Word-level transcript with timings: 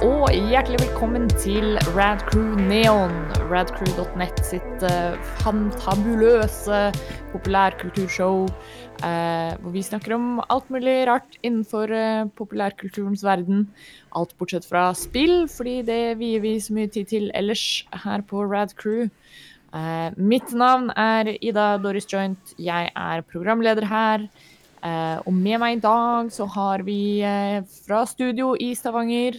og 0.00 0.30
hjertelig 0.32 0.78
velkommen 0.80 1.26
til 1.42 1.74
Radcrew 1.92 2.54
Neon. 2.70 3.12
Radcrew.net 3.50 4.38
sitt 4.48 4.84
uh, 4.86 5.18
fantabuløse 5.42 6.78
populærkulturshow. 7.34 8.46
Uh, 9.02 9.50
hvor 9.60 9.74
vi 9.74 9.82
snakker 9.84 10.14
om 10.16 10.40
alt 10.48 10.70
mulig 10.72 10.94
rart 11.08 11.36
innenfor 11.44 11.92
uh, 11.92 12.30
populærkulturens 12.32 13.26
verden. 13.26 13.66
Alt 14.16 14.32
bortsett 14.40 14.64
fra 14.64 14.86
spill, 14.96 15.44
fordi 15.52 15.82
det 15.84 16.16
vier 16.22 16.40
vi 16.46 16.54
så 16.64 16.78
mye 16.78 16.88
tid 16.88 17.12
til 17.12 17.28
ellers 17.36 17.84
her 18.06 18.24
på 18.24 18.46
Radcrew. 18.48 19.10
Mitt 20.16 20.50
navn 20.56 20.88
er 20.98 21.28
Ida 21.44 21.76
Doris 21.78 22.08
Joint. 22.10 22.56
Jeg 22.58 22.88
er 22.96 23.20
programleder 23.22 23.84
her. 23.86 24.24
Og 25.22 25.30
med 25.30 25.60
meg 25.62 25.76
i 25.76 25.82
dag 25.84 26.32
så 26.34 26.48
har 26.56 26.82
vi 26.82 27.20
fra 27.84 28.00
studio 28.08 28.56
i 28.58 28.72
Stavanger 28.74 29.38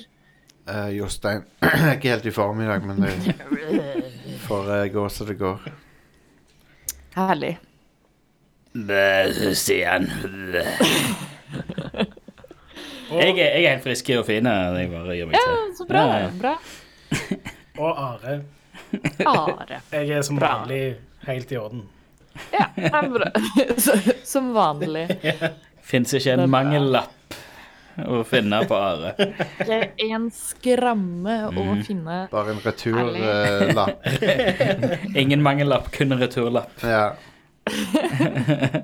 Uh, 0.72 0.88
Jostein 0.96 1.42
er 1.66 1.96
ikke 1.98 2.14
helt 2.14 2.26
i 2.26 2.32
form 2.32 2.62
i 2.64 2.68
dag, 2.70 2.86
men 2.88 3.02
det 3.04 3.36
får 4.48 4.70
uh, 4.72 4.86
gå 4.94 5.04
så 5.12 5.26
det 5.28 5.36
går. 5.42 5.66
Herlig. 7.18 7.58
Stian. 9.54 10.06
Jeg 13.12 13.30
er, 13.30 13.36
jeg 13.36 13.64
er 13.66 13.70
helt 13.74 13.84
frisk 13.84 14.10
og 14.16 14.26
fin. 14.30 14.48
Jeg 14.48 14.92
bare 14.94 15.16
gjør 15.18 15.28
meg 15.28 15.36
Ja, 15.36 15.48
så 15.76 15.88
bra. 15.90 16.04
Ja, 16.08 16.20
ja. 16.24 16.30
bra. 16.40 16.54
Og 17.84 18.00
Are. 18.00 18.38
Are. 19.28 19.82
Jeg 19.92 20.10
er 20.16 20.22
som 20.24 20.40
Bra. 20.40 20.54
vanlig 20.62 20.96
helt 21.28 21.52
i 21.52 21.58
orden. 21.60 21.84
Ja, 22.54 23.02
bra. 23.12 23.28
Som 24.32 24.54
vanlig. 24.56 25.08
Fins 25.84 26.14
ikke 26.16 26.38
en 26.38 26.48
mangellapp 26.52 27.12
å 28.08 28.22
finne 28.28 28.62
på 28.70 28.78
Are. 28.78 29.14
Det 29.18 29.78
er 29.78 29.90
en 30.08 30.30
skramme 30.36 31.38
å 31.52 31.66
finne. 31.86 32.24
Bare 32.32 32.56
en 32.56 32.62
returlapp. 32.64 34.08
Ingen 35.24 35.44
mangellapp, 35.46 35.92
kun 35.96 36.16
en 36.16 36.24
returlapp. 36.24 36.86
ja. 36.86 37.12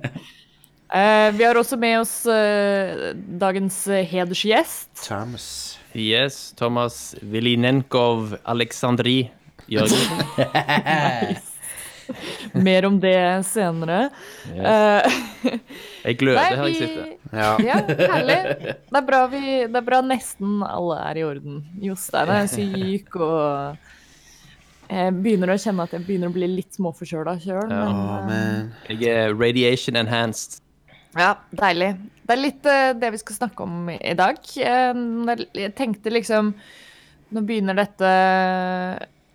Eh, 0.88 1.33
vi 1.36 1.44
har 1.44 1.58
også 1.59 1.75
med 1.75 1.97
oss 2.00 2.14
eh, 2.31 3.09
dagens 3.39 3.81
eh, 3.92 4.05
hedersgjest. 4.08 4.94
Thomas. 5.03 5.47
Yes, 5.92 6.53
Thomas 6.55 7.11
Vilinenkov 7.20 8.38
Aleksandri 8.47 9.27
Jørgensen. 9.67 11.44
Mer 12.67 12.88
om 12.89 13.00
det 13.03 13.17
senere. 13.47 14.00
Yes. 14.53 15.59
Jeg 16.03 16.19
gløder 16.22 16.58
her 16.59 16.69
jeg 16.69 16.80
sitter. 16.80 17.14
Ja. 17.33 17.52
Ja, 17.64 17.77
herlig. 18.14 18.38
Det 18.64 18.99
er, 18.99 19.05
bra 19.08 19.22
vi, 19.31 19.44
det 19.67 19.81
er 19.81 19.88
bra 19.88 20.02
nesten 20.05 20.61
alle 20.66 20.99
er 21.09 21.19
i 21.19 21.25
orden. 21.27 21.61
Jostein 21.83 22.31
er 22.38 22.47
syk, 22.52 23.17
og 23.19 23.77
jeg 24.88 25.17
begynner 25.19 25.52
å 25.52 25.58
kjenne 25.59 25.88
at 25.88 25.97
jeg 25.97 26.05
begynner 26.08 26.31
å 26.31 26.36
bli 26.38 26.47
litt 26.53 26.77
småforkjøla 26.77 27.36
sjøl. 27.44 27.67
Men 27.72 27.99
man. 28.30 28.71
Jeg 28.88 29.11
er 29.11 29.36
radiation 29.36 29.99
enhanced. 29.99 30.61
Ja, 31.17 31.33
deilig. 31.55 31.95
Det 32.27 32.36
er 32.36 32.42
litt 32.42 32.67
eh, 32.69 32.94
det 32.99 33.11
vi 33.16 33.19
skal 33.21 33.39
snakke 33.39 33.66
om 33.66 33.89
i 33.92 34.16
dag. 34.17 34.39
Eh, 34.44 35.03
jeg 35.58 35.73
tenkte 35.77 36.14
liksom 36.14 36.53
Nå 37.36 37.42
begynner 37.44 37.75
dette 37.75 38.09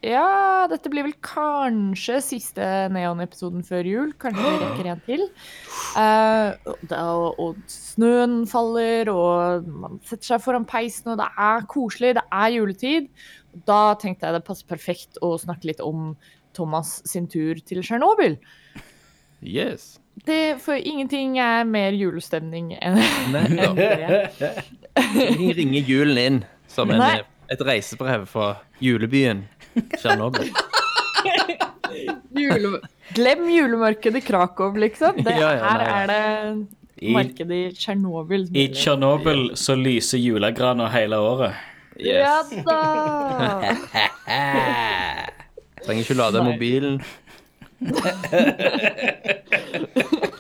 Ja, 0.02 0.66
dette 0.66 0.90
blir 0.90 1.04
vel 1.06 1.14
kanskje 1.22 2.16
siste 2.26 2.66
Neon-episoden 2.90 3.62
før 3.62 3.86
jul. 3.86 4.08
Kanskje 4.18 4.42
vi 4.42 4.56
rekker 4.64 4.88
en 4.90 5.02
til. 5.06 5.22
Uh, 5.94 6.74
da, 6.90 7.02
og, 7.38 7.60
snøen 7.70 8.40
faller, 8.50 9.12
og 9.12 9.68
man 9.70 10.00
setter 10.08 10.32
seg 10.32 10.42
foran 10.42 10.66
peisen, 10.66 11.12
og 11.14 11.22
det 11.22 11.28
er 11.46 11.68
koselig. 11.70 12.16
Det 12.18 12.26
er 12.34 12.54
juletid. 12.56 13.08
Da 13.68 13.94
tenkte 14.02 14.26
jeg 14.26 14.40
det 14.40 14.44
passer 14.48 14.66
perfekt 14.74 15.22
å 15.22 15.36
snakke 15.38 15.70
litt 15.70 15.84
om 15.84 16.16
Thomas 16.56 16.98
sin 17.06 17.30
tur 17.30 17.62
til 17.62 17.84
Tsjernobyl. 17.86 18.40
Yes. 19.38 20.00
Det, 20.26 20.58
for 20.60 20.74
ingenting 20.74 21.38
er 21.40 21.62
mer 21.64 21.94
julestemning 21.94 22.74
enn 22.82 22.98
Nettopp. 23.32 23.78
det. 23.78 24.52
Ingenting 24.98 25.56
ringer 25.62 25.94
julen 25.94 26.20
inn 26.26 26.44
som 26.70 26.90
en, 26.90 27.22
et 27.52 27.64
reisebrev 27.70 28.26
fra 28.28 28.56
julebyen 28.82 29.46
Tsjernobyl. 29.96 30.50
Jule... 32.32 32.80
Glem 33.14 33.50
julemarkedet 33.50 34.22
i 34.22 34.26
Krakow, 34.26 34.76
liksom. 34.76 35.12
Det, 35.24 35.30
Ja, 35.40 35.54
ja, 35.54 35.64
her 35.64 35.78
nei, 35.78 35.86
ja. 35.86 35.96
er 35.96 36.06
det 36.12 37.02
I, 37.02 37.12
markedet 37.12 37.58
i 37.58 37.72
Tsjernobyl. 37.76 38.46
I. 38.56 38.68
Tsjernobyl 38.74 39.50
så 39.58 39.76
lyser 39.76 40.18
julegrana 40.22 40.88
hele 40.92 41.18
året. 41.20 41.68
Ja 42.00 42.40
da! 42.64 42.78
Trenger 45.82 46.02
ikke 46.06 46.14
lade 46.16 46.44
mobilen. 46.46 47.02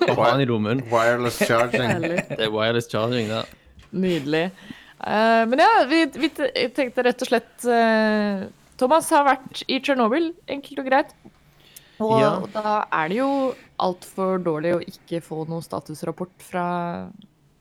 Ha 0.08 0.30
den 0.30 0.40
i 0.40 0.46
lommen. 0.46 0.80
Wireless 0.90 1.42
charging. 1.42 2.06
Det 2.06 2.38
er 2.38 2.50
wireless 2.54 2.88
charging 2.90 3.28
da. 3.28 3.42
Nydelig. 3.90 4.46
Uh, 5.02 5.42
men 5.50 5.58
ja, 5.58 5.70
vi, 5.90 6.04
vi 6.14 6.30
tenkte 6.70 7.02
rett 7.02 7.24
og 7.24 7.28
slett 7.32 7.64
eh, 7.66 8.44
Thomas 8.82 9.08
har 9.14 9.22
vært 9.28 9.62
i 9.70 9.78
Tsjernobyl, 9.78 10.32
enkelt 10.50 10.82
og 10.82 10.88
greit. 10.90 11.12
Og 12.02 12.16
Ja. 12.18 12.30
da 12.50 12.72
er 12.90 13.08
det 13.12 13.18
jo 13.20 13.54
altfor 13.78 14.40
dårlig 14.42 14.72
å 14.74 14.80
ikke 14.82 15.20
få 15.22 15.44
noen 15.46 15.62
statusrapport 15.62 16.32
fra, 16.42 16.64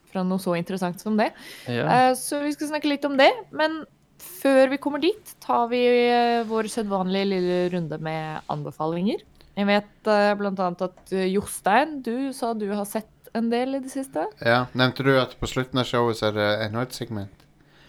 fra 0.09 0.23
noe 0.25 0.41
så 0.41 0.55
interessant 0.57 0.99
som 1.03 1.17
det. 1.19 1.29
Ja. 1.67 1.85
Eh, 2.09 2.13
Så 2.17 2.41
vi 2.41 2.51
skal 2.55 2.71
snakke 2.73 2.89
litt 2.89 3.05
om 3.05 3.17
det. 3.17 3.29
Men 3.51 3.83
før 4.17 4.69
vi 4.71 4.77
kommer 4.81 5.01
dit, 5.01 5.35
tar 5.41 5.67
vi 5.69 5.83
eh, 6.09 6.43
vår 6.49 6.69
sedvanlige 6.73 7.29
lille 7.29 7.59
runde 7.75 7.99
med 8.01 8.41
anbefalinger. 8.49 9.21
Jeg 9.57 9.67
vet 9.67 10.07
eh, 10.09 10.33
blant 10.39 10.59
annet 10.59 10.81
at 10.87 11.13
eh, 11.13 11.27
Jostein, 11.35 12.01
du 12.01 12.31
sa 12.33 12.53
du 12.53 12.67
har 12.73 12.85
sett 12.85 13.07
en 13.35 13.49
del 13.51 13.75
i 13.77 13.79
det 13.83 13.91
siste. 13.93 14.25
Ja. 14.41 14.65
Nevnte 14.73 15.03
du 15.05 15.13
at 15.19 15.37
på 15.39 15.47
slutten 15.47 15.77
av 15.79 15.85
showet 15.85 16.17
så 16.17 16.31
er 16.31 16.37
det 16.39 16.49
enda 16.67 16.81
et 16.87 16.97
segment? 16.97 17.40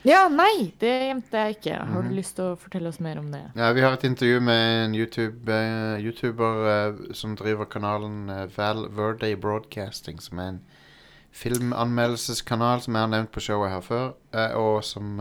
Ja, 0.04 0.24
nei, 0.28 0.72
det 0.82 0.90
gjemte 1.06 1.38
jeg 1.44 1.56
ikke. 1.56 1.76
Har 1.78 2.02
Mhm. 2.02 2.08
du 2.08 2.14
lyst 2.16 2.34
til 2.36 2.44
å 2.44 2.56
fortelle 2.58 2.88
oss 2.88 2.98
mer 3.00 3.18
om 3.18 3.30
det? 3.30 3.42
Ja, 3.54 3.72
Vi 3.72 3.80
har 3.80 3.92
et 3.92 4.02
intervju 4.04 4.40
med 4.40 4.84
en 4.84 4.94
YouTube, 4.94 5.48
uh, 5.48 5.96
YouTuber 6.02 6.90
uh, 6.90 7.12
som 7.14 7.36
driver 7.36 7.64
kanalen 7.66 8.28
uh, 8.28 8.46
Val 8.56 8.88
Verde 8.90 9.36
Broadcasting, 9.36 10.18
som 10.20 10.38
er 10.38 10.48
en 10.48 10.60
filmanmeldelseskanal 11.32 12.80
som 12.82 12.94
jeg 12.94 13.00
har 13.00 13.08
nevnt 13.08 13.30
på 13.32 13.40
showet 13.40 13.70
her 13.70 13.80
før, 13.80 14.12
og 14.54 14.82
som 14.84 15.18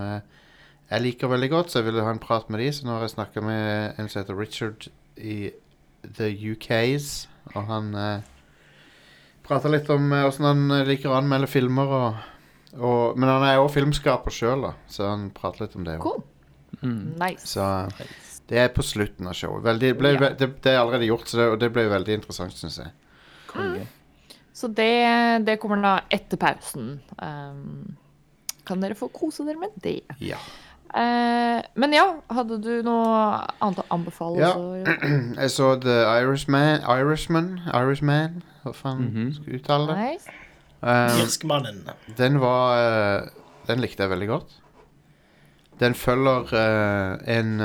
jeg 0.92 1.02
liker 1.02 1.28
veldig 1.32 1.50
godt, 1.50 1.70
så 1.72 1.80
jeg 1.80 1.86
ville 1.86 2.04
ha 2.04 2.12
en 2.12 2.20
prat 2.20 2.50
med 2.50 2.60
de, 2.60 2.68
så 2.72 2.84
nå 2.84 2.92
har 2.98 3.06
jeg 3.06 3.14
snakka 3.16 3.42
med 3.42 3.94
en 3.98 4.10
som 4.10 4.20
heter 4.22 4.36
Richard 4.38 4.90
i 5.18 5.52
The 6.18 6.28
UKs, 6.52 7.28
og 7.56 7.64
han 7.66 7.94
prater 9.48 9.70
litt 9.72 9.90
om 9.90 10.12
åssen 10.12 10.44
han 10.50 10.68
liker 10.86 11.10
å 11.14 11.16
anmelde 11.22 11.48
filmer, 11.48 11.88
og, 11.88 12.16
og, 12.80 13.18
men 13.20 13.30
han 13.30 13.44
er 13.44 13.56
jo 13.60 13.68
filmskaper 13.72 14.32
sjøl, 14.32 14.70
så 14.88 15.10
han 15.10 15.30
prater 15.36 15.66
litt 15.66 15.76
om 15.76 15.84
det 15.88 15.98
òg. 15.98 16.02
Cool. 16.06 16.22
Mm. 16.82 17.16
Nice. 17.20 17.48
Så 17.52 17.66
det 18.48 18.58
er 18.64 18.70
på 18.76 18.84
slutten 18.84 19.28
av 19.28 19.34
showet. 19.38 19.64
Veldig, 19.64 19.92
ble, 20.00 20.14
Ja. 20.16 20.30
det, 20.40 20.48
det 20.64 20.72
er 20.74 20.80
allerede 20.82 21.08
gjort, 21.10 21.28
så 21.28 21.38
det, 21.38 21.48
og 21.54 21.60
det 21.60 21.72
ble 21.76 21.88
veldig 21.92 22.14
interessant, 22.22 22.54
syns 22.58 22.78
jeg. 22.80 22.92
Konge. 23.52 23.88
Så 24.54 24.68
det, 24.76 24.90
det 25.48 25.60
kommer 25.60 25.80
da 25.82 25.94
etter 26.12 26.38
pausen. 26.38 27.00
Um, 27.22 27.96
kan 28.68 28.80
dere 28.84 28.96
få 28.96 29.08
kose 29.12 29.44
dere 29.48 29.58
med 29.60 29.76
det. 29.84 30.02
Ja. 30.22 30.38
Uh, 30.92 31.62
men 31.80 31.94
ja, 31.96 32.04
hadde 32.36 32.58
du 32.62 32.82
noe 32.84 33.46
annet 33.64 33.80
å 33.80 33.86
anbefale? 33.96 34.42
Ja. 34.44 34.50
også? 34.52 34.96
Jeg 35.42 35.52
så 35.54 35.70
The 35.80 35.96
Irishman 36.20 36.82
Irishman, 36.84 37.54
Irishman 37.72 38.42
Hva 38.66 38.74
faen 38.76 39.06
Mhm. 39.08 39.30
skal 39.38 39.54
jeg 39.54 39.62
uttale 39.62 39.88
det? 39.88 39.96
Nice. 40.02 40.36
Eh, 40.84 41.22
Irskmannen. 41.22 41.90
den 42.18 42.40
var 42.42 42.78
eh, 42.78 43.28
Den 43.68 43.80
likte 43.80 44.04
jeg 44.04 44.10
veldig 44.10 44.28
godt. 44.28 44.56
Den 45.80 45.96
følger 45.96 46.50
eh, 46.58 47.38
en 47.38 47.62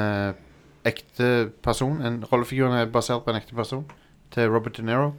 ekte 0.85 1.51
person. 1.63 2.03
En 2.03 2.25
rollefigur 2.25 2.69
er 2.69 2.87
basert 2.87 3.25
på 3.25 3.33
en 3.33 3.41
ekte 3.41 3.55
person. 3.57 3.87
Til 4.31 4.51
Robert 4.51 4.77
De 4.77 4.83
Niro. 4.83 5.15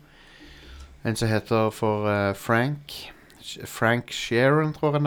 En 1.06 1.16
som 1.16 1.28
heter 1.28 1.70
for 1.70 2.34
Frank. 2.34 3.14
Frank 3.66 4.12
Sheeran, 4.12 4.74
tror 4.74 4.94
jeg. 4.94 5.04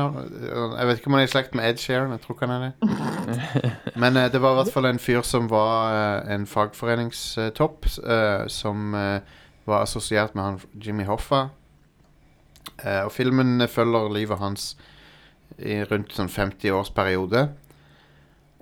Jeg 0.79 0.87
vet 0.87 0.99
ikke 0.99 1.07
om 1.07 1.13
han 1.13 1.23
er 1.23 1.29
i 1.29 1.31
slekt 1.31 1.55
med 1.55 1.71
Ed 1.71 1.77
Sheeran. 1.77 2.11
Jeg 2.11 2.21
tror 2.21 2.35
ikke 2.35 2.47
han 2.47 2.63
er 2.63 2.71
det. 2.71 3.73
Men 4.01 4.15
det 4.15 4.43
var 4.43 4.53
i 4.53 4.63
hvert 4.63 4.73
fall 4.73 4.87
en 4.87 4.99
fyr 4.99 5.23
som 5.23 5.51
var 5.51 6.25
en 6.31 6.47
fagforeningstopp, 6.47 7.87
som 8.49 8.93
var 9.67 9.83
assosiert 9.83 10.35
med 10.35 10.45
han 10.45 10.61
Jimmy 10.75 11.05
Hoffa. 11.05 11.49
Eh, 12.85 13.03
og 13.05 13.13
filmen 13.13 13.67
følger 13.69 14.13
livet 14.15 14.41
hans 14.41 14.75
i 15.59 15.81
rundt 15.91 16.15
sånn 16.17 16.31
50 16.31 16.77
års 16.77 16.93
periode. 16.95 17.49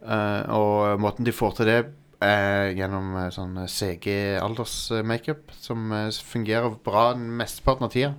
Eh, 0.02 0.42
og 0.54 1.00
måten 1.02 1.26
de 1.26 1.34
får 1.34 1.58
til 1.58 1.70
det, 1.70 1.80
er 2.24 2.72
gjennom 2.74 3.12
eh, 3.18 3.30
sånn 3.34 3.58
CG-aldersmakeup, 3.70 5.52
som 5.54 5.92
eh, 5.94 6.08
fungerer 6.32 6.78
bra 6.84 7.12
mesteparten 7.16 7.86
av 7.86 7.92
tida. 7.94 8.14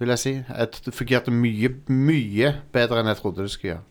Vil 0.00 0.12
jeg 0.12 0.20
si. 0.20 0.32
Det 0.44 0.92
fungerte 0.92 1.32
mye, 1.32 1.70
mye 1.88 2.50
bedre 2.74 3.00
enn 3.00 3.12
jeg 3.12 3.20
trodde 3.22 3.46
det 3.46 3.52
skulle 3.54 3.76
gjøre. 3.76 3.84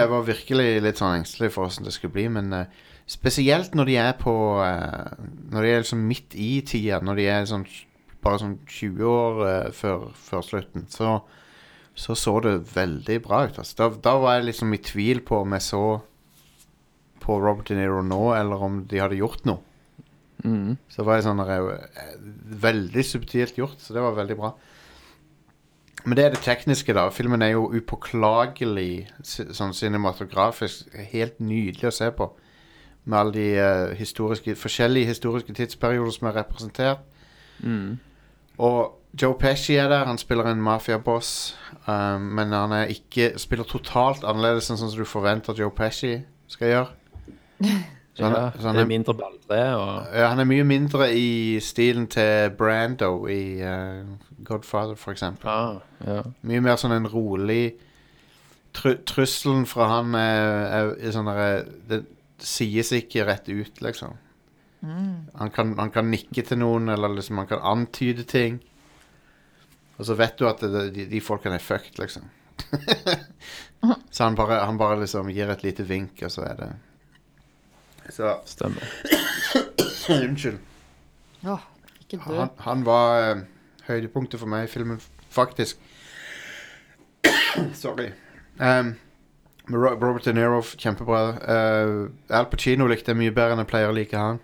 jeg 0.00 0.08
var 0.10 0.24
virkelig 0.24 0.68
litt 0.80 1.00
sånn 1.00 1.18
engstelig 1.20 1.52
for 1.52 1.66
hvordan 1.66 1.86
det 1.86 1.94
skulle 1.94 2.14
bli, 2.16 2.26
men 2.32 2.54
eh, 2.56 2.70
spesielt 3.08 3.76
når 3.76 3.90
de 3.90 3.98
er 4.00 4.14
på 4.20 4.34
eh, 4.64 5.12
Når 5.52 5.62
de 5.62 5.70
er 5.72 5.84
liksom 5.84 6.06
midt 6.08 6.36
i 6.36 6.50
tida, 6.66 7.02
når 7.04 7.20
de 7.20 7.28
er 7.32 7.48
sånn 7.48 7.66
bare 8.28 8.42
sånn 8.44 8.58
20 8.68 9.10
år 9.10 9.42
eh, 9.48 9.70
før, 9.74 10.08
før 10.28 10.44
slutten, 10.46 10.86
så, 10.92 11.18
så 11.98 12.16
så 12.18 12.36
det 12.44 12.58
veldig 12.74 13.18
bra 13.24 13.46
ut. 13.48 13.58
Altså. 13.58 13.74
Da, 13.80 13.90
da 14.04 14.14
var 14.22 14.38
jeg 14.38 14.50
liksom 14.52 14.76
i 14.76 14.82
tvil 14.92 15.24
på 15.26 15.42
om 15.42 15.56
jeg 15.56 15.66
så 15.66 15.82
på 17.24 17.40
Robert 17.42 17.68
De 17.68 17.76
Niro 17.76 18.04
nå, 18.06 18.22
eller 18.36 18.62
om 18.68 18.82
de 18.88 19.02
hadde 19.02 19.18
gjort 19.18 19.48
noe. 19.48 19.64
Mm. 20.46 20.76
Så 20.86 21.02
var 21.02 21.18
jeg 21.18 21.26
sånn 21.26 21.40
eh, 21.42 22.12
Veldig 22.62 23.02
subtilt 23.02 23.56
gjort, 23.58 23.80
så 23.82 23.96
det 23.96 24.04
var 24.04 24.14
veldig 24.16 24.36
bra. 24.38 24.52
Men 26.04 26.16
det 26.16 26.24
er 26.24 26.34
det 26.34 26.44
tekniske, 26.44 26.94
da. 26.94 27.08
Filmen 27.12 27.42
er 27.42 27.56
jo 27.56 27.66
upåklagelig 27.74 29.08
sånn 29.26 29.74
cinematografisk. 29.76 30.88
Helt 31.12 31.40
nydelig 31.42 31.90
å 31.90 31.94
se 31.94 32.10
på. 32.14 32.30
Med 33.08 33.18
alle 33.18 33.34
de 33.34 33.48
uh, 33.58 33.96
historiske, 33.98 34.54
forskjellige 34.56 35.10
historiske 35.10 35.56
tidsperioder 35.58 36.14
som 36.14 36.30
er 36.30 36.38
representert. 36.38 37.02
Mm. 37.60 37.98
Og 38.58 38.94
Joe 39.22 39.34
Pesci 39.38 39.74
er 39.74 39.88
der. 39.88 40.04
Han 40.06 40.18
spiller 40.18 40.50
en 40.50 40.62
mafiaboss. 40.62 41.56
Um, 41.88 42.20
men 42.20 42.52
han 42.52 42.72
er 42.72 42.90
ikke 42.92 43.32
spiller 43.40 43.64
totalt 43.64 44.24
annerledes 44.24 44.68
enn 44.68 44.76
sånn 44.80 44.90
som 44.92 45.00
du 45.00 45.08
forventer 45.08 45.56
Joe 45.56 45.72
Pesci 45.74 46.18
skal 46.50 46.74
gjøre. 46.74 46.90
Så 48.18 48.24
han, 48.26 48.34
ja, 48.34 48.46
så 48.58 48.66
han 48.66 48.76
er 48.76 48.82
er 48.82 48.88
mindre 48.90 49.14
balltre 49.14 49.58
og 49.78 50.06
ja, 50.10 50.24
han 50.32 50.40
er 50.42 50.46
mye 50.50 50.64
mindre 50.66 51.06
i 51.14 51.60
stilen 51.62 52.08
til 52.10 52.50
Brando 52.58 53.28
i 53.30 53.62
uh, 53.62 54.08
Godfather, 54.42 54.96
for 54.98 55.14
eksempel. 55.14 55.46
ah, 55.46 55.76
ja. 56.02 56.24
Mye 56.42 56.64
mer 56.64 56.80
sånn 56.82 56.96
en 56.96 57.06
rolig 57.06 57.76
tru 58.74 58.96
Trusselen 59.06 59.68
fra 59.70 59.86
han 59.92 60.18
er, 60.18 60.50
er, 60.66 60.90
er 60.98 61.14
sånn 61.14 61.30
derre 61.30 61.52
Det 61.86 62.00
sies 62.42 62.90
ikke 62.98 63.28
rett 63.28 63.46
ut, 63.50 63.78
liksom. 63.86 64.18
Han, 64.80 65.50
kan, 65.50 65.72
han 65.78 65.90
kan 65.90 66.10
nikke 66.10 66.42
til 66.46 66.60
noen, 66.60 66.88
eller 66.92 67.10
liksom 67.16 67.40
han 67.42 67.48
kan 67.50 67.62
antyde 67.66 68.24
ting. 68.28 68.60
Og 69.98 70.06
så 70.06 70.14
vet 70.14 70.38
du 70.38 70.46
at 70.46 70.62
det, 70.62 70.84
de, 70.94 71.06
de 71.10 71.20
folkene 71.22 71.58
er 71.58 71.64
fucked, 71.64 71.98
liksom. 71.98 72.28
så 74.10 74.24
han 74.24 74.36
bare, 74.38 74.60
han 74.66 74.78
bare 74.78 75.00
liksom 75.00 75.30
gir 75.34 75.50
et 75.50 75.64
lite 75.66 75.86
vink, 75.86 76.22
og 76.22 76.30
så 76.34 76.44
er 76.46 76.54
det 76.58 76.70
Så 78.14 78.36
Stemmer. 78.46 78.86
Unnskyld. 80.14 80.58
Ja, 81.42 81.58
ikke 82.00 82.22
dø. 82.22 82.38
Han, 82.38 82.54
han 82.64 82.86
var 82.86 83.18
eh, 83.22 83.42
høydepunktet 83.88 84.40
for 84.40 84.50
meg 84.50 84.64
i 84.64 84.70
filmen, 84.72 85.02
faktisk. 85.30 85.82
Sorry. 87.82 88.12
Um, 88.58 88.94
Robert 89.68 90.24
De 90.24 90.32
Niro, 90.32 90.62
kjempebra. 90.62 91.20
Uh, 91.42 92.08
Al 92.30 92.48
Pacino 92.50 92.86
likte 92.88 93.12
jeg 93.12 93.20
mye 93.20 93.34
bedre 93.34 93.54
enn 93.54 93.62
jeg 93.66 93.70
pleier 93.70 93.92
å 93.92 93.96
like 93.98 94.16
han. 94.16 94.40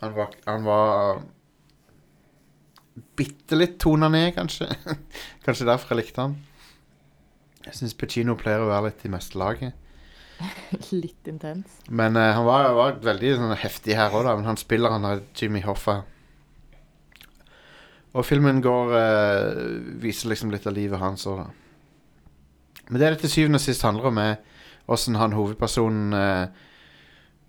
Han 0.00 0.14
var, 0.16 0.34
han 0.46 0.64
var 0.64 1.20
bitte 3.16 3.58
litt 3.58 3.78
tona 3.82 4.08
ned, 4.12 4.32
kanskje. 4.36 4.68
kanskje 5.44 5.68
derfor 5.68 5.94
jeg 5.94 6.04
likte 6.04 6.24
han. 6.24 6.38
Jeg 7.66 7.76
syns 7.76 7.96
Pacino 7.98 8.36
pleier 8.40 8.64
å 8.64 8.70
være 8.70 8.88
litt 8.88 9.04
i 9.04 9.12
meste 9.12 9.40
laget. 9.40 9.76
Litt 10.96 11.26
intens. 11.28 11.82
Men 11.92 12.16
uh, 12.16 12.30
han 12.32 12.46
var, 12.46 12.70
var 12.72 12.94
veldig 13.04 13.34
sånn, 13.36 13.50
heftig 13.60 13.92
her 13.98 14.14
òg, 14.16 14.24
men 14.38 14.48
han 14.48 14.56
spiller 14.56 14.94
han 14.94 15.04
der 15.04 15.20
Jimmy 15.36 15.60
Hoffa. 15.66 15.98
Og 18.16 18.24
filmen 18.24 18.62
går 18.64 18.94
uh, 18.96 19.58
viser 20.00 20.32
liksom 20.32 20.54
litt 20.54 20.64
av 20.64 20.78
livet 20.78 21.02
hans 21.02 21.26
òg, 21.28 21.42
da. 21.44 21.60
Men 22.90 23.02
det 23.02 23.10
det 23.12 23.20
til 23.22 23.34
syvende 23.34 23.60
og 23.60 23.62
sist 23.62 23.84
handler 23.86 24.08
om, 24.08 24.18
er 24.18 24.40
åssen 24.90 25.18
han 25.20 25.36
hovedpersonen 25.36 26.16
eh, 26.16 26.64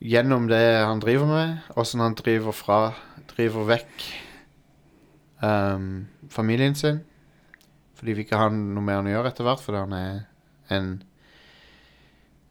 Gjennom 0.02 0.48
det 0.50 0.64
han 0.82 1.02
driver 1.02 1.30
med, 1.30 1.58
åssen 1.78 2.02
han 2.02 2.18
driver 2.18 2.56
fra 2.58 2.82
Driver 3.32 3.68
vekk 3.70 4.06
um, 5.46 6.08
familien 6.30 6.76
sin. 6.76 7.00
Fordi 7.96 8.16
vi 8.18 8.26
ikke 8.26 8.40
har 8.42 8.50
noe 8.52 8.84
mer 8.84 9.00
han 9.00 9.08
å 9.08 9.14
gjøre 9.14 9.32
etter 9.32 9.46
hvert, 9.46 9.62
fordi 9.62 9.84
han 9.84 9.94
er 9.96 10.16
en 10.74 10.90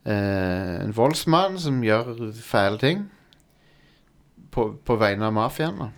uh, 0.07 0.77
en 0.87 0.95
voldsmann 0.97 1.59
som 1.61 1.83
gjør 1.85 2.31
fæle 2.39 2.81
ting 2.81 3.03
på, 4.55 4.71
på 4.87 4.97
vegne 5.03 5.29
av 5.29 5.35
mafiaen. 5.37 5.91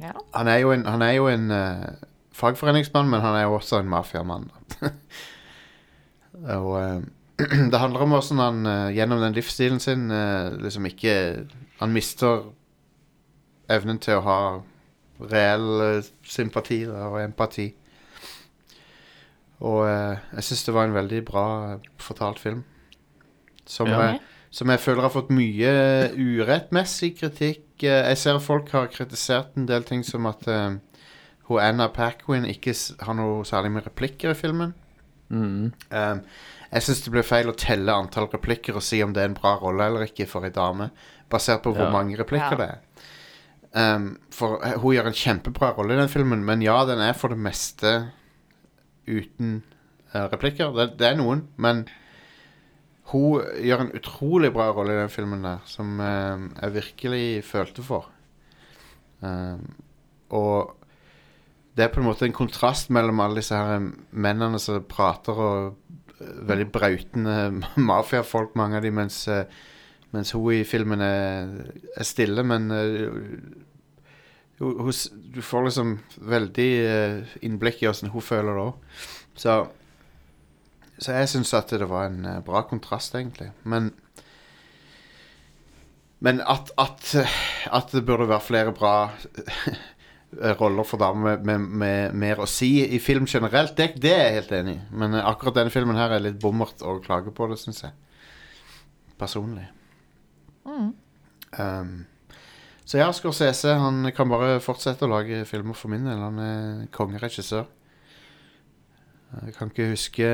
Ja. 0.00 0.14
Han 0.34 0.50
er 0.50 0.62
jo 0.62 0.72
en, 0.74 0.86
han 0.86 1.02
er 1.02 1.16
jo 1.18 1.28
en 1.30 1.50
uh, 1.50 2.06
fagforeningsmann, 2.34 3.10
men 3.10 3.22
han 3.26 3.36
er 3.36 3.48
jo 3.48 3.58
også 3.58 3.82
en 3.82 3.90
mafiamann. 3.90 4.48
Og 6.34 6.72
eh, 6.80 7.02
det 7.72 7.78
handler 7.78 8.00
om 8.04 8.12
hvordan 8.14 8.38
han 8.38 8.66
eh, 8.66 8.96
gjennom 8.96 9.22
den 9.22 9.34
livsstilen 9.34 9.80
sin 9.82 10.10
eh, 10.10 10.52
liksom 10.62 10.86
ikke 10.86 11.46
Han 11.80 11.92
mister 11.92 12.52
evnen 13.68 13.98
til 13.98 14.20
å 14.20 14.26
ha 14.26 14.38
reell 15.32 15.82
eh, 15.82 16.06
sympati 16.22 16.84
og 16.86 17.18
empati. 17.22 17.72
Og 19.64 19.86
jeg 19.88 20.44
syns 20.44 20.64
det 20.66 20.74
var 20.76 20.86
en 20.86 20.94
veldig 20.94 21.20
bra 21.24 21.46
fortalt 21.98 22.38
film. 22.38 22.64
Som, 23.64 23.88
Ja. 23.88 24.18
som 24.50 24.68
jeg 24.68 24.80
føler 24.80 25.06
har 25.06 25.14
fått 25.14 25.30
mye 25.32 25.70
urettmessig 26.12 27.14
kritikk. 27.16 27.64
Jeg 27.80 28.18
ser 28.18 28.38
folk 28.44 28.68
har 28.74 28.90
kritisert 28.92 29.56
en 29.56 29.66
del 29.66 29.86
ting 29.88 30.04
som 30.04 30.26
at 30.26 30.44
uh, 30.48 30.76
Anna 31.48 31.88
Paquin 31.88 32.44
ikke 32.44 32.74
har 33.00 33.16
noe 33.16 33.44
særlig 33.48 33.72
med 33.72 33.86
replikker 33.86 34.34
i 34.34 34.38
filmen. 34.38 34.74
Mm. 35.30 35.72
Um, 35.90 36.20
jeg 36.74 36.82
syns 36.82 37.04
det 37.04 37.12
blir 37.14 37.26
feil 37.26 37.50
å 37.50 37.54
telle 37.58 37.94
antall 37.94 38.26
replikker 38.32 38.74
og 38.74 38.82
si 38.82 38.98
om 39.04 39.12
det 39.14 39.22
er 39.22 39.30
en 39.30 39.36
bra 39.38 39.54
rolle 39.62 39.86
eller 39.86 40.08
ikke 40.08 40.26
for 40.26 40.46
ei 40.46 40.50
dame, 40.54 40.90
basert 41.30 41.62
på 41.62 41.72
hvor 41.74 41.86
Ja. 41.86 41.92
mange 41.94 42.18
replikker 42.18 42.58
Ja. 42.58 42.60
det 42.60 42.68
er. 42.68 43.94
Um, 43.96 44.18
for 44.30 44.60
eh, 44.62 44.76
hun 44.78 44.94
gjør 44.94 45.06
en 45.10 45.18
kjempebra 45.18 45.72
rolle 45.76 45.94
i 45.94 46.00
den 46.00 46.08
filmen, 46.08 46.44
men 46.44 46.62
ja, 46.62 46.84
den 46.86 47.00
er 47.02 47.12
for 47.12 47.28
det 47.28 47.38
meste 47.38 48.10
uten 49.06 49.62
uh, 50.14 50.28
replikker. 50.30 50.70
Det, 50.74 50.98
det 50.98 51.08
er 51.08 51.16
noen, 51.18 51.48
men 51.56 51.86
hun 53.10 53.42
gjør 53.62 53.80
en 53.80 53.92
utrolig 53.98 54.52
bra 54.54 54.68
rolle 54.72 54.94
i 54.94 55.00
den 55.02 55.10
filmen 55.10 55.42
der, 55.42 55.58
som 55.66 55.98
uh, 56.00 56.48
jeg 56.62 56.74
virkelig 56.74 57.44
følte 57.44 57.82
for. 57.82 58.10
Um, 59.20 59.74
og 60.30 60.76
det 61.76 61.84
er 61.84 61.90
på 61.94 62.00
en 62.00 62.06
måte 62.06 62.26
en 62.28 62.32
kontrast 62.36 62.90
mellom 62.94 63.20
alle 63.20 63.42
disse 63.42 63.58
her 63.58 63.82
mennene 64.10 64.60
som 64.62 64.82
prater 64.86 65.34
og 65.34 65.74
veldig 66.20 66.68
brautende 66.72 67.36
mafiafolk, 67.90 68.54
mange 68.58 68.78
av 68.78 68.86
de, 68.86 68.92
mens, 68.94 69.24
eh, 69.28 69.44
mens 70.14 70.34
hun 70.36 70.50
i 70.54 70.64
filmen 70.68 71.02
er, 71.04 71.54
er 71.96 72.08
stille, 72.08 72.44
men 72.46 72.70
eh, 72.74 73.08
hun, 74.60 74.76
hun, 74.86 74.92
du 75.34 75.40
får 75.42 75.68
liksom 75.68 75.96
veldig 76.34 76.70
eh, 76.84 77.34
innblikk 77.46 77.82
i 77.82 77.88
hvordan 77.88 78.14
hun 78.14 78.24
føler 78.24 78.54
det 78.54 78.68
òg. 78.68 79.02
Så, 79.34 79.58
så 80.98 81.18
jeg 81.18 81.32
syns 81.32 81.54
at 81.58 81.74
det 81.74 81.90
var 81.90 82.06
en 82.06 82.22
bra 82.46 82.62
kontrast, 82.70 83.16
egentlig. 83.18 83.50
Men 83.64 83.92
men 86.24 86.38
at, 86.40 86.70
at, 86.80 87.10
at 87.68 87.90
det 87.92 88.06
burde 88.06 88.30
være 88.30 88.40
flere 88.40 88.72
bra 88.72 89.10
roller 90.60 90.86
for 90.86 91.00
damer 91.00 91.36
med, 91.36 91.44
med, 91.46 91.68
med 91.82 92.16
mer 92.24 92.42
å 92.42 92.48
si 92.50 92.70
i 92.84 93.00
film 93.02 93.28
generelt, 93.30 93.76
det, 93.78 93.94
det 94.02 94.12
er 94.14 94.24
jeg 94.26 94.38
helt 94.40 94.56
enig 94.58 94.74
i. 94.78 94.82
Men 94.96 95.18
eh, 95.18 95.28
akkurat 95.28 95.60
denne 95.60 95.72
filmen 95.74 95.98
her 95.98 96.14
er 96.14 96.24
litt 96.24 96.40
bommert 96.42 96.82
å 96.82 96.98
klage 97.04 97.34
på 97.34 97.48
det, 97.50 97.58
syns 97.60 97.84
jeg. 97.86 97.94
Personlig. 99.20 99.66
Mm. 100.64 100.90
Um, 101.58 101.94
så 102.84 102.98
ja, 103.00 103.10
Scorsese 103.14 103.76
han 103.80 104.04
kan 104.16 104.28
bare 104.32 104.58
fortsette 104.64 105.06
å 105.06 105.12
lage 105.12 105.44
filmer 105.48 105.76
for 105.78 105.92
min 105.92 106.08
del. 106.08 106.20
Han 106.20 106.40
er 106.42 106.86
kongeregissør. 106.94 107.68
Jeg 109.34 109.54
kan 109.56 109.70
ikke 109.72 109.88
huske 109.90 110.26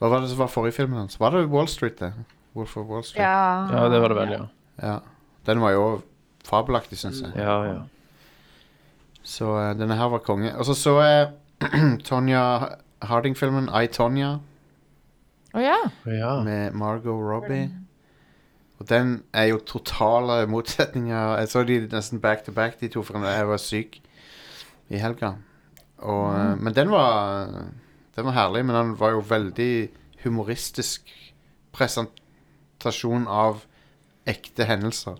Hva 0.00 0.08
var 0.10 0.24
det 0.24 0.32
som 0.32 0.40
var 0.40 0.48
forrige 0.50 0.80
filmen 0.80 0.98
hans? 0.98 1.14
Var 1.20 1.36
det 1.36 1.44
Wall 1.52 1.68
Street, 1.70 2.00
det? 2.00 2.10
Wolf 2.56 2.74
of 2.76 2.88
Wall 2.88 3.04
Street? 3.06 3.22
Ja. 3.22 3.68
Ja, 3.70 3.88
det 3.88 4.00
var 4.02 4.12
det 4.12 4.18
vel, 4.18 4.32
ja. 4.34 4.46
Ja. 4.82 4.96
Den 5.46 5.62
var 5.62 5.70
jo 5.76 5.84
fabelaktig, 6.46 6.98
syns 6.98 7.22
jeg. 7.22 7.32
Ja, 7.38 7.54
ja. 7.68 7.76
Så 9.22 9.52
eh, 9.58 9.74
denne 9.78 9.96
her 9.98 10.10
var 10.12 10.24
konge. 10.26 10.52
Og 10.56 10.66
så 10.66 10.74
så 10.74 10.96
jeg 11.02 11.28
Tonja 12.08 12.42
Harding-filmen 13.02 13.68
I, 13.70 13.86
Tonya 13.90 14.36
Å 15.52 15.62
ja. 15.62 15.78
ja. 16.06 16.34
med 16.42 16.74
Margot 16.78 17.18
Robbie. 17.18 17.70
Og 18.80 18.88
den 18.88 19.20
er 19.34 19.52
jo 19.52 19.60
totale 19.66 20.42
motsetninger. 20.50 21.36
Jeg 21.38 21.50
så 21.52 21.62
de 21.66 21.78
nesten 21.92 22.20
back 22.20 22.44
to 22.46 22.52
back, 22.52 22.80
de 22.80 22.88
to, 22.90 23.02
for 23.06 23.22
jeg 23.22 23.48
var 23.48 23.60
syk 23.62 24.00
i 24.90 24.98
helga. 24.98 25.36
Og, 26.02 26.34
eh, 26.34 26.56
Men 26.58 26.74
den 26.74 26.90
var 26.90 27.46
Den 28.16 28.24
var 28.24 28.32
herlig, 28.32 28.64
men 28.66 28.76
den 28.76 29.00
var 29.00 29.10
jo 29.10 29.22
veldig 29.24 29.88
humoristisk 30.24 31.08
presentasjon 31.72 33.24
av 33.26 33.62
ekte 34.28 34.66
hendelser. 34.68 35.16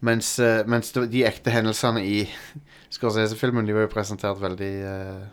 Mens, 0.00 0.38
eh, 0.38 0.62
mens 0.66 0.92
de 0.94 1.24
ekte 1.26 1.50
hendelsene 1.50 2.02
i 2.06 2.18
Scorsese-filmen 2.94 3.66
De 3.66 3.74
var 3.74 3.88
jo 3.88 3.90
presentert 3.90 4.38
veldig 4.38 4.74
eh, 4.86 5.24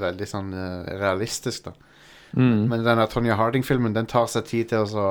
Veldig 0.00 0.28
sånn 0.28 0.52
eh, 0.56 0.94
realistisk, 1.00 1.68
da. 1.68 1.74
Mm. 2.36 2.66
Men 2.70 2.84
denne 2.84 3.06
Tonja 3.12 3.36
Harding-filmen 3.38 3.96
Den 3.96 4.08
tar 4.08 4.30
seg 4.32 4.48
tid 4.48 4.70
til 4.72 4.84
å 4.84 4.88
så, 4.90 5.04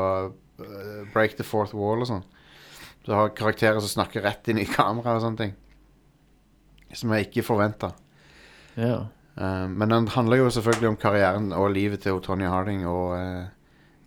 break 1.14 1.38
the 1.38 1.46
fourth 1.46 1.74
wall 1.76 2.04
og 2.04 2.10
sånn. 2.10 2.26
Du 3.06 3.12
har 3.14 3.34
karakterer 3.36 3.82
som 3.84 3.92
snakker 3.92 4.24
rett 4.24 4.48
inn 4.50 4.62
i 4.62 4.68
kamera 4.70 5.18
og 5.18 5.24
sånne 5.24 5.42
ting. 5.42 5.52
Som 6.96 7.12
jeg 7.12 7.28
ikke 7.28 7.44
forventa. 7.44 7.90
Ja. 8.76 9.08
men 9.36 9.92
den 9.92 10.08
handler 10.12 10.42
jo 10.42 10.50
selvfølgelig 10.52 10.90
om 10.94 10.98
karrieren 11.00 11.52
og 11.56 11.74
livet 11.76 12.04
til 12.04 12.22
Tonya 12.24 12.50
Harding 12.52 12.82
og 12.88 13.14
uh, 13.16 13.48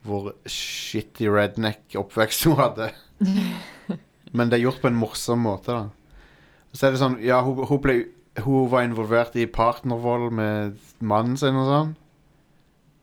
hvor 0.04 0.30
shitty 0.48 1.28
redneck 1.32 1.96
oppvekst 2.00 2.48
hun 2.48 2.56
hadde. 2.60 2.90
men 4.32 4.50
det 4.50 4.58
er 4.58 4.64
gjort 4.66 4.82
på 4.82 4.90
en 4.90 4.98
morsom 4.98 5.40
måte, 5.46 5.72
da. 5.72 5.88
Så 6.76 6.86
er 6.86 6.92
det 6.94 7.00
sånn 7.00 7.16
Ja, 7.24 7.40
hun, 7.46 7.62
hun, 7.64 7.80
ble, 7.80 7.94
hun 8.44 8.66
var 8.70 8.84
involvert 8.84 9.36
i 9.40 9.46
partnervold 9.48 10.32
med 10.36 10.76
mannen 11.00 11.38
sin 11.40 11.56
og 11.56 11.68
sånn. 11.70 11.94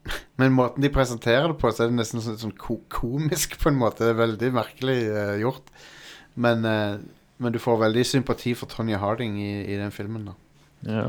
Men 0.40 0.54
måten 0.54 0.84
de 0.86 0.92
presenterer 0.94 1.50
det 1.50 1.58
på, 1.62 1.72
så 1.74 1.86
er 1.86 1.90
det 1.90 1.98
nesten 1.98 2.22
sånn, 2.22 2.38
sånn 2.38 2.58
ko 2.62 2.78
komisk 2.94 3.56
på 3.62 3.72
en 3.72 3.80
måte. 3.80 4.04
Det 4.06 4.14
er 4.14 4.20
veldig 4.22 4.52
merkelig 4.54 4.98
uh, 5.10 5.36
gjort. 5.42 5.72
Men, 6.36 6.66
uh, 6.68 7.00
men 7.42 7.56
du 7.56 7.58
får 7.60 7.80
veldig 7.88 8.04
sympati 8.08 8.54
for 8.56 8.70
Tonje 8.72 9.00
Harding 9.02 9.40
i, 9.42 9.54
i 9.74 9.80
den 9.82 9.92
filmen, 9.96 10.30
da. 10.30 10.36
ja. 10.86 11.08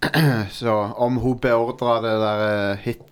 Så 0.56 0.72
om 0.96 1.18
hun 1.20 1.36
beordra 1.44 1.98
det 2.00 2.12
der 2.22 2.42
uh, 2.72 2.78
hit 2.80 3.02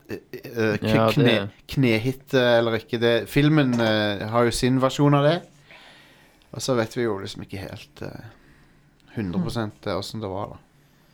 Ja, 0.88 1.10
kne, 1.12 1.24
det- 1.26 1.66
knehit 1.68 2.32
eh, 2.32 2.54
eller 2.62 2.78
ikke 2.78 2.96
det 3.02 3.10
Filmen 3.28 3.74
har 3.76 4.46
jo 4.48 4.54
sin 4.56 4.78
versjon 4.80 5.18
av 5.18 5.26
det. 5.26 5.34
Og 6.52 6.64
så 6.64 6.74
vet 6.78 6.96
vi 6.96 7.04
jo 7.04 7.18
liksom 7.20 7.44
ikke 7.44 7.60
helt 7.60 8.02
eh, 8.06 8.28
100% 9.18 9.88
åssen 9.94 10.22
det 10.22 10.30
var, 10.32 10.54
da. 10.54 10.58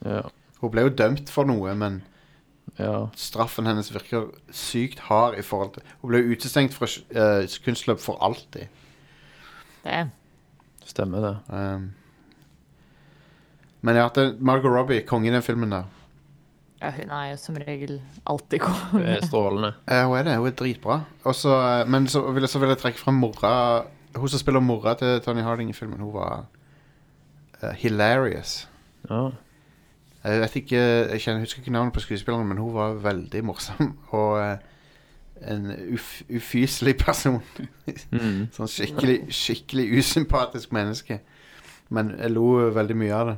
Ja. 0.05 0.23
Hun 0.61 0.73
ble 0.73 0.87
jo 0.87 0.93
dømt 0.97 1.31
for 1.33 1.49
noe, 1.49 1.73
men 1.77 2.03
ja. 2.79 3.09
straffen 3.19 3.69
hennes 3.69 3.91
virker 3.95 4.31
sykt 4.55 5.05
hard 5.09 5.37
i 5.39 5.45
forhold 5.45 5.75
til 5.77 5.85
Hun 6.01 6.11
ble 6.11 6.23
jo 6.23 6.35
utestengt 6.35 6.75
fra 6.77 6.89
uh, 6.89 7.59
kunstløp 7.65 8.01
for 8.03 8.21
alltid. 8.25 8.71
Det. 9.85 10.07
Stemmer 10.89 11.25
det. 11.25 11.35
Um, 11.49 11.91
men 13.85 14.01
ja, 14.01 14.09
det, 14.17 14.41
Margot 14.41 14.73
Robbie, 14.73 15.05
konge 15.05 15.29
i 15.29 15.35
den 15.35 15.45
filmen 15.45 15.73
der. 15.73 15.91
Ja, 16.81 16.91
hun 16.97 17.11
er 17.13 17.31
jo 17.31 17.37
som 17.41 17.57
regel 17.61 17.99
alltid 18.29 18.59
Det 18.59 18.61
konge. 18.65 19.19
strålende. 19.29 19.75
Eh, 19.89 20.07
hun 20.07 20.17
er 20.19 20.25
det, 20.25 20.37
hun 20.37 20.49
er 20.49 20.57
dritbra. 20.57 21.03
Også, 21.25 21.53
eh, 21.53 21.89
men 21.89 22.09
så 22.09 22.25
vil, 22.31 22.43
jeg, 22.43 22.49
så 22.53 22.59
vil 22.59 22.73
jeg 22.73 22.81
trekke 22.81 23.01
frem 23.01 23.21
mora 23.21 23.85
Hun 24.17 24.29
som 24.29 24.39
spiller 24.39 24.61
mora 24.61 24.95
til 24.95 25.21
Tony 25.21 25.43
Harding 25.43 25.71
i 25.71 25.73
filmen. 25.73 26.01
Hun 26.01 26.15
var 26.15 26.47
uh, 27.63 27.71
hilarious. 27.71 28.69
Ja. 29.11 29.29
Jeg 30.25 30.41
vet 30.41 30.57
ikke 30.57 30.77
Jeg 30.77 31.21
kjenner, 31.21 31.41
husker 31.41 31.61
ikke 31.61 31.73
navnet 31.73 31.93
på 31.93 32.01
skuespilleren, 32.01 32.49
men 32.49 32.59
hun 32.59 32.75
var 32.75 32.93
veldig 32.93 33.45
morsom. 33.45 33.99
Og 34.19 34.41
uh, 34.41 34.57
en 35.51 35.73
uf, 35.95 36.23
ufyselig 36.37 36.97
person. 36.97 37.43
Mm. 38.11 38.47
sånn 38.57 38.71
skikkelig, 38.71 39.19
skikkelig 39.35 39.89
usympatisk 39.99 40.73
menneske. 40.73 41.21
Men 41.89 42.15
jeg 42.19 42.33
lo 42.33 42.71
veldig 42.75 42.97
mye 42.97 43.15
av 43.15 43.33
det. 43.33 43.37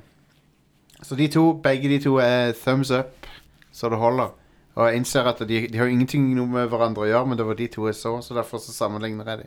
Så 1.02 1.16
de 1.16 1.28
to, 1.28 1.52
begge 1.62 1.88
de 1.88 1.98
to 2.04 2.16
er 2.22 2.52
thumbs 2.56 2.90
up, 2.90 3.26
så 3.72 3.88
det 3.92 3.98
holder. 4.00 4.30
Og 4.76 4.84
jeg 4.84 5.00
innser 5.00 5.24
at 5.24 5.38
de, 5.48 5.60
de 5.72 5.78
har 5.80 5.88
jo 5.88 5.94
ingenting 5.94 6.26
noe 6.36 6.50
med 6.52 6.66
hverandre 6.68 7.06
å 7.06 7.08
gjøre, 7.08 7.28
men 7.30 7.38
det 7.38 7.46
var 7.48 7.56
de 7.56 7.66
to 7.72 7.86
jeg 7.88 7.96
så, 7.96 8.10
så 8.20 8.34
derfor 8.36 8.60
så 8.60 8.74
sammenligner 8.76 9.30
jeg 9.32 9.46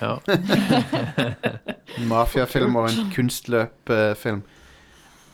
ja. 0.00 0.14
Mafiafilm 2.12 2.78
og 2.80 2.88
en 2.88 3.10
kunstløpfilm. 3.12 4.40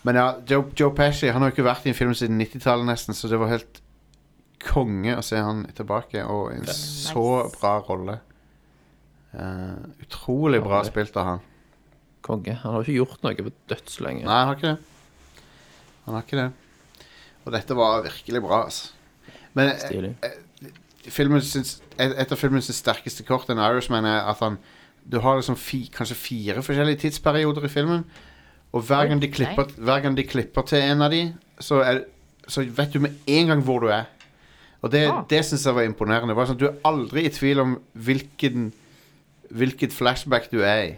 Men 0.03 0.19
ja, 0.19 0.27
Joe, 0.51 0.67
Joe 0.75 0.91
Pesci 0.99 1.31
han 1.31 1.39
har 1.39 1.53
jo 1.53 1.55
ikke 1.55 1.69
vært 1.69 1.87
i 1.87 1.93
en 1.93 1.99
film 1.99 2.15
siden 2.19 2.43
90-tallet 2.43 2.89
nesten, 2.89 3.15
så 3.15 3.31
det 3.31 3.39
var 3.39 3.53
helt 3.53 3.79
konge 4.63 5.15
å 5.15 5.23
se 5.27 5.39
han 5.39 5.65
tilbake, 5.77 6.25
og 6.27 6.51
en 6.57 6.67
så 6.75 7.27
bra 7.55 7.77
rolle. 7.87 8.17
Uh, 9.33 9.79
utrolig 10.03 10.61
bra 10.65 10.81
Herlig. 10.81 10.91
spilt 10.91 11.21
av 11.23 11.29
han. 11.29 11.45
Konge. 12.27 12.57
Han 12.65 12.75
har 12.75 12.83
ikke 12.83 12.99
gjort 12.99 13.23
noe 13.23 13.47
på 13.47 13.55
dødslenge. 13.71 14.27
Nei, 14.27 14.41
han 14.43 14.51
har 14.51 14.59
ikke 14.59 14.75
det. 14.75 15.47
Han 16.09 16.19
har 16.19 16.27
ikke 16.27 16.41
det. 16.41 16.49
Og 17.43 17.55
dette 17.55 17.79
var 17.79 18.03
virkelig 18.05 18.43
bra, 18.43 18.61
altså. 18.67 18.91
Men 19.55 19.69
eh, 19.69 19.79
Stilig. 19.79 20.15
filmen 21.13 21.43
syns, 21.45 21.83
et, 21.99 22.15
et 22.19 22.33
av 22.33 22.39
filmens 22.41 22.71
sterkeste 22.73 23.25
kort, 23.29 23.51
en 23.51 23.59
Irishman, 23.59 24.05
er 24.09 24.29
at 24.31 24.41
han 24.45 24.59
Du 25.11 25.19
har 25.19 25.35
liksom 25.37 25.57
fi, 25.59 25.89
kanskje 25.91 26.15
fire 26.15 26.63
forskjellige 26.63 27.01
tidsperioder 27.03 27.65
i 27.67 27.69
filmen. 27.69 28.05
Og 28.73 28.85
hver 28.87 29.09
gang, 29.11 29.19
de 29.23 29.29
klipper, 29.29 29.67
hver 29.77 30.01
gang 30.01 30.15
de 30.17 30.23
klipper 30.25 30.63
til 30.63 30.79
en 30.79 31.03
av 31.03 31.11
de, 31.11 31.35
så, 31.61 31.81
er, 31.83 32.05
så 32.49 32.63
vet 32.63 32.93
du 32.95 33.01
med 33.03 33.17
en 33.27 33.47
gang 33.51 33.65
hvor 33.67 33.81
du 33.83 33.89
er. 33.91 34.05
Og 34.83 34.93
det, 34.93 35.03
Ah. 35.11 35.25
det 35.31 35.45
syns 35.45 35.67
jeg 35.67 35.75
var 35.75 35.83
imponerende. 35.83 36.35
Var 36.39 36.47
sånn, 36.47 36.59
du 36.59 36.69
er 36.69 36.79
aldri 36.87 37.27
i 37.27 37.35
tvil 37.35 37.61
om 37.61 37.75
hvilken, 37.95 38.71
hvilket 39.51 39.93
flashback 39.93 40.49
du 40.55 40.63
er 40.63 40.81
i. 40.85 40.95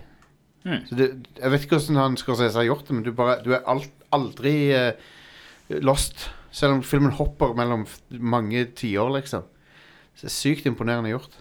Mm. 0.65 0.79
Så 0.89 0.95
det, 1.01 1.09
jeg 1.41 1.51
vet 1.51 1.65
ikke 1.65 1.77
hvordan 1.81 1.97
han 2.01 2.17
Scorsese 2.21 2.53
seg 2.55 2.69
gjort 2.69 2.87
det, 2.89 2.95
men 2.97 3.05
du, 3.05 3.11
bare, 3.13 3.41
du 3.45 3.51
er 3.57 3.65
alt, 3.69 3.91
aldri 4.13 4.55
uh, 4.73 4.93
lost. 5.81 6.29
Selv 6.55 6.77
om 6.77 6.83
filmen 6.87 7.11
hopper 7.19 7.55
mellom 7.59 7.83
f- 7.89 8.01
mange 8.11 8.65
tiår, 8.79 9.11
liksom. 9.19 9.43
Så 10.15 10.27
det 10.27 10.31
er 10.31 10.35
sykt 10.37 10.67
imponerende 10.71 11.11
gjort. 11.11 11.33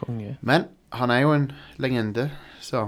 Konge. 0.00 0.36
Men 0.40 0.64
han 0.96 1.10
er 1.12 1.20
jo 1.20 1.32
en 1.36 1.50
legende, 1.78 2.30
så 2.64 2.86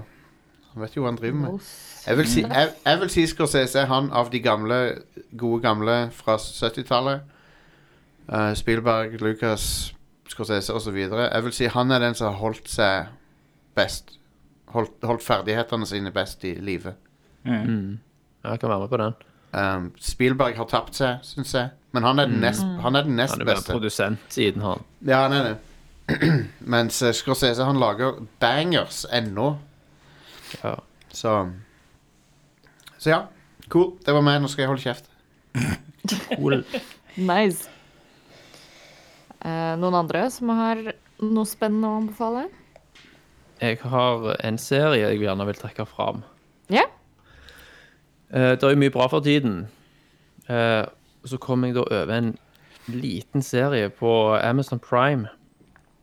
han 0.73 0.83
vet 0.83 0.95
jo 0.97 1.03
hva 1.05 1.11
han 1.13 1.19
driver 1.21 1.39
med. 1.43 1.67
Jeg 2.07 2.17
vil 2.19 2.29
si, 2.31 2.41
jeg, 2.43 2.71
jeg 2.87 3.01
vil 3.03 3.11
si 3.13 3.27
Scorsese 3.31 3.83
er 3.83 3.91
han 3.91 4.09
av 4.17 4.31
de 4.33 4.41
gamle, 4.43 4.79
gode 5.39 5.61
gamle 5.63 5.97
fra 6.17 6.39
70-tallet. 6.41 7.21
Eh, 8.33 8.55
Spielberg, 8.57 9.19
Lucas, 9.21 9.67
Scorsese 10.33 10.73
osv. 10.75 10.97
Jeg 10.97 11.45
vil 11.45 11.53
si 11.55 11.69
han 11.71 11.93
er 11.93 12.01
den 12.07 12.17
som 12.17 12.33
har 12.33 12.41
holdt 12.41 12.73
seg 12.73 13.13
best. 13.77 14.17
Holdt, 14.73 14.97
holdt 15.05 15.23
ferdighetene 15.27 15.85
sine 15.87 16.11
best 16.17 16.45
i 16.49 16.55
live. 16.65 16.95
Mm. 17.45 17.61
Mm. 17.69 17.99
Jeg 18.49 18.61
kan 18.63 18.73
være 18.73 18.81
med 18.87 18.89
på 18.89 19.03
den. 19.03 19.13
Um, 19.53 19.91
Spielberg 20.01 20.57
har 20.57 20.65
tapt 20.71 20.97
seg, 20.97 21.19
syns 21.29 21.53
jeg. 21.55 21.71
Men 21.93 22.07
han 22.09 22.19
er 22.23 22.31
den 22.31 22.41
nest, 22.41 22.63
han 22.81 22.97
er 22.97 23.05
den 23.05 23.19
nest 23.19 23.35
Han 23.37 23.43
er 23.45 23.51
beste. 23.51 23.73
produsent 23.75 24.33
siden 24.33 24.63
han. 24.65 24.81
Ja, 25.05 25.19
han 25.27 25.35
er 25.37 25.51
det. 25.51 25.59
Mens 26.75 27.03
eh, 27.05 27.13
Scorsese 27.13 27.65
han 27.69 27.77
lager 27.81 28.17
bangers 28.41 29.03
ennå. 29.13 29.51
Ja. 30.63 30.77
Så 31.13 31.35
Så 32.99 33.11
ja. 33.13 33.21
Cool. 33.69 33.93
Det 34.05 34.15
var 34.17 34.25
meg. 34.25 34.41
Nå 34.43 34.49
skal 34.49 34.65
jeg 34.65 34.73
holde 34.73 34.83
kjeft. 34.87 35.11
Cool. 36.35 36.65
Nice. 37.17 37.69
Eh, 39.45 39.75
noen 39.79 39.95
andre 40.01 40.25
som 40.35 40.49
har 40.57 40.81
noe 41.23 41.47
spennende 41.47 41.87
å 41.93 42.01
anbefale? 42.01 42.49
Jeg 43.63 43.79
har 43.85 44.25
en 44.43 44.59
serie 44.59 45.05
jeg 45.13 45.21
gjerne 45.23 45.47
vil 45.47 45.61
trekke 45.61 45.87
fram. 45.87 46.25
Ja? 46.73 46.83
Eh, 46.89 47.02
det 48.33 48.63
er 48.65 48.71
jo 48.75 48.81
mye 48.81 48.91
bra 48.95 49.07
for 49.13 49.21
tiden. 49.25 49.67
Eh, 50.49 50.85
så 51.29 51.39
kom 51.39 51.65
jeg 51.65 51.75
da 51.77 51.85
over 51.85 52.13
en 52.17 52.33
liten 52.91 53.43
serie 53.43 53.91
på 53.95 54.11
Amazon 54.43 54.81
Prime 54.83 55.29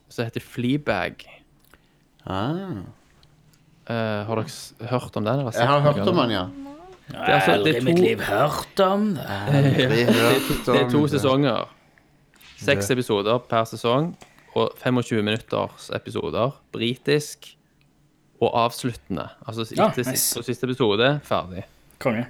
som 0.09 0.25
heter 0.25 0.41
Fleabag. 0.41 1.25
Ah. 2.25 2.85
Eh, 3.89 4.25
har 4.27 4.35
dere 4.35 4.87
hørt 4.91 5.17
om 5.17 5.25
den? 5.25 5.39
eller 5.39 5.51
sett 5.51 5.61
Jeg 5.61 5.67
har 5.67 5.81
hørt 5.81 6.07
om 6.07 6.15
den? 6.15 6.29
ja. 6.31 6.47
Jeg 7.09 7.19
er 7.25 7.33
altså- 7.39 7.51
har 7.51 7.63
det 7.65 7.75
er 7.75 7.79
to... 7.79 7.85
mitt 7.85 7.99
liv 7.99 8.19
hørt 8.21 8.79
om 8.85 9.05
det. 9.15 9.87
Det 10.65 10.75
er 10.81 10.89
to 10.89 11.07
sesonger. 11.07 11.65
Seks 12.59 12.89
episoder 12.91 13.37
per 13.49 13.63
sesong 13.65 14.11
og 14.55 14.71
25 14.83 15.23
minutters 15.23 15.89
episoder. 15.95 16.51
Britisk 16.71 17.55
og 18.41 18.51
avsluttende. 18.65 19.27
Altså 19.47 19.65
Ja, 19.77 19.87
nice. 19.97 20.11
siste, 20.11 20.43
siste 20.43 20.63
episode, 20.67 21.19
ferdig. 21.23 21.63
Konge. 21.99 22.25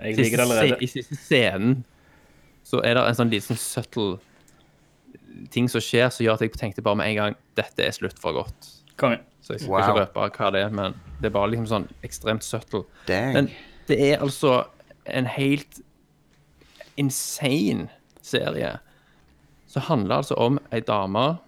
Jeg 0.00 0.16
liker 0.16 0.36
det 0.40 0.44
allerede. 0.46 0.76
I 0.80 0.88
siste 0.88 1.16
scenen 1.20 1.82
så 2.64 2.80
er 2.86 2.94
det 2.96 3.04
en 3.08 3.18
sånn 3.18 3.32
liten 3.32 3.58
subtle 3.58 4.18
ting 5.52 5.68
som 5.70 5.82
skjer 5.84 6.10
som 6.12 6.24
gjør 6.24 6.38
at 6.38 6.44
jeg 6.44 6.54
tenkte 6.58 6.84
bare 6.84 6.98
med 7.00 7.10
en 7.10 7.18
gang 7.18 7.36
dette 7.58 7.84
er 7.84 7.92
slutt 7.96 8.18
for 8.20 8.36
godt. 8.36 8.70
Konge. 9.00 9.20
Så 9.42 9.54
jeg 9.56 9.62
skal 9.64 9.72
Wow. 9.72 9.80
ikke 9.80 10.00
røpe 10.00 10.26
hva 10.36 10.50
det 10.52 10.62
er, 10.64 10.70
men 10.70 10.94
det 11.20 11.30
er 11.30 11.34
bare 11.36 11.50
liksom 11.52 11.66
sånn 11.70 11.88
ekstremt 12.06 12.44
subtle. 12.44 12.84
Dang. 13.08 13.32
Men 13.34 13.50
det 13.88 13.98
er 14.10 14.20
altså 14.20 14.64
en 15.06 15.26
helt 15.26 15.80
insane 17.00 17.88
serie. 18.22 18.78
Så 19.66 19.80
handler 19.80 20.20
altså 20.20 20.34
om 20.34 20.58
ei 20.72 20.80
dame 20.80 21.38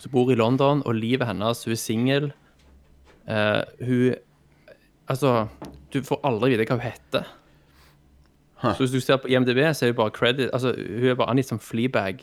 som 0.00 0.10
bor 0.10 0.30
i 0.32 0.34
London, 0.34 0.82
og 0.86 0.94
livet 0.98 1.26
hennes 1.28 1.64
Hun 1.64 1.72
er 1.72 1.76
singel. 1.78 2.32
Uh, 3.28 3.62
hun 3.80 4.14
Altså, 5.08 5.48
du 5.94 6.04
får 6.04 6.20
aldri 6.26 6.52
vite 6.54 6.66
hva 6.68 6.78
hun 6.78 6.86
heter. 6.88 7.32
Så 8.64 8.80
hvis 8.80 8.94
du 8.94 9.00
ser 9.00 9.18
på 9.20 9.28
IMDb, 9.28 9.60
så 9.76 9.84
er 9.84 9.92
hun 9.92 9.98
bare 9.98 10.14
credit 10.14 10.50
Altså, 10.52 10.72
hun 10.72 11.08
er 11.10 11.18
bare 11.18 11.30
angitt 11.34 11.50
som 11.50 11.60
Fleabag. 11.60 12.22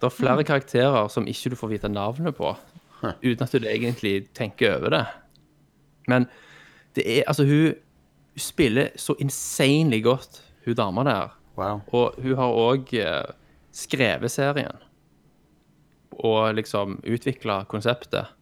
Det 0.00 0.08
er 0.08 0.14
flere 0.14 0.44
karakterer 0.44 1.08
som 1.12 1.28
ikke 1.28 1.52
du 1.52 1.56
får 1.56 1.70
vite 1.76 1.90
navnet 1.92 2.34
på, 2.34 2.54
uten 3.02 3.44
at 3.44 3.52
du 3.52 3.68
egentlig 3.68 4.26
tenker 4.34 4.78
over 4.78 4.90
det. 4.96 5.04
Men 6.08 6.26
det 6.96 7.04
er 7.06 7.22
Altså, 7.26 7.44
hun, 7.44 7.74
hun 8.32 8.38
spiller 8.38 8.88
så 8.96 9.14
insanely 9.20 10.02
godt, 10.02 10.42
hun 10.64 10.74
dama 10.74 11.04
der. 11.04 11.38
Wow. 11.56 11.80
Og 11.92 12.14
hun 12.22 12.36
har 12.36 12.56
òg 12.56 12.94
eh, 12.96 13.30
skrevet 13.72 14.30
serien. 14.30 14.80
Og 16.12 16.54
liksom 16.54 17.00
utvikla 17.04 17.64
konseptet. 17.68 18.32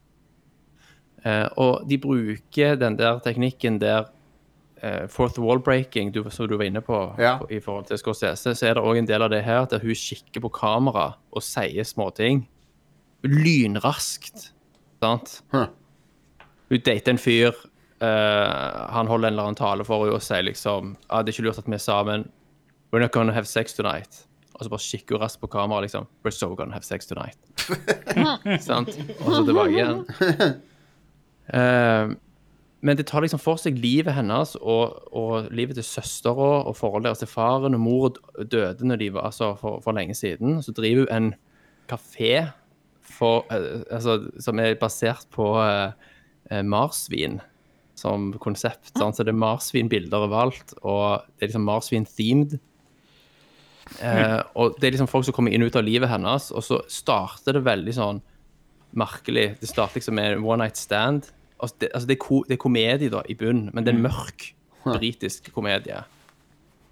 Eh, 1.25 1.49
og 1.61 1.85
de 1.89 1.99
bruker 2.01 2.77
den 2.81 2.97
der 2.97 3.19
teknikken 3.25 3.79
der 3.83 4.07
eh, 4.83 5.07
fourth 5.09 5.39
wall 5.39 5.59
breaking, 5.61 6.13
du, 6.15 6.23
som 6.31 6.49
du 6.49 6.57
var 6.57 6.65
inne 6.65 6.81
på 6.81 7.01
Ja. 7.21 7.39
i 7.51 7.59
forhold 7.61 7.87
til 7.91 7.99
Scorsese, 8.01 8.55
så 8.57 8.67
er 8.71 8.75
det 8.75 8.83
òg 8.85 8.97
en 8.99 9.07
del 9.11 9.23
av 9.23 9.31
det 9.31 9.43
her 9.45 9.67
der 9.69 9.79
hun 9.85 9.95
kikker 9.95 10.41
på 10.41 10.49
kamera 10.57 11.11
og 11.33 11.43
sier 11.45 11.85
småting. 11.85 12.47
Lynraskt. 13.23 14.51
Sant? 15.03 15.43
Huh. 15.53 15.67
Hun 16.71 16.81
dater 16.87 17.13
en 17.13 17.19
fyr. 17.21 17.53
eh, 18.01 18.87
han 18.95 19.07
holder 19.07 19.29
en 19.29 19.35
eller 19.35 19.43
annen 19.51 19.57
tale 19.61 19.85
for 19.85 20.05
henne 20.07 20.17
og 20.17 20.23
sier 20.25 20.43
liksom 20.47 20.95
ah, 21.11 21.21
Det 21.23 21.35
er 21.35 21.37
ikke 21.37 21.47
lurt 21.51 21.59
at 21.59 21.67
vi 21.69 21.75
er 21.77 21.83
sammen. 21.85 22.29
We're 22.93 23.01
not 23.01 23.13
gonna 23.13 23.33
have 23.33 23.45
sex 23.47 23.75
tonight. 23.75 24.25
Og 24.55 24.65
så 24.65 24.71
bare 24.73 24.81
kikker 24.81 25.17
hun 25.17 25.23
raskt 25.23 25.41
på 25.41 25.47
kamera 25.53 25.81
liksom. 25.85 26.07
We're 26.25 26.31
so 26.35 26.55
gonna 26.57 26.73
have 26.73 26.85
sex 26.85 27.07
tonight. 27.07 27.37
Sant? 28.65 28.89
Og 29.21 29.35
så 29.37 29.45
tilbake 29.45 29.77
igjen. 29.77 30.05
Eh, 31.55 32.13
men 32.81 32.97
det 32.97 33.07
tar 33.11 33.21
liksom 33.25 33.43
for 33.43 33.61
seg 33.61 33.77
livet 33.77 34.17
hennes 34.17 34.55
og, 34.57 35.03
og 35.13 35.51
livet 35.53 35.77
til 35.77 35.85
søstera 35.85 36.63
og 36.63 36.77
forholdet 36.79 37.11
deres 37.11 37.21
til 37.25 37.31
faren. 37.31 37.77
Og 37.77 37.83
mor 37.83 38.17
døde 38.41 38.89
når 38.89 39.03
de 39.03 39.11
var, 39.17 39.29
altså, 39.29 39.53
for, 39.61 39.83
for 39.85 39.97
lenge 39.97 40.17
siden. 40.17 40.63
Så 40.65 40.73
driver 40.77 41.05
hun 41.05 41.13
en 41.17 41.31
kafé 41.91 42.49
for, 43.05 43.45
uh, 43.53 43.83
altså, 43.91 44.23
som 44.41 44.63
er 44.63 44.79
basert 44.81 45.29
på 45.35 45.53
uh, 45.61 45.93
marsvin 46.65 47.41
som 48.01 48.31
konsept. 48.41 48.95
Sånn. 48.95 49.13
Så 49.13 49.27
det 49.27 49.35
er 49.35 49.43
marsvinbilder 49.43 50.25
overalt, 50.25 50.73
og 50.81 51.27
det 51.37 51.45
er 51.45 51.51
liksom 51.51 51.69
marsvin-themed. 51.69 52.57
Uh, 54.01 54.41
og 54.55 54.79
det 54.79 54.89
er 54.89 54.95
liksom 54.95 55.11
folk 55.11 55.27
som 55.27 55.37
kommer 55.37 55.53
inn 55.53 55.67
og 55.67 55.73
ut 55.73 55.79
av 55.81 55.85
livet 55.85 56.09
hennes, 56.09 56.49
og 56.55 56.65
så 56.65 56.81
starter 56.89 57.59
det 57.59 57.67
veldig 57.67 57.97
sånn 57.97 58.23
merkelig. 58.97 59.51
Det 59.61 59.69
starter 59.69 60.01
liksom 60.01 60.17
med 60.17 60.39
en 60.39 60.47
one 60.47 60.65
night 60.65 60.81
stand. 60.81 61.29
Altså 61.63 61.77
det, 61.81 61.89
altså 61.95 62.07
det, 62.09 62.15
er, 62.17 62.23
ko, 62.25 62.43
det 62.49 62.55
er 62.57 62.63
komedie 62.63 63.11
da, 63.11 63.23
i 63.29 63.35
bunnen, 63.35 63.71
men 63.75 63.85
det 63.85 63.93
er 63.93 63.97
en 63.99 64.03
mørk 64.07 64.55
britisk 64.99 65.53
komedie. 65.53 66.03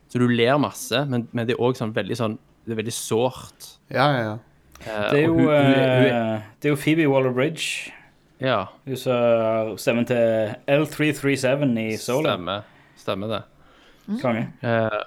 Så 0.09 0.19
du 0.21 0.27
ler 0.29 0.57
masse, 0.59 1.05
men, 1.09 1.27
men 1.33 1.47
det 1.47 1.55
er 1.57 1.63
òg 1.63 1.77
sånn 1.77 1.93
veldig 1.97 2.17
sånn 2.17 2.39
Det 2.65 2.73
er 2.73 2.83
veldig 2.83 2.93
sårt. 2.93 3.67
Ja, 3.91 4.07
ja, 4.13 4.21
ja. 4.23 4.39
Eh, 4.81 5.11
Det 5.11 5.19
er 5.19 5.23
jo, 5.27 5.35
hun- 5.35 5.41
hun 5.45 5.51
er- 5.51 5.65
hun 5.65 6.09
er- 6.09 6.35
eh, 6.37 6.43
det 6.61 6.69
er 6.69 6.73
jo 6.75 6.77
Phoebe 6.77 7.07
Waller-Bridge. 7.09 7.93
Ja, 8.41 8.67
Hun 8.87 8.97
som 8.97 9.77
stemmen 9.77 10.07
til 10.07 10.55
L337 10.69 11.79
i 11.79 11.97
Solo. 11.97 12.29
stemmer. 12.29 12.63
Stemmer 12.97 13.29
det. 13.29 13.43
Konge. 14.23 14.45
Eh, 14.63 15.01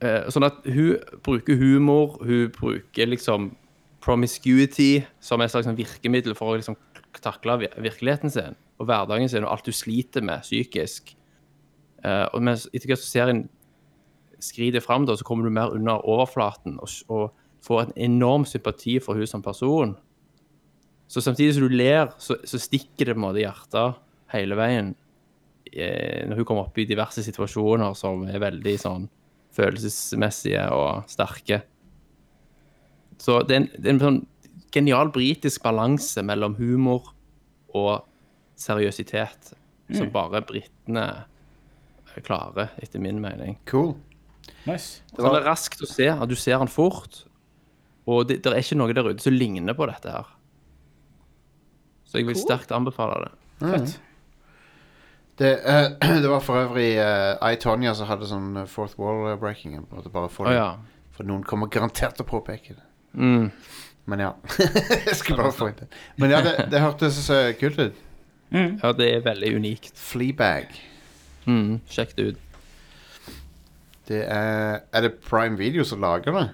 eh, 0.00 0.28
sånn 0.30 0.44
at 0.46 0.60
hun 0.64 0.98
bruker 1.24 1.56
humor, 1.56 2.18
hun 2.22 2.48
bruker 2.50 3.06
liksom 3.08 3.56
promiscuity 4.00 5.04
som 5.20 5.40
et 5.40 5.50
slags 5.50 5.66
sånn 5.66 5.76
virkemiddel 5.78 6.36
for 6.36 6.52
å 6.54 6.58
liksom 6.60 6.76
takle 7.22 7.58
virkeligheten 7.76 8.32
sin 8.32 8.56
og 8.80 8.88
hverdagen 8.88 9.30
sin 9.30 9.44
og 9.46 9.52
alt 9.52 9.68
du 9.68 9.74
sliter 9.74 10.24
med 10.24 10.42
psykisk. 10.42 11.14
Uh, 12.04 12.26
og 12.34 12.42
mens 12.44 12.66
etter 12.72 12.90
hvert 12.90 13.02
som 13.02 13.12
serien 13.12 13.44
skrider 14.42 14.82
fram, 14.84 15.06
da, 15.06 15.16
så 15.16 15.24
kommer 15.24 15.46
du 15.46 15.54
mer 15.54 15.72
under 15.72 16.02
overflaten 16.04 16.76
og, 16.82 16.90
og 17.08 17.30
får 17.64 17.86
en 17.86 17.94
enorm 18.10 18.44
sympati 18.48 18.98
for 19.00 19.16
hun 19.16 19.28
som 19.30 19.42
person. 19.42 19.94
Så 21.08 21.22
samtidig 21.24 21.54
som 21.54 21.64
du 21.64 21.72
ler, 21.72 22.10
så, 22.18 22.36
så 22.44 22.60
stikker 22.60 23.08
det 23.08 23.14
på 23.14 23.20
en 23.20 23.26
måte 23.26 23.42
hjertet 23.42 24.00
hele 24.34 24.56
veien 24.58 24.94
eh, 25.70 26.24
når 26.26 26.40
hun 26.40 26.48
kommer 26.48 26.66
opp 26.66 26.80
i 26.80 26.88
diverse 26.88 27.22
situasjoner 27.24 27.94
som 27.98 28.26
er 28.28 28.42
veldig 28.42 28.74
sånn 28.80 29.06
følelsesmessige 29.54 30.64
og 30.74 31.08
sterke. 31.10 31.62
Så 33.22 33.40
det 33.46 33.54
er 33.54 33.60
en, 33.62 33.68
det 33.76 33.86
er 33.86 33.94
en 33.94 34.02
sånn 34.02 34.22
genial 34.74 35.12
britisk 35.14 35.62
balanse 35.64 36.22
mellom 36.26 36.56
humor 36.58 37.12
og 37.74 38.08
seriøsitet 38.60 39.54
som 39.94 40.10
bare 40.14 40.40
britene 40.46 41.06
klarer, 42.24 42.70
etter 42.82 43.02
min 43.02 43.20
mening. 43.22 43.58
Cool. 43.70 43.94
Nice. 44.68 45.02
Så 45.10 45.20
det 45.22 45.40
er 45.40 45.46
raskt 45.48 45.82
å 45.82 45.88
se, 45.88 46.08
at 46.12 46.30
du 46.30 46.36
ser 46.38 46.60
han 46.62 46.70
fort, 46.70 47.24
og 48.06 48.28
det, 48.28 48.40
det 48.44 48.52
er 48.52 48.62
ikke 48.62 48.78
noe 48.78 48.94
der 48.96 49.10
ute 49.10 49.24
som 49.24 49.34
ligner 49.34 49.76
på 49.76 49.88
dette 49.90 50.12
her. 50.12 50.32
Så 52.04 52.20
jeg 52.20 52.28
vil 52.28 52.38
sterkt 52.38 52.74
anbefale 52.74 53.24
det. 53.24 53.32
Fett. 53.64 53.94
Det, 55.40 55.50
uh, 55.66 55.88
det 56.22 56.30
var 56.30 56.44
for 56.44 56.60
øvrig 56.60 56.92
uh, 57.00 57.34
I, 57.42 57.56
Tonya, 57.58 57.94
som 57.98 58.06
hadde 58.06 58.28
sånn 58.30 58.52
eh, 58.60 58.68
fourth 58.70 58.94
wall 59.00 59.32
eh, 59.32 59.38
breaking. 59.40 59.80
Få 59.90 60.46
Å 60.46 60.52
ja. 60.54 60.68
For 61.16 61.26
noen 61.26 61.42
kommer 61.46 61.70
garantert 61.72 62.14
til 62.18 62.26
å 62.26 62.28
påpeke 62.28 62.76
det. 62.76 62.86
Mm. 63.18 63.48
Men 64.06 64.20
ja. 64.20 64.32
jeg 65.06 65.16
skulle 65.16 65.42
bare 65.42 65.52
få 65.52 65.68
det. 65.78 65.86
Men 66.20 66.30
ja, 66.34 66.40
det, 66.44 66.66
det 66.72 66.80
hørtes 66.80 67.22
eh, 67.32 67.54
kult 67.60 67.78
ut. 67.80 68.02
ja, 68.52 68.92
det 68.92 69.06
er 69.14 69.22
veldig 69.24 69.54
unikt. 69.56 69.92
Fleabag. 69.98 70.74
Mm. 71.46 71.80
Sjekk 71.90 72.12
det 72.16 72.26
ut. 72.32 72.42
Det 74.08 74.20
er 74.28 74.82
Er 74.92 75.00
det 75.06 75.14
Prime 75.24 75.56
Video 75.58 75.84
som 75.84 76.00
lager 76.04 76.32
det? 76.36 76.48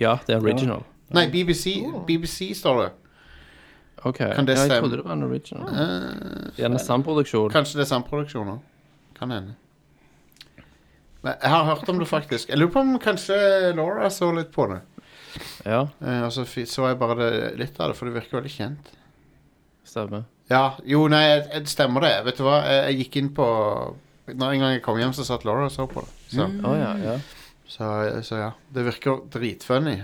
Ja, 0.00 0.16
det 0.26 0.34
er 0.34 0.42
original. 0.42 0.82
Nei, 1.14 1.28
BBC, 1.30 1.76
BBC 2.08 2.50
står 2.58 2.80
det. 2.82 2.90
Ok, 4.04 4.18
Kan 4.18 4.46
det 4.46 4.56
ja, 4.56 4.58
jeg 4.58 4.70
stemme? 4.70 4.80
trodde 4.80 4.96
det 4.96 5.04
var 5.04 5.12
en 5.14 5.22
original. 5.22 5.68
Eh, 5.68 6.48
Gjerne 6.58 6.78
samproduksjon. 6.82 7.50
kanskje 7.50 7.78
det 7.78 7.84
er 7.86 7.88
samproduksjoner. 7.92 8.58
Kan 9.18 9.30
hende. 9.30 9.54
Men 11.22 11.32
jeg 11.42 11.50
har 11.50 11.64
hørt 11.64 11.88
om 11.88 11.98
det, 11.98 12.08
faktisk. 12.08 12.48
Jeg 12.48 12.58
lurer 12.58 12.72
på 12.72 12.80
om 12.80 12.98
kanskje 12.98 13.36
Laura 13.76 14.10
så 14.10 14.32
litt 14.36 14.50
på 14.52 14.66
det. 14.66 14.80
Ja, 15.66 15.88
Eh, 16.00 16.22
og 16.26 16.32
så 16.32 16.44
fi- 16.46 16.66
så 16.66 16.88
jeg 16.88 16.98
bare 16.98 17.16
det, 17.18 17.58
litt 17.58 17.80
av 17.80 17.88
det, 17.90 17.96
for 17.96 18.06
det 18.10 18.14
virker 18.22 18.40
veldig 18.40 18.52
kjent. 18.54 18.92
stemmer. 19.84 20.24
Ja, 20.50 20.76
jo, 20.84 21.06
nei, 21.08 21.22
jeg- 21.24 21.48
jeg- 21.52 21.66
stemmer 21.68 22.00
det. 22.00 22.24
Vet 22.24 22.36
du 22.36 22.42
hva, 22.44 22.62
jeg, 22.64 22.96
jeg 22.96 23.06
gikk 23.06 23.16
inn 23.16 23.28
på 23.34 23.96
Når 24.26 24.54
En 24.54 24.60
gang 24.60 24.72
jeg 24.72 24.82
kom 24.82 24.96
hjem, 24.96 25.12
så 25.12 25.22
satt 25.24 25.44
Laura 25.44 25.66
og 25.66 25.70
så 25.70 25.86
på 25.86 26.00
det. 26.00 26.08
Så, 26.32 26.46
Å 26.64 26.72
ja, 26.78 26.96
ja. 26.96 27.18
så, 27.68 28.22
så 28.24 28.36
ja. 28.38 28.50
Det 28.72 28.84
virker 28.86 29.20
dritfunny. 29.28 30.00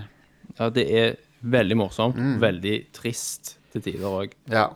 Ja, 0.59 0.69
det 0.69 0.85
er 0.93 1.17
veldig 1.43 1.77
morsomt. 1.79 2.17
Mm. 2.17 2.39
Veldig 2.39 2.87
trist 2.93 3.57
til 3.73 3.81
tider 3.81 4.05
òg. 4.05 4.33
Ja, 4.51 4.69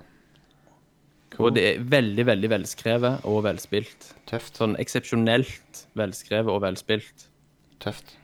Og 1.38 1.53
det 1.55 1.62
er 1.77 1.83
veldig, 1.83 2.25
veldig 2.25 2.49
velskrevet 2.49 3.25
og 3.27 3.43
velspilt. 3.45 4.14
tøft. 4.27 4.57
Sånn 4.57 4.77
eksepsjonelt 4.79 5.85
velskrevet 5.95 6.49
og 6.49 6.62
velspilt. 6.62 7.27
Tøft. 7.81 8.14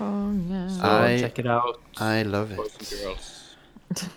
Konge. 0.00 0.64
Så 0.80 0.90
I- 1.12 1.18
check 1.20 1.38
it 1.44 1.46
out. 1.52 1.76
I 2.00 2.24
love 2.24 2.56
it. 2.56 2.92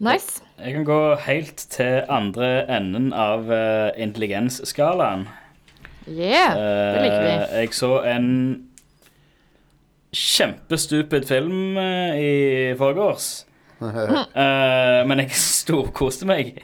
Nice. 0.00 0.40
Jeg 0.56 0.72
kan 0.72 0.84
gå 0.88 1.14
helt 1.26 1.60
til 1.74 1.98
andre 2.08 2.46
enden 2.72 3.10
av 3.12 3.42
uh, 3.52 3.90
intelligensskalaen. 4.00 5.26
Yeah, 6.08 6.56
det 6.56 7.02
liker 7.04 7.20
vi. 7.26 7.34
Eh, 7.34 7.58
jeg 7.66 7.74
så 7.76 7.90
en 8.08 8.30
kjempestupid 10.16 11.28
film 11.28 11.76
uh, 11.76 12.16
i 12.16 12.72
forgårs. 12.80 13.28
uh, 13.84 14.24
men 15.10 15.20
jeg 15.26 15.36
storkoste 15.36 16.24
meg. 16.32 16.56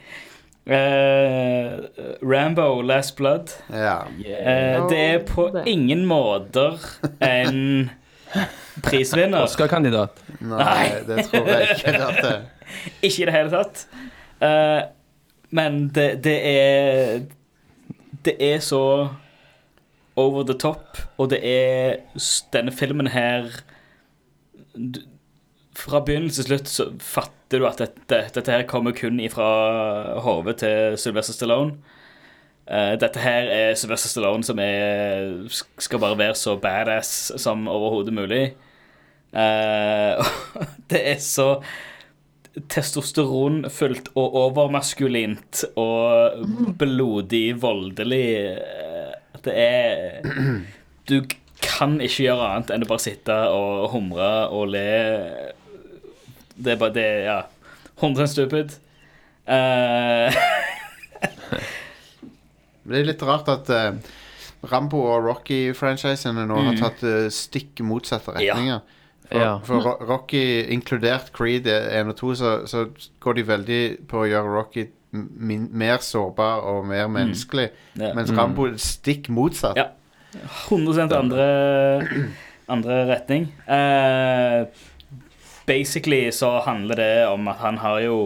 Eh, 0.67 1.79
Rambo 2.21 2.81
Last 2.81 3.15
Blood. 3.15 3.49
Ja. 3.71 4.01
Eh, 4.25 4.87
det 4.89 4.97
er 4.97 5.19
på 5.27 5.47
ingen 5.65 6.05
måter 6.05 6.75
en 7.23 7.89
prisvinner. 8.83 9.43
Oscar-kandidat. 9.47 10.19
Nei, 10.39 10.59
Nei. 10.59 10.89
det 11.07 11.25
tror 11.29 11.47
jeg 11.47 11.69
ikke. 11.77 11.95
At 12.09 12.21
det. 12.23 12.35
Ikke 13.07 13.21
i 13.23 13.25
det 13.29 13.33
hele 13.33 13.51
tatt. 13.53 13.85
Uh, 14.43 14.81
men 15.55 15.87
det, 15.95 16.23
det 16.23 16.35
er 16.45 17.21
Det 18.25 18.35
er 18.43 18.59
så 18.59 19.07
over 20.15 20.43
the 20.43 20.53
top, 20.53 20.97
og 21.17 21.29
det 21.29 21.39
er 21.41 21.95
Denne 22.53 22.71
filmen 22.71 23.07
her 23.07 23.47
du, 24.75 24.99
Fra 25.87 26.01
begynnelse 26.03 26.41
til 26.41 26.49
slutt 26.49 26.71
så 26.71 26.89
fatter 26.99 27.61
du 27.61 27.67
at 27.69 27.79
dette, 27.79 28.21
dette 28.35 28.51
her 28.51 28.65
kommer 28.67 28.95
kun 28.95 29.21
ifra 29.23 29.47
hodet 30.23 30.57
til 30.63 30.97
Sylvester 30.99 31.37
Stallone. 31.37 31.77
Uh, 32.67 32.97
dette 32.99 33.21
her 33.23 33.47
er 33.47 33.75
Sylvester 33.79 34.11
Stallone 34.11 34.43
som 34.43 34.59
er, 34.59 35.47
skal 35.79 36.01
bare 36.03 36.19
være 36.19 36.35
så 36.35 36.57
badass 36.59 37.31
som 37.39 37.69
overhodet 37.71 38.15
mulig. 38.15 38.41
Uh, 39.31 40.19
det 40.91 41.03
er 41.13 41.21
så 41.23 41.53
testosteronfullt 42.73 44.09
og 44.17 44.35
overmaskulint 44.41 45.63
og 45.77 46.43
blodig 46.79 47.61
voldelig. 47.61 48.29
eh, 48.57 49.13
det 49.45 49.53
er 49.53 50.25
Du 51.09 51.21
kan 51.61 52.01
ikke 52.01 52.25
gjøre 52.25 52.47
annet 52.49 52.73
enn 52.73 52.83
å 52.83 52.89
bare 52.89 53.03
sitte 53.03 53.35
og 53.53 53.91
humre 53.93 54.31
og 54.51 54.73
le. 54.73 54.87
Det 56.57 56.73
er 56.73 56.79
bare 56.81 56.93
det, 56.95 57.07
ja. 57.27 57.41
100 57.97 58.27
stupid. 58.27 58.77
Uh, 59.47 60.33
Det 62.87 63.01
er 63.01 63.07
litt 63.07 63.23
rart 63.27 63.49
at 63.51 63.69
uh, 63.73 64.13
Rambo 64.71 65.01
og 65.11 65.25
Rocky-franchisene 65.27 66.45
nå 66.47 66.59
har 66.69 66.77
tatt 66.79 67.03
uh, 67.03 67.25
stikk 67.33 67.81
motsatte 67.85 68.37
Ja. 68.39 68.55
retninger. 68.55 68.85
For, 69.27 69.43
Ja. 69.43 69.57
for 69.59 69.97
Rocky, 70.07 70.63
inkludert 70.71 71.33
Creed 71.35 71.67
1 71.67 72.07
og 72.13 72.15
2, 72.15 72.35
så, 72.39 72.51
så 72.65 72.85
går 73.19 73.33
de 73.33 73.43
veldig 73.49 73.81
på 74.07 74.21
å 74.23 74.29
gjøre 74.29 74.53
Rocky 74.55 74.85
min, 75.11 75.67
mer 75.71 75.97
sårbar 76.03 76.63
og 76.67 76.85
mer 76.87 77.07
menneskelig. 77.11 77.69
Ja. 77.99 78.13
Mens 78.15 78.31
Rambo 78.31 78.69
mm. 78.71 78.77
stikk 78.79 79.27
motsatt. 79.33 79.75
Ja. 79.75 79.89
100 80.69 81.11
andre, 81.17 81.47
andre 82.69 82.97
retning. 83.09 83.47
Eh, 83.67 84.67
basically 85.67 86.31
så 86.31 86.59
handler 86.65 86.95
det 86.95 87.13
om 87.27 87.47
at 87.51 87.59
han 87.61 87.77
har 87.83 87.99
jo 88.05 88.17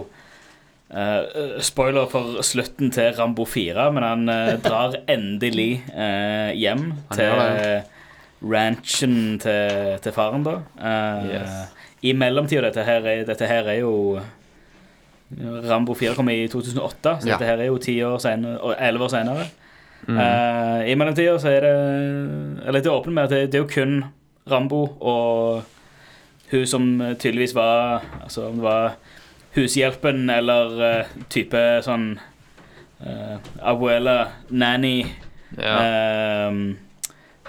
uh, 0.93 1.57
Spoiler 1.63 2.05
for 2.11 2.41
slutten 2.45 2.91
til 2.93 3.13
Rambo 3.17 3.45
4, 3.49 3.87
men 3.95 4.03
han 4.05 4.29
uh, 4.29 4.53
drar 4.67 4.95
endelig 5.09 5.81
uh, 5.95 6.51
hjem 6.57 6.91
til 7.15 7.81
ranchen 8.41 9.37
til, 9.41 9.97
til 10.01 10.13
faren, 10.15 10.43
da. 10.47 10.55
Yes. 11.29 11.57
I 12.01 12.13
mellomtida 12.17 12.63
dette, 12.69 12.81
er- 12.81 13.25
dette 13.27 13.45
her 13.49 13.67
er 13.69 13.81
jo 13.83 13.91
Rambo 15.69 15.93
4 15.95 16.15
kom 16.17 16.29
i 16.33 16.47
2008, 16.49 17.17
så 17.21 17.27
Ja. 17.29 17.35
dette 17.35 17.45
her 17.45 17.61
er 17.61 17.69
jo 17.69 17.77
10 17.77 17.99
år 18.07 18.17
senere, 18.23 18.55
elleve 18.57 18.87
11 18.87 19.03
år 19.05 19.11
senere. 19.13 19.45
Mm. 20.07 20.17
I 20.89 20.95
mellomtida 20.97 21.35
så 21.37 21.51
er 21.53 21.61
det 21.61 21.73
Eller 22.67 22.81
det 22.81 22.89
åpner 22.89 23.13
med 23.13 23.23
at 23.23 23.29
det, 23.29 23.41
det 23.51 23.59
er 23.59 23.61
jo 23.61 23.69
kun 23.69 23.99
Rambo 24.49 24.79
og 24.99 25.61
hun 26.51 26.67
som 26.67 26.85
tydeligvis 27.19 27.55
var 27.55 28.03
Altså 28.23 28.47
om 28.49 28.59
det 28.59 28.63
var 28.65 28.93
hushjelpen 29.55 30.29
eller 30.29 30.77
uh, 30.81 31.17
type 31.31 31.59
sånn 31.83 32.13
uh, 33.03 33.35
abuela, 33.59 34.31
nanny 34.49 35.05
Ja. 35.57 35.75
uh, 36.47 36.71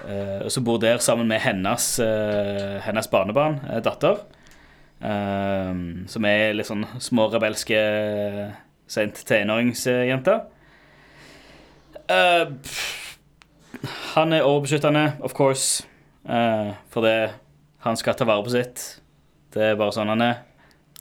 eh, 0.03 0.47
som 0.47 0.63
bor 0.63 0.77
der 0.77 0.97
sammen 0.97 1.27
med 1.27 1.39
hennes, 1.39 1.99
eh, 1.99 2.81
hennes 2.83 3.07
barnebarn, 3.07 3.59
eh, 3.69 3.79
datter. 3.79 4.17
Ehm, 5.03 6.05
som 6.07 6.25
er 6.25 6.53
litt 6.53 6.67
sånn 6.69 6.85
små 6.99 7.27
rebelske 7.31 8.53
sent 8.87 9.25
tenåringsjente. 9.27 10.41
Eh, 12.09 12.45
han 14.13 14.33
er 14.33 14.45
overbeskyttende, 14.47 15.13
of 15.21 15.33
course, 15.33 15.83
uh, 16.29 16.71
fordi 16.89 17.29
han 17.83 17.99
skal 17.99 18.15
ta 18.15 18.27
vare 18.27 18.43
på 18.45 18.53
sitt. 18.53 18.83
Det 19.53 19.63
er 19.71 19.77
bare 19.79 19.93
sånn 19.95 20.11
han 20.13 20.23
er, 20.23 20.41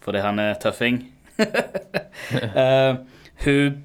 fordi 0.02 0.22
han 0.24 0.42
er 0.42 0.58
tøffing. 0.62 1.00
uh, 1.38 2.98
hun 3.44 3.82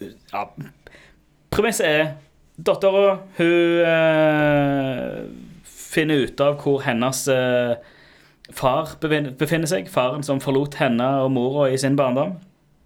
ja, 0.00 0.42
Premisset 1.52 1.86
er 1.86 2.06
dattera 2.56 3.18
Hun 3.36 3.84
uh, 3.84 5.20
finner 5.64 6.24
ut 6.24 6.40
av 6.44 6.58
hvor 6.62 6.82
hennes 6.84 7.22
uh, 7.28 7.74
far 8.54 8.94
befinner 9.02 9.68
seg. 9.70 9.90
Faren 9.90 10.24
som 10.26 10.40
forlot 10.42 10.78
henne 10.80 11.08
og 11.24 11.32
mora 11.34 11.68
i 11.70 11.78
sin 11.80 11.98
barndom. 11.98 12.36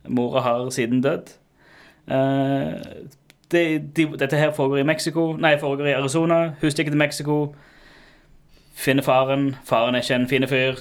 Mora 0.09 0.43
har 0.45 0.71
siden 0.75 1.03
dødd. 1.05 1.35
Uh, 2.11 2.81
det, 3.53 3.95
de, 3.97 4.09
dette 4.19 4.37
her 4.37 4.51
foregår 4.53 4.83
i 4.83 4.87
Mexico 4.89 5.31
Nei, 5.41 5.55
foregår 5.61 5.93
i 5.93 5.97
Arizona. 5.99 6.55
Hun 6.61 6.71
stikker 6.75 6.93
til 6.93 7.01
Mexico. 7.01 7.39
Finner 8.75 9.07
faren. 9.07 9.55
Faren 9.65 9.95
er 9.95 10.05
ikke 10.05 10.19
en 10.19 10.29
fin 10.29 10.49
fyr. 10.51 10.81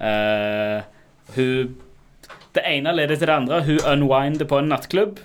Uh, 0.00 0.82
hun 1.36 1.76
Det 2.54 2.62
ene 2.70 2.92
leder 2.94 3.16
til 3.16 3.26
det 3.26 3.34
andre. 3.34 3.62
Hun 3.64 3.80
unwinder 3.92 4.46
på 4.46 4.58
en 4.58 4.68
nattklubb. 4.70 5.20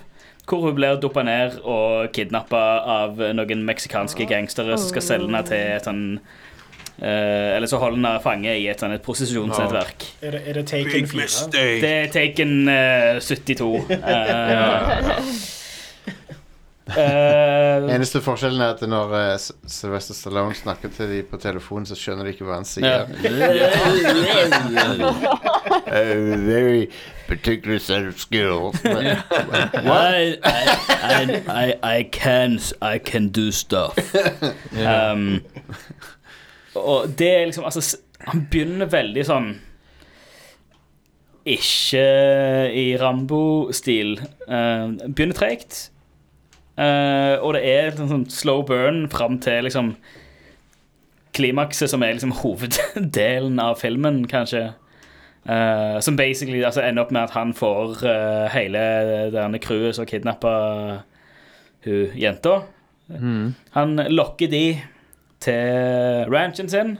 Hvor 0.48 0.60
hun 0.66 0.74
blir 0.74 0.98
duppa 0.98 1.22
ned 1.22 1.60
og 1.62 2.10
kidnappa 2.12 2.62
av 2.82 3.20
noen 3.36 3.60
meksikanske 3.62 4.26
gangstere 4.26 4.78
som 4.78 4.88
skal 4.90 5.04
selge 5.06 5.28
henne 5.28 5.42
til 5.46 5.76
et 5.76 5.86
sånn 5.86 6.06
Uh, 7.00 7.56
Eller 7.56 7.66
så 7.66 7.78
holder 7.80 7.96
henne 7.96 8.20
fange 8.20 8.52
i 8.60 8.66
et 8.68 8.82
sånn 8.82 8.92
et 8.92 9.00
prostitusjonsnettverk. 9.00 10.04
Er 10.20 10.34
det, 10.36 10.40
er 10.50 10.58
det 10.58 10.64
Taken 10.68 11.06
4? 11.08 11.46
Det 11.80 11.92
er 11.94 12.10
Taken 12.12 12.52
uh, 12.68 13.20
72. 13.24 13.70
Eh, 13.96 15.30
eh, 16.98 17.94
Eneste 17.94 18.20
forskjellen 18.24 18.60
er 18.60 18.74
at 18.74 18.82
når 18.88 19.14
uh, 19.14 19.48
Sylvester 19.66 20.14
Stallone 20.14 20.54
snakker 20.54 20.88
til 20.94 21.08
dem 21.12 21.28
på 21.30 21.36
telefonen, 21.42 21.86
så 21.86 21.98
skjønner 21.98 22.24
de 22.26 22.34
ikke 22.34 22.48
hva 22.48 22.60
han 22.60 22.68
sier. 22.68 23.06
A 25.86 26.04
very 26.50 26.88
particular 27.26 27.78
set 27.78 28.06
of 28.06 28.18
skills. 28.20 28.84
I, 28.84 29.16
I, 30.44 31.42
I, 31.48 31.74
I, 31.82 32.02
can, 32.02 32.58
I 32.82 32.98
can 32.98 33.28
do 33.28 33.50
stuff. 33.50 33.96
Um, 34.80 35.40
og 36.74 37.18
det 37.18 37.28
er 37.30 37.44
liksom 37.44 37.64
altså, 37.64 37.96
Han 38.26 38.44
begynner 38.50 38.88
veldig 38.90 39.24
sånn 39.26 39.48
Ikke 41.50 42.04
i 42.76 42.84
Rambo-stil. 43.00 44.14
Uh, 44.46 44.96
begynner 45.08 45.36
tregt. 45.36 45.88
Uh, 46.80 47.36
og 47.44 47.52
det 47.58 47.60
er 47.68 47.90
en 47.92 48.08
sånn 48.08 48.28
slow 48.32 48.62
burn 48.64 49.02
fram 49.12 49.36
til 49.44 49.66
liksom 49.66 49.92
klimakset, 51.36 51.90
som 51.92 52.00
er 52.02 52.14
liksom 52.16 52.32
hoveddelen 52.40 53.60
av 53.60 53.76
filmen, 53.82 54.22
kanskje. 54.30 54.70
Uh, 55.44 55.98
som 56.04 56.16
basically 56.16 56.62
altså, 56.64 56.82
ender 56.84 57.04
opp 57.04 57.12
med 57.12 57.26
at 57.26 57.34
han 57.36 57.52
får 57.56 58.00
uh, 58.04 58.46
hele 58.54 58.80
denne 59.34 59.60
crewet 59.60 59.96
som 59.96 60.08
kidnappa 60.08 60.54
hun 61.84 62.16
jenta. 62.16 62.62
Han 63.74 63.96
lokker 64.12 64.50
de 64.52 64.64
til 65.42 66.28
ranchen 66.30 66.68
sin. 66.70 66.92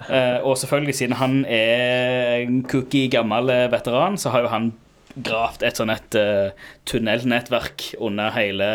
Og 0.00 0.56
selvfølgelig, 0.58 0.94
siden 0.96 1.18
han 1.20 1.44
er 1.44 2.40
en 2.40 2.62
cookie 2.64 3.10
gammel 3.12 3.52
veteran, 3.70 4.16
så 4.18 4.32
har 4.32 4.46
jo 4.46 4.50
han 4.50 4.70
gravd 5.16 5.64
et 5.66 5.80
sånn 5.80 5.92
et 5.94 6.18
uh, 6.18 6.50
tunnelnettverk 6.88 7.90
under 7.98 8.34
hele 8.36 8.68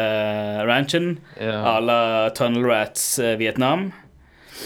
ranchen. 0.67 1.19
Ja. 1.39 1.59
À 1.75 1.75
la 1.83 1.99
Tunnel 2.35 2.65
Rats 2.67 3.19
uh, 3.19 3.35
Vietnam. 3.39 3.91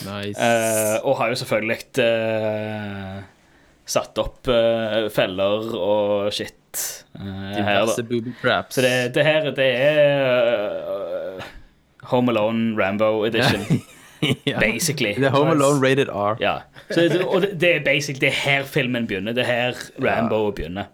Nice. 0.05 0.37
Uh, 0.37 0.97
og 1.03 1.19
har 1.19 1.33
jo 1.33 1.39
selvfølgelig 1.41 1.81
eh, 2.03 3.19
satt 3.89 4.19
opp 4.21 4.49
eh, 4.51 5.07
feller 5.13 5.69
og 5.75 6.29
shit 6.33 6.83
eh, 7.17 7.23
her, 7.23 7.81
Diverse 7.81 8.05
booby 8.05 8.33
traps. 8.41 8.77
Så 8.77 8.85
det, 8.85 8.93
det 9.15 9.25
her, 9.25 9.49
det 9.57 9.69
er 9.81 10.01
eh, 11.39 11.47
Home 12.11 12.33
Alone 12.33 12.75
Rambo 12.77 13.25
edition, 13.25 13.65
ja. 14.49 14.59
basically. 14.61 15.15
Er 15.17 15.33
Home 15.33 15.55
Alone 15.57 15.81
rated 15.81 16.09
R. 16.13 16.37
Ja. 16.41 16.59
Så 16.89 17.07
det, 17.09 17.23
og 17.25 17.41
det, 17.45 17.55
det 17.61 17.75
er 17.75 17.83
basically 17.85 18.27
det 18.27 18.33
er 18.33 18.39
her 18.43 18.69
filmen 18.69 19.09
begynner. 19.09 19.33
Det 19.37 19.45
er 19.45 19.51
her 19.51 19.83
Rambo 20.05 20.49
begynner. 20.51 20.89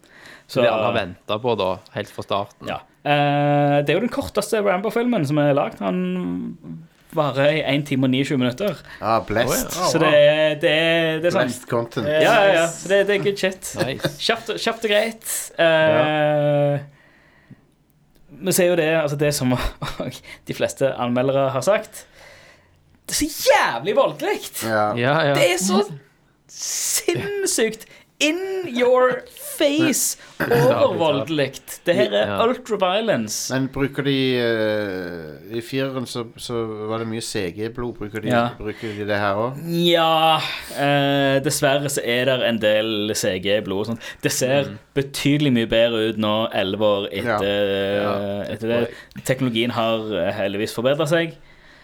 Så, 0.47 0.61
Det 0.61 0.69
alle 0.69 0.85
har 0.85 0.93
venta 0.93 1.39
på, 1.41 1.55
da, 1.57 1.71
helt 1.95 2.09
fra 2.13 2.23
starten. 2.23 2.67
ja. 2.69 2.81
Eh, 3.05 3.83
det 3.85 3.89
er 3.93 3.99
jo 3.99 4.01
den 4.01 4.09
korteste 4.09 4.61
Rambo-filmen 4.65 5.25
som 5.29 5.37
er 5.37 5.53
lagd. 5.53 5.77
Han 5.79 5.97
varer 7.15 7.51
i 7.53 7.59
1 7.75 7.83
time 7.87 8.07
og 8.07 8.09
29 8.11 8.37
minutter. 8.41 8.79
ah, 9.01 9.19
blessed. 9.25 9.69
Så 9.71 9.99
det 10.01 10.09
er, 10.09 10.55
det 10.59 10.71
er, 10.71 11.19
det 11.21 11.29
er 11.29 11.35
sånn 11.35 11.45
Blessed 11.47 11.67
content. 11.69 12.07
Ja, 12.09 12.21
ja, 12.23 12.53
ja. 12.53 12.65
Så 12.67 12.89
Det, 12.89 13.03
det 13.07 13.15
er 13.19 13.23
good 13.23 13.37
shit. 13.37 13.69
Nice. 13.85 14.09
Kjapt, 14.19 14.49
og- 14.49 14.57
kjapt 14.59 14.83
og 14.85 14.89
greit. 14.91 15.35
Eh, 15.59 16.79
Vi 18.45 18.51
ser 18.51 18.67
jo 18.67 18.75
det, 18.75 18.89
altså 18.99 19.15
det 19.17 19.33
som 19.37 19.53
de 20.47 20.53
fleste 20.57 20.89
anmeldere 20.99 21.49
har 21.53 21.61
sagt. 21.61 22.05
Det 23.05 23.13
er 23.13 23.21
så 23.21 23.49
jævlig 23.53 23.95
voldelig! 23.95 24.39
Ja. 24.65 24.87
Ja, 24.97 25.13
ja. 25.29 25.33
Det 25.37 25.45
er 25.53 25.61
så 25.61 25.83
sinnssykt 26.49 27.85
in 28.19 28.39
your 28.67 29.21
face 29.57 30.17
overvoldelig. 30.45 31.47
Det 31.85 31.95
her 31.95 32.13
er 32.13 32.27
Ja. 32.27 32.37
ultra-violence. 32.45 33.53
Men 33.53 33.67
bruker 33.73 34.03
de 34.03 34.15
uh, 34.41 35.55
I 35.57 35.61
fireren 35.61 36.05
så, 36.09 36.25
så 36.37 36.61
var 36.89 36.99
det 37.03 37.07
mye 37.07 37.21
CG-blod. 37.23 37.95
Bruker, 37.99 38.21
de- 38.21 38.29
Ja. 38.33 38.49
bruker 38.59 38.93
de 38.97 39.05
det 39.07 39.19
her 39.19 39.35
òg? 39.35 39.59
Ja 39.69 40.39
Uh, 40.75 41.39
Dessverre 41.45 41.87
så 41.89 42.01
er 42.03 42.25
det 42.25 42.35
en 42.49 42.57
del 42.59 43.11
CG-blod 43.15 43.79
og 43.79 43.85
sånt. 43.93 44.01
Det 44.23 44.31
ser 44.31 44.73
betydelig 44.95 45.51
mye 45.55 45.67
bedre 45.71 46.09
ut 46.09 46.17
nå, 46.19 46.33
elleve 46.53 46.81
år 46.85 47.07
etter, 47.11 47.71
Ja, 48.01 48.15
etter 48.53 48.67
det. 48.67 48.79
Teknologien 49.25 49.71
har 49.71 50.03
eh, 50.19 50.31
heldigvis 50.35 50.73
forbedra 50.75 51.07
seg. 51.07 51.35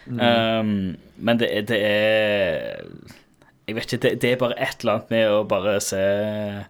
Um, 0.09 0.97
men 1.21 1.37
det, 1.37 1.49
det 1.69 1.77
er 1.77 2.81
Jeg 3.67 3.75
vet 3.77 3.85
ikke, 3.93 4.01
det, 4.01 4.11
det 4.23 4.31
er 4.31 4.39
bare 4.41 4.57
et 4.59 4.81
eller 4.81 4.93
annet 4.97 5.11
med 5.13 5.27
å 5.29 5.43
bare 5.47 5.75
se 5.85 5.99
eh, 6.01 6.63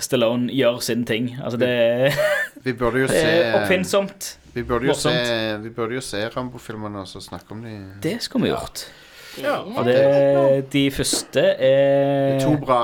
Stallone 0.00 0.50
gjør 0.52 0.80
sin 0.84 1.04
ting. 1.08 1.30
Altså, 1.42 1.58
det 1.60 1.70
Vi 2.64 2.72
det 2.80 3.10
er 3.24 3.54
oppfinnsomt. 3.60 4.36
Vi 4.54 4.62
burde 4.66 4.86
jo 4.90 4.94
se, 4.98 5.12
vi 5.62 5.70
burde 5.70 5.94
jo 5.94 6.00
se 6.04 6.24
Rambo-filmene 6.34 7.00
og 7.04 7.08
så 7.08 7.20
snakke 7.22 7.52
om 7.54 7.62
de. 7.62 7.76
Det 8.02 8.16
skulle 8.22 8.48
vi 8.48 8.50
gjort. 8.50 8.84
Ja, 9.38 9.60
Og 9.62 9.84
det, 9.86 10.72
de 10.72 10.90
første 10.90 11.44
er 11.62 12.40
To 12.42 12.56
bra 12.58 12.80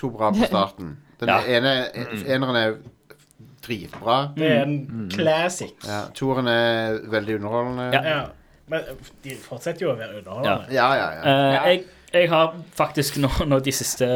To 0.00 0.08
bra 0.10 0.30
på 0.32 0.46
starten. 0.52 0.96
Den 1.20 1.28
Ja. 1.28 1.42
ene 1.44 1.74
Eneren 2.26 2.56
er 2.56 2.74
dritbra. 3.66 4.32
Det 4.36 4.48
er 4.50 4.62
en 4.64 5.10
classic. 5.12 5.74
Ja, 5.84 6.06
Toren 6.16 6.48
er 6.48 6.96
veldig 7.12 7.36
underholdende. 7.36 7.90
Ja. 7.92 8.02
Ja. 8.08 8.20
Men 8.70 8.80
de 9.24 9.34
fortsetter 9.42 9.84
jo 9.84 9.92
å 9.92 9.98
være 9.98 10.20
underholdende. 10.22 10.72
ja, 10.72 10.88
ja. 10.96 11.08
ja. 11.12 11.22
Eh, 11.28 11.68
jeg, 11.68 11.84
jeg 12.14 12.28
har 12.32 12.54
faktisk 12.78 13.18
nå, 13.20 13.28
nå 13.50 13.58
de 13.60 13.72
siste, 13.74 14.08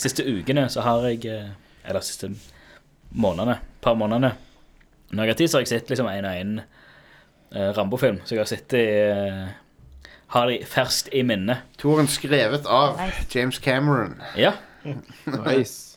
siste 0.00 0.24
ukene 0.26 0.66
så 0.72 0.84
har 0.84 1.04
jeg 1.10 1.26
eh, 1.30 1.50
Eller 1.84 2.04
siste 2.04 2.30
månedene, 3.10 3.58
par 3.80 3.96
månedene 3.98 4.34
Når 5.10 5.24
jeg 5.24 5.32
har 5.34 5.38
tid, 5.38 5.50
så 5.50 5.58
har 5.58 5.64
jeg 5.66 5.72
sett 5.74 5.90
liksom 5.90 6.08
en 6.10 6.28
og 6.28 6.36
en 6.40 6.52
eh, 6.60 7.70
Rambo-film. 7.76 8.20
Så 8.24 8.36
jeg 8.36 8.42
har 8.44 8.50
sett 8.50 8.76
i 8.78 8.84
eh, 9.10 9.46
Har 10.36 10.46
de 10.50 10.60
ferskt 10.64 11.10
i 11.12 11.24
minne. 11.26 11.58
Toren 11.80 12.08
skrevet 12.08 12.68
av 12.70 13.00
James 13.34 13.58
Cameron. 13.58 14.20
Ja. 14.38 14.54
Nice. 15.26 15.89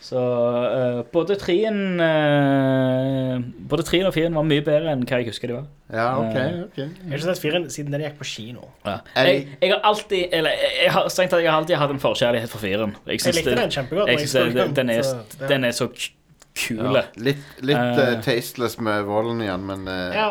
Så 0.00 0.16
uh, 0.16 1.02
både 1.12 1.34
treen 1.36 2.00
eh, 2.00 3.34
Både 3.68 3.84
treen 3.84 4.06
og 4.08 4.14
firen 4.16 4.32
var 4.38 4.46
mye 4.48 4.62
bedre 4.64 4.94
enn 4.94 5.02
hva 5.04 5.18
jeg 5.20 5.28
husker 5.28 5.50
de 5.50 5.56
var. 5.58 5.66
Ja, 5.92 6.06
OK. 6.16 6.36
Eh, 6.40 6.60
ok 6.64 6.78
Jeg 6.80 6.86
har 7.10 7.18
ikke 7.18 7.26
sett 7.26 7.42
firen 7.42 7.66
siden 7.72 7.92
den 7.92 8.04
gikk 8.06 8.16
på 8.20 8.28
kino. 8.30 8.70
Ja. 8.86 8.94
Jeg, 9.18 9.42
jeg 9.60 9.74
har 9.74 9.82
alltid 9.90 10.32
Eller 10.38 10.56
jeg, 10.56 10.92
har 10.94 11.10
strengt 11.12 11.34
tatt 11.34 11.44
jeg 11.44 11.50
har 11.52 11.60
alltid 11.60 11.76
hatt 11.82 11.92
en 11.92 12.00
forkjærlighet 12.00 12.52
for 12.54 12.64
firen. 12.64 12.94
Jeg, 13.04 13.20
Jeg 13.26 13.36
likte 13.36 13.50
det- 13.52 13.58
den 13.60 13.74
kjempegodt. 13.76 14.08
Jeg 14.14 14.22
synes 14.24 14.32
det, 14.32 14.54
den, 14.56 14.76
den, 14.80 14.94
er, 14.96 15.02
så 15.02 15.16
ja. 15.40 15.50
den 15.52 15.68
er 15.68 15.76
så 15.76 15.90
k- 15.92 16.14
kul. 16.56 16.96
Ja. 16.96 17.02
Litt, 17.28 17.44
litt 17.60 17.76
uh, 18.00 18.14
tasteless 18.24 18.78
med 18.80 19.04
volden 19.10 19.44
igjen, 19.44 19.66
men 19.68 19.84
Ja. 20.16 20.30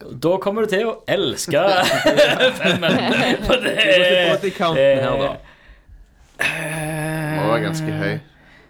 Da 0.00 0.30
kommer 0.40 0.64
du 0.64 0.72
til 0.72 0.86
å 0.88 0.96
elske 1.12 1.60
femmen. 2.62 2.96
For 3.44 3.60
det 3.60 3.76
er 3.84 4.32
må 6.40 7.50
være 7.50 7.62
ganske 7.68 8.00
høy. 8.00 8.14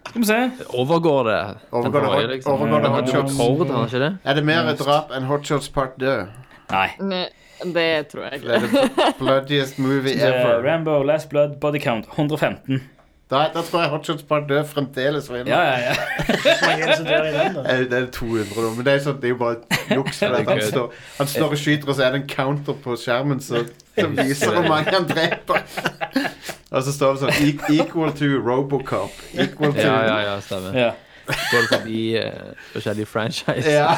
Skal 0.09 0.21
vi 0.21 0.27
se. 0.27 0.39
Overgår 0.75 1.25
det 1.29 1.57
Overgår 1.73 2.01
det 2.01 2.09
hot- 2.09 2.31
liksom? 2.31 2.53
overgår 2.53 2.77
det 2.77 2.83
Den 2.85 2.93
hot 2.93 3.09
shots? 3.11 3.33
rekord, 3.41 3.71
har 3.71 3.85
ikke 3.87 3.99
det? 4.01 4.13
Er 4.25 4.35
det 4.35 4.45
mer 4.45 4.73
drap 4.81 5.11
enn 5.17 5.23
Hotshots 5.29 5.69
Part 5.69 5.99
Død? 6.01 6.27
Nei. 6.71 6.89
Ne, 7.01 7.27
Det 7.75 8.09
tror 8.09 8.23
jeg 8.31 8.41
Det 8.43 8.51
er 8.51 8.63
ikke. 8.63 8.89
the 8.97 9.13
bloodiest 9.19 9.79
movie 9.79 10.15
Det 10.15 10.23
er 10.23 10.41
ever. 10.47 10.63
Rambo 10.73 11.03
Last 11.03 11.29
Blood 11.29 11.61
Body 11.61 11.79
Count 11.83 12.07
115. 12.17 12.81
Da, 13.31 13.45
da 13.55 13.61
tror 13.63 13.81
jeg 13.85 13.91
Hotshots 13.91 14.23
Part 14.23 14.49
Død 14.49 14.65
fremdeles 14.67 15.29
vinner. 15.31 15.47
Ja, 15.47 15.61
ja, 15.63 15.79
ja. 15.79 15.95
Det 16.27 17.91
Det 17.91 17.99
er 18.03 18.07
200 18.11 18.63
nå, 18.63 18.71
men 18.77 18.85
det 18.85 18.95
er, 18.95 18.99
sånn, 19.05 19.21
det 19.21 19.25
er 19.25 19.29
jo 19.29 19.37
bare 19.37 19.57
juks. 19.95 20.21
Han, 20.21 20.61
står- 20.63 20.93
han 21.19 21.27
står 21.27 21.51
og 21.55 21.59
skyter, 21.59 21.89
og 21.89 21.95
så 21.95 22.03
er 22.09 22.11
det 22.17 22.23
en 22.23 22.29
counter 22.29 22.73
på 22.83 22.97
skjermen 22.99 23.41
som 23.41 23.69
viser 24.17 24.51
hvor 24.57 24.67
mange 24.67 24.91
han 24.91 25.07
dreper. 25.07 25.63
Og 26.71 26.83
så 26.87 26.93
står 26.95 27.15
det 27.17 27.21
sånn 27.25 27.47
"E- 27.47 27.81
Equal 27.83 28.13
to 28.13 28.29
Robocop. 28.47 29.11
Equal 29.35 29.73
to 29.75 29.81
Ja, 29.81 30.03
ja, 30.07 30.19
ja, 30.29 30.41
stemmer. 30.41 30.75
ja. 30.79 30.91
Går 31.31 31.61
det 31.63 31.69
forbi 31.79 32.19
uh, 32.19 32.55
forskjellige 32.73 33.07
franchise. 33.07 33.71
Ja. 33.71 33.93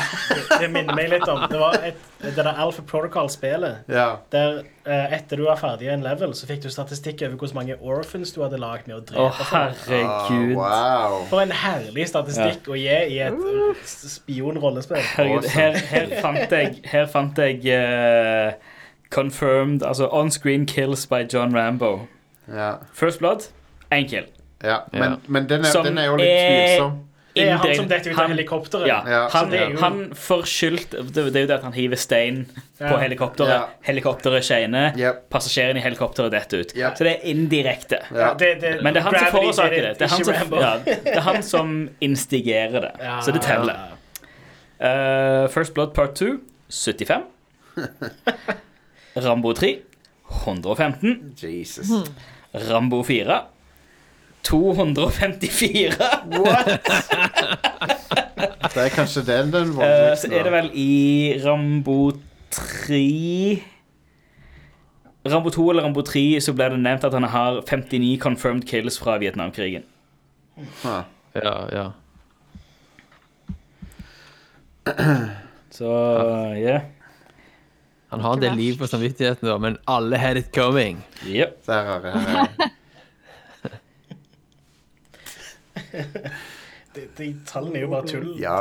Det 0.61 0.67
minner 0.71 0.93
meg 0.95 1.07
litt 1.15 1.23
om 1.33 1.41
Det 1.49 1.57
var 1.61 1.79
et, 1.87 1.97
det 2.21 2.35
der 2.37 2.51
Alpha 2.61 2.83
Protocol-spelet. 2.83 3.77
ja. 3.89 4.17
Der 4.33 4.59
eh, 4.85 5.15
etter 5.17 5.37
du 5.41 5.45
var 5.47 5.57
ferdig 5.57 5.87
i 5.87 5.93
en 5.95 6.03
level, 6.05 6.35
så 6.37 6.47
fikk 6.47 6.63
du 6.63 6.69
statistikk 6.71 7.23
over 7.25 7.37
hvor 7.41 7.55
mange 7.55 7.77
orphans 7.81 8.33
du 8.33 8.43
hadde 8.43 8.59
lagd 8.61 8.87
med 8.89 8.97
å 8.97 9.01
Å, 9.01 9.05
drepe 9.05 9.45
folk. 9.49 9.81
herregud. 9.87 10.57
Ah, 10.61 11.09
wow. 11.09 11.25
For 11.31 11.41
en 11.41 11.53
herlig 11.57 12.09
statistikk 12.09 12.69
å 12.69 12.77
gi 12.77 12.89
i 13.17 13.19
et 13.25 13.33
spionrollespill 13.87 15.01
spion-rollespill. 15.01 15.03
Herregud, 15.17 15.49
her, 15.57 15.77
her 15.93 16.21
fant 16.21 16.51
jeg, 16.53 16.81
her 16.93 17.07
fant 17.07 17.39
jeg 17.39 17.65
eh, 17.65 18.53
confirmed 19.11 19.83
Altså 19.83 20.09
on 20.13 20.31
screen 20.31 20.67
kills 20.67 21.07
by 21.07 21.25
John 21.33 21.55
Rambo. 21.57 22.09
Ja. 22.53 22.75
First 22.93 23.19
Blood, 23.19 23.47
én 23.91 24.09
kill. 24.09 24.27
ja. 24.65 24.83
Men, 24.93 25.03
Ja. 25.11 25.17
men 25.29 25.47
den, 25.49 25.61
er, 25.65 25.65
Som 25.73 25.85
den 25.85 25.99
er 25.99 26.05
jo 26.07 26.17
litt 26.17 26.29
er- 26.29 26.77
tvilsom. 26.79 27.01
Det 27.35 27.47
er 27.49 27.57
han 27.57 27.75
som 27.75 27.87
detter 27.89 28.11
ut 28.11 28.19
av 28.19 28.27
han- 28.27 28.31
helikopteret. 28.37 28.87
Ja, 28.87 28.99
Ja, 29.09 29.29
han, 29.33 29.49
det 29.51 29.61
er 29.61 29.71
jo- 29.71 29.79
han 29.81 30.11
forskyldt 30.15 30.91
det, 30.91 31.15
det 31.15 31.37
er 31.37 31.41
jo 31.41 31.47
det 31.47 31.51
at 31.51 31.63
han 31.65 31.73
hiver 31.73 31.97
stein 31.97 32.45
på 32.79 32.91
Ja. 32.91 32.99
helikopteret. 32.99 33.49
Ja. 33.49 33.63
Helikopteret 33.89 34.45
skjener. 34.45 34.93
Yep. 34.99 35.31
Passasjeren 35.31 35.77
i 35.79 35.81
helikopteret 35.81 36.31
detter 36.31 36.61
ut. 36.61 36.75
Yep. 36.77 36.93
Så 36.99 37.05
det 37.05 37.15
er 37.17 37.25
indirekte. 37.33 37.99
Ja. 38.15 38.35
Det, 38.35 38.61
det, 38.61 38.83
Men 38.83 38.93
det 38.93 39.01
er 39.01 39.05
han 39.09 39.15
som 39.15 39.21
Gravity 39.21 39.37
forårsaker 39.39 39.81
det. 39.83 39.99
Det 39.99 40.03
er 40.03 40.09
han 40.09 40.21
ikke 40.21 40.25
som, 40.25 40.35
Rambo. 40.35 40.61
ja, 40.61 40.77
det 40.85 41.17
er 41.17 41.21
han 41.21 41.43
som 41.43 41.89
instigerer 42.03 42.81
det. 42.81 42.93
Ja, 43.01 43.21
Så 43.21 43.33
det 43.33 43.41
teller. 43.43 43.77
Eh, 44.81 45.49
First 45.49 45.73
Blood 45.75 45.95
Part 45.95 46.15
2 46.15 46.39
75. 46.69 47.23
Rambo 49.17 49.53
3 49.53 49.79
115. 50.45 51.35
Jesus. 51.43 51.89
Rambo 52.55 53.03
4 53.03 53.41
254. 54.43 55.95
What?! 56.27 56.67
Det 58.73 58.81
er 58.83 58.89
kanskje 58.95 59.23
den 59.27 59.53
den 59.53 59.69
Eh, 59.79 60.17
så 60.19 60.29
er 60.33 60.43
det 60.47 60.53
vel 60.53 60.71
i 60.75 61.35
Rambo 61.45 62.13
3 62.51 63.63
Rambo 65.29 65.51
2 65.55 65.71
eller 65.71 65.87
Rambo 65.87 66.03
3 66.03 66.41
så 66.43 66.55
ble 66.57 66.71
det 66.73 66.81
nevnt 66.83 67.05
at 67.07 67.15
han 67.15 67.29
har 67.31 67.61
59 67.63 68.19
confirmed 68.21 68.67
kills 68.67 68.99
fra 68.99 69.19
Vietnamkrigen. 69.23 69.85
Huh. 70.83 71.05
Ja, 71.35 71.55
ja. 71.73 71.91
Så 75.71 75.93
ja. 76.59 76.81
Han 78.13 78.21
har 78.21 78.35
en 78.37 78.41
del 78.43 78.57
liv 78.57 78.79
på 78.79 78.87
samvittigheten, 78.87 79.49
da, 79.49 79.57
men 79.59 79.79
alle 79.89 80.19
had 80.21 80.37
it 80.37 80.53
coming. 80.55 80.99
Yep. 81.25 81.63
Der 81.67 81.85
har 81.85 82.01
vi. 82.01 82.11
De, 86.93 87.07
de 87.19 87.29
tallene 87.49 87.79
er 87.81 87.87
jo 87.87 87.89
bare 87.89 88.11
tull. 88.11 88.27
Ja, 88.37 88.59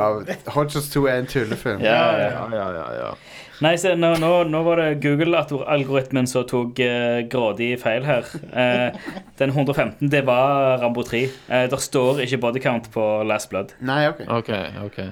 Hodges 0.55 0.87
2 0.93 1.03
er 1.11 1.19
en 1.19 1.27
tullefilm. 1.27 1.83
Ja, 1.83 1.97
ja. 2.15 2.29
Ja, 2.31 2.45
ja, 2.55 2.69
ja, 2.77 2.85
ja. 3.01 3.09
Nei, 3.61 3.73
se, 3.77 3.91
nå, 3.99 4.13
nå, 4.23 4.29
nå 4.47 4.61
var 4.65 4.79
det 4.79 5.01
Google-algoritmen 5.03 6.31
som 6.31 6.47
tok 6.47 6.79
eh, 6.81 7.19
grådig 7.29 7.73
feil 7.83 8.07
her. 8.07 8.31
Eh, 8.55 9.03
den 9.41 9.51
115, 9.51 10.07
det 10.15 10.23
var 10.31 10.79
Rambo 10.79 11.03
3. 11.03 11.25
Eh, 11.27 11.67
der 11.75 11.83
står 11.89 12.23
ikke 12.23 12.39
body 12.47 12.63
count 12.63 12.87
på 12.95 13.09
Last 13.27 13.51
Blood. 13.51 13.75
Nei, 13.83 14.05
OK. 14.13 14.23
OK. 14.39 14.55
ok 14.87 15.03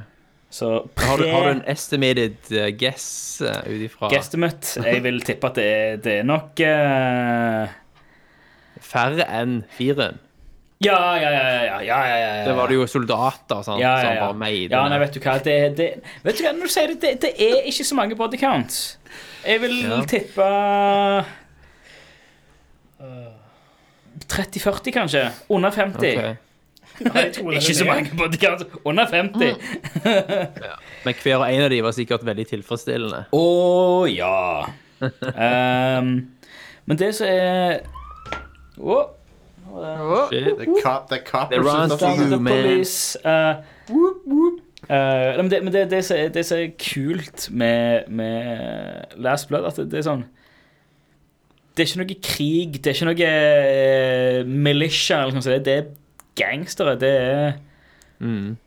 Så 0.49 0.69
Har 0.97 1.17
du, 1.21 1.27
har 1.29 1.43
du 1.45 1.51
en 1.51 1.65
estimated 1.69 2.47
eh, 2.49 2.71
guess 2.73 3.37
uh, 3.45 3.61
ut 3.69 3.83
ifra 3.85 4.09
guesstimate 4.09 4.81
Jeg 4.81 5.03
vil 5.05 5.21
tippe 5.21 5.51
at 5.51 5.59
det 5.59 5.65
er, 5.69 5.99
det 6.01 6.15
er 6.23 6.25
nok 6.25 6.63
uh... 6.65 7.69
færre 8.81 9.27
enn 9.39 9.59
firen? 9.77 10.17
Ja, 10.79 10.95
ja, 11.19 11.29
ja, 11.29 11.47
ja, 11.61 11.79
ja, 11.83 11.99
ja. 12.07 12.27
Det 12.47 12.55
var 12.55 12.71
det 12.71 12.77
jo 12.79 12.85
soldater 12.87 13.65
sant, 13.67 13.81
ja, 13.83 13.97
ja, 13.99 14.03
som 14.05 14.13
ja. 14.15 14.21
bare 14.23 14.37
meide 14.39 14.73
ja, 14.73 14.85
nei, 14.89 14.99
vet 15.01 15.17
du 15.17 15.19
hva 15.21 15.33
det, 15.43 15.57
det, 15.75 15.89
Vet 16.23 16.39
du 16.39 16.45
hva, 16.45 16.53
når 16.55 16.71
du 16.71 16.73
sier 16.73 16.93
det, 16.93 17.01
det, 17.03 17.15
det 17.25 17.49
er 17.49 17.67
ikke 17.67 17.85
så 17.89 17.97
mange 17.99 18.15
body 18.17 18.39
counts. 18.39 18.79
Jeg 19.43 19.59
vil 19.61 19.75
tippe 20.07 20.47
30-40, 24.29 24.91
kanskje. 24.95 25.23
Under 25.49 25.71
50. 25.71 26.17
Ok. 26.17 26.48
Ikke 26.99 27.75
så 27.75 27.85
mange 27.87 28.11
bodyguards. 28.17 28.65
Under 28.83 29.07
50. 29.07 29.55
Men 31.05 31.21
hver 31.23 31.37
og 31.37 31.53
en 31.53 31.61
av 31.61 31.69
de 31.71 31.83
var 31.83 31.95
sikkert 31.95 32.25
veldig 32.27 32.47
tilfredsstillende. 32.49 33.23
Å 33.35 33.45
ja. 34.11 34.67
um, 34.99 36.11
men 36.89 36.97
det 36.97 37.13
som 37.15 37.27
er 37.29 37.79
Shit. 40.29 40.57
The, 40.57 40.65
cop, 40.83 41.09
the 41.09 41.19
The 41.19 41.59
eh, 43.29 43.55
eh, 44.89 45.37
Men 45.37 45.51
det, 45.51 45.63
men 45.63 45.73
det, 45.73 45.91
det, 45.91 46.05
som 46.05 46.17
er, 46.17 46.27
det 46.27 46.45
som 46.45 46.57
er 46.57 46.71
kult 46.93 47.49
med, 47.51 48.07
med 48.07 49.05
Last 49.15 49.47
Blood, 49.47 49.65
at 49.65 49.77
det, 49.77 49.91
det 49.91 49.99
er 49.99 50.07
sånn 50.07 50.23
Det 51.77 51.83
er 51.83 51.91
ikke 51.91 52.01
noe 52.01 52.17
krig, 52.31 52.79
det 52.79 52.91
er 52.91 52.97
ikke 52.97 53.09
noe 53.11 53.29
eh, 53.29 54.49
militia, 54.49 55.21
man. 55.29 55.45
Det 55.45 55.75
er 55.75 55.85
gangstere. 56.39 56.95
Det 57.01 57.13
er 57.19 57.51
Mm. 58.19 58.57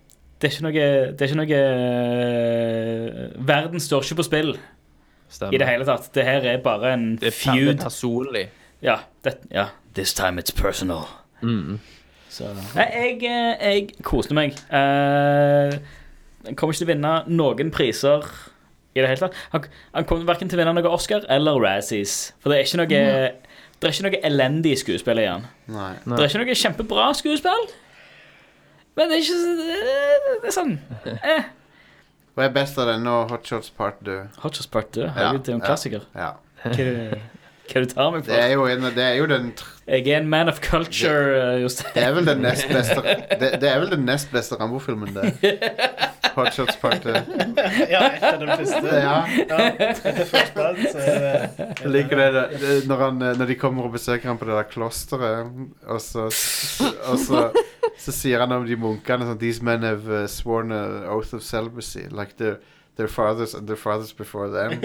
Det 0.40 0.48
er 0.48 0.52
ikke 0.54 0.62
noe, 0.64 0.72
det 1.12 1.20
er 1.22 1.28
ikke 1.28 1.36
noe 1.38 1.56
eh, 1.62 3.32
Verden 3.46 3.80
står 3.82 4.02
ikke 4.06 4.16
på 4.22 4.24
spill 4.26 4.54
Stemmer. 5.32 5.54
i 5.54 5.60
det 5.60 5.68
hele 5.68 5.84
tatt. 5.88 6.08
Det 6.14 6.24
her 6.26 6.46
er 6.54 6.58
bare 6.64 6.92
en 6.94 7.04
Det 7.16 7.28
er 7.28 7.30
det 7.30 7.32
er 7.32 7.52
feud. 7.52 7.78
personlig. 7.84 8.46
Ja, 8.82 8.96
det, 9.24 9.34
ja. 9.52 9.66
This 9.94 10.14
time 10.14 10.40
it's 10.40 10.52
personal. 10.62 11.04
Mm. 11.42 11.78
Så 12.32 12.44
Nei, 12.74 12.86
jeg, 12.92 13.22
eh, 13.28 13.72
jeg 13.72 13.88
koste 14.02 14.34
meg. 14.34 14.52
Uh, 14.72 15.78
Jeg 16.48 16.56
kommer 16.56 16.72
ikke 16.72 16.78
til 16.82 16.88
å 16.88 16.92
vinne 16.94 17.12
noen 17.28 17.70
priser 17.70 18.24
i 18.96 19.00
det 19.00 19.06
hele 19.08 19.20
tatt. 19.28 19.34
Han, 19.52 19.64
han 19.94 20.04
kommer 20.08 20.24
verken 20.32 20.48
til 20.50 20.58
å 20.58 20.64
vinne 20.64 20.74
noe 20.74 20.90
Oscar 20.90 21.22
eller 21.30 21.60
Razzies. 21.62 22.32
For 22.40 22.50
det 22.50 22.58
er 22.58 22.64
ikke 22.66 22.80
noe 22.82 23.32
Det 23.82 23.88
er 23.88 23.94
ikke 23.96 24.04
noe 24.06 24.18
elendig 24.28 24.76
skuespill 24.78 25.18
i 25.18 25.24
den. 25.26 25.46
Nei. 25.74 25.88
Det 26.06 26.20
er 26.22 26.28
ikke 26.30 26.42
noe 26.44 26.54
kjempebra 26.60 27.08
skuespill. 27.18 27.64
Men 28.94 29.08
det 29.10 29.16
er 29.16 29.22
ikke 29.24 29.38
så- 29.40 29.56
Det 29.58 30.36
det 30.42 30.48
er 30.52 30.54
sånn 30.54 30.72
eh. 31.34 31.42
Hva 32.36 32.44
er 32.46 32.52
best 32.54 32.78
av 32.78 32.86
denne 32.88 33.10
og 33.12 33.30
Hotshots 33.34 33.70
Part 33.76 33.98
2? 34.06 34.14
Hot 34.44 34.54
Shots 34.56 34.66
Part 34.72 34.92
2. 34.94 35.02
Ja, 35.02 35.10
Herregud, 35.16 35.42
det 35.44 35.48
er 35.48 35.52
jo 35.52 35.58
en 35.58 35.64
klassiker. 35.66 36.06
Ja. 36.16 36.30
Hva 36.62 36.70
er 36.72 36.94
det, 36.94 37.20
hva 37.72 37.82
du 37.84 37.88
tar 37.90 38.10
meg 38.14 38.26
Det 38.28 38.38
er 38.38 38.52
jo, 38.54 38.66
en, 38.70 38.82
det 38.94 39.04
er 39.04 39.14
jo 39.18 39.26
den 39.30 39.52
tr- 39.58 39.70
Jeg 39.88 40.06
er 40.12 40.20
en 40.22 40.28
man 40.30 40.48
of 40.52 40.60
culture, 40.62 41.32
eh, 41.38 41.62
Jostein. 41.62 41.90
Det 41.96 42.02
er 42.06 42.12
vel 42.16 42.26
den 42.28 42.42
nest 42.44 42.68
beste 42.70 43.02
Det, 43.40 43.48
det 43.62 43.68
er 43.70 43.80
vel 43.82 43.90
den 43.96 44.04
nest 44.06 44.30
beste 44.32 44.58
Rambo-filmen, 44.60 45.16
det. 45.16 45.54
Hotshots 46.32 46.76
Part 46.80 47.02
2. 47.04 47.10
Ja, 47.90 48.02
etter 48.14 48.38
den 48.40 48.52
første. 48.56 48.92
Ja. 48.94 49.16
Ja, 49.50 49.58
etter 49.68 50.24
First 50.30 50.54
Blood, 50.56 50.78
så 50.92 51.02
er 51.02 51.48
det 51.82 51.90
liker 51.92 52.22
det, 52.22 52.44
det, 52.62 52.76
når, 52.88 53.02
han, 53.06 53.18
eh, 53.26 53.34
når 53.40 53.50
de 53.52 53.56
kommer 53.60 53.88
og 53.88 53.96
besøker 53.98 54.30
ham 54.30 54.38
på 54.40 54.48
det 54.48 54.54
der 54.56 54.68
klosteret, 54.70 55.50
og 55.86 56.00
så, 56.00 56.28
og 57.10 57.18
så, 57.20 57.42
så 58.00 58.14
sier 58.16 58.40
han 58.46 58.54
om 58.56 58.64
de 58.68 58.78
munkene 58.80 59.28
sånn 59.28 59.40
These 59.42 59.66
men 59.66 59.84
have 59.84 60.08
uh, 60.08 60.24
sworn 60.30 60.72
an 60.72 61.02
oath 61.12 61.34
of 61.36 61.44
celibacy, 61.44 62.06
like 62.10 62.38
their, 62.40 62.56
their 62.96 63.08
fathers 63.08 63.54
and 63.54 63.66
their 63.66 63.76
fathers 63.76 64.12
before 64.12 64.48
them. 64.50 64.80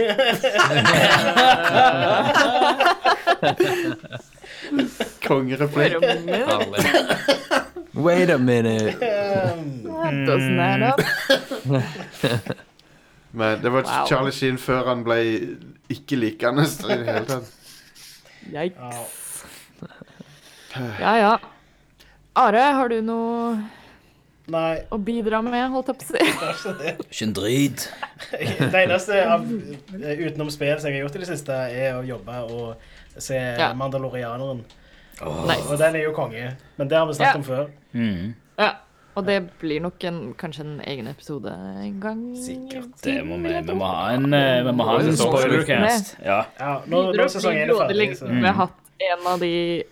Kongereplikk. 5.21 5.95
Wait 7.93 8.29
a 8.29 8.37
minute. 8.37 8.99
Doesn't 8.99 10.59
add 10.59 10.81
up. 10.83 10.99
Men 13.31 13.61
det 13.61 13.69
var 13.69 13.83
Wow. 13.83 14.07
Charlie 14.07 14.31
Sheen 14.31 14.57
før 14.57 14.87
han 14.87 15.03
ble 15.03 15.17
ikke 15.89 16.15
likende 16.17 16.63
i 16.63 16.87
det 16.87 17.05
hele 17.05 17.25
tatt. 17.27 17.51
Yikes. 18.47 19.43
Ja, 20.99 21.13
ja. 21.17 21.33
Are, 22.37 22.61
har 22.79 22.87
du 22.89 23.01
noe 23.01 23.57
Nei, 24.47 24.77
å 24.95 24.97
bidra 25.03 25.41
med, 25.43 25.57
holdt 25.73 25.89
jeg 25.91 25.97
på 25.99 26.05
å 26.05 26.07
si? 26.07 26.19
det 26.23 26.47
er 26.47 26.53
ikke 26.55 26.73
det. 26.79 26.91
Ikke 27.11 27.25
en 27.27 27.33
drit. 27.35 27.85
Det 28.71 28.81
eneste 28.85 29.17
av, 29.27 29.43
eh, 29.99 30.21
utenom 30.23 30.49
spill 30.53 30.79
som 30.79 30.87
jeg 30.89 31.01
har 31.01 31.03
gjort 31.07 31.17
i 31.19 31.23
det 31.25 31.27
siste, 31.33 31.57
er 31.75 31.97
å 31.99 32.03
jobbe 32.07 32.37
og 32.47 33.19
se 33.19 33.35
Ja. 33.59 33.73
Mandalorianeren. 33.75 34.61
Nice. 35.17 35.65
Og 35.67 35.77
den 35.81 35.95
er 35.97 36.03
jo 36.05 36.13
konge. 36.15 36.51
Men 36.77 36.87
det 36.87 36.97
har 36.97 37.07
vi 37.09 37.13
snakket 37.17 37.33
Ja. 37.33 37.37
om 37.41 37.43
før. 37.43 37.69
Mm. 37.93 38.35
Ja. 38.59 38.71
Og 39.17 39.25
det 39.25 39.37
blir 39.59 39.81
nok 39.81 40.03
en, 40.05 40.33
kanskje 40.37 40.61
en 40.61 40.81
egen 40.85 41.07
episode 41.09 41.49
en 41.51 41.99
gang. 41.99 42.19
Sikkert. 42.37 42.91
Det 43.01 43.15
må 43.25 43.39
vi, 43.41 43.49
vi 43.65 43.73
må 43.73 43.85
ha 43.89 44.11
en, 44.13 44.31
eh, 44.33 44.61
vi 44.63 44.71
må 44.77 44.85
ha 44.85 44.99
en 45.01 45.15
spoilercast. 45.17 46.15
Ja. 46.23 46.43
Ja, 46.59 46.81
nå, 46.85 47.01
nå 47.15 47.23
er 47.23 47.27
sesongen 47.33 47.65
er 47.67 47.73
ferdig, 47.81 48.11
så 48.19 48.29
vi 48.29 48.45
har 48.45 48.53
hatt 48.53 48.77
en 49.09 49.25
av 49.27 49.39
de 49.41 49.83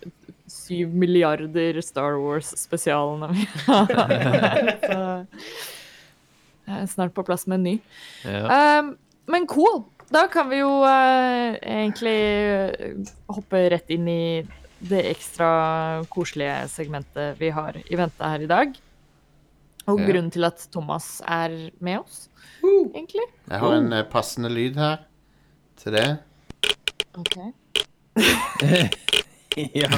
syv 0.56 0.94
milliarder 0.96 1.78
Star 1.84 2.16
Wars-spesialene 2.22 3.28
vi 3.36 3.44
har. 3.68 5.26
Jeg 6.66 6.80
er 6.82 6.88
snart 6.90 7.14
på 7.14 7.26
plass 7.28 7.44
med 7.48 7.60
en 7.60 7.68
ny. 7.68 7.76
Ja. 8.26 8.80
Um, 8.82 8.96
men 9.30 9.46
cool. 9.52 9.84
Da 10.14 10.26
kan 10.32 10.50
vi 10.52 10.60
jo 10.62 10.70
uh, 10.86 11.54
egentlig 11.66 12.18
hoppe 13.30 13.62
rett 13.74 13.90
inn 13.94 14.08
i 14.10 14.22
det 14.86 15.02
ekstra 15.10 15.50
koselige 16.14 16.66
segmentet 16.70 17.40
vi 17.42 17.50
har 17.54 17.78
i 17.86 17.98
vente 17.98 18.32
her 18.34 18.44
i 18.46 18.50
dag. 18.50 18.76
Og 19.86 20.00
Ja. 20.02 20.06
grunnen 20.10 20.32
til 20.34 20.46
at 20.48 20.62
Thomas 20.74 21.22
er 21.30 21.54
med 21.80 22.00
oss, 22.02 22.24
egentlig. 22.66 23.28
Jeg 23.52 23.60
har 23.62 23.76
en 23.78 23.92
eh, 23.94 24.02
passende 24.10 24.50
lyd 24.50 24.80
her 24.82 25.04
til 25.78 25.94
det. 25.94 26.08
Ok. 27.22 27.38
ja. 29.82 29.90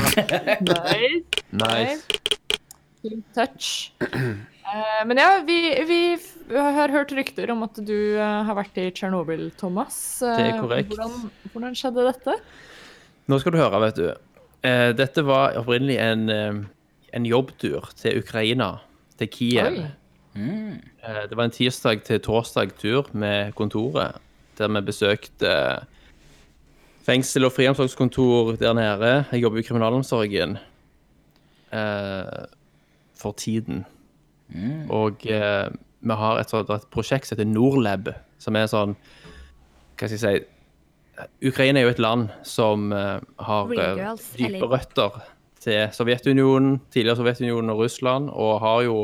Nice. 0.62 1.44
Nice. 1.52 2.20
Clean 3.02 3.24
touch. 3.36 3.92
Uh, 4.02 5.02
men 5.10 5.22
ja, 5.22 5.42
vi, 5.48 5.60
vi 5.90 6.00
har 6.54 6.94
hørt 6.94 7.14
rykter 7.18 7.52
om 7.54 7.66
at 7.68 7.78
du 7.88 7.98
eh, 8.18 8.40
har 8.48 8.58
vært 8.58 8.80
i 8.82 8.88
Tsjernobyl, 8.94 9.50
Thomas. 9.60 10.00
Eh, 10.22 10.38
Det 10.38 10.48
er 10.52 10.62
korrekt. 10.62 10.96
Hvordan, 10.96 11.30
hvordan 11.54 11.78
skjedde 11.78 12.08
dette? 12.10 12.40
Nå 13.28 13.40
skal 13.44 13.56
du 13.56 13.62
høre, 13.62 13.84
vet 13.88 14.02
du. 14.02 14.10
Uh, 14.66 14.90
dette 14.98 15.24
var 15.26 15.58
opprinnelig 15.60 16.00
en, 16.02 16.28
en 17.14 17.28
jobbtur 17.28 17.90
til 18.00 18.22
Ukraina, 18.24 18.76
til 19.20 19.32
Kiev. 19.32 19.82
Oi. 19.86 19.88
Eh, 20.38 21.24
det 21.30 21.38
var 21.38 21.48
en 21.48 21.54
tirsdag 21.54 22.04
til 22.06 22.22
torsdag-tur 22.22 23.10
med 23.18 23.54
kontoret, 23.58 24.20
der 24.58 24.72
vi 24.74 24.82
besøkte 24.86 25.52
fengsel 27.08 27.48
og 27.48 27.54
friomsorgskontor 27.56 28.58
der 28.60 28.74
nede. 28.76 29.12
Jeg 29.32 29.42
jobber 29.46 29.62
i 29.62 29.66
kriminalomsorgen 29.68 30.58
eh, 31.74 32.46
for 33.18 33.32
tiden. 33.40 33.86
Og 34.90 35.24
eh, 35.28 35.70
vi 36.02 36.14
har 36.22 36.40
et, 36.40 36.52
sånt- 36.52 36.70
et 36.76 36.86
prosjekt 36.94 37.28
som 37.28 37.36
heter 37.38 37.50
Norlab, 37.50 38.14
som 38.40 38.56
er 38.56 38.70
sånn 38.72 38.94
Hva 39.98 40.08
skal 40.08 40.14
jeg 40.14 40.22
si 40.22 41.50
Ukraina 41.50 41.80
er 41.82 41.88
jo 41.88 41.94
et 41.96 42.00
land 42.04 42.28
som 42.46 42.92
eh, 42.94 43.18
har 43.42 43.72
eh, 43.74 43.96
girls, 43.98 44.28
dype 44.38 44.52
eller? 44.60 44.68
røtter 44.76 45.16
til 45.64 45.88
Sovjetunionen, 45.98 46.76
tidligere 46.94 47.18
Sovjetunionen 47.18 47.74
og 47.74 47.80
Russland, 47.82 48.30
og 48.30 48.60
har 48.62 48.84
jo 48.86 48.98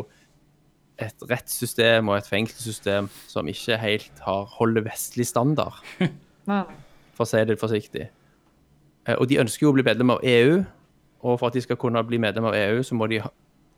et 1.01 1.25
rettssystem 1.27 2.07
og 2.13 2.19
et 2.19 2.29
fengselssystem 2.29 3.07
som 3.27 3.49
ikke 3.49 3.79
helt 3.81 4.21
har 4.27 4.45
holder 4.59 4.85
vestlig 4.85 5.25
standard, 5.27 5.79
Nei. 6.51 6.61
For 7.13 7.25
å 7.25 7.29
si 7.29 7.43
det 7.45 7.59
forsiktig. 7.61 8.09
Eh, 9.07 9.15
Og 9.19 9.27
de 9.29 9.39
ønsker 9.41 9.65
jo 9.65 9.73
å 9.73 9.77
bli 9.77 9.85
medlem 9.85 10.13
av 10.15 10.23
EU, 10.23 10.63
og 11.23 11.39
for 11.39 11.47
at 11.47 11.53
de 11.53 11.63
skal 11.63 11.79
kunne 11.79 12.03
bli 12.03 12.19
medlem 12.19 12.45
av 12.45 12.55
EU, 12.55 12.83
så 12.83 12.95
må 12.95 13.07
de 13.07 13.21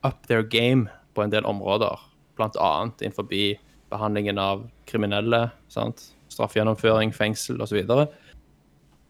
up 0.04 0.28
their 0.28 0.44
game 0.44 0.90
på 1.14 1.24
en 1.24 1.32
del 1.32 1.46
områder, 1.46 2.00
annet 2.40 3.02
innenfor 3.02 3.28
behandlingen 3.90 4.38
av 4.38 4.66
kriminelle, 4.86 5.52
sant? 5.72 6.12
straffegjennomføring, 6.30 7.14
fengsel 7.14 7.62
osv. 7.62 7.70
Så, 7.70 7.76
videre. 7.78 8.08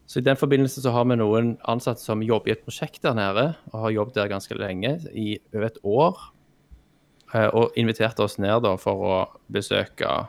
så 0.05 0.19
i 0.19 0.25
den 0.25 0.37
forbindelse 0.37 0.83
så 0.83 0.91
har 0.91 1.07
vi 1.09 1.17
noen 1.17 1.55
ansatte 1.65 2.03
som 2.03 2.21
jobber 2.21 2.51
i 2.51 2.53
et 2.53 2.65
prosjekt 2.65 3.01
der 3.01 3.15
nede, 3.17 3.47
og 3.71 3.79
har 3.85 3.95
jobbet 3.95 4.19
der 4.19 4.29
ganske 4.29 4.57
lenge, 4.59 4.99
i 5.11 5.39
over 5.53 5.65
et 5.65 5.79
år, 5.83 6.19
eh, 7.33 7.47
og 7.47 7.73
inviterte 7.75 8.23
oss 8.23 8.37
ned 8.37 8.61
da 8.67 8.75
for 8.77 9.07
å 9.07 9.17
besøke 9.51 10.27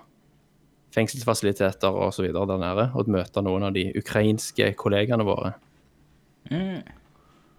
fengselsfasiliteter 0.96 2.00
så 2.12 2.24
videre 2.24 2.48
der 2.48 2.62
nede, 2.62 2.88
og 2.96 3.12
møte 3.12 3.44
noen 3.44 3.68
av 3.68 3.76
de 3.76 3.90
ukrainske 4.00 4.72
kollegaene 4.80 5.26
våre. 5.28 5.52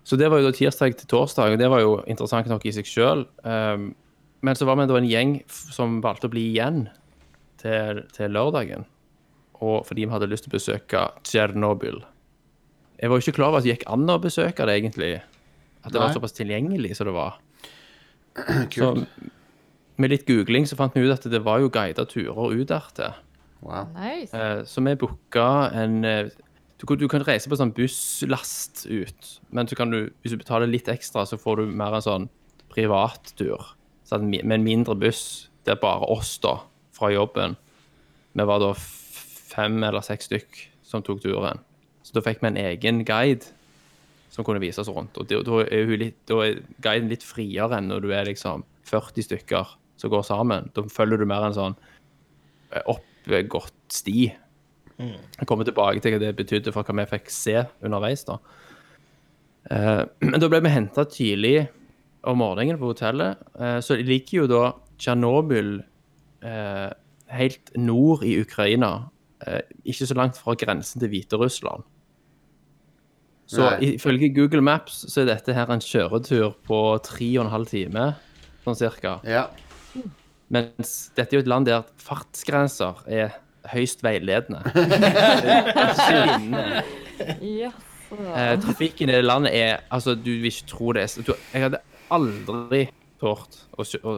Så 0.08 0.16
det 0.20 0.30
var 0.32 0.42
jo 0.42 0.48
da 0.48 0.56
tirsdag 0.56 0.98
til 0.98 1.10
torsdag, 1.12 1.54
og 1.54 1.62
det 1.62 1.70
var 1.72 1.84
jo 1.84 1.98
interessant 2.08 2.50
nok 2.50 2.66
i 2.66 2.74
seg 2.76 2.88
sjøl. 2.88 3.26
men 4.42 4.56
så 4.56 4.66
var 4.66 4.78
vi 4.80 4.88
da 4.88 4.98
en 4.98 5.10
gjeng 5.10 5.34
som 5.50 6.00
valgte 6.02 6.30
å 6.30 6.34
bli 6.34 6.50
igjen 6.54 6.86
til, 7.62 8.04
til 8.16 8.32
lørdagen. 8.32 8.86
Og 9.60 9.86
fordi 9.88 10.06
vi 10.06 10.14
hadde 10.14 10.30
lyst 10.30 10.46
til 10.46 10.54
å 10.54 10.58
besøke 10.58 11.04
Tsjernobyl. 11.26 12.04
Jeg 12.98 13.10
var 13.10 13.18
jo 13.18 13.26
ikke 13.26 13.38
klar 13.38 13.52
over 13.52 13.60
at 13.60 13.66
det 13.66 13.74
gikk 13.76 13.88
an 13.90 14.10
å 14.10 14.20
besøke 14.22 14.66
det, 14.66 14.78
egentlig. 14.80 15.12
At 15.84 15.94
det 15.94 16.02
var 16.02 16.14
såpass 16.16 16.36
tilgjengelig 16.38 16.96
som 16.98 17.10
det 17.10 17.16
var. 17.18 17.38
Så 18.74 18.94
Kult. 18.94 19.08
med 19.98 20.12
litt 20.14 20.28
googling 20.28 20.68
så 20.70 20.78
fant 20.78 20.94
vi 20.94 21.02
ut 21.02 21.14
at 21.14 21.26
det 21.32 21.42
var 21.46 21.62
jo 21.64 21.72
guida 21.74 22.06
turer 22.06 22.54
ut 22.54 22.70
dertil. 22.70 23.16
Wow. 23.62 23.88
Nice. 23.96 24.34
Eh, 24.38 24.64
Så 24.70 24.82
vi 24.86 24.96
booka 24.96 25.48
en 25.74 26.04
eh, 26.06 26.30
du, 26.78 26.86
kan- 26.86 26.98
du 27.02 27.08
kan 27.10 27.24
reise 27.26 27.50
på 27.50 27.58
sånn 27.58 27.74
busslast 27.74 28.86
ut, 28.86 29.40
men 29.52 29.68
så 29.68 29.76
kan 29.76 29.90
du, 29.92 30.12
hvis 30.22 30.32
du 30.36 30.38
betaler 30.38 30.68
litt 30.70 30.88
ekstra, 30.88 31.24
så 31.26 31.38
får 31.42 31.58
du 31.58 31.66
mer 31.74 31.96
en 31.98 32.06
sånn 32.06 32.28
privattur. 32.70 33.74
Sånn, 34.06 34.30
med 34.30 34.52
en 34.52 34.64
mindre 34.64 34.96
buss. 34.96 35.50
Det 35.66 35.74
er 35.74 35.82
bare 35.82 36.06
oss, 36.14 36.36
da, 36.44 36.60
fra 36.96 37.10
jobben. 37.12 37.58
Vi 38.38 38.46
var 38.46 38.62
da 38.62 38.70
fem 38.78 39.82
eller 39.84 40.06
seks 40.06 40.30
stykk 40.30 40.62
som 40.86 41.02
tok 41.04 41.24
turen. 41.26 41.60
Så 42.06 42.14
da 42.16 42.22
fikk 42.24 42.44
vi 42.44 42.52
en 42.52 42.60
egen 42.62 43.02
guide 43.04 43.50
som 44.32 44.46
kunne 44.46 44.62
vise 44.62 44.80
oss 44.84 44.92
rundt. 44.94 45.18
Og 45.18 45.28
da 45.28 45.42
er, 45.66 45.90
hun 45.90 45.98
litt, 46.06 46.20
da 46.30 46.38
er 46.46 46.62
guiden 46.86 47.10
litt 47.12 47.26
friere 47.26 47.80
enn 47.80 47.90
når 47.90 48.06
du 48.06 48.12
er 48.14 48.30
liksom 48.30 48.64
40 48.88 49.26
stykker 49.26 49.74
som 49.98 50.14
går 50.14 50.24
sammen. 50.30 50.70
Da 50.78 50.86
følger 50.94 51.18
du 51.20 51.26
mer 51.28 51.48
en 51.50 51.58
sånn 51.58 51.76
eh, 52.72 52.84
oppgått 53.36 53.74
sti. 53.90 54.34
Jeg 54.98 55.46
kommer 55.48 55.64
tilbake 55.68 56.02
til 56.02 56.16
hva 56.16 56.20
det 56.20 56.36
betydde 56.40 56.72
for 56.74 56.84
hva 56.84 56.96
vi 57.04 57.06
fikk 57.12 57.30
se 57.30 57.66
underveis. 57.86 58.24
da. 58.26 58.38
Eh, 59.70 60.06
Men 60.22 60.40
da 60.40 60.48
ble 60.50 60.62
vi 60.62 60.70
henta 60.74 61.06
tidlig 61.06 61.68
om 62.24 62.38
morgenen 62.40 62.80
på 62.80 62.94
hotellet. 62.94 63.38
Eh, 63.60 63.80
Så 63.82 63.96
ligger 64.02 64.42
jo 64.44 64.48
da 64.48 64.74
Tsjernobyl 64.98 65.84
eh, 66.44 66.90
helt 67.30 67.76
nord 67.78 68.24
i 68.24 68.40
Ukraina. 68.42 69.10
eh, 69.46 69.62
Ikke 69.86 70.08
så 70.08 70.16
langt 70.16 70.38
fra 70.38 70.56
grensen 70.56 71.00
til 71.00 71.10
Hviterussland. 71.10 71.84
Så 73.48 73.62
Nei. 73.64 73.94
ifølge 73.96 74.34
Google 74.36 74.62
Maps 74.62 75.06
så 75.08 75.22
er 75.22 75.26
dette 75.36 75.54
her 75.54 75.70
en 75.72 75.80
kjøretur 75.80 76.56
på 76.68 77.00
tre 77.04 77.30
og 77.40 77.46
en 77.46 77.52
halv 77.52 77.68
time, 77.68 78.16
sånn 78.66 78.76
cirka. 78.76 79.22
Ja. 79.24 79.46
Mens 80.54 80.94
dette 81.18 81.36
er 81.36 81.42
jo 81.42 81.44
et 81.44 81.50
land 81.52 81.68
der 81.68 81.84
fartsgrenser 82.00 83.04
er 83.12 83.36
høyst 83.74 84.04
veiledende. 84.06 84.62
Jaså. 87.42 87.84
Eh, 88.08 88.54
trafikken 88.64 89.10
i 89.10 89.16
det 89.18 89.26
landet 89.26 89.52
er 89.52 89.82
Altså, 89.92 90.16
du 90.16 90.30
vil 90.40 90.48
ikke 90.48 90.70
tro 90.70 90.94
det. 90.96 91.10
Du, 91.28 91.34
jeg 91.52 91.66
hadde 91.66 91.82
aldri 92.14 92.86
tort 93.20 93.58
å, 93.76 93.84
å 93.84 94.14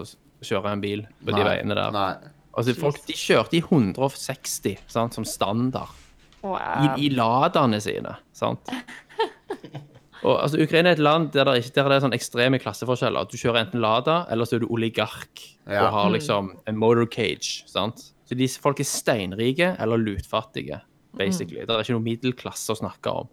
kjøre 0.45 0.75
en 0.75 0.83
bil 0.83 1.05
på 1.23 1.31
de 1.31 1.39
Nei. 1.39 1.47
veiene 1.47 1.77
der. 1.79 1.95
Nei. 1.95 2.11
Altså, 2.53 2.75
folk 2.77 2.99
de 3.07 3.15
kjørte 3.17 3.57
i 3.57 3.63
160 3.63 4.83
sant, 4.89 5.17
som 5.17 5.25
standard. 5.25 5.95
Wow. 6.39 6.55
i, 6.95 7.07
i 7.07 7.09
ladene 7.11 7.81
sine, 7.83 8.13
sant? 8.31 8.69
Og 10.23 10.35
altså, 10.43 10.59
Ukraina 10.59 10.89
er 10.91 10.97
et 10.97 11.03
land 11.03 11.29
der 11.31 11.45
det, 11.47 11.57
ikke, 11.63 11.73
der 11.77 11.89
det 11.89 11.95
er 11.97 12.03
sånn 12.03 12.15
ekstreme 12.17 12.59
klasseforskjeller. 12.59 13.27
Du 13.31 13.37
kjører 13.39 13.61
enten 13.63 13.79
Lada, 13.83 14.25
eller 14.29 14.45
så 14.49 14.57
er 14.57 14.63
du 14.65 14.67
oligark 14.73 15.43
Ja. 15.69 15.85
og 15.85 15.93
har 15.93 16.09
liksom 16.11 16.49
en 16.67 16.75
motorcage, 16.81 17.63
sant? 17.69 18.09
Så 18.27 18.35
de 18.37 18.47
folk 18.61 18.79
er 18.79 18.87
steinrike 18.89 19.75
eller 19.79 19.97
lutfattige, 19.97 20.81
basically. 21.17 21.61
Det 21.65 21.69
er 21.69 21.81
ikke 21.85 21.95
noe 21.95 22.05
middelklasse 22.05 22.73
å 22.73 22.77
snakke 22.81 23.13
om. 23.23 23.29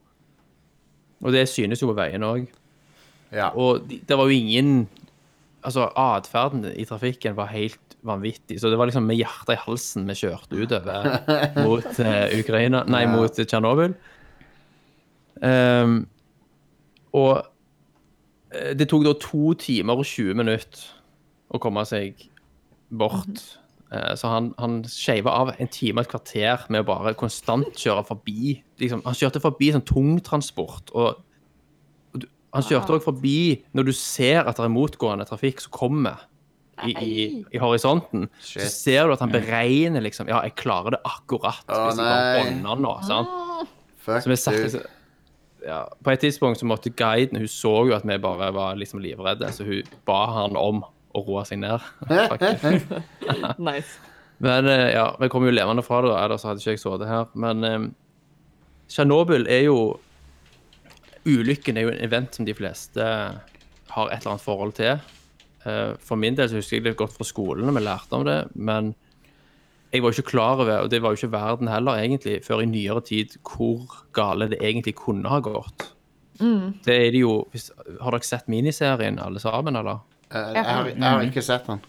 Og 1.24 1.32
det 1.32 1.46
synes 1.48 1.80
jo 1.82 1.88
på 1.90 1.96
veien 1.98 2.22
òg. 2.22 2.46
Ja. 3.32 3.50
Og 3.56 3.88
de, 3.88 3.98
det 4.06 4.16
var 4.18 4.28
jo 4.30 4.36
ingen 4.38 4.86
Altså, 5.66 5.88
atferden 5.98 6.62
i 6.78 6.84
trafikken 6.86 7.34
var 7.34 7.48
helt 7.50 7.96
vanvittig. 8.06 8.60
Så 8.60 8.70
det 8.70 8.76
var 8.78 8.86
liksom 8.86 9.02
med 9.08 9.16
hjertet 9.18 9.56
i 9.56 9.62
halsen 9.64 10.04
vi 10.06 10.14
kjørte 10.14 10.54
utover 10.62 11.08
mot 11.66 11.88
uh, 11.98 12.28
Ukraina 12.38 12.84
Nei, 12.86 13.00
Ja. 13.02 13.08
mot 13.10 13.34
Tsjernobyl. 13.34 13.96
Ehm, 15.42 16.06
og 17.16 17.46
eh, 18.52 18.72
det 18.78 18.88
tok 18.92 19.04
da 19.06 19.14
to 19.22 19.54
timer 19.62 19.98
og 20.02 20.06
20 20.08 20.36
minutter 20.38 20.86
å 21.54 21.60
komme 21.62 21.84
seg 21.88 22.26
bort. 22.90 23.40
Eh, 23.92 24.12
Så 24.18 24.28
han, 24.30 24.52
han 24.60 24.80
skeiva 24.90 25.32
av 25.42 25.54
en 25.56 25.68
time 25.72 26.00
og 26.02 26.06
et 26.06 26.12
kvarter 26.12 26.66
med 26.74 26.82
å 26.84 26.88
bare 26.88 27.14
konstant 27.18 27.72
kjøre 27.78 28.04
forbi. 28.08 28.56
Liksom, 28.82 29.02
han 29.06 29.14
kjørte 29.18 29.42
forbi 29.44 29.72
sånn 29.74 29.84
tungtransport. 29.86 30.90
Og, 30.94 31.20
og 32.12 32.22
du, 32.22 32.26
han 32.54 32.66
kjørte 32.66 32.96
òg 32.98 33.04
forbi 33.06 33.36
når 33.76 33.88
du 33.90 33.92
ser 33.96 34.42
at 34.46 34.58
det 34.58 34.66
er 34.66 34.74
motgående 34.74 35.26
trafikk 35.28 35.62
som 35.64 35.74
kommer 35.76 36.26
i, 36.84 36.92
i, 36.92 37.12
i 37.56 37.60
horisonten. 37.62 38.26
Så 38.42 38.66
ser 38.68 39.06
du 39.08 39.14
at 39.14 39.22
han 39.24 39.30
beregner 39.32 40.02
liksom 40.04 40.28
Ja, 40.28 40.42
jeg 40.44 40.58
klarer 40.60 40.98
det 40.98 41.00
akkurat 41.08 41.62
Å, 41.72 41.86
hvis 41.86 42.02
jeg 42.02 42.10
bare 42.10 42.50
nei. 42.58 42.74
nå. 42.84 42.92
sant? 43.06 43.70
Fuck, 44.04 44.20
Så 44.26 44.28
vi 44.30 44.36
satt, 44.42 44.58
dude. 44.58 44.66
liksom- 44.66 44.92
ja, 45.66 45.82
på 46.04 46.12
et 46.12 46.22
tidspunkt 46.22 46.60
så 46.60 46.68
måtte 46.68 46.92
guiden 46.94 47.40
Hun 47.42 47.50
så 47.50 47.72
jo 47.88 47.94
at 47.96 48.06
vi 48.06 48.18
bare 48.22 48.52
var 48.54 48.78
liksom 48.78 49.02
livredde, 49.02 49.50
så 49.52 49.66
hun 49.66 49.94
ba 50.06 50.20
han 50.38 50.56
om 50.56 50.84
å 51.16 51.22
roe 51.26 51.44
seg 51.48 51.62
ned. 51.62 51.82
Nice. 53.58 53.98
Men 54.38 54.68
eh, 54.68 54.90
ja, 54.92 55.08
vi 55.20 55.30
kom 55.32 55.46
jo 55.46 55.54
levende 55.54 55.82
fra 55.82 56.02
det, 56.04 56.12
ellers 56.12 56.44
hadde 56.44 56.60
ikke 56.60 56.74
jeg 56.76 56.82
sittet 56.82 57.08
her. 57.08 57.30
Men 57.34 57.94
Tsjernobyl 58.92 59.48
er 59.50 59.64
jo 59.66 59.78
Ulykken 61.26 61.78
er 61.78 61.86
jo 61.86 61.90
en 61.90 62.02
event 62.04 62.36
som 62.36 62.46
de 62.46 62.54
fleste 62.54 63.02
har 63.02 64.10
et 64.12 64.20
eller 64.20 64.36
annet 64.36 64.44
forhold 64.44 64.76
til. 64.78 65.00
Uh, 65.66 65.96
For 65.98 66.18
min 66.20 66.36
del 66.38 66.50
så 66.50 66.60
husker 66.60 66.78
jeg 66.78 66.86
det 66.86 66.98
godt 67.00 67.16
fra 67.16 67.26
skolen, 67.26 67.66
og 67.66 67.74
vi 67.74 67.82
lærte 67.82 68.14
om 68.18 68.26
det, 68.26 68.38
men 68.54 68.92
jeg 69.92 70.02
var 70.02 70.12
jo 70.12 70.20
ikke 70.20 70.30
klar 70.30 70.62
over, 70.62 70.72
og 70.84 70.90
det 70.90 71.00
var 71.02 71.12
jo 71.12 71.20
ikke 71.20 71.32
verden 71.32 71.68
heller 71.70 72.00
egentlig, 72.00 72.40
før 72.44 72.64
i 72.64 72.70
nyere 72.70 73.00
tid, 73.06 73.36
hvor 73.46 73.86
gale 74.16 74.50
det 74.50 74.58
egentlig 74.60 74.96
kunne 74.98 75.30
ha 75.30 75.38
gått. 75.44 75.92
Det 76.36 76.92
er 76.92 77.12
det 77.14 77.22
jo 77.22 77.46
hvis, 77.52 77.70
Har 78.02 78.12
dere 78.12 78.26
sett 78.28 78.48
miniserien, 78.52 79.18
alle 79.22 79.40
sammen, 79.40 79.76
eller? 79.76 80.02
Eh, 80.28 80.50
jeg, 80.52 80.64
har, 80.64 80.88
jeg 80.90 81.04
har 81.04 81.22
ikke 81.24 81.44
sett 81.44 81.68
den. 81.70 81.80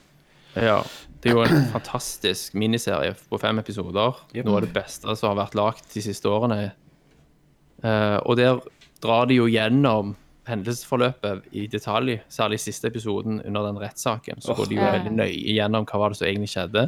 Ja. 0.56 0.82
Det 1.22 1.32
er 1.32 1.36
jo 1.36 1.44
en 1.44 1.66
fantastisk 1.74 2.54
miniserie 2.56 3.16
på 3.30 3.40
fem 3.42 3.60
episoder. 3.60 4.22
Noe 4.38 4.60
av 4.60 4.64
det 4.64 4.72
beste 4.76 5.16
som 5.18 5.32
har 5.32 5.42
vært 5.42 5.58
lagd 5.58 5.90
de 5.94 6.04
siste 6.06 6.30
årene. 6.30 6.70
Eh, 7.84 8.18
og 8.24 8.38
der 8.40 8.62
drar 9.04 9.28
de 9.30 9.40
jo 9.40 9.50
gjennom 9.50 10.16
hendelsesforløpet 10.48 11.50
i 11.60 11.66
detalj, 11.68 12.22
særlig 12.32 12.62
siste 12.64 12.88
episoden 12.88 13.42
under 13.44 13.68
den 13.68 13.82
rettssaken. 13.82 14.40
Så 14.46 14.56
går 14.56 14.70
de 14.70 14.78
jo 14.78 14.86
veldig 14.86 15.14
nøye 15.18 15.58
gjennom 15.58 15.88
hva 15.90 16.00
var 16.00 16.14
det 16.14 16.22
som 16.22 16.30
egentlig 16.30 16.54
skjedde. 16.54 16.86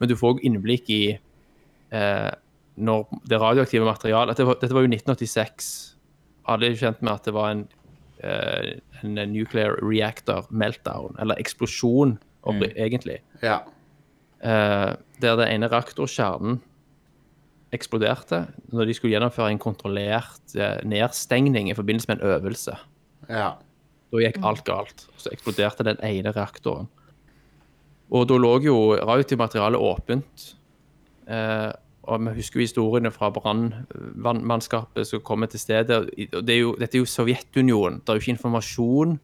Men 0.00 0.10
du 0.10 0.16
får 0.18 0.34
også 0.34 0.46
innblikk 0.48 0.90
i 0.92 1.02
eh, 1.14 2.32
når 2.74 3.20
det 3.30 3.40
radioaktive 3.40 3.86
materialet 3.86 4.34
dette 4.34 4.48
var, 4.48 4.58
dette 4.60 4.74
var 4.74 4.84
jo 4.84 4.90
1986. 4.90 5.70
Alle 6.50 6.70
er 6.70 6.78
kjent 6.78 7.02
med 7.04 7.12
at 7.14 7.28
det 7.28 7.34
var 7.36 7.52
en, 7.52 7.64
eh, 8.20 8.74
en 9.02 9.20
nuclear 9.32 9.78
reactor 9.82 10.48
meltdown, 10.50 11.16
eller 11.22 11.38
eksplosjon, 11.40 12.18
mm. 12.44 12.64
egentlig. 12.74 13.20
Ja. 13.42 13.62
Eh, 14.44 14.94
der 15.22 15.36
den 15.40 15.48
ene 15.48 15.70
reaktorkjernen 15.72 16.58
eksploderte 17.74 18.44
når 18.70 18.86
de 18.86 18.94
skulle 18.94 19.14
gjennomføre 19.16 19.50
en 19.50 19.62
kontrollert 19.62 20.52
eh, 20.54 20.82
nedstengning 20.86 21.70
i 21.70 21.76
forbindelse 21.78 22.10
med 22.10 22.20
en 22.20 22.34
øvelse. 22.34 22.76
ja. 23.28 23.54
Da 24.14 24.20
gikk 24.22 24.36
alt 24.46 24.62
galt. 24.62 25.08
Så 25.18 25.32
eksploderte 25.34 25.82
den 25.82 25.98
ene 26.06 26.30
reaktoren. 26.30 26.86
Og 28.12 28.28
da 28.28 28.36
lå 28.38 28.52
jo 28.64 28.76
radioaktivt 28.98 29.40
materiale 29.40 29.80
åpent. 29.80 30.50
Eh, 31.26 31.70
og 32.04 32.20
vi 32.20 32.34
husker 32.36 32.60
jo 32.60 32.66
historiene 32.66 33.12
fra 33.14 33.30
brannmannskapet 33.32 35.08
som 35.08 35.22
kommer 35.24 35.48
til 35.48 35.62
stedet. 35.62 36.02
Og 36.04 36.42
det 36.44 36.54
er 36.54 36.60
jo, 36.60 36.74
dette 36.80 36.98
er 36.98 37.04
jo 37.04 37.08
Sovjetunionen. 37.08 38.02
Det 38.02 38.12
er 38.12 38.18
jo 38.18 38.24
ikke 38.24 38.34
informasjon. 38.36 39.16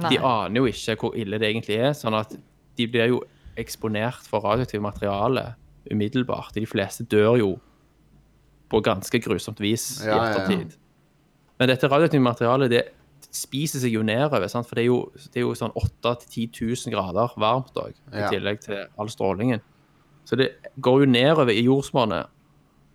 Nei. 0.00 0.10
De 0.10 0.18
aner 0.18 0.58
jo 0.58 0.66
ikke 0.70 0.96
hvor 0.98 1.14
ille 1.18 1.38
det 1.38 1.52
egentlig 1.52 1.78
er. 1.78 1.94
Sånn 1.94 2.16
at 2.18 2.34
de 2.78 2.88
blir 2.90 3.12
jo 3.12 3.22
eksponert 3.60 4.26
for 4.26 4.42
radioaktivt 4.42 4.82
materiale 4.82 5.52
umiddelbart. 5.90 6.54
De 6.56 6.66
fleste 6.66 7.06
dør 7.10 7.38
jo 7.38 7.50
på 8.70 8.80
ganske 8.86 9.18
grusomt 9.22 9.60
vis 9.62 10.00
i 10.02 10.08
Ja, 10.08 10.16
ja, 10.16 10.24
ja. 10.24 10.30
ettertid. 10.30 10.76
Men 11.60 11.68
dette 11.68 11.90
radioaktive 11.90 12.24
materialet 12.24 12.72
det 12.72 12.82
spiser 13.30 13.78
seg 13.82 13.92
jo 13.94 14.02
nedover, 14.02 14.48
sant? 14.50 14.66
for 14.66 14.74
det 14.74 14.82
er 14.84 14.88
jo, 14.90 15.12
det 15.32 15.36
er 15.40 15.44
jo 15.46 15.54
sånn 15.54 15.72
8000-10 15.78 16.48
000 16.86 16.94
grader 16.94 17.34
varmt 17.38 17.74
òg, 17.78 17.92
i 18.12 18.18
Ja. 18.24 18.28
tillegg 18.30 18.60
til 18.64 18.86
all 18.98 19.08
strålingen. 19.08 19.60
Så 20.24 20.36
det 20.36 20.50
går 20.80 21.00
jo 21.04 21.06
nedover 21.10 21.50
i 21.52 21.62
jordsmonnet. 21.64 22.26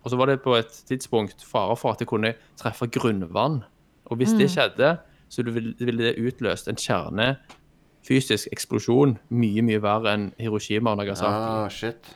Og 0.04 0.10
så 0.12 0.16
var 0.16 0.26
det 0.30 0.42
på 0.44 0.54
et 0.56 0.70
tidspunkt 0.86 1.42
fare 1.44 1.74
for 1.76 1.92
at 1.92 1.98
det 1.98 2.06
kunne 2.08 2.34
treffe 2.56 2.86
grunnvann. 2.86 3.64
Og 4.06 4.16
hvis 4.20 4.36
det 4.38 4.50
skjedde, 4.52 4.98
så 5.28 5.42
ville 5.42 5.74
det 6.12 6.14
utløst 6.22 6.68
en 6.68 6.76
kjernefysisk 6.78 8.48
eksplosjon 8.52 9.16
mye, 9.34 9.62
mye 9.66 9.80
verre 9.82 10.12
enn 10.14 10.28
Hiroshima 10.38 10.92
og 10.94 10.98
Nagasaki. 11.00 11.32
Ah, 11.32 11.68
shit. 11.68 12.12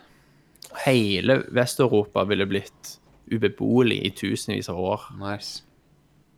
Hele 0.87 1.41
Vest-Europa 1.51 2.25
ville 2.31 2.47
blitt 2.47 2.99
ubeboelig 3.33 3.99
i 4.07 4.11
tusenvis 4.15 4.69
av 4.71 4.79
år. 4.79 5.09
Nice. 5.19 5.63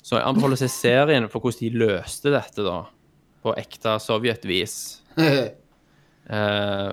Så 0.02 0.16
jeg 0.18 0.26
anbefaler 0.26 0.58
å 0.58 0.62
se 0.64 0.68
serien 0.72 1.28
for 1.30 1.40
hvordan 1.44 1.60
de 1.62 1.78
løste 1.84 2.32
dette 2.34 2.64
da, 2.66 2.80
på 3.42 3.54
ekte 3.58 3.96
sovjetvis. 4.02 4.76
Eh, 6.32 6.92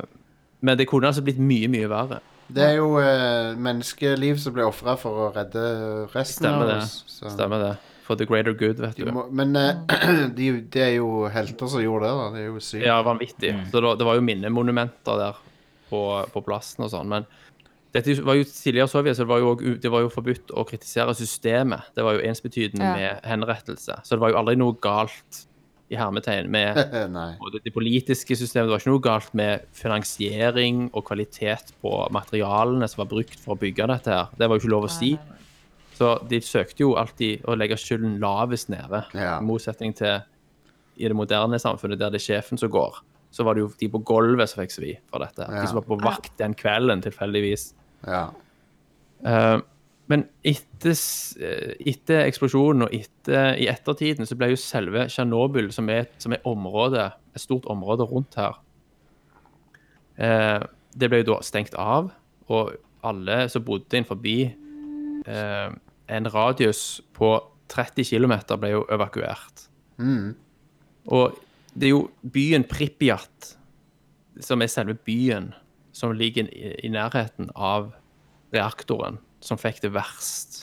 men 0.65 0.77
det 0.79 0.87
kunne 0.89 1.07
altså 1.11 1.21
blitt 1.23 1.37
mye, 1.39 1.67
mye 1.71 1.87
verre. 1.91 2.17
Det 2.49 2.63
er 2.65 2.79
jo 2.79 2.95
eh, 2.97 3.51
menneskeliv 3.61 4.39
som 4.41 4.55
blir 4.55 4.65
ofra 4.67 4.95
for 4.99 5.27
å 5.27 5.31
redde 5.35 5.61
resten 6.15 6.47
Stemmer 6.47 6.65
av 6.65 6.71
det. 6.71 6.77
oss. 6.81 7.03
så- 7.07 7.29
Stemmer 7.35 7.61
det. 7.61 7.75
For 8.07 8.17
the 8.17 8.25
greater 8.25 8.53
good, 8.57 8.79
vet 8.81 8.95
Du 8.97 9.05
du. 9.05 9.11
må, 9.13 9.27
men 9.31 9.55
eh, 9.55 9.75
de, 10.35 10.47
det 10.61 10.81
er 10.81 10.95
jo 10.97 11.27
helter 11.29 11.69
som 11.69 11.79
gjorde 11.83 12.09
det, 12.09 12.15
da. 12.17 12.29
Det 12.33 12.41
er 12.41 12.47
jo 12.49 12.59
sykt. 12.59 12.85
Ja, 12.87 12.97
vanvittig. 13.05 13.53
Så 13.71 13.83
det, 13.85 13.93
det 14.01 14.07
var 14.09 14.17
jo 14.17 14.25
minnemonumenter 14.25 15.21
der 15.21 15.37
på, 15.91 16.01
på 16.33 16.41
plassen 16.43 16.83
og 16.87 16.91
sånn. 16.91 17.07
Men 17.13 17.29
dette 17.93 18.13
var 18.21 18.35
jo 18.37 18.43
tidligere 18.45 18.87
Sovjet, 18.91 19.17
så 19.17 19.23
det 19.25 19.29
var 19.31 19.39
jo, 19.41 19.53
det 19.81 19.89
var 19.91 20.03
jo 20.05 20.09
forbudt 20.13 20.51
å 20.53 20.65
kritisere 20.69 21.13
systemet. 21.17 21.87
Det 21.95 22.03
var 22.05 22.13
jo 22.19 22.25
ensbetydende 22.29 22.85
Ja. 22.85 22.95
med 22.95 23.23
henrettelse. 23.25 23.99
Så 24.05 24.15
det 24.15 24.19
var 24.21 24.29
jo 24.33 24.37
aldri 24.37 24.55
noe 24.61 24.75
galt 24.81 25.45
i 25.89 25.95
hermetegn 25.97 26.51
med 26.53 26.75
både 27.41 27.63
det 27.65 27.73
politiske 27.73 28.35
systemet. 28.37 28.69
Det 28.69 28.75
var 28.75 28.83
ikke 28.83 28.91
noe 28.93 29.01
galt 29.07 29.33
med 29.33 29.65
finansiering 29.73 30.89
og 30.93 31.05
kvalitet 31.09 31.73
på 31.81 31.93
materialene 32.13 32.87
som 32.87 33.01
var 33.03 33.09
brukt 33.09 33.39
for 33.41 33.55
å 33.55 33.59
bygge 33.59 33.87
dette 33.89 34.13
her. 34.13 34.29
Det 34.37 34.47
var 34.49 34.57
jo 34.59 34.63
ikke 34.63 34.73
lov 34.75 34.85
å 34.85 34.93
si. 34.93 35.15
Så 35.97 36.13
de 36.29 36.39
søkte 36.45 36.85
jo 36.85 36.93
alltid 36.95 37.41
å 37.49 37.57
legge 37.57 37.75
skylden 37.75 38.19
lavest 38.21 38.69
nede. 38.71 39.01
Ja. 39.17 39.39
I 39.41 39.43
motsetning 39.43 39.95
til 39.97 40.21
i 40.99 41.07
det 41.07 41.15
moderne 41.15 41.57
samfunnet, 41.59 41.97
der 41.99 42.11
det 42.13 42.21
er 42.21 42.27
sjefen 42.27 42.59
som 42.59 42.69
går. 42.71 43.01
Så 43.31 43.43
var 43.45 43.55
det 43.55 43.61
jo 43.65 43.71
de 43.79 43.87
på 43.93 43.99
gulvet 44.07 44.49
som 44.51 44.61
fikk 44.61 44.73
svi 44.73 44.93
for 45.09 45.19
dette. 45.23 45.41
Ja. 45.45 45.61
De 45.61 45.67
som 45.69 45.77
var 45.81 45.85
på 45.89 45.97
vakt 46.01 46.33
den 46.39 46.53
kvelden, 46.57 47.01
tilfeldigvis. 47.05 47.73
Ja. 48.07 48.29
Uh, 49.25 49.59
men 50.09 50.23
etter, 50.47 50.95
eh, 51.37 51.75
etter 51.91 52.23
eksplosjonen 52.23 52.87
og 52.87 52.93
etter, 52.97 53.51
i 53.61 53.67
ettertiden 53.69 54.25
så 54.25 54.37
ble 54.39 54.47
jo 54.53 54.57
selve 54.57 55.05
Tsjernobyl, 55.05 55.69
som 55.75 55.89
som 56.17 56.33
er 56.33 56.47
området, 56.49 57.11
et 57.35 57.41
stort 57.43 57.67
område 57.69 58.07
rundt 58.09 58.39
her, 58.39 58.57
uh, 60.17 60.65
det 60.97 61.09
ble 61.09 61.21
jo 61.21 61.35
da 61.35 61.41
stengt 61.45 61.77
av, 61.77 62.09
og 62.49 62.73
alle 63.05 63.43
som 63.53 63.63
bodde 63.63 63.99
inn 63.99 64.07
forbi 64.07 64.49
uh, 65.27 65.69
en 66.09 66.31
radius 66.33 67.01
på 67.13 67.35
30 67.69 68.09
km 68.09 68.33
ble 68.57 68.73
jo 68.73 68.85
evakuert. 68.89 69.67
Mm. 70.01 70.33
Og 71.13 71.37
det 71.75 71.89
er 71.89 71.93
jo 71.93 72.07
byen 72.33 72.65
Pripyat, 72.65 73.53
som 74.41 74.61
er 74.61 74.71
selve 74.71 74.95
byen, 74.95 75.51
som 75.99 76.13
ligger 76.15 76.47
i, 76.47 76.73
i 76.87 76.91
nærheten 76.93 77.51
av 77.55 77.91
reaktoren, 78.55 79.19
som 79.43 79.59
fikk 79.59 79.81
det 79.83 79.91
verst. 79.95 80.61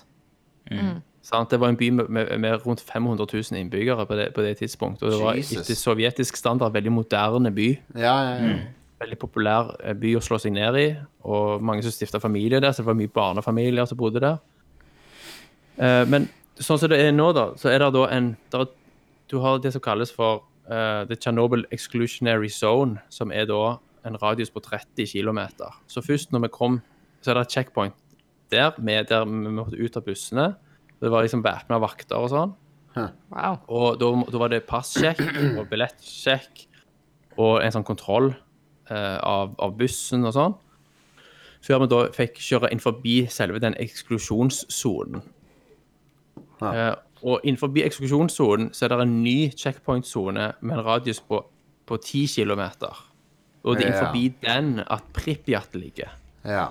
Sant? 1.26 1.51
Det 1.51 1.59
var 1.59 1.72
en 1.72 1.76
by 1.78 1.89
med, 1.91 2.09
med, 2.09 2.30
med 2.43 2.64
rundt 2.66 2.80
500 2.87 3.26
000 3.32 3.59
innbyggere 3.61 4.07
på 4.07 4.16
det, 4.18 4.28
på 4.34 4.43
det 4.47 4.57
tidspunktet. 4.61 5.07
Og 5.09 5.12
det 5.12 5.20
var 5.24 5.39
Jesus. 5.39 5.59
etter 5.64 5.78
sovjetisk 5.78 6.39
standard 6.39 6.72
veldig 6.74 6.93
moderne 6.95 7.51
by. 7.55 7.68
Ja, 7.99 8.14
ja, 8.30 8.34
ja. 8.47 8.57
Veldig 9.03 9.18
populær 9.20 9.74
eh, 9.84 9.93
by 9.99 10.14
å 10.16 10.22
slå 10.24 10.39
seg 10.41 10.55
ned 10.57 10.78
i. 10.80 10.87
Og 11.28 11.61
mange 11.66 11.82
som 11.84 11.93
stifta 11.93 12.20
familie 12.22 12.62
der, 12.62 12.72
så 12.72 12.82
det 12.84 12.89
var 12.89 12.97
mye 12.99 13.12
barnefamilier 13.12 13.91
som 13.91 13.99
bodde 14.01 14.22
der. 14.24 14.39
Eh, 15.76 16.05
men 16.09 16.28
sånn 16.57 16.78
som 16.80 16.89
det 16.95 17.03
er 17.05 17.12
nå, 17.14 17.28
da, 17.37 17.51
så 17.61 17.68
er 17.74 17.82
det 17.84 17.91
da 17.99 18.07
en 18.16 18.32
der, 18.55 18.64
er- 18.66 18.74
Du 19.28 19.41
har 19.43 19.59
det 19.59 19.72
som 19.74 19.82
kalles 19.82 20.12
for 20.14 20.45
uh, 20.70 21.03
The 21.11 21.16
Chernobyl 21.18 21.64
Exclusionary 21.74 22.47
Zone, 22.49 23.01
som 23.11 23.32
er 23.34 23.49
da 23.51 23.76
en 24.07 24.19
radius 24.23 24.53
på 24.55 24.63
30 24.65 25.09
km. 25.11 25.41
Så 25.91 26.03
først 26.05 26.33
når 26.33 26.47
vi 26.47 26.53
kom, 26.55 26.81
så 27.21 27.33
er 27.33 27.39
det 27.41 27.47
et 27.47 27.57
checkpoint 27.59 27.97
der, 28.55 28.77
med, 28.79 29.09
der 29.11 29.27
vi 29.27 29.51
måtte 29.51 29.79
ut 29.81 29.97
av 29.99 30.07
bussene. 30.07 30.53
Det 31.03 31.11
var 31.13 31.27
liksom 31.27 31.43
væpna 31.45 31.81
vakter 31.83 32.19
og 32.21 32.31
sånn. 32.33 32.55
Wow. 32.97 33.59
Og 33.69 33.99
da, 34.01 34.11
da 34.33 34.41
var 34.41 34.53
det 34.53 34.65
passsjekk 34.69 35.21
og 35.59 35.67
billettsjekk 35.69 36.63
og 37.37 37.59
en 37.61 37.75
sånn 37.75 37.85
kontroll 37.85 38.31
eh, 38.33 39.19
av, 39.21 39.53
av 39.61 39.75
bussen 39.77 40.25
og 40.25 40.33
sånn. 40.37 40.55
Før 41.67 41.83
vi 41.83 41.91
da 41.93 41.99
fikk 42.15 42.39
kjøre 42.41 42.71
inn 42.73 42.81
forbi 42.81 43.19
selve 43.33 43.61
den 43.61 43.77
eksklusjonssonen. 43.83 45.25
Ja. 46.63 46.71
Eh, 46.71 46.95
og 47.27 47.45
innenfor 47.45 47.75
eksklusjonssonen 47.83 48.71
så 48.77 48.87
er 48.87 48.95
det 48.95 49.05
en 49.05 49.19
ny 49.25 49.51
checkpoint-sone 49.57 50.51
med 50.61 50.77
en 50.77 50.85
radius 50.87 51.21
på, 51.25 51.43
på 51.89 51.99
10 51.99 52.29
km. 52.37 52.63
Og 53.67 53.77
det 53.77 53.87
er 53.89 53.93
Ja. 53.93 54.12
innenfor 54.12 54.35
den 54.47 54.79
at 54.87 55.03
Pripyat 55.12 55.75
ligger. 55.75 56.12
Ja. 56.45 56.69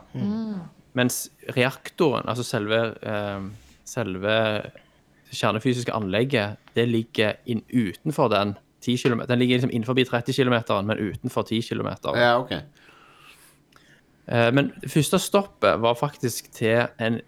Mens 0.96 1.30
reaktoren, 1.58 2.24
altså 2.28 2.44
selve, 2.44 2.96
eh, 3.04 3.42
selve 3.86 4.72
kjernefysiske 5.34 5.92
anlegget, 5.92 6.56
det 6.76 6.88
ligger 6.88 7.36
inn 7.46 7.62
utenfor 7.74 8.30
den 8.32 8.56
10 8.82 8.98
km. 8.98 9.26
Den 9.28 9.40
ligger 9.40 9.58
liksom 9.58 9.72
innenfor 9.74 9.94
30 9.94 10.34
km, 10.34 10.86
men 10.86 10.98
utenfor 10.98 11.44
10 11.44 11.62
km. 11.62 12.16
ja, 12.16 12.40
OK. 12.40 12.52
Eh, 14.28 14.52
men 14.52 14.72
det 14.82 14.90
første 14.92 15.20
stoppet 15.20 15.82
var 15.82 15.94
faktisk 15.94 16.52
til 16.52 16.88
en 17.00 17.22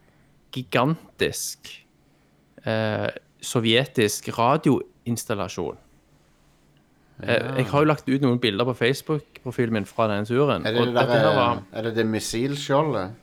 gigantisk 0.51 1.85
eh, 2.65 3.09
sovjetisk 3.41 4.29
radioinstallasjon. 4.37 5.77
Eh, 7.23 7.57
jeg 7.57 7.65
har 7.71 7.81
jo 7.81 7.89
lagt 7.89 8.09
ut 8.09 8.21
noen 8.21 8.39
bilder 8.39 8.67
på 8.67 8.75
Facebook-profilen 8.77 9.73
min 9.73 9.87
fra 9.89 10.05
denne 10.11 10.27
turen. 10.29 10.65
Er 10.65 10.75
det 10.75 10.83
og 10.83 10.91
det, 10.91 11.07
der, 11.09 11.31
var, 11.35 11.63
er 11.73 11.87
det 11.87 11.95
det 11.97 12.05
missilskjoldet? 12.05 13.15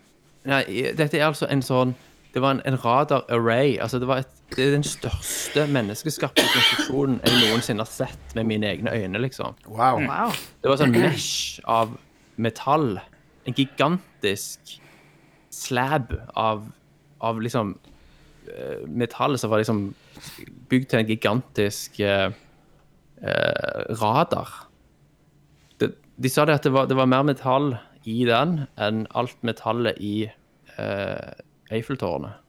nei, 0.44 0.64
dette 0.96 1.16
er 1.16 1.30
altså 1.30 1.48
en 1.48 1.62
sånn 1.64 1.94
Det 2.34 2.42
var 2.42 2.56
en, 2.56 2.60
en 2.66 2.74
radar-array. 2.82 3.76
Altså 3.78 4.00
det, 4.02 4.08
var 4.10 4.24
et, 4.24 4.30
det 4.56 4.64
er 4.64 4.72
den 4.74 4.82
største 4.82 5.68
menneskeskapte 5.70 6.42
konstruksjonen 6.42 7.20
jeg 7.22 7.36
noensinne 7.38 7.84
har 7.86 7.90
sett 7.92 8.34
med 8.34 8.48
mine 8.48 8.66
egne 8.66 8.90
øyne, 8.90 9.20
liksom. 9.22 9.54
Wow. 9.70 10.00
Wow. 10.02 10.34
Det 10.58 10.72
var 10.72 10.80
sånn 10.80 10.96
mesh 10.96 11.62
av 11.70 11.94
metall. 12.34 12.96
En 13.46 13.54
gigantisk 13.54 14.74
slab 15.54 16.10
av, 16.34 16.66
av 17.22 17.38
liksom 17.46 17.76
eh, 18.50 18.82
metall 18.90 19.38
som 19.38 19.54
var 19.54 19.62
liksom 19.62 19.84
bygd 20.74 20.90
til 20.90 21.04
en 21.04 21.12
gigantisk 21.14 22.02
eh, 22.02 22.26
eh, 22.26 22.40
radar. 24.00 24.48
Det, 25.80 25.92
de 26.20 26.30
sa 26.30 26.44
det 26.48 26.58
at 26.60 26.66
det 26.68 26.72
var, 26.74 26.86
det 26.90 26.96
var 26.98 27.08
mer 27.10 27.24
metall 27.26 27.74
i 28.04 28.24
den 28.28 28.66
enn 28.76 29.06
alt 29.16 29.36
metallet 29.46 29.96
i 30.04 30.26
eh, 30.76 31.30
Eiffeltårnet. 31.72 32.40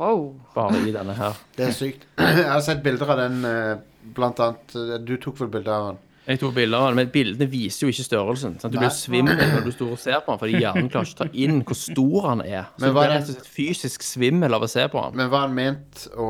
Wow. 0.00 0.40
Bare 0.54 0.78
i 0.86 0.92
denne 0.94 1.12
her. 1.16 1.34
Det 1.56 1.66
er 1.70 1.74
sykt. 1.76 2.04
Jeg 2.20 2.46
har 2.48 2.60
sett 2.64 2.82
bilder 2.84 3.10
av 3.14 3.18
den, 3.20 3.40
eh, 3.44 3.80
blant 4.16 4.40
annet. 4.40 4.76
eh, 4.76 4.98
Du 5.04 5.16
tok 5.20 5.40
vel 5.42 5.50
bilde 5.52 5.72
av 5.74 5.88
den? 5.90 5.98
Jeg 6.30 6.38
tok 6.38 6.52
bilder 6.54 6.78
av 6.78 6.84
den, 6.92 6.98
men 7.00 7.08
bildene 7.10 7.46
viser 7.50 7.86
jo 7.86 7.90
ikke 7.90 8.04
størrelsen. 8.06 8.52
Sant? 8.62 8.70
Du 8.70 8.78
blir 8.78 8.92
svimmel 8.94 9.40
når 9.40 9.64
du 9.66 9.70
står 9.74 9.88
og 9.96 9.98
ser 9.98 10.20
på 10.22 10.30
den, 10.30 10.38
fordi 10.44 10.60
hjernen 10.62 10.90
klarer 10.92 11.08
ikke 11.10 11.16
å 11.16 11.22
ta 11.24 11.40
inn 11.42 11.56
hvor 11.66 11.78
stor 11.80 12.28
han 12.28 12.42
er. 12.44 12.68
Så 12.76 12.84
Men 12.84 12.94
var 12.94 13.04
er 13.04 13.08
det- 13.08 13.16
rett 13.16 13.30
og 13.32 13.34
slett 13.34 13.48
fysisk 13.56 14.04
svimmel 14.06 14.54
av 14.54 14.62
å 14.62 14.68
se 14.70 14.84
på 14.92 15.02
han. 15.02 15.16
Men 15.18 15.30
var 15.32 15.40
han 15.48 15.54
ment 15.56 16.04
å 16.14 16.28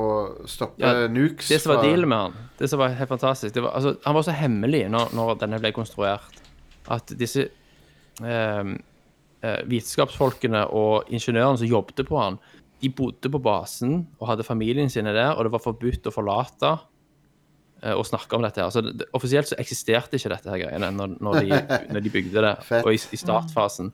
stoppe 0.48 0.80
Ja, 0.80 1.06
nukes? 1.12 1.48
Det 1.52 1.60
som 1.60 1.74
var 1.74 1.82
dealen 1.84 2.08
med 2.08 2.18
han, 2.18 2.32
det 2.58 2.70
som 2.70 2.78
var 2.80 2.88
helt 2.96 3.08
fantastisk 3.12 3.52
det 3.54 3.62
var, 3.62 3.72
altså, 3.76 3.96
Han 4.06 4.14
var 4.14 4.22
så 4.22 4.32
hemmelig 4.32 4.88
når, 4.90 5.12
når 5.12 5.38
denne 5.38 5.60
ble 5.60 5.72
konstruert, 5.72 6.40
at 6.88 7.06
disse 7.18 7.48
eh, 8.24 8.64
eh, 9.42 9.60
vitenskapsfolkene 9.68 10.64
og 10.72 11.10
ingeniørene 11.12 11.58
som 11.60 11.66
jobbet 11.68 12.06
på 12.08 12.18
han, 12.18 12.38
de 12.80 12.88
bodde 12.88 13.28
på 13.28 13.42
basen 13.42 14.06
og 14.18 14.28
hadde 14.28 14.44
familien 14.48 14.88
sine 14.88 15.12
der, 15.12 15.34
og 15.36 15.44
det 15.44 15.52
var 15.52 15.60
forbudt 15.60 16.08
å 16.08 16.14
forlate 16.14 16.78
og 17.96 18.04
snakke 18.06 18.36
om 18.36 18.42
dette. 18.44 18.60
her. 18.60 18.70
Så 18.74 18.82
det, 18.84 19.06
offisielt 19.16 19.48
så 19.48 19.56
eksisterte 19.58 20.16
ikke 20.18 20.32
dette 20.34 20.50
her 20.52 20.58
greiene 20.66 20.90
når, 20.92 21.14
når, 21.20 21.40
de, 21.40 21.60
når 21.94 22.00
de 22.04 22.10
bygde 22.12 22.42
det, 22.44 22.54
og 22.84 22.92
i, 22.92 22.98
i 23.00 23.16
startfasen. 23.20 23.92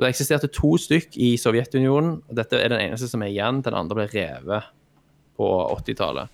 Det 0.00 0.08
eksisterte 0.08 0.48
to 0.52 0.74
stykk 0.80 1.16
i 1.22 1.34
Sovjetunionen, 1.38 2.16
og 2.28 2.36
dette 2.36 2.58
er 2.58 2.72
den 2.72 2.80
eneste 2.88 3.08
som 3.08 3.22
er 3.22 3.30
igjen. 3.32 3.60
Den 3.64 3.76
andre 3.78 3.94
ble 4.00 4.06
revet 4.12 4.70
på 5.38 5.48
80-tallet. 5.78 6.28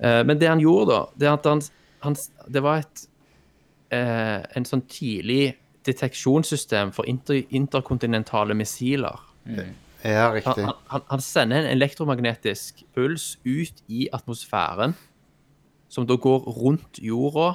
Eh, 0.00 0.22
men 0.26 0.38
det 0.40 0.48
han 0.50 0.62
gjorde 0.62 0.90
da, 0.94 1.00
det 1.20 1.28
at 1.30 1.44
han, 1.50 1.60
han 2.06 2.16
Det 2.50 2.62
var 2.64 2.82
et 2.82 3.04
eh, 3.94 4.40
en 4.58 4.64
sånn 4.66 4.82
tidlig 4.90 5.54
deteksjonssystem 5.86 6.90
for 6.96 7.06
inter, 7.10 7.42
interkontinentale 7.54 8.54
missiler. 8.56 9.20
Ja, 9.46 10.30
Han, 10.30 10.34
riktig. 10.34 10.64
han- 10.64 10.80
han, 10.88 11.02
han 11.10 11.20
sender 11.20 11.56
en 11.62 11.70
elektromagnetisk 11.76 12.82
puls 12.96 13.36
ut 13.44 13.82
i 13.88 14.06
atmosfæren, 14.12 14.94
som 15.94 16.06
da 16.10 16.16
går 16.18 16.46
rundt 16.58 16.98
jorda 17.02 17.52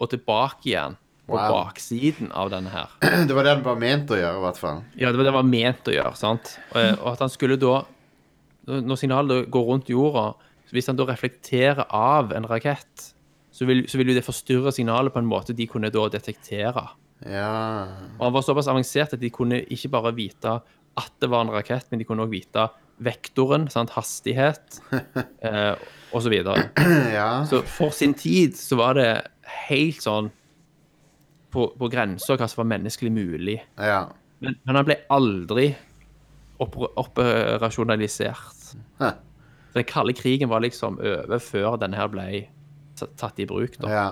og 0.00 0.10
tilbake 0.14 0.70
igjen 0.72 0.96
på 1.24 1.38
Wow. 1.38 1.54
baksiden 1.54 2.28
av 2.36 2.50
denne 2.52 2.68
her. 2.68 2.90
Det 3.28 3.32
var 3.36 3.46
det 3.46 3.52
han 3.54 3.62
var 3.64 3.78
ment 3.80 4.10
å 4.12 4.16
gjøre, 4.18 4.36
i 4.36 4.42
hvert 4.44 4.58
fall. 4.60 4.80
Ja, 5.00 5.08
det 5.08 5.16
var 5.16 5.24
det 5.24 5.30
han 5.32 5.38
var 5.38 5.46
ment 5.48 5.88
å 5.88 5.94
gjøre, 5.94 6.12
sant? 6.20 6.50
Og, 6.74 6.98
og 7.00 7.06
at 7.14 7.22
han 7.24 7.32
skulle 7.32 7.56
da 7.60 7.78
Når 8.68 8.96
signalet 9.00 9.48
går 9.52 9.64
rundt 9.70 9.88
jorda, 9.92 10.26
hvis 10.72 10.86
han 10.88 10.96
da 10.96 11.04
reflekterer 11.08 11.84
av 11.92 12.30
en 12.36 12.46
rakett, 12.48 13.10
så 13.54 13.66
vil, 13.68 13.82
så 13.88 14.00
vil 14.00 14.08
jo 14.10 14.14
det 14.16 14.24
forstyrre 14.26 14.72
signalet 14.74 15.12
på 15.14 15.20
en 15.20 15.28
måte 15.28 15.52
de 15.56 15.66
kunne 15.70 15.90
da 15.92 16.06
detektere. 16.12 16.84
Ja. 17.28 17.50
Og 18.18 18.24
han 18.24 18.32
var 18.34 18.44
såpass 18.46 18.68
avansert 18.72 19.12
at 19.16 19.20
de 19.22 19.30
kunne 19.32 19.60
ikke 19.72 19.92
bare 19.92 20.12
vite 20.16 20.56
at 20.96 21.12
det 21.22 21.28
var 21.32 21.44
en 21.44 21.52
rakett, 21.54 21.86
men 21.92 22.00
de 22.00 22.06
kunne 22.08 22.24
også 22.24 22.32
vite 22.36 22.64
vektoren, 23.02 23.66
sant? 23.72 23.90
hastighet 23.96 24.80
eh, 25.46 25.74
og 26.14 26.22
så 26.22 26.30
ja. 27.10 27.44
Så 27.50 27.62
for 27.66 27.90
sin 27.90 28.14
tid 28.14 28.54
så 28.56 28.76
var 28.78 28.94
det 28.94 29.08
helt 29.68 30.02
sånn 30.04 30.28
på, 31.54 31.68
på 31.78 31.88
grensa 31.90 32.36
hva 32.38 32.46
som 32.50 32.62
var 32.62 32.70
menneskelig 32.78 33.10
mulig. 33.14 33.60
ja. 33.78 34.04
Men, 34.44 34.56
men 34.66 34.76
han 34.76 34.84
ble 34.84 34.96
aldri 35.14 35.68
oper- 36.60 36.90
operasjonalisert. 37.00 38.74
Hæ. 39.00 39.12
Den 39.74 39.84
kalde 39.88 40.12
krigen 40.18 40.50
var 40.50 40.60
liksom 40.60 40.98
over 41.00 41.38
før 41.40 41.78
denne 41.80 41.96
her 41.96 42.10
ble 42.12 42.26
tatt 43.16 43.38
i 43.40 43.46
bruk. 43.48 43.78
da. 43.80 43.88
ja. 43.90 44.06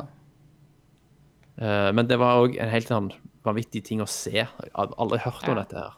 Eh, 1.59 1.91
Men 1.93 2.07
det 2.09 2.19
var 2.23 2.41
òg 2.43 2.57
en 2.59 2.71
helt 2.73 2.89
sånn 2.89 3.11
vanvittig 3.45 3.85
ting 3.85 4.01
å 4.03 4.09
se. 4.09 4.33
Jeg 4.39 4.73
hadde 4.73 4.97
aldri 4.99 5.19
hørt 5.23 5.49
om 5.51 5.59
dette 5.59 5.77
her. 5.79 5.93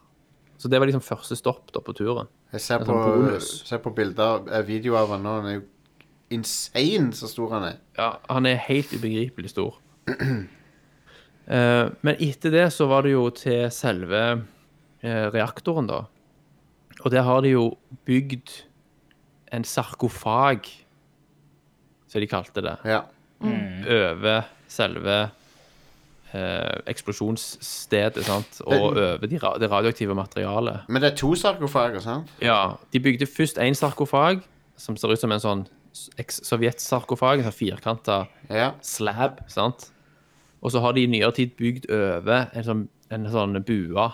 Så 0.58 0.68
det 0.72 0.80
var 0.80 0.88
liksom 0.88 1.04
første 1.04 1.36
stopp 1.38 1.70
da 1.74 1.80
på 1.84 1.94
turen. 1.96 2.26
Jeg 2.54 2.62
ser 2.62 2.84
på, 2.86 2.96
ser 3.42 3.80
på 3.82 3.90
bilder, 3.96 4.44
eh, 4.54 4.62
videoer 4.68 5.00
av 5.02 5.14
han 5.16 5.24
nå. 5.26 5.32
Han 5.40 5.48
er 5.50 5.56
jo 5.56 5.64
insane 6.34 7.10
så 7.18 7.26
stor 7.30 7.50
han 7.56 7.66
er. 7.72 7.80
Ja, 7.98 8.12
han 8.30 8.46
er 8.46 8.60
helt 8.68 8.92
ubegripelig 8.94 9.50
stor. 9.54 9.80
Eh, 11.44 11.90
men 12.00 12.16
etter 12.24 12.48
det 12.54 12.62
så 12.72 12.86
var 12.88 13.04
det 13.04 13.10
jo 13.12 13.26
til 13.36 13.66
selve 13.68 14.20
eh, 15.04 15.26
reaktoren, 15.28 15.84
da. 15.90 15.98
Og 17.04 17.10
der 17.12 17.20
har 17.26 17.42
de 17.44 17.50
jo 17.52 17.64
bygd 18.08 18.48
en 19.52 19.66
sarkofag, 19.68 20.64
som 22.08 22.24
de 22.24 22.30
kalte 22.32 22.64
det, 22.64 22.78
Ja. 22.88 23.02
over 23.44 24.48
selve 24.72 25.18
eh, 26.34 26.80
eksplosjonsstedet, 26.90 28.24
sant? 28.26 28.58
og 28.66 28.96
over 28.98 29.26
de, 29.30 29.38
det 29.38 29.70
radioaktive 29.70 30.16
materialet. 30.18 30.84
Men 30.88 31.02
det 31.04 31.12
er 31.12 31.16
to 31.20 31.34
sarkofager, 31.38 32.02
sant? 32.04 32.30
Ja, 32.42 32.74
de 32.92 33.00
bygde 33.00 33.26
først 33.30 33.58
en 33.62 33.74
sarkofag, 33.78 34.42
som 34.76 34.96
ser 34.98 35.14
ut 35.14 35.22
som 35.22 35.32
en 35.32 35.42
sånn 35.42 35.64
eks-sovjetsarkofag, 36.18 37.38
en 37.38 37.46
sånn 37.48 37.58
firkanta 37.58 38.24
Ja. 38.50 38.72
slab, 38.82 39.44
sant? 39.48 39.90
Og 40.64 40.72
så 40.72 40.80
har 40.80 40.92
de 40.96 41.04
i 41.04 41.10
nyere 41.10 41.32
tid 41.36 41.56
bygd 41.56 41.90
over 41.92 42.48
en 42.54 42.64
sånn, 42.64 42.88
en 43.10 43.26
sånn 43.30 43.58
bua 43.64 44.10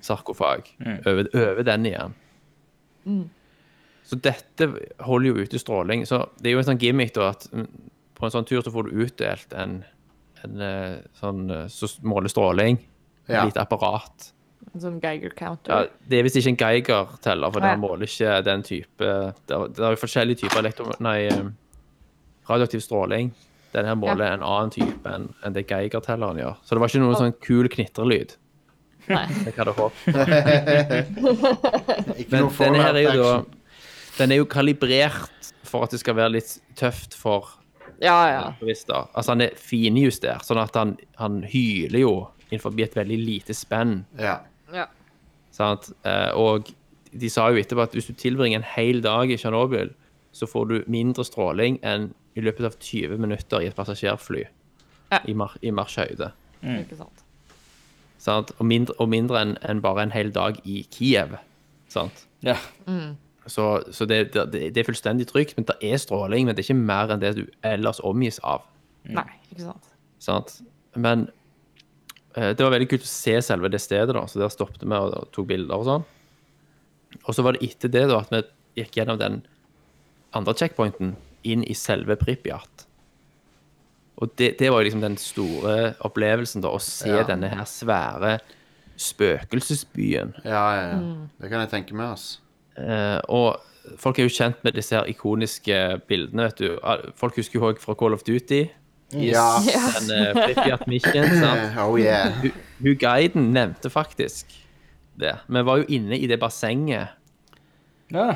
sarkofag. 0.00 0.68
Over, 1.06 1.28
over 1.34 1.62
den 1.66 1.86
igjen. 1.86 2.14
Så 4.04 4.18
dette 4.20 4.66
holder 5.06 5.28
jo 5.30 5.42
ute 5.46 5.58
stråling. 5.58 6.04
Så 6.06 6.24
det 6.42 6.50
er 6.50 6.56
jo 6.56 6.62
en 6.62 6.68
sånn 6.72 6.80
gimmick 6.82 7.14
da, 7.14 7.30
at 7.32 7.46
mm, 7.52 7.68
på 8.18 8.26
en 8.26 8.34
sånn 8.34 8.46
tur 8.48 8.62
så 8.62 8.72
får 8.74 8.88
du 8.90 9.04
utdelt 9.06 9.54
en, 9.56 9.84
en 10.44 10.60
eh, 10.60 10.96
sånn 11.20 11.42
eh, 11.50 11.66
som 11.72 11.88
måler 12.12 12.28
stråling. 12.32 12.78
Et 13.28 13.34
Ja. 13.36 13.44
lite 13.46 13.60
apparat. 13.62 14.32
En 14.74 14.80
sånn 14.80 15.00
Geiger 15.02 15.28
Ja, 15.30 15.34
counter. 15.36 15.88
det 16.08 16.18
er 16.18 16.22
visst 16.22 16.36
ikke 16.36 16.48
en 16.48 16.56
Geiger-teller, 16.56 17.50
for 17.52 17.60
Ja. 17.60 17.70
den 17.72 17.80
måler 17.80 18.02
ikke 18.06 18.42
den 18.44 18.62
type 18.62 18.98
Det 19.46 19.50
er, 19.50 19.90
jo 19.90 19.96
forskjellige 19.96 20.36
typer 20.42 20.58
elektro... 20.58 20.92
Nei, 21.00 21.26
eh, 21.26 21.42
radioaktiv 22.48 22.80
stråling. 22.80 23.32
Den 23.72 23.84
her 23.86 23.94
måler 23.94 24.32
en 24.32 24.42
annen 24.42 24.70
type 24.70 25.06
enn 25.08 25.34
en 25.44 25.52
det 25.52 25.66
Geiger-telleren 25.66 26.36
gjør. 26.38 26.56
Så 26.64 26.68
det 26.74 26.78
var 26.80 26.88
ikke 26.88 27.00
noen 27.00 27.16
sånn 27.16 27.32
kul 27.40 27.68
knitrelyd. 27.68 28.36
Nei. 29.08 29.26
Jeg 29.46 29.54
hadde 29.56 29.72
håpet. 29.74 30.06
Men 32.30 32.48
denne 32.58 32.82
her 32.82 32.94
er 32.94 33.14
jo 33.16 33.22
da 33.22 33.44
Den 34.18 34.32
er 34.34 34.38
jo 34.42 34.46
kalibrert 34.46 35.52
for 35.64 35.82
at 35.86 35.90
det 35.94 36.00
skal 36.02 36.14
være 36.18 36.32
litt 36.36 36.58
tøft 36.76 37.14
for 37.16 37.48
Ja, 38.02 38.18
ja. 38.28 38.44
aktivister. 38.50 39.06
Altså 39.14 39.36
han 39.36 39.44
er 39.44 39.56
finjustert, 39.58 40.44
sånn 40.46 40.60
at 40.62 40.74
han, 40.78 40.96
han 41.20 41.42
hyler 41.46 42.02
jo 42.02 42.14
innenfor 42.50 42.74
et 42.82 42.96
veldig 42.98 43.18
lite 43.20 43.54
spenn. 43.56 44.02
Ja. 44.20 44.40
ja. 44.74 44.88
Sant? 45.54 45.92
Eh, 46.08 46.30
og 46.36 46.72
de 47.12 47.30
sa 47.32 47.48
jo 47.52 47.60
etterpå 47.60 47.84
at 47.84 47.94
hvis 47.96 48.10
du 48.10 48.16
tilbringer 48.18 48.60
en 48.60 48.68
hel 48.74 49.02
dag 49.04 49.30
i 49.30 49.38
Tsjernobyl, 49.40 49.92
så 50.32 50.48
får 50.48 50.68
du 50.68 50.76
mindre 50.90 51.24
stråling 51.28 51.78
enn 51.84 52.10
i 52.34 52.44
løpet 52.44 52.66
av 52.66 52.76
20 52.80 53.20
minutter 53.20 53.62
i 53.62 53.68
et 53.68 53.76
passasjerfly 53.76 54.46
Ja. 55.12 55.18
i, 55.28 55.34
mar 55.36 55.58
i 55.60 55.70
marsjhøyde. 55.70 56.30
Mm. 56.62 56.86
Og 58.24 58.64
mindre, 58.64 58.94
og 58.98 59.10
mindre 59.12 59.42
enn 59.42 59.58
en 59.68 59.82
bare 59.84 60.06
en 60.06 60.14
hel 60.14 60.30
dag 60.32 60.60
i 60.64 60.82
Kiev. 60.90 61.36
Sant? 61.92 62.24
Ja. 62.40 62.56
Så, 63.50 63.82
så 63.90 64.06
det, 64.06 64.32
det, 64.36 64.44
det 64.70 64.78
er 64.82 64.86
fullstendig 64.86 65.26
trygt, 65.26 65.56
men 65.58 65.64
det 65.66 65.74
er 65.82 65.98
stråling, 65.98 66.46
men 66.46 66.54
det 66.54 66.62
er 66.62 66.68
ikke 66.70 66.84
mer 66.86 67.10
enn 67.10 67.22
det 67.22 67.32
du 67.40 67.44
ellers 67.66 67.98
omgis 68.06 68.38
av. 68.46 68.62
Nei, 69.10 69.24
ikke 69.50 69.64
sant. 69.64 69.88
Sant? 70.22 70.52
Men 70.94 71.24
eh, 72.36 72.52
det 72.54 72.62
var 72.62 72.70
veldig 72.76 72.86
kult 72.92 73.02
å 73.02 73.10
se 73.10 73.34
selve 73.42 73.70
det 73.72 73.80
stedet, 73.82 74.14
da. 74.14 74.22
Så 74.30 74.38
der 74.38 74.52
stoppet 74.54 74.84
vi 74.86 74.94
og, 74.94 75.10
og 75.18 75.26
tok 75.34 75.48
bilder 75.50 75.74
og 75.82 75.88
sånn. 75.88 76.04
Og 77.26 77.34
så 77.34 77.42
var 77.44 77.58
det 77.58 77.66
etter 77.66 77.90
det 77.92 78.04
da 78.12 78.20
at 78.22 78.30
vi 78.32 78.44
gikk 78.84 79.00
gjennom 79.00 79.18
den 79.20 79.40
andre 80.38 80.54
checkpointen 80.56 81.16
inn 81.44 81.64
i 81.66 81.74
selve 81.76 82.14
Pripyat. 82.16 82.86
Og 84.22 84.30
det, 84.38 84.52
det 84.60 84.68
var 84.70 84.80
jo 84.80 84.86
liksom 84.86 85.02
den 85.02 85.18
store 85.18 85.96
opplevelsen, 86.06 86.62
da, 86.62 86.70
å 86.70 86.78
se 86.80 87.10
Ja. 87.10 87.24
denne 87.26 87.50
her 87.50 87.66
svære 87.66 88.36
spøkelsesbyen. 89.02 90.34
Ja, 90.44 90.62
ja, 90.76 90.82
ja. 90.92 90.98
Det 91.42 91.50
kan 91.50 91.62
jeg 91.64 91.70
tenke 91.72 91.96
meg, 91.98 92.14
ass. 92.14 92.38
Eh, 92.78 93.18
og 93.28 93.96
folk 93.98 94.18
er 94.18 94.28
jo 94.28 94.32
kjent 94.32 94.62
med 94.64 94.76
disse 94.78 94.96
her 94.96 95.08
ikoniske 95.10 95.78
bildene, 96.08 96.48
vet 96.48 96.62
du. 96.62 96.78
Folk 97.18 97.36
husker 97.40 97.58
jo 97.58 97.66
òg 97.70 97.82
fra 97.82 97.96
Call 97.98 98.16
of 98.18 98.24
Duty. 98.28 98.64
Ja. 99.12 99.58
Den 99.60 100.08
uh, 100.08 100.38
Pripyat 100.38 100.86
Mission, 100.88 101.26
sant? 101.36 101.74
Oh 101.82 101.98
yeah. 102.00 102.32
Hun, 102.80 102.94
guiden 102.96 103.50
nevnte 103.52 103.90
faktisk 103.92 104.54
det. 105.20 105.34
Vi 105.52 105.62
var 105.68 105.82
jo 105.82 105.84
inne 105.92 106.16
i 106.16 106.24
det 106.26 106.38
bassenget 106.40 107.12
ja. 108.12 108.30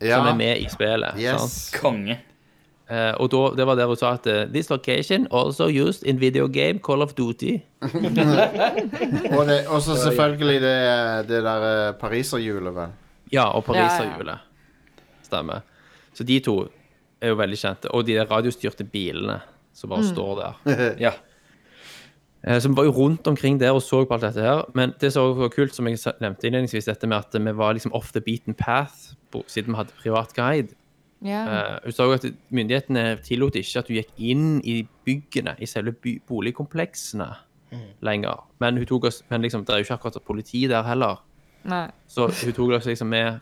Som 0.00 0.26
er 0.30 0.34
med 0.34 0.62
i 0.62 0.68
spillet. 0.70 1.20
Yes. 1.20 1.40
Sant? 1.40 1.82
Konge. 1.82 2.18
Uh, 2.88 3.12
og 3.20 3.28
da, 3.32 3.40
det 3.56 3.66
var 3.68 3.76
der 3.76 3.88
hun 3.90 3.98
sa 4.00 4.14
at 4.16 4.26
eh, 4.26 4.46
This 4.48 4.70
location 4.70 5.26
also 5.28 5.66
used 5.68 6.06
in 6.08 6.20
video 6.20 6.46
game 6.48 6.80
Call 6.80 7.02
of 7.04 7.12
Duty. 7.12 7.58
Og 9.68 9.82
så 9.82 9.96
selvfølgelig 9.96 10.60
det, 10.60 11.28
det 11.28 11.42
der 11.44 11.88
eh, 11.88 11.94
pariserhjulet, 11.94 12.74
vel. 12.74 12.86
Ja, 13.32 13.48
og 13.54 13.64
pariserhjulet. 13.68 14.38
Stemmer. 15.22 15.60
Så 16.14 16.24
de 16.24 16.40
to 16.40 16.68
er 17.20 17.28
jo 17.32 17.38
veldig 17.38 17.58
kjente. 17.60 17.90
Og 17.94 18.06
de 18.06 18.14
der 18.18 18.26
radiostyrte 18.30 18.84
bilene 18.84 19.40
som 19.76 19.90
bare 19.90 20.04
står 20.06 20.36
der. 20.40 20.94
Ja. 21.06 21.12
Eh, 22.44 22.58
Så 22.60 22.68
vi 22.68 22.74
var 22.78 22.84
jo 22.84 22.92
rundt 22.94 23.26
omkring 23.26 23.58
der 23.60 23.72
og 23.74 23.82
så 23.82 24.04
på 24.06 24.14
alt 24.14 24.22
dette 24.22 24.40
her. 24.42 24.64
Men 24.74 24.94
det 25.00 25.12
som 25.12 25.34
var 25.38 25.48
kult, 25.50 25.74
som 25.74 25.86
jeg 25.90 25.98
nevnte 26.20 26.46
innledningsvis, 26.46 26.86
dette 26.86 27.06
med 27.10 27.18
at 27.18 27.34
vi 27.34 27.52
var 27.52 27.72
liksom 27.74 27.92
off 27.94 28.12
the 28.12 28.20
beaten 28.20 28.54
path 28.54 29.14
siden 29.46 29.72
vi 29.74 29.76
hadde 29.76 29.92
privat 30.02 30.32
guide. 30.34 30.74
Ja. 31.22 31.42
Eh, 31.50 31.78
Hun 31.84 31.92
sa 31.92 32.04
jo 32.06 32.12
at 32.14 32.24
myndighetene 32.54 33.18
tillot 33.26 33.56
ikke 33.58 33.78
at 33.82 33.88
hun 33.90 33.96
gikk 33.98 34.12
inn 34.18 34.60
i 34.64 34.86
byggene, 35.04 35.56
i 35.58 35.66
selve 35.66 35.92
by 35.92 36.20
boligkompleksene 36.28 37.28
lenger. 38.02 38.44
Men 38.62 38.76
hun 38.78 38.86
tok 38.86 39.04
oss, 39.10 39.22
men 39.28 39.42
liksom, 39.42 39.64
det 39.66 39.74
er 39.74 39.78
jo 39.82 39.84
ikke 39.88 39.98
akkurat 39.98 40.22
politi 40.24 40.62
der 40.70 40.82
heller. 40.86 41.18
Nei. 41.68 41.88
Så 42.08 42.28
hun 42.30 42.54
tok 42.56 42.76
oss 42.78 42.86
liksom 42.88 43.10
med 43.12 43.40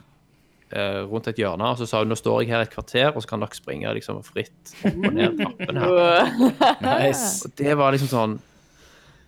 uh, 0.73 1.03
rundt 1.07 1.29
et 1.31 1.39
hjørne, 1.39 1.69
og 1.73 1.79
så 1.79 1.87
sa 1.89 2.03
hun 2.03 2.11
nå 2.11 2.19
står 2.19 2.43
jeg 2.43 2.55
her 2.55 2.65
et 2.65 2.73
kvarter, 2.73 3.13
og 3.13 3.23
så 3.23 3.33
kan 3.33 3.45
dere 3.45 3.59
springe 3.59 3.93
liksom 3.99 4.23
fritt 4.27 4.75
opp 4.83 4.97
og 4.97 5.17
ned 5.17 5.41
trappen 5.41 5.81
her. 5.83 6.35
Nice. 6.87 7.47
Og 7.47 7.57
det 7.61 7.77
var 7.79 7.95
liksom 7.95 8.11
sånn 8.11 8.37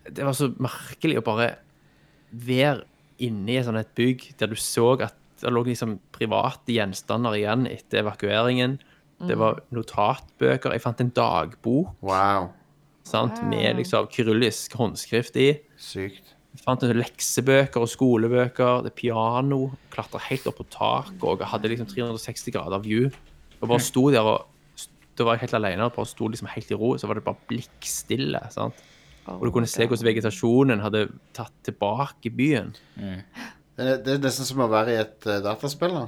Det 0.08 0.24
var 0.24 0.36
så 0.36 0.50
merkelig 0.56 1.20
å 1.20 1.24
bare 1.26 1.50
være 2.32 2.86
inne 3.24 3.56
i 3.56 3.58
et 3.60 3.94
bygg 3.98 4.28
der 4.38 4.50
du 4.50 4.56
så 4.56 4.92
at 5.02 5.16
det 5.38 5.50
lå 5.52 5.62
liksom 5.66 5.98
private 6.14 6.74
gjenstander 6.74 7.36
igjen 7.38 7.66
etter 7.70 8.02
evakueringen. 8.02 8.78
Det 9.26 9.36
var 9.38 9.60
notatbøker. 9.74 10.74
Jeg 10.74 10.82
fant 10.82 11.00
en 11.02 11.12
dagbok 11.14 11.94
Wow. 12.02 12.50
sant, 13.06 13.40
med 13.50 13.78
liksom 13.78 14.08
kyrillisk 14.12 14.74
håndskrift 14.78 15.36
i. 15.36 15.48
Sykt. 15.78 16.34
Fant 16.64 16.82
leksebøker 16.82 17.84
og 17.84 17.90
skolebøker. 17.90 18.84
Det 18.86 18.92
piano. 18.98 19.70
Klatra 19.94 20.20
helt 20.28 20.46
opp 20.50 20.60
på 20.60 20.68
taket 20.72 21.24
og 21.26 21.44
hadde 21.52 21.72
liksom 21.72 21.88
360 21.90 22.54
grader 22.54 22.82
view. 22.84 23.10
Og 23.58 23.66
bare 23.70 23.82
sto 23.82 24.08
der 24.14 24.26
og 24.26 24.46
Da 25.18 25.24
var 25.26 25.34
jeg 25.34 25.48
helt 25.48 25.56
alene 25.58 25.82
og 25.88 25.96
bare 25.96 26.06
sto 26.06 26.28
liksom 26.30 26.46
helt 26.52 26.70
i 26.70 26.76
ro. 26.78 26.92
Så 26.98 27.08
var 27.10 27.18
det 27.18 27.24
bare 27.26 27.40
blikkstille. 27.50 28.42
sant? 28.54 28.84
Og 29.28 29.44
du 29.44 29.50
kunne 29.52 29.68
se 29.68 29.84
hvordan 29.84 30.06
vegetasjonen 30.06 30.80
hadde 30.80 31.08
tatt 31.36 31.52
tilbake 31.66 32.30
byen. 32.32 32.70
Det 32.96 33.82
er, 33.82 33.98
det 34.02 34.14
er 34.14 34.22
nesten 34.22 34.46
som 34.48 34.62
å 34.64 34.70
være 34.70 34.94
i 34.94 35.00
et 35.02 35.26
uh, 35.26 35.40
dataspill. 35.44 35.92
da. 35.94 36.06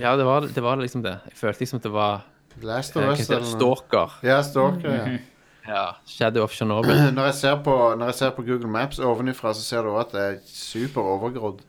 Ja, 0.00 0.16
det 0.16 0.26
var, 0.28 0.48
det 0.48 0.64
var 0.64 0.80
liksom 0.80 1.04
det. 1.04 1.14
Jeg 1.30 1.38
følte 1.38 1.64
liksom 1.64 1.80
at 1.80 1.86
det 1.86 1.92
var 1.94 2.24
Last 2.64 2.96
eh, 2.96 3.02
of 3.02 3.06
hva 3.06 3.14
Us. 3.14 3.30
eller. 3.30 3.46
Stalker. 3.52 4.16
Ja, 4.26 4.40
Stalker. 4.44 4.96
ja. 4.96 5.18
Ja, 5.66 5.96
Shadow 6.06 6.44
of 6.46 6.54
Chernobyl. 6.54 6.94
Når 7.14 7.30
jeg, 7.30 7.34
ser 7.40 7.56
på, 7.66 7.74
når 7.98 8.12
jeg 8.12 8.18
ser 8.20 8.34
på 8.36 8.44
Google 8.46 8.70
Maps 8.70 9.00
ovenifra, 9.02 9.50
så 9.54 9.64
ser 9.64 9.82
du 9.82 9.90
også 9.90 10.04
at 10.06 10.12
det 10.14 10.24
er 10.26 10.36
super 10.46 11.02
overgrodd. 11.16 11.64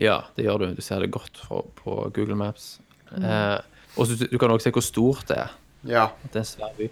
Ja, 0.00 0.18
det 0.36 0.44
gjør 0.44 0.64
du. 0.64 0.66
Du 0.76 0.82
ser 0.84 1.00
det 1.00 1.12
godt 1.14 1.38
på, 1.46 1.62
på 1.78 1.98
Google 2.14 2.36
Maps. 2.36 2.80
Eh, 3.14 3.58
og 3.96 4.08
så 4.08 4.16
du 4.26 4.38
kan 4.38 4.50
også 4.50 4.68
se 4.68 4.74
hvor 4.74 4.84
stort 4.84 5.28
det 5.30 5.38
er. 5.44 5.52
Ja. 5.86 6.08
Det 6.26 6.40
er 6.40 6.42
en 6.42 6.48
svær 6.48 6.74
by. 6.76 6.88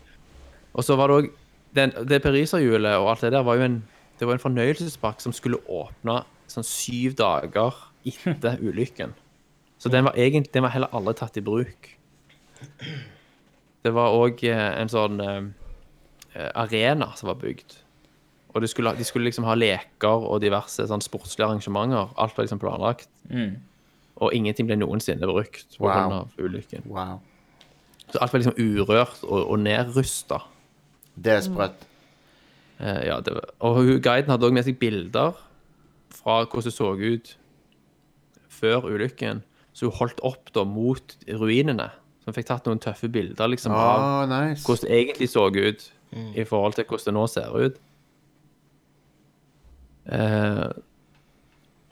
Og 0.74 0.86
så 0.86 0.96
var 0.98 1.10
det 1.10 1.16
òg 1.16 1.32
Det 2.06 2.20
pariserhjulet 2.22 3.00
og 3.00 3.08
alt 3.10 3.24
det 3.26 3.32
der 3.34 3.42
var 3.42 3.58
jo 3.58 3.62
en 3.66 3.80
Det 4.18 4.26
var 4.26 4.36
en 4.36 4.42
fornøyelsespark 4.42 5.20
som 5.20 5.32
skulle 5.34 5.58
åpne 5.66 6.20
sånn 6.46 6.66
syv 6.66 7.16
dager 7.18 7.74
etter 8.06 8.60
ulykken. 8.66 9.14
Så 9.78 9.90
den 9.90 10.06
var 10.06 10.14
egentlig 10.14 10.54
Den 10.54 10.62
var 10.62 10.70
heller 10.70 10.94
aldri 10.94 11.16
tatt 11.18 11.36
i 11.36 11.42
bruk. 11.42 11.90
Det 13.84 13.92
var 13.92 14.14
òg 14.14 14.44
en 14.46 14.88
sånn 14.88 15.20
eh, 15.20 15.42
arena 16.34 17.12
som 17.16 17.28
var 17.30 17.38
bygd. 17.40 17.76
Og 18.54 18.62
de 18.62 18.68
skulle, 18.70 18.92
de 18.98 19.04
skulle 19.04 19.26
liksom 19.26 19.44
ha 19.48 19.54
leker 19.58 20.26
og 20.28 20.40
diverse 20.42 20.84
sånn 20.86 21.02
sportslige 21.02 21.48
arrangementer. 21.48 22.12
Alt 22.16 22.36
var 22.36 22.46
liksom 22.46 22.60
planlagt. 22.62 23.08
Og 24.22 24.30
ingenting 24.34 24.68
ble 24.68 24.76
noensinne 24.78 25.26
brukt 25.26 25.74
pga. 25.74 25.86
Wow. 25.88 26.12
av 26.20 26.36
ulykken. 26.38 26.84
Wow. 26.86 27.16
Så 28.12 28.20
alt 28.22 28.32
var 28.34 28.42
liksom 28.44 28.58
urørt 28.60 29.24
og, 29.26 29.40
og 29.50 29.58
nedrusta. 29.58 30.38
Det 31.18 31.32
er 31.34 31.42
sprøtt. 31.46 31.82
Eh, 32.78 33.00
ja, 33.08 33.18
det 33.22 33.34
var, 33.34 33.48
og 33.62 33.82
guiden 34.02 34.30
hadde 34.30 34.46
òg 34.46 34.54
med 34.54 34.66
seg 34.66 34.78
bilder 34.78 35.34
fra 36.14 36.40
hvordan 36.44 36.66
det 36.68 36.74
så 36.74 36.92
ut 36.94 37.34
før 38.54 38.86
ulykken. 38.90 39.42
Så 39.74 39.88
hun 39.90 39.98
holdt 39.98 40.22
opp 40.26 40.52
da 40.54 40.62
mot 40.66 41.16
ruinene. 41.26 41.88
Så 42.22 42.30
hun 42.30 42.36
fikk 42.38 42.46
tatt 42.52 42.66
noen 42.70 42.78
tøffe 42.82 43.10
bilder 43.10 43.50
liksom 43.50 43.74
av 43.74 43.98
Ah, 43.98 44.26
nice. 44.30 44.62
hvordan 44.66 44.86
det 44.90 45.00
egentlig 45.00 45.28
så 45.34 45.48
ut 45.50 45.88
i 46.14 46.44
forhold 46.46 46.74
til 46.78 46.84
hvordan 46.88 47.08
det 47.10 47.14
nå 47.16 47.26
ser 47.30 47.56
ut. 47.66 47.78
Eh, 50.14 50.68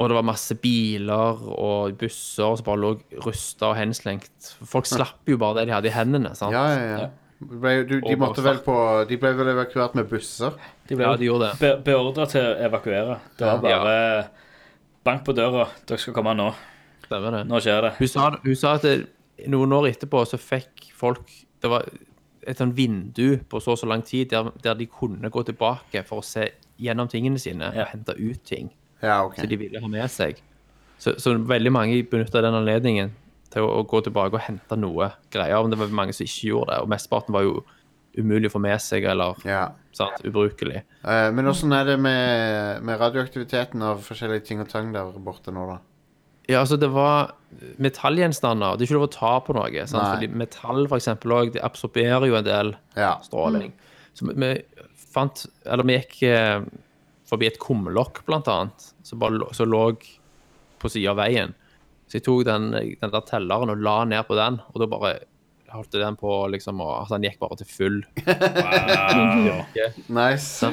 og 0.02 0.08
det 0.10 0.16
var 0.18 0.26
masse 0.26 0.54
biler 0.58 1.42
og 1.52 1.94
busser 2.00 2.56
som 2.58 2.66
bare 2.66 2.80
lå 2.82 2.92
rusta 3.24 3.70
og 3.70 3.76
henslengt. 3.78 4.52
Folk 4.66 4.88
slapp 4.90 5.28
jo 5.30 5.38
bare 5.40 5.60
det 5.60 5.68
de 5.70 5.74
hadde 5.76 5.90
i 5.90 5.94
hendene. 5.94 6.32
sant? 6.38 6.54
Ja, 6.56 6.64
ja, 6.74 6.86
ja. 6.98 7.10
Ble, 7.42 7.72
du, 7.88 7.96
de, 8.04 8.14
måtte 8.18 8.42
vel 8.44 8.60
på, 8.62 8.74
de 9.08 9.16
ble 9.18 9.32
vel 9.34 9.48
evakuert 9.50 9.96
med 9.98 10.06
busser? 10.10 10.54
De 10.86 10.94
ble 10.98 11.06
Ja, 11.08 11.16
de 11.18 11.26
gjorde 11.26 11.48
det. 11.50 11.58
be 11.58 11.70
beordra 11.90 12.26
til 12.30 12.44
å 12.44 12.52
evakuere. 12.68 13.16
Det 13.38 13.46
var 13.48 13.64
Ja. 13.70 13.78
bare 13.82 14.28
bank 15.04 15.24
på 15.26 15.34
døra. 15.34 15.66
Dere 15.86 15.98
skal 15.98 16.14
komme 16.14 16.36
nå. 16.38 16.52
Stemmer 17.08 17.30
det. 17.38 17.48
Nå 17.50 17.58
skjer 17.60 17.80
det. 17.82 17.92
Hun 17.98 18.08
sa, 18.08 18.30
hun 18.44 18.54
sa 18.56 18.74
at 18.78 18.82
det, 18.86 19.06
noen 19.50 19.72
år 19.74 19.88
etterpå 19.90 20.22
så 20.26 20.38
fikk 20.38 20.92
folk 20.94 21.26
Det 21.62 21.70
var 21.70 21.84
et 22.46 22.58
sånn 22.58 22.72
vindu 22.76 23.38
på 23.48 23.60
så 23.62 23.72
og 23.74 23.78
så 23.78 23.86
lang 23.86 24.02
tid 24.06 24.30
der, 24.32 24.50
der 24.62 24.74
de 24.78 24.86
kunne 24.90 25.30
gå 25.30 25.42
tilbake 25.46 26.02
for 26.08 26.18
å 26.22 26.24
se 26.26 26.48
gjennom 26.82 27.08
tingene 27.08 27.38
sine 27.38 27.68
Ja. 27.74 27.84
og 27.84 27.92
hente 27.92 28.14
ut 28.18 28.42
ting 28.44 28.70
Ja, 29.02 29.24
okay. 29.26 29.40
som 29.44 29.48
de 29.50 29.56
ville 29.56 29.80
ha 29.80 29.88
med 29.88 30.10
seg. 30.10 30.40
Så, 30.98 31.16
så 31.18 31.34
veldig 31.38 31.72
mange 31.74 32.02
benytta 32.06 32.42
den 32.42 32.54
anledningen 32.54 33.12
til 33.52 33.62
å, 33.66 33.80
å 33.80 33.86
gå 33.86 34.00
tilbake 34.06 34.34
og 34.38 34.40
hente 34.46 34.76
noe 34.78 35.10
greier. 35.34 35.60
Men 35.62 35.70
det 35.74 35.78
var 35.80 35.88
mange 35.94 36.12
som 36.14 36.24
ikke 36.24 36.48
gjorde 36.52 36.72
det, 36.72 36.80
og 36.82 36.88
mesteparten 36.92 37.34
var 37.34 37.42
jo 37.46 37.62
umulig 38.18 38.50
å 38.50 38.54
få 38.54 38.60
med 38.62 38.80
seg 38.84 39.04
eller 39.08 39.34
Ja. 39.48 39.70
sant, 39.92 40.22
ubrukelig. 40.24 40.82
Uh, 41.04 41.30
men 41.34 41.46
åssen 41.50 41.72
er 41.72 41.84
det 41.84 41.98
med, 42.00 42.82
med 42.84 43.00
radioaktiviteten 43.00 43.82
av 43.82 44.02
forskjellige 44.04 44.44
ting 44.46 44.60
og 44.60 44.68
tang 44.70 44.92
der 44.94 45.10
borte 45.18 45.50
nå, 45.54 45.66
da? 45.70 45.78
Ja, 46.48 46.60
altså 46.60 46.76
det 46.80 46.88
var 46.90 47.32
metallgjenstander. 47.78 48.76
Det 48.76 48.84
er 48.84 48.90
ikke 48.90 48.98
lov 48.98 49.08
å 49.08 49.12
ta 49.14 49.32
på 49.46 49.54
noe. 49.56 49.84
Sant? 49.86 50.02
Nei. 50.02 50.12
Fordi 50.14 50.28
metall 50.42 50.86
for 50.90 50.98
eksempel 50.98 51.34
også, 51.36 51.52
det 51.56 51.62
absorberer 51.62 52.26
jo 52.28 52.34
en 52.38 52.44
del 52.44 52.72
Ja. 52.96 53.18
stråling. 53.22 53.72
Så 54.14 54.26
vi- 54.26 54.34
vi 54.34 54.62
fant 55.12 55.46
Eller 55.66 55.84
vi 55.84 55.98
gikk 55.98 56.22
eh, 56.28 56.60
forbi 57.28 57.46
et 57.46 57.58
kumlokk, 57.58 58.24
blant 58.26 58.46
annet, 58.48 58.92
som 59.02 59.18
bare 59.18 59.32
lå, 59.38 59.54
som 59.54 59.68
lå 59.70 59.96
på 60.80 60.88
siden 60.90 61.10
av 61.10 61.16
veien. 61.16 61.54
Så 62.08 62.14
jeg 62.18 62.24
tok 62.24 62.44
den, 62.44 62.70
den 62.72 63.10
der 63.10 63.20
telleren 63.20 63.70
og 63.70 63.78
la 63.78 64.04
ned 64.04 64.26
på 64.26 64.34
den, 64.36 64.60
og 64.74 64.80
da 64.80 64.86
bare 64.86 65.18
holdt 65.72 65.92
jeg 65.94 66.02
den 66.02 66.16
på 66.16 66.50
liksom, 66.50 66.80
og 66.80 67.00
altså, 67.06 67.18
den 67.20 67.30
gikk 67.30 67.38
bare 67.38 67.56
til 67.56 67.66
full. 67.66 68.04
Wow. 68.26 69.64
Nice. 70.08 70.72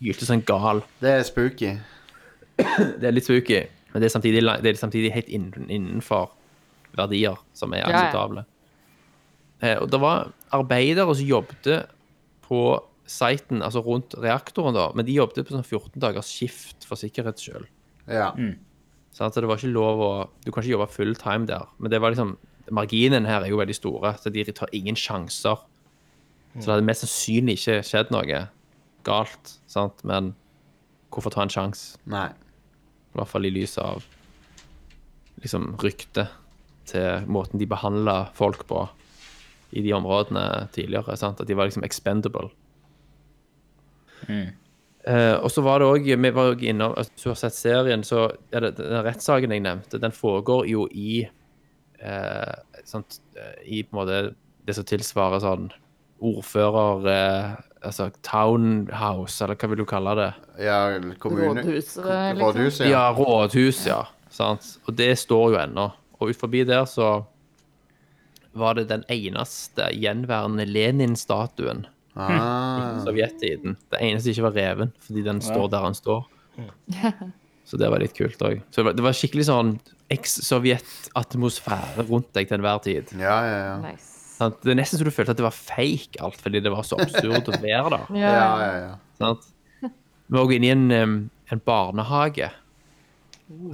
Gylte 0.00 0.24
som 0.26 0.34
en 0.38 0.42
gal. 0.46 0.82
Det 1.00 1.10
er 1.10 1.22
spooky. 1.22 1.76
Det 2.58 3.06
er 3.06 3.14
litt 3.14 3.26
spooky, 3.28 3.62
men 3.92 4.02
det 4.02 4.08
er 4.08 4.14
samtidig, 4.14 4.42
det 4.62 4.72
er 4.72 4.80
samtidig 4.80 5.12
helt 5.14 5.30
innenfor 5.30 6.32
verdier 6.98 7.38
som 7.56 7.72
er 7.76 7.84
Ja, 7.84 7.88
ja. 7.88 8.02
akseptable. 8.02 8.44
Eh, 9.62 9.76
og 9.78 9.90
det 9.90 10.00
var 10.02 10.32
arbeidere 10.54 11.14
som 11.14 11.26
jobbet 11.26 11.68
på 12.46 12.62
siten, 13.08 13.62
altså 13.64 13.80
rundt 13.84 14.14
reaktoren 14.20 14.76
da, 14.76 14.90
men 14.94 15.06
de 15.08 15.16
jobbet 15.16 15.46
på 15.46 15.54
sånn 15.54 15.64
14 15.64 16.02
dagers 16.02 16.30
skift 16.30 16.86
for 16.88 17.00
sikkerhets 17.00 17.46
skyld. 17.46 17.68
Ja. 18.08 18.32
Mm. 18.36 18.56
Så 19.12 19.28
det 19.34 19.48
var 19.48 19.58
ikke 19.58 19.72
lov 19.72 20.00
å 20.04 20.10
Du 20.44 20.52
kan 20.52 20.62
ikke 20.62 20.76
jobbe 20.76 20.92
full 20.92 21.16
time 21.18 21.48
der. 21.48 21.66
Men 21.82 21.90
det 21.90 21.98
var 22.00 22.12
liksom 22.12 22.36
marginen 22.70 23.26
her 23.26 23.42
er 23.42 23.50
jo 23.50 23.58
veldig 23.58 23.74
store, 23.74 24.12
så 24.20 24.30
de 24.30 24.44
tar 24.52 24.70
ingen 24.76 24.96
sjanser. 24.96 25.58
Så 26.58 26.64
det 26.64 26.72
hadde 26.74 26.86
mest 26.86 27.04
sannsynlig 27.04 27.58
ikke 27.58 27.80
skjedd 27.86 28.12
noe 28.12 28.42
galt, 29.06 29.54
sant? 29.70 30.04
men 30.04 30.34
hvorfor 31.12 31.32
ta 31.32 31.44
en 31.44 31.52
sjanse? 31.52 31.98
I 33.18 33.22
hvert 33.22 33.32
fall 33.32 33.48
i 33.48 33.54
lys 33.54 33.76
av 33.82 34.06
liksom 35.42 35.72
ryktet 35.82 36.32
til 36.88 37.26
måten 37.30 37.60
de 37.60 37.68
behandla 37.68 38.30
folk 38.38 38.64
på 38.70 38.86
i 39.76 39.82
de 39.84 39.92
områdene 39.92 40.68
tidligere. 40.72 41.16
Sant? 41.20 41.42
At 41.42 41.48
de 41.50 41.56
var 41.58 41.68
liksom 41.68 41.84
expendable. 41.86 42.48
Eh, 45.08 45.36
og 45.38 45.50
så 45.52 45.62
var 45.62 45.78
det 45.78 45.86
òg 45.88 46.08
Vi 46.10 46.30
var 46.34 46.48
jo 46.50 46.56
innom 46.68 46.92
altså, 46.98 47.12
Hvis 47.14 47.22
du 47.22 47.28
har 47.30 47.36
sett 47.38 47.54
serien, 47.54 48.02
så 48.04 48.24
er 48.52 48.66
det 48.66 48.72
den 48.80 49.04
rettssaken 49.06 49.54
jeg 49.54 49.62
nevnte, 49.64 50.00
den 50.02 50.12
foregår 50.12 50.66
jo 50.68 50.88
i 50.90 51.22
eh, 51.22 52.82
sant, 52.84 53.20
eh, 53.38 53.60
I 53.64 53.84
på 53.86 53.94
en 53.94 54.00
måte 54.00 54.18
det 54.68 54.76
som 54.76 54.84
tilsvarer 54.84 55.40
sånn 55.40 55.70
ordfører 56.18 57.06
eh, 57.12 57.54
Altså 57.84 58.08
townhouse, 58.26 59.38
eller 59.44 59.54
hva 59.60 59.68
vil 59.70 59.78
du 59.82 59.84
kalle 59.86 60.14
det? 60.18 60.28
Ja, 60.66 60.78
kommune... 61.22 61.62
Rådhuset, 61.62 62.04
liksom. 62.04 62.40
Rådhus, 62.42 62.80
Ja, 62.80 62.88
ja. 62.90 63.04
rådhus, 63.14 63.82
ja. 63.86 64.00
Sant? 64.34 64.72
Og 64.88 64.96
det 64.98 65.12
står 65.18 65.52
jo 65.54 65.58
ennå. 65.62 65.84
Og 66.18 66.32
ut 66.32 66.40
forbi 66.40 66.64
der 66.66 66.84
så 66.90 67.24
var 68.58 68.74
det 68.74 68.88
den 68.90 69.04
eneste 69.12 69.86
gjenværende 69.94 70.64
Lenin-statuen 70.66 71.84
i 72.18 72.20
Ah, 72.34 72.98
sovjettiden. 73.04 73.76
Det 73.92 74.00
eneste 74.02 74.32
ikke 74.32 74.48
var 74.48 74.56
reven, 74.58 74.90
fordi 75.06 75.22
den 75.22 75.38
står 75.44 75.68
der 75.70 75.84
den 75.86 75.94
står. 75.94 76.24
Så 77.68 77.76
det 77.78 77.90
var 77.92 78.00
litt 78.02 78.16
kult 78.16 78.40
òg. 78.42 78.62
Så 78.72 78.80
det 78.80 78.84
var, 78.88 78.94
det 78.98 79.04
var 79.04 79.12
skikkelig 79.14 79.44
sånn 79.46 79.74
eks-sovjet-atmosfære 80.10 82.06
rundt 82.08 82.30
deg 82.34 82.48
til 82.48 82.56
enhver 82.58 82.78
tid. 82.84 83.12
ja, 83.20 83.36
ja, 83.46 83.58
ja. 83.68 83.74
Nice. 83.84 84.14
Sant? 84.38 84.60
Det 84.62 84.70
er 84.70 84.78
nesten 84.78 85.00
så 85.00 85.06
du 85.06 85.10
følte 85.14 85.34
at 85.34 85.40
det 85.40 85.46
var 85.46 85.56
fake 85.56 86.20
alt, 86.22 86.38
fordi 86.42 86.60
det 86.62 86.70
var 86.70 86.86
så 86.86 86.98
absurd 87.02 87.50
å 87.50 87.58
være 87.58 87.90
der. 87.96 88.04
Ja, 88.22 88.34
Ja, 88.34 88.50
ja, 88.62 88.74
ja. 88.84 88.92
Sant? 89.18 89.48
Vi 89.82 90.36
var 90.36 90.44
også 90.44 90.58
inne 90.58 90.68
i 90.68 90.74
en, 90.74 91.24
en 91.50 91.62
barnehage. 91.66 92.50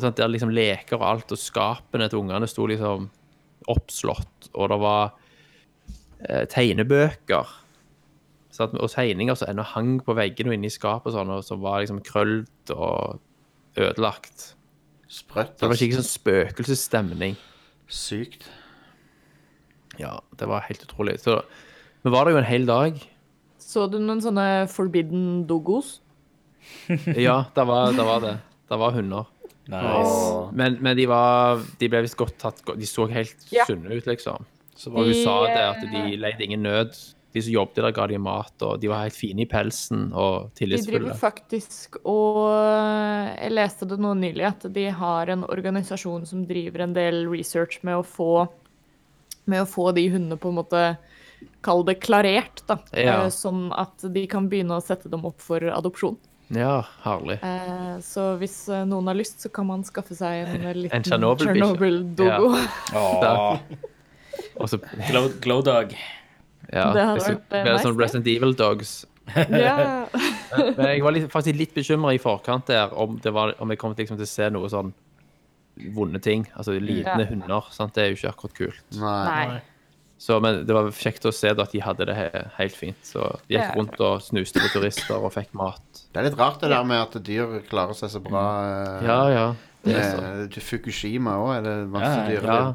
Sant? 0.00 0.16
Der 0.16 0.30
liksom 0.30 0.54
leker 0.54 0.96
og 1.00 1.06
alt, 1.10 1.34
og 1.34 1.40
skapene 1.40 2.08
til 2.08 2.22
ungene 2.22 2.48
sto 2.48 2.68
liksom 2.70 3.10
oppslått, 3.70 4.48
og 4.54 4.70
det 4.72 4.80
var 4.80 5.12
eh, 6.28 6.44
tegnebøker. 6.52 7.52
Sant? 8.54 8.76
Og 8.78 8.92
tegninger 8.92 9.36
som 9.36 9.50
ennå 9.50 9.64
hang 9.74 9.96
på 10.06 10.14
veggene 10.16 10.52
og 10.52 10.58
inne 10.58 10.70
i 10.70 10.74
skapet, 10.74 11.10
og 11.10 11.18
sånn, 11.18 11.32
og 11.34 11.44
som 11.44 11.62
var 11.64 11.82
liksom 11.82 12.00
krølt 12.06 12.74
og 12.76 13.18
ødelagt. 13.76 14.52
Sprøtt. 15.10 15.58
Så 15.58 15.66
det 15.66 15.72
var 15.72 15.80
skikkelig 15.80 16.00
sånn 16.00 16.12
spøkelsesstemning. 16.12 17.34
Sykt. 17.90 18.46
Ja, 20.00 20.18
det 20.38 20.48
var 20.50 20.64
helt 20.68 20.82
utrolig. 20.86 21.18
Så 21.22 21.40
vi 22.04 22.10
var 22.12 22.24
der 22.26 22.34
jo 22.36 22.40
en 22.42 22.48
hel 22.48 22.66
dag. 22.68 22.98
Så 23.60 23.86
du 23.90 23.98
noen 23.98 24.20
sånne 24.24 24.66
forbidden 24.70 25.44
doggos? 25.48 26.00
Ja, 27.16 27.44
det 27.54 27.64
var, 27.68 27.92
det 27.92 28.04
var 28.06 28.20
det. 28.24 28.34
Det 28.68 28.78
var 28.80 28.92
hunder. 28.96 29.26
Nice. 29.68 30.50
Men, 30.52 30.76
men 30.84 30.96
de 30.96 31.06
var 31.08 31.60
De 31.80 31.88
ble 31.88 32.02
visst 32.04 32.18
godt 32.20 32.34
tatt 32.36 32.58
De 32.76 32.84
så 32.84 33.06
helt 33.08 33.46
Ja. 33.48 33.64
sunne 33.64 33.94
ut, 33.96 34.04
liksom. 34.04 34.44
Så 34.76 34.90
Og 34.92 35.06
hun 35.06 35.12
De, 35.14 35.22
sa 35.24 35.38
det 35.48 35.62
at 35.70 35.84
eh, 35.86 35.92
de 36.10 36.16
leide 36.20 36.44
ingen 36.44 36.60
nød. 36.66 36.92
De 37.34 37.42
som 37.42 37.50
jobbet 37.54 37.80
der, 37.80 37.94
ga 37.96 38.04
de 38.06 38.18
mat, 38.22 38.52
og 38.62 38.76
de 38.82 38.90
var 38.92 39.06
helt 39.06 39.16
fine 39.16 39.42
i 39.42 39.48
pelsen 39.50 40.10
og 40.12 40.52
De 40.60 40.68
driver 40.68 41.16
faktisk 41.18 41.96
og 42.04 42.44
Jeg 43.40 43.54
leste 43.56 43.88
det 43.88 43.98
nå 44.04 44.12
nylig, 44.20 44.44
at 44.52 44.68
de 44.76 44.84
har 45.00 45.32
en 45.32 45.42
organisasjon 45.48 46.26
som 46.28 46.44
driver 46.46 46.84
en 46.84 46.92
del 46.94 47.24
research 47.32 47.80
med 47.82 47.96
å 48.02 48.04
få 48.06 48.28
med 49.50 49.62
å 49.64 49.68
få 49.68 49.90
de 49.96 50.06
hundene 50.12 50.38
på 50.40 50.48
en 50.52 50.58
måte 50.62 50.84
Kall 51.64 51.82
det 51.84 51.98
klarert, 52.00 52.62
da. 52.68 52.78
Ja. 52.96 53.18
Eh, 53.24 53.30
Sånn 53.32 53.66
at 53.76 54.00
de 54.14 54.22
kan 54.30 54.46
begynne 54.48 54.78
å 54.78 54.84
sette 54.84 55.10
dem 55.12 55.24
opp 55.28 55.42
for 55.44 55.60
adopsjon. 55.72 56.16
Ja, 56.52 56.82
herlig. 57.04 57.38
Eh, 57.44 57.98
Så 58.04 58.34
hvis 58.40 58.56
eh, 58.72 58.84
noen 58.88 59.08
har 59.10 59.16
lyst, 59.18 59.40
så 59.44 59.50
kan 59.52 59.66
man 59.68 59.84
skaffe 59.84 60.16
seg 60.16 60.48
en 60.48 60.64
liten 60.78 61.04
Chernobyl-dogo. 61.04 61.52
Chernobyl-doggo. 61.52 62.50
Åh, 63.00 63.58
Og 64.60 64.68
så 64.72 64.80
glow, 65.10 65.28
glow 65.44 65.62
dog. 65.66 65.92
ja, 66.72 66.86
Det 66.96 67.04
hadde 67.10 67.24
vært, 67.28 67.44
det 67.50 67.64
mer 67.64 67.72
nice, 67.76 67.84
sånn. 67.88 67.98
Resident 68.00 68.30
Evil 68.36 68.56
Dogs. 68.56 68.94
Ja. 69.34 70.04
Men 70.76 70.84
jeg 70.86 71.00
var 71.02 71.14
litt, 71.16 71.28
faktisk 71.32 71.56
litt 71.58 71.72
bekymra 71.76 72.12
i 72.14 72.20
forkant 72.20 72.68
der 72.68 72.92
om, 72.92 73.16
det 73.24 73.32
var, 73.34 73.54
om 73.58 73.72
jeg 73.72 73.80
kom 73.80 73.94
liksom, 73.96 74.16
til 74.20 74.26
å 74.28 74.32
se 74.32 74.48
noe 74.52 74.68
sånn 74.70 74.92
vonde 75.94 76.20
ting. 76.22 76.46
Altså 76.56 76.72
lidende 76.78 77.24
Ja. 77.24 77.30
hunder. 77.30 77.62
Sant? 77.70 77.94
Det 77.94 78.02
er 78.04 78.08
jo 78.12 78.16
ikke 78.20 78.28
akkurat 78.34 78.54
kult. 78.54 78.84
Nei. 79.00 79.46
Nei. 79.48 79.60
Så, 80.24 80.36
men 80.40 80.60
det 80.64 80.72
var 80.72 80.86
kjekt 80.94 81.24
å 81.26 81.32
se 81.34 81.50
da, 81.52 81.62
at 81.66 81.72
de 81.74 81.80
hadde 81.82 82.06
det 82.06 82.14
he 82.16 82.28
helt 82.56 82.76
fint. 82.78 83.00
Så 83.04 83.18
de 83.48 83.54
gikk 83.56 83.64
Ja. 83.66 83.72
rundt 83.74 83.98
og 84.00 84.22
snuste 84.22 84.60
på 84.62 84.68
turister 84.72 85.16
og 85.18 85.32
fikk 85.34 85.50
mat. 85.52 85.82
Det 86.14 86.20
er 86.22 86.28
litt 86.30 86.38
rart 86.38 86.60
det 86.62 86.70
der 86.70 86.84
med 86.84 87.00
at 87.02 87.18
dyr 87.26 87.58
klarer 87.68 87.94
seg 87.98 88.10
så 88.14 88.20
bra. 88.22 88.44
eh, 89.02 89.06
Ja, 89.06 89.28
ja. 89.28 89.54
Det 89.84 89.96
er 89.96 90.48
så. 90.48 90.60
Fukushima 90.62 91.34
òg 91.36 91.56
er 91.58 91.62
det 91.66 91.76
masse 91.90 92.06
Ja, 92.06 92.22
ja. 92.22 92.28
dyr. 92.40 92.46
Ja. 92.46 92.74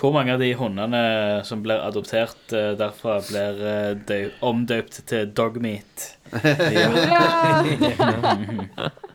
Hvor 0.00 0.12
mange 0.14 0.32
av 0.32 0.38
de 0.40 0.54
hundene 0.54 1.44
som 1.44 1.62
blir 1.62 1.78
adoptert 1.84 2.52
eh, 2.56 2.72
derfra, 2.74 3.20
blir 3.28 3.60
eh, 4.08 4.30
omdøpt 4.42 5.04
til 5.06 5.26
dogmeat? 5.30 6.16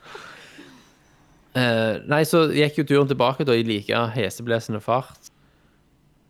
Eh, 1.55 2.01
nei, 2.11 2.21
så 2.27 2.45
gikk 2.51 2.81
jo 2.81 2.87
turen 2.89 3.07
tilbake 3.07 3.45
da 3.47 3.55
i 3.55 3.63
like 3.63 4.01
heseblesende 4.15 4.81
fart 4.83 5.29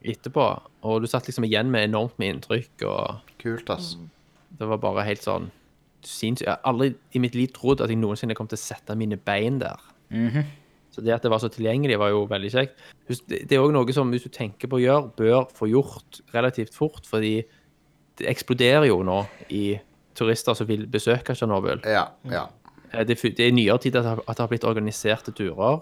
etterpå. 0.06 0.46
Og 0.86 1.02
du 1.02 1.08
satt 1.10 1.26
liksom 1.30 1.48
igjen 1.48 1.72
med 1.74 1.88
enormt 1.90 2.18
med 2.22 2.36
inntrykk, 2.36 2.86
og 2.86 3.32
Kult, 3.42 3.70
ass. 3.74 3.96
det 4.60 4.68
var 4.70 4.78
bare 4.84 5.06
helt 5.08 5.24
sånn 5.26 5.50
sinnssykt. 6.06 6.46
Jeg 6.46 6.54
har 6.54 6.62
aldri 6.70 6.92
i 7.18 7.22
mitt 7.24 7.34
liv 7.38 7.50
trodd 7.56 7.82
at 7.82 7.90
jeg 7.90 7.98
noensinne 7.98 8.38
kom 8.38 8.50
til 8.52 8.60
å 8.60 8.62
sette 8.62 8.94
mine 9.00 9.18
bein 9.18 9.58
der. 9.64 9.82
Så 10.94 11.02
det 11.04 11.12
at 11.12 11.26
det 11.26 11.32
var 11.34 11.42
så 11.44 11.50
tilgjengelig, 11.52 11.98
var 12.00 12.14
jo 12.14 12.22
veldig 12.30 12.52
kjekt. 12.54 12.78
Husk, 13.10 13.26
Det 13.28 13.42
det 13.50 13.58
er 13.58 13.66
òg 13.66 13.74
noe 13.74 13.92
som, 13.94 14.12
hvis 14.14 14.24
du 14.24 14.30
tenker 14.30 14.70
på 14.72 14.78
å 14.78 14.84
gjøre, 14.84 15.10
bør 15.18 15.50
få 15.58 15.68
gjort 15.68 16.22
relativt 16.32 16.74
fort, 16.78 17.02
fordi 17.10 17.42
det 18.22 18.30
eksploderer 18.32 18.88
jo 18.88 19.02
nå 19.04 19.26
i 19.50 19.80
turister 20.16 20.56
som 20.56 20.70
vil 20.70 20.86
besøke 20.88 21.34
Tsjernobyl. 21.36 21.82
Ja, 21.84 22.06
ja. 22.32 22.46
Eh, 22.96 23.04
Det, 23.06 23.18
er 23.24 23.30
det 23.36 23.40
er 23.40 23.48
i 23.52 23.52
nyere 23.52 23.80
tid 23.82 23.96
at 23.96 24.04
det 24.04 24.10
har- 24.10 24.24
at 24.28 24.38
det 24.38 24.44
har 24.44 24.48
blitt 24.48 24.64
organiserte 24.64 25.32
turer. 25.36 25.82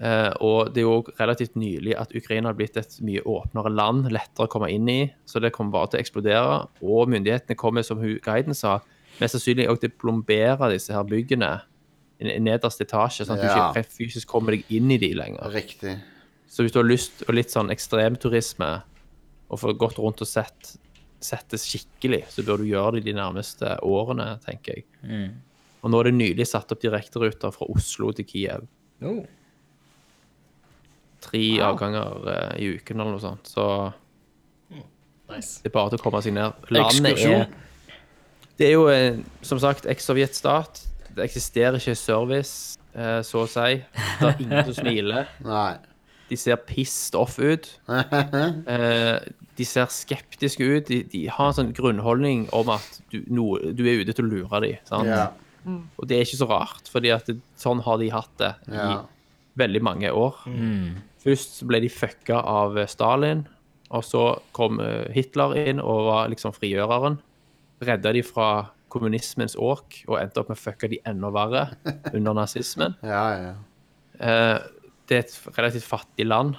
Eh, 0.00 0.32
og 0.40 0.72
det 0.72 0.78
er 0.80 0.86
jo 0.88 1.02
relativt 1.18 1.56
nylig 1.56 1.94
at 1.98 2.14
Ukraina 2.16 2.48
har 2.48 2.54
blitt 2.54 2.76
et 2.76 3.00
mye 3.02 3.20
åpnere 3.22 3.68
land, 3.74 4.06
lettere 4.10 4.46
å 4.46 4.48
komme 4.48 4.70
inn 4.72 4.88
i. 4.88 5.12
Så 5.26 5.40
det 5.42 5.52
kommer 5.52 5.72
bare 5.72 5.88
til 5.90 6.00
å 6.00 6.02
eksplodere. 6.02 6.68
Og 6.82 7.08
myndighetene 7.08 7.56
kommer, 7.56 7.82
som 7.84 7.98
guiden 7.98 8.54
sa, 8.56 8.78
mest 9.20 9.34
sannsynlig 9.34 9.68
også 9.68 9.80
til 9.80 9.90
å 9.90 9.98
plombere 10.00 10.70
disse 10.72 10.92
her 10.94 11.02
byggene 11.04 11.60
i 12.20 12.38
nederste 12.38 12.84
etasje, 12.86 13.26
sånn 13.26 13.38
at 13.38 13.44
Ja. 13.44 13.72
du 13.72 13.80
ikke 13.80 13.88
fysisk 14.08 14.26
kommer 14.26 14.52
deg 14.52 14.64
inn 14.70 14.90
i 14.90 14.96
de 14.96 15.12
lenger. 15.14 15.50
Riktig. 15.52 16.00
Så 16.48 16.62
hvis 16.64 16.72
du 16.72 16.78
har 16.80 16.88
lyst 16.88 17.22
og 17.28 17.34
litt 17.34 17.48
sånn 17.50 17.70
ekstremturisme, 17.70 18.82
og 19.50 19.58
få 19.58 19.72
gått 19.76 19.98
rundt 19.98 20.20
og 20.22 20.28
sett, 20.28 20.76
sett 21.20 21.48
det 21.50 21.58
skikkelig, 21.60 22.24
så 22.28 22.42
bør 22.42 22.58
du 22.58 22.64
gjøre 22.64 22.92
det 22.94 23.04
de 23.04 23.12
nærmeste 23.12 23.78
årene, 23.82 24.38
tenker 24.44 24.76
jeg. 24.76 24.84
Og 25.80 25.92
nå 25.92 26.00
er 26.00 26.10
det 26.10 26.16
nylig 26.18 26.46
satt 26.48 26.72
opp 26.74 26.82
direkteruter 26.82 27.52
fra 27.54 27.68
Oslo 27.72 28.12
til 28.16 28.26
Kiev. 28.28 28.66
Oh. 29.00 29.22
Tre 31.24 31.42
avganger 31.64 32.22
uh, 32.26 32.52
i 32.60 32.70
uken 32.76 33.00
eller 33.00 33.16
noe 33.16 33.22
sånt. 33.22 33.48
Så 33.48 33.66
Nice. 35.30 35.60
det 35.62 35.70
er 35.70 35.74
bare 35.76 35.92
til 35.92 36.00
å 36.00 36.04
komme 36.04 36.22
seg 36.24 36.34
ned. 36.36 36.70
Landet 36.74 37.12
Ekskursjon. 37.12 37.44
er 37.44 38.48
Det 38.58 38.66
er 38.66 38.74
jo, 38.74 38.88
en, 38.92 39.22
som 39.46 39.60
sagt, 39.62 39.86
eks-sovjetstat. 39.88 40.82
Det 41.16 41.24
eksisterer 41.26 41.78
ikke 41.78 41.96
service, 41.98 42.78
uh, 42.96 43.20
så 43.26 43.44
å 43.44 43.50
si. 43.50 43.78
Det 44.20 44.28
er 44.28 44.42
ingen 44.42 44.66
som 44.68 44.76
smiler. 44.82 45.30
Nei. 45.46 45.78
De 46.30 46.38
ser 46.38 46.60
pissed 46.62 47.16
off 47.18 47.40
ut. 47.42 47.66
Uh, 47.90 49.16
de 49.58 49.66
ser 49.66 49.90
skeptiske 49.90 50.66
ut. 50.66 50.90
De, 50.90 51.02
de 51.10 51.24
har 51.32 51.50
en 51.50 51.56
sånn 51.56 51.72
grunnholdning 51.76 52.46
om 52.56 52.70
at 52.76 53.00
du, 53.10 53.22
no, 53.32 53.54
du 53.58 53.82
er 53.86 54.04
ute 54.04 54.14
til 54.14 54.28
å 54.28 54.34
lure 54.34 54.62
dem. 54.66 54.84
Sant? 54.88 55.10
Ja. 55.64 55.76
Og 55.98 56.08
det 56.08 56.16
er 56.16 56.24
ikke 56.26 56.40
så 56.40 56.48
rart, 56.50 56.88
fordi 56.90 57.10
at 57.14 57.26
det, 57.30 57.38
sånn 57.60 57.82
har 57.84 57.98
de 58.00 58.08
hatt 58.14 58.32
det 58.38 58.54
Ja. 58.72 58.88
i 58.90 59.60
veldig 59.60 59.82
mange 59.82 60.10
år. 60.12 60.34
Først 61.20 61.62
ble 61.68 61.80
de 61.84 61.88
fucka 61.92 62.38
av 62.48 62.78
Stalin, 62.88 63.46
og 63.90 64.04
så 64.06 64.38
kom 64.56 64.78
eh, 64.80 65.10
Hitler 65.12 65.56
inn 65.68 65.80
og 65.82 66.06
var 66.06 66.28
liksom 66.32 66.54
frigjøreren. 66.56 67.18
Redda 67.82 68.12
de 68.12 68.22
fra 68.24 68.68
kommunismens 68.90 69.54
åk 69.58 70.00
og 70.08 70.16
endte 70.20 70.40
opp 70.42 70.48
med 70.50 70.58
å 70.58 70.60
fucke 70.64 70.88
de 70.90 70.98
enda 71.06 71.30
verre 71.34 71.66
under 72.16 72.34
nazismen. 72.34 72.96
Ja, 73.02 73.24
ja. 73.36 73.52
Eh, 74.20 74.58
det 75.10 75.16
er 75.16 75.24
et 75.26 75.56
relativt 75.58 75.84
fattig 75.88 76.26
land, 76.26 76.56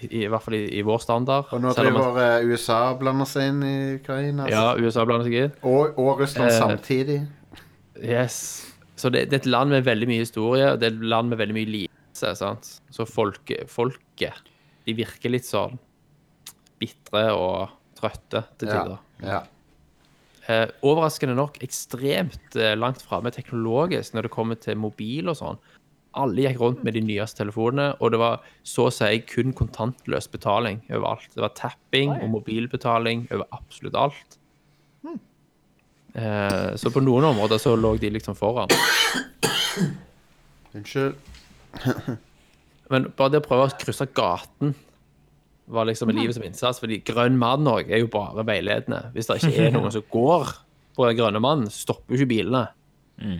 i, 0.00 0.08
i 0.22 0.26
hvert 0.28 0.42
fall 0.44 0.54
i, 0.58 0.64
i 0.76 0.82
vår 0.84 0.98
standard. 1.04 1.46
Og 1.52 1.60
nå 1.64 1.70
driver 1.76 2.18
eh, 2.20 2.44
USA 2.50 2.80
blander 3.00 3.28
seg 3.28 3.50
inn 3.52 3.62
i 3.64 3.74
Ukraina. 4.00 4.44
Altså. 4.48 4.56
Ja, 4.56 4.74
USA 4.88 5.04
blander 5.08 5.28
seg 5.28 5.38
inn. 5.46 5.54
Og, 5.62 5.96
og 6.00 6.20
Russland 6.24 6.50
Eh, 6.50 6.58
samtidig. 6.58 7.20
Yes. 8.02 8.72
Så 8.96 9.10
det, 9.12 9.26
det 9.30 9.40
er 9.40 9.42
et 9.44 9.50
land 9.52 9.70
med 9.74 9.84
veldig 9.86 10.08
mye 10.08 10.24
historie, 10.24 10.70
og 10.72 10.80
det 10.80 10.88
er 10.88 10.94
et 10.96 11.08
land 11.12 11.28
med 11.32 11.38
veldig 11.40 11.56
mye 11.56 11.68
lidelse. 11.72 12.32
sant? 12.38 12.70
Så 12.90 13.04
folket, 13.08 13.68
folket 13.68 14.32
de 14.86 14.94
virker 14.96 15.32
litt 15.34 15.44
sånn 15.44 15.76
bitre 16.80 17.26
og 17.34 17.68
trøtte 17.98 18.44
til 18.60 18.68
Ja. 18.68 18.82
tider. 18.82 18.98
ja. 19.22 19.42
Eh, 20.48 20.68
overraskende 20.86 21.34
nok 21.34 21.56
ekstremt 21.58 22.54
eh, 22.54 22.76
langt 22.78 23.02
framme 23.02 23.32
teknologisk 23.34 24.14
når 24.14 24.22
det 24.28 24.30
kommer 24.30 24.54
til 24.54 24.76
mobil 24.78 25.28
og 25.28 25.34
sånn. 25.40 25.58
Alle 26.14 26.44
gikk 26.46 26.60
rundt 26.60 26.84
med 26.84 26.94
de 26.94 27.00
nyeste 27.02 27.42
telefonene, 27.42 27.96
og 28.00 28.12
det 28.12 28.20
var 28.20 28.40
så 28.64 28.86
å 28.86 28.92
si 28.94 29.18
kun 29.26 29.52
kontantløs 29.52 30.30
betaling 30.30 30.78
overalt. 30.88 31.26
Det 31.34 31.42
var 31.42 31.52
tapping 31.58 32.14
og 32.22 32.30
mobilbetaling 32.30 33.26
over 33.32 33.44
absolutt 33.52 33.98
alt. 33.98 34.38
Eh, 36.16 36.74
så 36.80 36.92
på 36.92 37.02
noen 37.04 37.28
områder 37.28 37.60
så 37.60 37.74
lå 37.76 37.92
de 38.00 38.10
liksom 38.14 38.36
foran. 38.38 38.72
Unnskyld. 40.76 41.16
Men 42.92 43.10
bare 43.18 43.34
det 43.34 43.42
å 43.42 43.46
prøve 43.46 43.66
å 43.66 43.78
krysse 43.80 44.06
gaten 44.16 44.72
var 45.66 45.88
liksom 45.88 46.12
livet 46.14 46.36
som 46.36 46.46
innsats. 46.46 46.80
Fordi 46.80 47.00
grønn 47.04 47.36
mann 47.40 47.66
òg 47.68 47.90
er 47.90 48.04
jo 48.04 48.10
bare 48.12 48.46
veiledende. 48.46 49.10
Hvis 49.16 49.28
det 49.28 49.40
ikke 49.42 49.66
er 49.66 49.74
noen 49.74 49.92
som 49.92 50.06
går 50.12 50.54
på 50.96 51.08
den 51.08 51.18
grønne 51.18 51.42
mannen, 51.42 51.68
stopper 51.72 52.14
jo 52.14 52.22
ikke 52.22 52.32
bilene. 52.36 52.64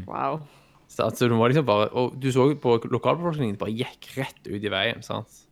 Wow. 0.09 0.43
Så 0.91 1.07
altså, 1.07 1.29
du 1.29 1.35
må 1.37 1.49
liksom 1.51 1.67
bare 1.69 1.91
Og 1.99 2.15
du 2.17 2.31
så 2.33 2.47
på 2.63 2.79
lokalbefolkningen, 2.89 3.57
de 3.57 3.61
bare 3.61 3.75
gikk 3.75 4.11
rett 4.17 4.49
ut 4.49 4.61
i 4.61 4.73
veien. 4.73 5.03
sant? 5.07 5.43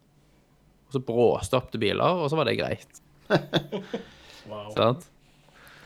Og 0.88 0.98
så 0.98 1.02
bråstoppte 1.04 1.80
biler, 1.80 2.20
og 2.20 2.28
så 2.30 2.38
var 2.38 2.50
det 2.50 2.58
greit. 2.60 3.02
Wow. 4.50 4.70
sant? 4.78 5.08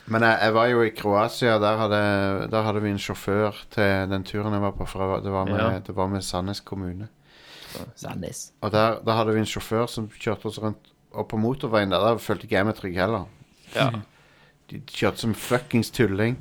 Men 0.09 0.23
jeg, 0.25 0.39
jeg 0.43 0.55
var 0.55 0.67
jo 0.73 0.83
i 0.83 0.91
Kroatia. 0.97 1.59
Der 1.61 1.77
hadde, 1.83 2.49
der 2.53 2.63
hadde 2.65 2.81
vi 2.83 2.91
en 2.95 2.99
sjåfør 3.03 3.57
til 3.75 4.09
den 4.11 4.25
turen 4.25 4.53
jeg 4.57 4.63
var 4.63 4.73
på. 4.79 4.87
For 4.89 5.19
det 5.21 5.33
var 5.33 5.45
med, 5.49 5.59
Ja. 5.61 5.79
det 5.85 5.95
var 5.97 6.07
med 6.09 6.23
Sandnes 6.25 6.61
kommune. 6.61 7.09
Sandnes. 7.97 8.53
Og 8.65 8.73
der, 8.73 9.01
der 9.05 9.13
hadde 9.19 9.35
vi 9.35 9.41
en 9.43 9.47
sjåfør 9.47 9.87
som 9.89 10.09
kjørte 10.09 10.47
oss 10.49 10.59
rundt. 10.63 10.93
Og 11.13 11.29
på 11.29 11.37
motorveien 11.41 11.91
der, 11.93 12.01
der 12.01 12.19
følte 12.21 12.45
ikke 12.49 12.57
jeg 12.57 12.67
meg 12.69 12.77
trygg 12.77 12.95
heller. 12.97 13.27
Ja, 13.75 13.91
De 14.71 14.81
kjørte 14.87 15.19
som 15.25 15.35
fuckings 15.35 15.91
tulling. 15.91 16.37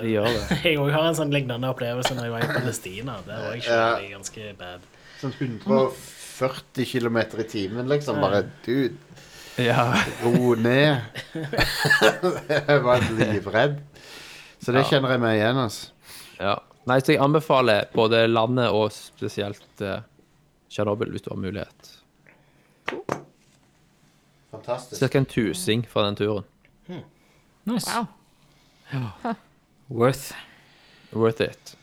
de 0.00 0.08
gjør 0.12 0.26
det. 0.30 0.58
Jeg 0.64 0.78
òg 0.78 0.90
har 0.94 1.08
en 1.08 1.16
sånn 1.18 1.32
lignende 1.34 1.66
opplevelse 1.70 2.14
når 2.14 2.28
jeg 2.28 2.32
var 2.34 2.44
i 2.44 2.52
Palestina. 2.58 3.16
Der 3.26 3.40
var 3.42 3.54
jeg 3.56 3.64
Ja. 3.66 3.98
ganske 4.16 4.52
bad. 4.58 4.80
Sånn 5.20 5.32
140 5.40 6.84
km 6.86 7.16
i 7.40 7.46
timen, 7.50 7.88
liksom. 7.90 8.20
Bare 8.22 8.44
dude, 8.66 8.94
Ja. 9.58 9.94
ro 10.24 10.54
ned. 10.58 11.02
jeg 12.48 12.80
var 12.82 13.04
livredd. 13.18 13.76
Så 14.58 14.72
det 14.72 14.80
Ja. 14.82 14.88
kjenner 14.88 15.12
jeg 15.14 15.20
meg 15.22 15.36
igjen, 15.38 15.58
altså. 15.62 15.90
ja. 16.40 16.54
Nei, 16.86 16.98
så 17.00 17.14
jeg 17.14 17.20
anbefaler 17.24 17.86
både 17.94 18.26
landet 18.28 18.68
og 18.74 18.90
spesielt 18.92 19.80
uh, 19.80 20.02
Tsjernobyl, 20.68 21.12
hvis 21.14 21.22
du 21.24 21.30
har 21.30 21.38
mulighet. 21.40 21.92
Fantastisk. 24.50 24.98
Cirka 25.00 25.18
en 25.22 25.26
tusing 25.30 25.86
fra 25.88 26.04
den 26.08 26.16
turen. 26.18 26.44
Nice. 27.64 27.88
wow. 27.88 29.34
Worth. 29.88 30.34
Worth 31.12 31.40
it. 31.40 31.76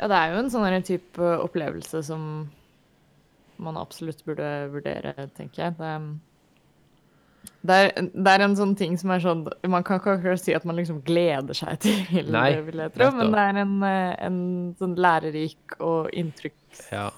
Ja, 0.00 0.08
det 0.08 0.16
er 0.16 0.32
jo 0.34 0.40
en 0.42 0.50
sånn 0.50 0.64
her 0.66 0.80
type 0.86 1.20
opplevelse 1.44 2.02
som 2.06 2.24
man 3.60 3.76
absolutt 3.78 4.24
burde 4.26 4.48
vurdere, 4.72 5.14
tenker 5.36 5.66
jeg. 5.68 5.76
Det 5.78 5.86
er, 5.94 6.08
det 7.60 7.76
er, 7.76 7.90
det 8.08 8.32
er 8.32 8.42
en 8.44 8.54
sånn 8.56 8.70
ting 8.76 8.94
som 9.00 9.10
er 9.12 9.20
sånn 9.20 9.42
Man 9.68 9.84
kan 9.84 9.98
ikke 10.00 10.14
akkurat 10.16 10.40
si 10.40 10.54
at 10.56 10.64
man 10.68 10.78
liksom 10.80 11.02
gleder 11.04 11.56
seg 11.56 11.80
til 11.84 12.30
Nei, 12.32 12.46
det, 12.56 12.62
vil 12.70 12.80
jeg 12.86 12.94
tro, 12.94 13.10
men 13.18 13.34
det 13.34 13.42
er 13.42 13.58
en, 13.62 13.74
eh, 13.84 14.12
en 14.28 14.38
sånn 14.80 14.94
lærerik 15.00 15.76
og 15.78 16.08
inntrykksrik 16.16 16.86
Ja. 16.94 17.10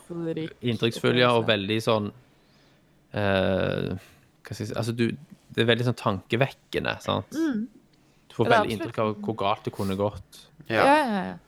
Inntrykksfull, 0.58 1.20
ja, 1.22 1.30
og 1.38 1.46
veldig 1.50 1.78
sånn 1.84 2.10
uh, 2.10 3.92
Hva 3.94 4.50
skal 4.50 4.64
jeg 4.64 4.72
si 4.72 4.74
Altså, 4.74 4.96
du 4.98 5.06
Det 5.12 5.62
er 5.62 5.70
veldig 5.70 5.86
sånn 5.90 6.00
tankevekkende, 6.00 6.96
sant? 7.04 7.30
Du 7.30 8.34
får 8.38 8.50
veldig 8.50 8.74
inntrykk 8.78 9.00
av 9.04 9.14
hvor 9.20 9.36
galt 9.36 9.66
det 9.66 9.74
kunne 9.76 9.94
gått. 9.98 10.46
Ja, 10.64 10.80
Ja. 10.80 10.94
ja, 10.96 11.24
ja. 11.30 11.40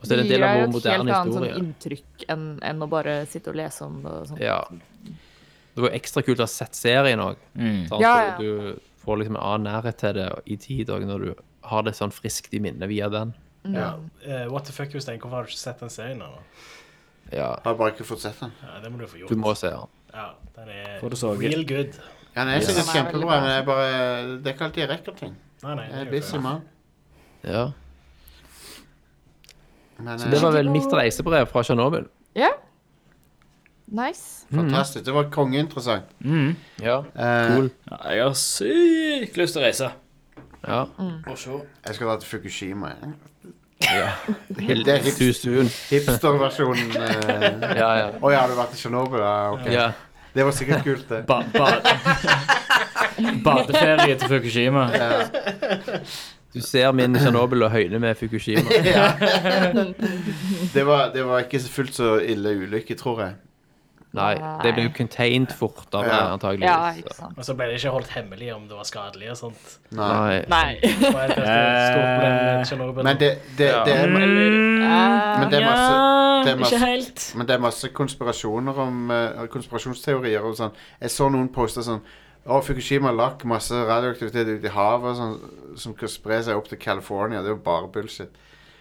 Og 0.00 0.06
så 0.06 0.14
er 0.14 0.20
det 0.20 0.28
en 0.28 0.30
del 0.30 0.44
av 0.46 0.54
vår 0.56 0.70
moderne 0.72 0.78
Det 0.80 0.86
gir 0.86 0.96
jo 0.96 1.00
et 1.00 1.02
helt 1.02 1.16
annet 1.18 1.34
sånn 1.36 1.64
inntrykk 1.64 2.22
enn, 2.32 2.44
enn 2.70 2.84
å 2.84 2.88
bare 2.88 3.16
sitte 3.28 3.52
og 3.52 3.58
lese 3.58 3.84
om 3.84 3.98
det. 4.04 4.12
Og 4.14 4.30
sånt. 4.30 4.40
Ja. 4.40 4.60
Det 5.80 5.86
var 5.88 5.94
ekstra 5.96 6.22
kult 6.26 6.40
å 6.42 6.44
ha 6.44 6.50
sett 6.52 6.76
serien 6.76 7.20
òg. 7.24 7.38
Mm. 7.56 7.86
Ja, 8.02 8.14
ja. 8.26 8.32
Du 8.36 8.80
får 9.00 9.22
liksom 9.22 9.38
en 9.38 9.42
annen 9.42 9.64
nærhet 9.70 9.96
til 10.02 10.18
det 10.18 10.26
i 10.52 10.58
tid 10.60 10.90
òg, 10.92 11.06
når 11.08 11.24
du 11.24 11.30
har 11.70 11.86
det 11.86 11.94
sånn 11.96 12.12
friskt 12.12 12.52
i 12.52 12.60
minnet 12.60 12.88
via 12.90 13.08
den. 13.12 13.32
Ja. 13.64 13.94
Uh, 14.26 14.44
what 14.52 14.68
the 14.68 14.74
fuck, 14.76 14.92
Jostein? 14.92 15.20
Hvorfor 15.20 15.40
har 15.40 15.48
du 15.48 15.52
ikke 15.54 15.62
sett 15.62 15.80
den 15.80 15.92
serien 15.92 16.20
ennå? 16.20 16.44
Ja, 17.32 17.54
Har 17.64 17.76
bare 17.78 17.94
ikke 17.94 18.04
fått 18.04 18.20
sett 18.26 18.40
den. 18.40 18.52
Ja, 18.64 18.78
det 18.84 18.92
må 18.92 19.00
du 19.00 19.06
få 19.08 19.20
gjort. 19.22 19.32
du 19.32 19.40
må 19.40 19.54
se 19.56 19.70
den. 19.72 19.88
Ja, 20.12 20.28
den 20.56 20.68
er 20.68 21.16
så- 21.16 21.34
real 21.40 21.64
good. 21.64 21.96
Ja, 22.34 22.44
den 22.44 22.54
er 22.54 22.60
sikkert 22.60 22.88
er 22.88 22.94
kjempebra, 22.94 23.40
men 23.40 23.50
jeg 23.50 23.66
bare, 23.66 23.86
det 24.42 24.46
er 24.46 24.54
ikke 24.54 24.64
alltid 24.68 24.82
jeg 24.84 24.90
rekker 24.90 25.16
ting. 25.16 25.36
Nei, 25.62 25.74
nei. 25.74 25.84
Jeg 25.84 25.92
det 25.92 26.06
er 26.06 26.10
busy 26.10 26.38
mann. 26.38 26.62
Ja. 27.44 27.72
Men 29.98 30.18
Så 30.18 30.30
det 30.30 30.40
var 30.42 30.50
eh, 30.50 30.54
vel 30.60 30.70
mitt 30.70 30.92
reisebrev 30.92 31.48
fra 31.50 31.62
Tsjernobyl. 31.62 32.06
Ja. 32.38 32.52
Nice. 33.90 34.46
fantastisk. 34.54 35.04
Det 35.04 35.14
var 35.14 35.24
kongeinteressant. 35.34 36.04
Mm. 36.20 36.56
Ja. 36.82 36.98
Eh, 36.98 37.54
Cool. 37.54 37.70
Ja, 37.90 37.96
jeg 38.14 38.22
har 38.24 38.34
sykt 38.38 39.36
lyst 39.36 39.56
til 39.56 39.62
å 39.62 39.64
reise. 39.66 39.90
Ja. 40.68 40.82
Og 41.26 41.38
se. 41.38 41.50
Jeg 41.86 41.94
skal 41.96 42.06
dra 42.06 42.16
til 42.20 42.28
Fukushima. 42.28 42.92
jeg. 43.00 43.12
ja. 43.82 44.10
Det 44.84 44.88
er 44.88 44.98
hip- 45.02 45.18
Too 45.18 45.32
soon. 45.32 45.66
hipsterversjonen. 45.90 46.90
eh. 46.96 47.76
Ja, 47.80 47.90
ja. 47.98 48.08
Å 48.22 48.30
ja, 48.32 48.40
har 48.44 48.48
du 48.48 48.54
vært 48.60 48.74
i 48.76 48.80
Tsjernobyl? 48.82 49.18
Ja, 49.24 49.50
ok. 49.56 49.66
ja. 49.72 49.90
Det 50.34 50.44
var 50.46 50.52
sikkert 50.54 50.84
kult, 50.86 51.08
det. 51.10 51.24
Ba 51.26 51.40
ba 51.50 51.70
Badeferie 53.44 54.14
til 54.18 54.28
Fukushima. 54.28 54.84
Du 56.54 56.60
ser 56.62 56.92
min 56.92 57.14
Tsjernobyl 57.18 57.62
og 57.66 57.70
høyne 57.74 57.98
med 57.98 58.14
Fukushima. 58.18 58.62
Det 60.74 60.84
var, 60.86 61.10
det 61.14 61.24
var 61.26 61.38
ikke 61.42 61.58
fullt 61.66 61.94
så 61.96 62.12
ille 62.22 62.52
ulykke, 62.62 62.94
tror 62.98 63.20
jeg. 63.24 63.32
Nei, 64.12 64.34
det 64.64 64.72
ble 64.74 64.82
jo 64.88 64.90
contained 64.96 65.52
fortere, 65.54 66.08
Ja. 66.10 66.32
antageligvis. 66.34 67.04
Ja. 67.20 67.28
Og 67.36 67.44
så 67.46 67.54
ble 67.54 67.68
det 67.70 67.76
ikke 67.78 67.92
holdt 67.94 68.08
hemmelig 68.10 68.48
om 68.56 68.64
det 68.66 68.76
var 68.76 68.88
skadelig 68.88 69.30
og 69.30 69.36
sånt. 69.38 69.76
Nei. 69.94 70.40
Nei. 70.50 70.80
Nei. 70.98 71.26
Det 71.28 72.66
problem. 72.74 73.04
Men 73.04 73.20
det, 73.20 73.30
det, 73.58 73.68
det 73.86 73.94
er 73.94 74.08
Eh, 74.80 75.40
Men 75.40 75.50
det 75.50 75.60
er 75.60 75.66
masse, 75.66 75.94
det 76.44 76.52
er 76.52 76.56
masse 76.58 76.74
Ikke 76.74 76.86
helt. 76.86 77.24
Men 77.36 77.46
det 77.46 77.54
er 77.54 77.62
masse 77.62 77.88
konspirasjoner 77.94 78.78
om 78.82 79.10
eh, 79.14 79.46
konspirasjonsteorier 79.52 80.40
og 80.48 80.56
sånn. 80.58 80.72
Jeg 81.00 81.10
så 81.14 81.28
noen 81.32 81.48
poster 81.54 81.86
sånn 81.86 82.02
Å, 82.50 82.58
Fukushima 82.64 83.12
lakk 83.12 83.44
masse 83.44 83.76
radioaktivitet 83.76 84.48
ut 84.48 84.64
i 84.64 84.70
havet 84.72 85.18
sånn, 85.18 85.34
som 85.78 85.92
kan 85.94 86.08
spre 86.08 86.38
seg 86.42 86.56
opp 86.56 86.70
til 86.70 86.78
California. 86.80 87.42
Det 87.44 87.50
er 87.52 87.54
jo 87.54 87.60
bare 87.66 87.90
bullshit. 87.92 88.32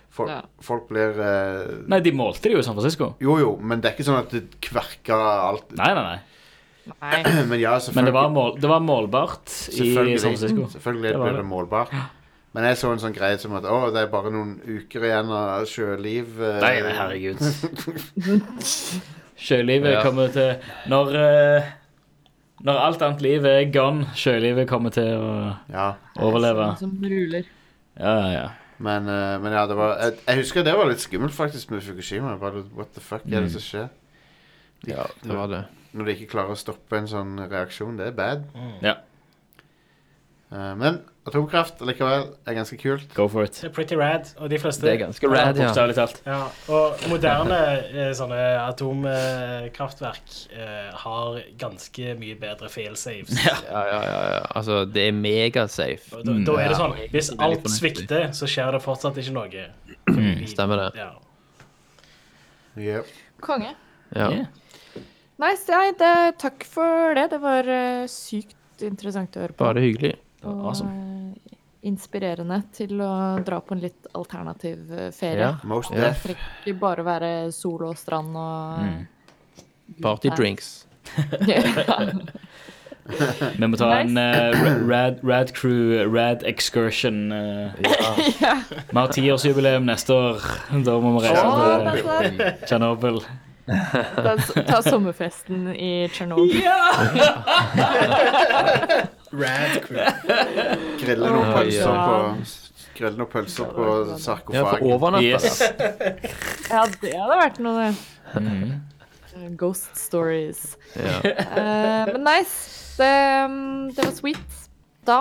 Folk, 0.09 0.29
Ja. 0.31 0.41
folk 0.65 0.87
blir 0.89 1.19
eh, 1.21 1.85
Nei, 1.87 1.99
de 2.01 2.11
målte 2.17 2.49
det 2.49 2.55
jo 2.57 2.59
i 2.59 2.65
San 2.65 2.75
Francisco. 2.75 3.11
Jo, 3.21 3.37
jo, 3.39 3.51
men 3.61 3.79
det 3.81 3.91
er 3.91 3.95
ikke 3.97 4.07
sånn 4.07 4.17
at 4.23 4.31
det 4.33 4.45
kverker 4.65 5.13
alt. 5.15 5.69
Nei, 5.77 5.93
nei, 5.93 6.03
nei. 6.03 6.19
Nei. 6.89 7.19
Men 7.51 7.59
ja. 7.61 7.75
Men 7.93 8.05
det 8.07 8.13
var, 8.15 8.29
mål, 8.33 8.55
det 8.59 8.69
var 8.71 8.79
målbart 8.81 9.51
i. 9.69 9.91
San 9.93 10.33
Francisco. 10.33 10.65
Selvfølgelig 10.73 11.11
Det 11.13 11.19
blir 11.21 11.35
det 11.35 11.43
det. 11.43 11.45
målbart. 11.45 11.91
Men 12.57 12.65
jeg 12.65 12.79
så 12.81 12.89
en 12.95 12.97
sånn 13.03 13.13
greie 13.13 13.37
som 13.37 13.53
at 13.59 13.67
å, 13.69 13.91
det 13.93 14.01
er 14.01 14.07
bare 14.09 14.31
noen 14.33 14.55
uker 14.65 15.03
igjen 15.05 15.29
av 15.29 15.67
sjøliv. 15.69 16.39
eh, 16.41 16.57
Nei, 16.63 16.71
nei, 16.81 16.95
herregud. 16.97 17.37
Sjølivet 19.37 19.91
Ja. 19.95 20.01
kommer 20.03 20.31
til 20.33 20.55
Når 20.89 21.13
eh, 21.19 21.69
Når 22.65 22.81
alt 22.87 23.05
annet 23.05 23.21
liv 23.23 23.45
er 23.47 23.69
gone, 23.71 24.09
sjølivet 24.17 24.67
kommer 24.67 24.91
til 24.91 25.13
å 25.15 25.29
Ja, 25.71 25.91
overleve. 26.19 26.71
Som 26.81 26.97
ruler. 27.05 27.45
Ja, 27.99 28.15
ja, 28.17 28.31
ja. 28.33 28.47
Men, 28.79 29.09
uh, 29.11 29.35
men 29.43 29.55
ja, 29.55 29.65
det 29.67 29.75
var 29.79 29.97
jeg, 29.99 30.15
jeg 30.25 30.41
husker 30.43 30.65
det 30.67 30.75
var 30.79 30.87
litt 30.89 31.03
skummelt 31.03 31.35
faktisk 31.35 31.73
med 31.73 31.83
Fukushima. 31.83 32.37
Bare, 32.41 32.63
what 32.77 32.93
the 32.95 33.03
fuck 33.03 33.27
er 33.27 33.43
det 33.45 33.51
som 33.55 33.65
skjer? 33.65 33.91
Ja, 34.87 35.05
det 35.23 35.35
var 35.35 35.51
det. 35.51 35.65
Når 35.91 36.05
de 36.05 36.15
ikke 36.15 36.31
klarer 36.35 36.55
å 36.55 36.59
stoppe 36.59 36.99
en 36.99 37.09
sånn 37.09 37.35
reaksjon. 37.49 37.97
Det 37.99 38.11
er 38.11 38.15
bad. 38.15 38.45
Ja, 38.85 38.99
Eh, 40.49 40.75
men 40.79 40.95
atomkraft 41.29 41.81
likevel 41.85 42.23
er 42.49 42.55
ganske 42.57 42.77
kult. 42.81 43.11
go 43.13 43.27
for 43.29 43.45
it. 43.45 43.59
Det 43.61 43.67
er 43.69 43.73
pretty 43.73 43.97
rad, 43.99 44.31
og 44.41 44.49
de 44.49 44.57
fleste 44.57 44.81
Det 44.81 44.93
er 44.95 44.97
ganske 45.03 45.29
rad, 45.29 45.57
ja. 45.59 45.67
Bokstavelig 45.67 45.95
talt. 45.95 46.21
Ja, 46.25 46.39
og 46.73 47.03
moderne 47.11 47.59
eh, 47.85 48.13
sånne 48.17 48.39
atomkraftverk 48.63 50.37
eh, 50.57 50.87
har 51.03 51.37
ganske 51.61 52.15
mye 52.17 52.37
bedre 52.41 52.69
failsafes. 52.73 53.37
Ja. 53.45 53.57
Ja, 53.69 53.83
ja, 53.85 53.99
ja, 54.07 54.21
ja. 54.33 54.39
Altså, 54.57 54.79
det 54.89 55.07
er 55.07 55.13
megasafe. 55.13 56.17
Og 56.17 56.25
Da, 56.25 56.33
da 56.47 56.55
er 56.63 56.73
det 56.73 56.79
sånn 56.79 56.95
Hvis 57.13 57.29
alt 57.37 57.69
svikter, 57.69 58.31
så 58.33 58.49
skjer 58.49 58.73
det 58.73 58.81
fortsatt 58.85 59.19
ikke 59.21 59.35
noe. 59.35 59.67
Stemmer 60.49 60.87
det. 60.87 60.89
Ja. 60.97 61.11
Yep. 62.79 63.13
Konge. 63.45 63.75
Ja. 64.15 64.31
Yeah. 64.31 64.47
Nice. 65.39 65.69
Ja, 65.69 65.83
det, 65.93 66.39
takk 66.41 66.65
for 66.67 67.13
det. 67.15 67.29
Det 67.35 67.39
var 67.43 67.69
uh, 67.69 68.09
sykt 68.11 68.57
interessant 68.81 69.37
å 69.37 69.45
høre 69.45 69.53
på. 69.53 69.61
Bare 69.61 69.83
hyggelig. 69.83 70.15
Og 70.43 70.65
awesome. 70.71 70.91
eh, 70.91 70.95
inspirerende 71.89 72.57
til 72.75 72.99
å 73.01 73.11
dra 73.45 73.59
på 73.63 73.71
en 73.75 73.81
litt 73.85 74.07
alternativ 74.13 74.91
eh, 74.91 75.11
ferie. 75.15 75.37
Yeah, 75.47 75.55
Most 75.63 75.91
Ja. 75.91 75.95
deaf. 76.09 76.23
Trenger 76.23 76.39
ikke 76.65 76.79
bare 76.79 77.03
være 77.07 77.51
sol 77.55 77.83
og 77.89 77.97
strand 77.97 78.35
og 78.35 78.79
Mm. 78.83 79.07
Party 80.01 80.29
drinks. 80.29 80.85
Vi 83.57 83.65
må 83.65 83.73
ta 83.79 83.87
en 84.03 84.13
uh, 84.21 84.53
rad, 84.85 85.17
rad 85.25 85.49
crew, 85.57 85.95
rad 86.13 86.43
excursion. 86.45 87.31
eh. 87.31 87.71
ja. 88.41 88.53
Vi 88.91 88.97
har 88.99 89.07
tiårsjubileum 89.15 89.85
neste 89.89 90.13
år. 90.13 90.37
Da 90.85 90.93
må 91.01 91.15
vi 91.17 91.25
reise 91.25 91.41
til 91.41 91.49
er. 92.43 92.53
Tsjernobyl. 92.67 93.17
Ta, 93.65 94.37
ta 94.67 94.77
sommerfesten 94.85 95.73
i 95.73 96.05
Tsjernobyl. 96.13 96.61
Rad 99.31 99.81
crew. 99.83 99.99
Grille 100.99 101.29
noen 101.29 101.51
pølser 101.53 101.97
på 101.99 102.15
Grille 102.97 103.15
noen 103.19 103.31
pølser 103.31 103.73
på 103.73 103.85
Ja, 103.85 103.97
for 104.03 104.23
sarkofagen. 104.25 105.19
Yes. 105.23 105.61
Ja, 106.69 106.83
det 107.01 107.13
hadde 107.15 107.37
vært 107.39 107.59
noe, 107.63 107.87
det. 107.87 108.41
Mm. 108.43 109.53
Ghost 109.57 109.95
stories. 109.97 110.75
Ja. 110.93 111.17
Uh, 111.23 112.11
men 112.13 112.25
nice. 112.27 112.75
Det, 112.99 113.09
mm, 113.49 113.91
det 113.95 114.05
var 114.05 114.15
sweet. 114.17 114.55
Da 115.07 115.19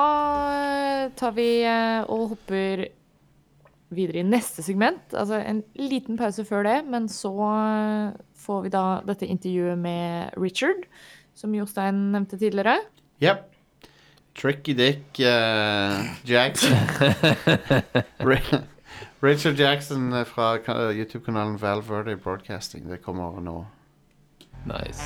eh, 0.58 1.04
tar 1.16 1.32
vi 1.36 1.50
og 2.10 2.34
hopper 2.34 2.88
videre 3.94 4.20
i 4.20 4.26
neste 4.26 4.64
segment. 4.66 5.14
Altså 5.14 5.38
en 5.38 5.62
liten 5.78 6.18
pause 6.18 6.44
før 6.44 6.66
det, 6.66 6.80
men 6.90 7.06
så 7.08 7.32
får 8.36 8.66
vi 8.66 8.72
da 8.74 8.82
dette 9.06 9.30
intervjuet 9.30 9.78
med 9.80 10.34
Richard, 10.36 10.84
som 11.38 11.54
Jostein 11.56 12.10
nevnte 12.12 12.36
tidligere. 12.40 12.80
Yep. 13.22 13.46
Tricky 14.38 14.72
Dick 14.72 15.18
eh, 15.18 16.14
Jackson. 16.22 16.78
Ri- 18.20 18.62
Richard 19.20 19.56
Jackson 19.56 20.12
eh, 20.12 20.24
fra 20.24 20.58
ka- 20.58 20.92
YouTube-kanalen 20.92 21.58
Val 21.58 21.80
Verde 21.82 22.16
Broadcasting. 22.16 22.88
Det 22.88 23.02
kommer 23.02 23.40
nå. 23.40 23.66
Nice. 24.64 25.02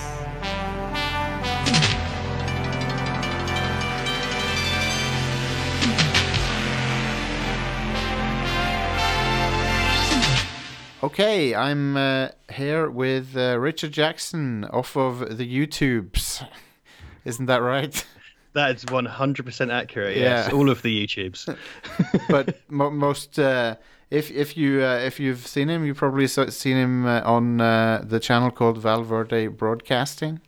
Okay, 11.02 11.54
I'm 11.54 11.96
uh, 11.96 12.28
here 12.50 12.90
with 12.90 13.34
uh, 13.34 13.58
Richard 13.58 13.92
Jackson 13.92 14.66
off 14.66 14.94
of 14.94 15.38
the 15.38 15.46
YouTubes. 15.46 16.46
Isn't 17.24 17.46
that 17.46 17.62
right? 17.62 18.04
That 18.54 18.76
is 18.76 18.84
100% 18.84 19.72
accurate. 19.72 20.16
Yes, 20.16 20.48
Yeah. 20.48 20.54
all 20.54 20.68
of 20.68 20.82
the 20.82 21.06
YouTubes. 21.06 21.56
but 22.28 22.58
mo- 22.68 22.90
most, 22.90 23.38
uh, 23.38 23.76
if 24.10 24.30
if 24.30 24.56
you 24.58 24.82
uh, 24.84 24.98
if 24.98 25.18
you've 25.18 25.46
seen 25.46 25.68
him, 25.70 25.86
you've 25.86 25.96
probably 25.96 26.26
seen 26.26 26.76
him 26.76 27.06
uh, 27.06 27.22
on 27.24 27.60
uh, 27.62 28.04
the 28.06 28.20
channel 28.20 28.50
called 28.50 28.76
Valverde 28.78 29.46
Broadcasting. 29.48 30.40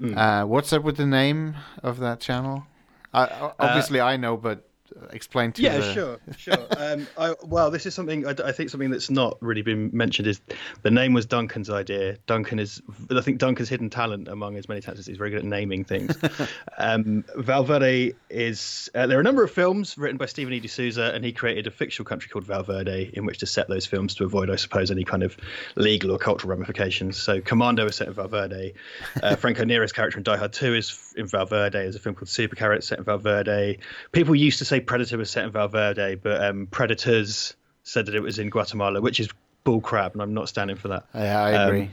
Mm. 0.00 0.16
Uh, 0.16 0.46
what's 0.46 0.72
up 0.72 0.82
with 0.82 0.96
the 0.98 1.06
name 1.06 1.56
of 1.82 1.98
that 2.00 2.20
channel? 2.20 2.66
I, 3.14 3.24
o- 3.24 3.54
obviously, 3.58 4.00
I 4.02 4.16
know, 4.18 4.36
but 4.36 4.58
uh, 4.58 4.62
explain 5.10 5.52
to 5.52 5.62
Yeah, 5.62 5.78
the- 5.78 5.92
sure, 5.94 6.18
sure. 6.36 6.58
Um, 6.78 7.06
I, 7.18 7.34
well, 7.44 7.70
this 7.70 7.86
is 7.86 7.94
something 7.94 8.26
I, 8.26 8.34
I 8.44 8.52
think 8.52 8.70
something 8.70 8.90
that's 8.90 9.10
not 9.10 9.36
really 9.40 9.62
been 9.62 9.90
mentioned 9.92 10.28
is 10.28 10.40
the 10.82 10.90
name 10.90 11.12
was 11.12 11.26
Duncan's 11.26 11.68
idea. 11.70 12.16
Duncan 12.26 12.58
is, 12.60 12.80
I 13.10 13.20
think 13.20 13.38
Duncan's 13.38 13.68
hidden 13.68 13.90
talent 13.90 14.28
among 14.28 14.54
his 14.54 14.68
many 14.68 14.80
talents 14.80 15.00
is 15.00 15.06
he's 15.06 15.16
very 15.16 15.30
good 15.30 15.40
at 15.40 15.44
naming 15.44 15.82
things. 15.84 16.16
um, 16.78 17.24
Valverde 17.36 18.12
is. 18.30 18.88
Uh, 18.94 19.06
there 19.06 19.18
are 19.18 19.20
a 19.20 19.24
number 19.24 19.42
of 19.42 19.50
films 19.50 19.98
written 19.98 20.16
by 20.18 20.26
Stephen 20.26 20.52
E. 20.52 20.60
D'Souza, 20.60 21.12
and 21.14 21.24
he 21.24 21.32
created 21.32 21.66
a 21.66 21.70
fictional 21.70 22.06
country 22.06 22.28
called 22.30 22.44
Valverde 22.44 23.10
in 23.12 23.26
which 23.26 23.38
to 23.38 23.46
set 23.46 23.68
those 23.68 23.86
films 23.86 24.14
to 24.16 24.24
avoid, 24.24 24.50
I 24.50 24.56
suppose, 24.56 24.90
any 24.90 25.04
kind 25.04 25.22
of 25.22 25.36
legal 25.74 26.12
or 26.12 26.18
cultural 26.18 26.50
ramifications. 26.50 27.16
So 27.20 27.40
Commando 27.40 27.86
is 27.86 27.96
set 27.96 28.08
in 28.08 28.14
Valverde. 28.14 28.74
Uh, 29.22 29.36
Franco 29.36 29.64
Nera's 29.64 29.92
character 29.92 30.18
in 30.18 30.22
Die 30.22 30.36
Hard 30.36 30.52
2 30.52 30.74
is 30.74 31.14
in 31.16 31.26
Valverde. 31.26 31.78
There's 31.78 31.96
a 31.96 32.00
film 32.00 32.14
called 32.14 32.28
Super 32.28 32.54
Carrot 32.56 32.84
set 32.84 32.98
in 32.98 33.04
Valverde. 33.04 33.78
People 34.12 34.34
used 34.34 34.58
to 34.58 34.64
say 34.64 34.77
Predator 34.80 35.18
was 35.18 35.30
set 35.30 35.44
in 35.44 35.50
Valverde, 35.52 36.16
but 36.16 36.42
um, 36.44 36.66
Predators 36.70 37.54
said 37.82 38.06
that 38.06 38.14
it 38.14 38.20
was 38.20 38.38
in 38.38 38.50
Guatemala, 38.50 39.00
which 39.00 39.20
is 39.20 39.28
bull 39.64 39.80
crap, 39.80 40.12
and 40.12 40.22
I'm 40.22 40.34
not 40.34 40.48
standing 40.48 40.76
for 40.76 40.88
that. 40.88 41.06
Yeah, 41.14 41.42
I 41.42 41.54
Um, 41.54 41.68
agree. 41.68 41.90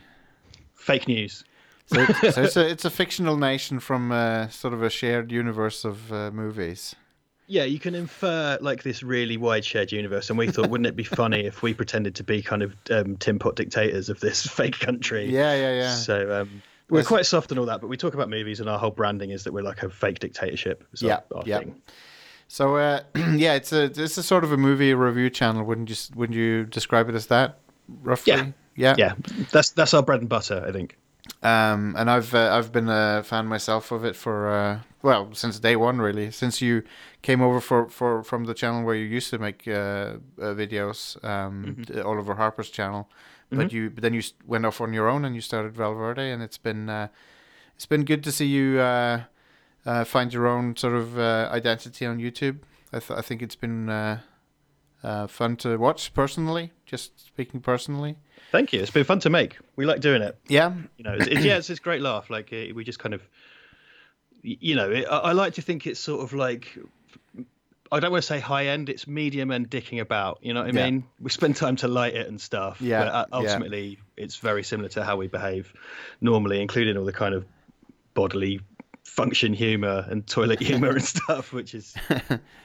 Fake 0.75 1.07
news. 1.07 1.43
so, 1.88 2.05
so 2.31 2.41
it's 2.43 2.57
a 2.57 2.67
it's 2.67 2.86
a 2.86 2.89
fictional 2.89 3.38
nation 3.38 3.79
from 3.79 4.11
uh, 4.11 4.47
sort 4.49 4.73
of 4.73 4.81
a 4.83 4.89
shared 4.89 5.31
universe 5.31 5.86
of 5.86 6.11
uh, 6.11 6.31
movies. 6.31 6.95
Yeah, 7.47 7.63
you 7.65 7.77
can 7.77 7.93
infer 7.93 8.57
like 8.59 8.81
this 8.81 9.03
really 9.03 9.38
wide 9.38 9.63
shared 9.63 9.91
universe, 9.91 10.29
and 10.31 10.38
we 10.39 10.47
thought, 10.49 10.69
wouldn't 10.69 10.88
it 10.88 10.95
be 10.95 11.03
funny 11.03 11.45
if 11.45 11.61
we 11.61 11.75
pretended 11.75 12.15
to 12.15 12.23
be 12.23 12.41
kind 12.41 12.63
of 12.63 12.73
um, 12.89 13.17
tin 13.17 13.38
pot 13.38 13.55
dictators 13.55 14.09
of 14.09 14.19
this 14.19 14.47
fake 14.47 14.79
country? 14.79 15.25
Yeah, 15.29 15.53
yeah, 15.53 15.73
yeah. 15.75 15.93
So 15.93 16.41
um, 16.41 16.63
we're 16.89 17.03
quite 17.03 17.27
soft 17.27 17.51
and 17.51 17.59
all 17.59 17.67
that, 17.67 17.81
but 17.81 17.88
we 17.88 17.97
talk 17.97 18.15
about 18.15 18.29
movies, 18.31 18.59
and 18.59 18.67
our 18.69 18.79
whole 18.79 18.89
branding 18.91 19.29
is 19.29 19.43
that 19.43 19.53
we're 19.53 19.61
like 19.63 19.83
a 19.83 19.89
fake 19.89 20.17
dictatorship. 20.19 20.83
Yeah, 20.99 21.19
yeah. 21.45 21.59
thing. 21.59 21.81
So 22.47 22.75
uh, 22.77 23.01
yeah, 23.15 23.53
it's 23.53 23.73
a 23.73 23.83
it's 23.85 24.17
a 24.17 24.23
sort 24.23 24.43
of 24.43 24.51
a 24.51 24.57
movie 24.57 24.93
review 24.93 25.29
channel. 25.29 25.63
Wouldn't 25.63 25.89
you 25.89 25.95
wouldn't 26.15 26.37
you 26.37 26.65
describe 26.65 27.09
it 27.09 27.15
as 27.15 27.27
that 27.27 27.59
roughly? 28.03 28.33
Yeah. 28.33 28.45
Yeah. 28.75 28.95
Yeah, 28.97 29.13
that's 29.51 29.69
that's 29.71 29.93
our 29.93 30.03
bread 30.03 30.19
and 30.19 30.29
butter, 30.29 30.63
I 30.67 30.71
think. 30.71 30.97
Um, 31.41 31.95
and 31.97 32.09
I've 32.09 32.33
uh, 32.35 32.55
I've 32.55 32.71
been 32.71 32.89
a 32.89 33.23
fan 33.23 33.47
myself 33.47 33.91
of 33.91 34.03
it 34.03 34.15
for 34.15 34.49
uh, 34.51 34.79
well 35.01 35.29
since 35.33 35.59
day 35.59 35.75
one 35.75 35.99
really. 35.99 36.29
Since 36.31 36.61
you 36.61 36.83
came 37.21 37.41
over 37.41 37.59
for, 37.61 37.87
for 37.89 38.23
from 38.23 38.45
the 38.45 38.53
channel 38.53 38.83
where 38.83 38.95
you 38.95 39.05
used 39.05 39.29
to 39.31 39.39
make 39.39 39.67
uh, 39.67 39.71
uh, 39.71 40.53
videos, 40.53 41.23
um, 41.23 41.83
t- 41.87 41.99
Oliver 42.01 42.35
Harper's 42.35 42.69
channel, 42.69 43.09
but 43.49 43.71
you 43.71 43.89
but 43.89 44.01
then 44.01 44.13
you 44.13 44.21
went 44.45 44.65
off 44.65 44.81
on 44.81 44.93
your 44.93 45.07
own 45.07 45.25
and 45.25 45.35
you 45.35 45.41
started 45.41 45.75
Valverde, 45.75 46.31
and 46.31 46.43
it's 46.43 46.57
been 46.57 46.89
uh, 46.89 47.07
it's 47.75 47.85
been 47.85 48.05
good 48.05 48.23
to 48.23 48.31
see 48.31 48.47
you 48.47 48.79
uh, 49.86 50.03
find 50.03 50.33
your 50.33 50.47
own 50.47 50.75
sort 50.75 50.93
of 50.95 51.17
uh, 51.17 51.49
identity 51.51 52.05
on 52.05 52.17
YouTube. 52.19 52.59
I, 52.93 52.99
th- 52.99 53.17
I 53.17 53.21
think 53.21 53.41
it's 53.41 53.55
been 53.55 53.89
uh, 53.89 54.19
uh, 55.03 55.27
fun 55.27 55.55
to 55.57 55.77
watch 55.77 56.13
personally. 56.13 56.71
Just 56.86 57.25
speaking 57.27 57.59
personally, 57.61 58.15
Thank 58.51 58.71
you. 58.73 58.79
It's 58.81 58.91
been 58.91 59.03
fun 59.03 59.19
to 59.19 59.29
make. 59.29 59.57
We 59.75 59.86
like 59.86 59.99
doing 60.01 60.21
it. 60.21 60.38
yeah, 60.47 60.71
You 60.97 61.03
know, 61.03 61.13
it's, 61.13 61.27
it's, 61.27 61.43
yeah, 61.43 61.57
it's, 61.57 61.69
it's 61.69 61.79
great 61.79 62.01
laugh. 62.01 62.29
Like 62.29 62.53
uh, 62.53 62.73
we 62.73 62.83
just 62.86 62.99
kind 62.99 63.13
of, 63.13 63.21
you 64.43 64.75
know, 64.75 64.89
it, 64.91 65.05
I, 65.09 65.17
I 65.17 65.31
like 65.33 65.55
to 65.55 65.61
think 65.61 65.86
it's 65.88 65.99
sort 65.99 66.21
of 66.23 66.31
like. 66.33 66.77
I 67.91 67.99
don't 67.99 68.11
want 68.11 68.23
to 68.23 68.27
say 68.27 68.39
high 68.39 68.67
end. 68.67 68.89
It's 68.89 69.07
medium 69.07 69.51
and 69.51 69.69
dicking 69.69 69.99
about. 70.01 70.39
You 70.41 70.53
know 70.53 70.61
what 70.63 70.75
I 70.75 70.77
Yeah. 70.79 70.86
mean? 70.89 71.03
We 71.19 71.29
spend 71.29 71.55
time 71.55 71.75
to 71.77 71.88
light 71.88 72.15
it 72.15 72.27
and 72.27 72.39
stuff. 72.41 72.81
Yeah, 72.81 72.99
But 73.03 73.07
uh, 73.09 73.25
yeah. 73.29 73.38
ultimately, 73.38 73.99
it's 74.17 74.38
very 74.38 74.63
similar 74.63 74.89
to 74.89 75.03
how 75.03 75.17
we 75.17 75.27
behave 75.27 75.71
normally, 76.21 76.61
including 76.61 76.97
all 76.97 77.05
the 77.05 77.13
kind 77.13 77.36
of 77.36 77.45
bodily 78.15 78.59
function 79.05 79.53
humor 79.53 80.05
and 80.09 80.27
toilet 80.27 80.59
humor 80.59 80.89
and 80.89 81.03
stuff. 81.15 81.53
Which 81.53 81.73
is, 81.73 81.95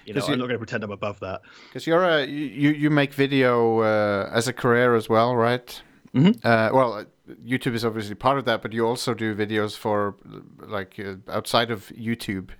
you 0.04 0.14
know, 0.14 0.22
I'm 0.26 0.38
not 0.38 0.46
going 0.46 0.50
to 0.50 0.58
pretend 0.58 0.82
I'm 0.82 0.90
above 0.90 1.20
that. 1.20 1.42
Because 1.68 1.86
you're 1.86 2.02
a 2.04 2.26
you 2.26 2.70
you 2.70 2.90
make 2.90 3.14
video 3.14 3.80
uh, 3.80 4.30
as 4.32 4.48
a 4.48 4.52
career 4.52 4.94
as 4.96 5.08
well, 5.08 5.36
right? 5.36 5.82
Mhm. 6.14 6.44
Uh, 6.44 6.70
well, 6.74 7.04
YouTube 7.46 7.74
is 7.74 7.84
obviously 7.84 8.14
part 8.16 8.38
of 8.38 8.44
that, 8.46 8.62
but 8.62 8.72
you 8.72 8.84
also 8.86 9.14
do 9.14 9.34
videos 9.34 9.76
for 9.76 10.16
like 10.58 10.98
uh, 10.98 11.14
outside 11.30 11.70
of 11.70 11.88
YouTube, 11.96 12.50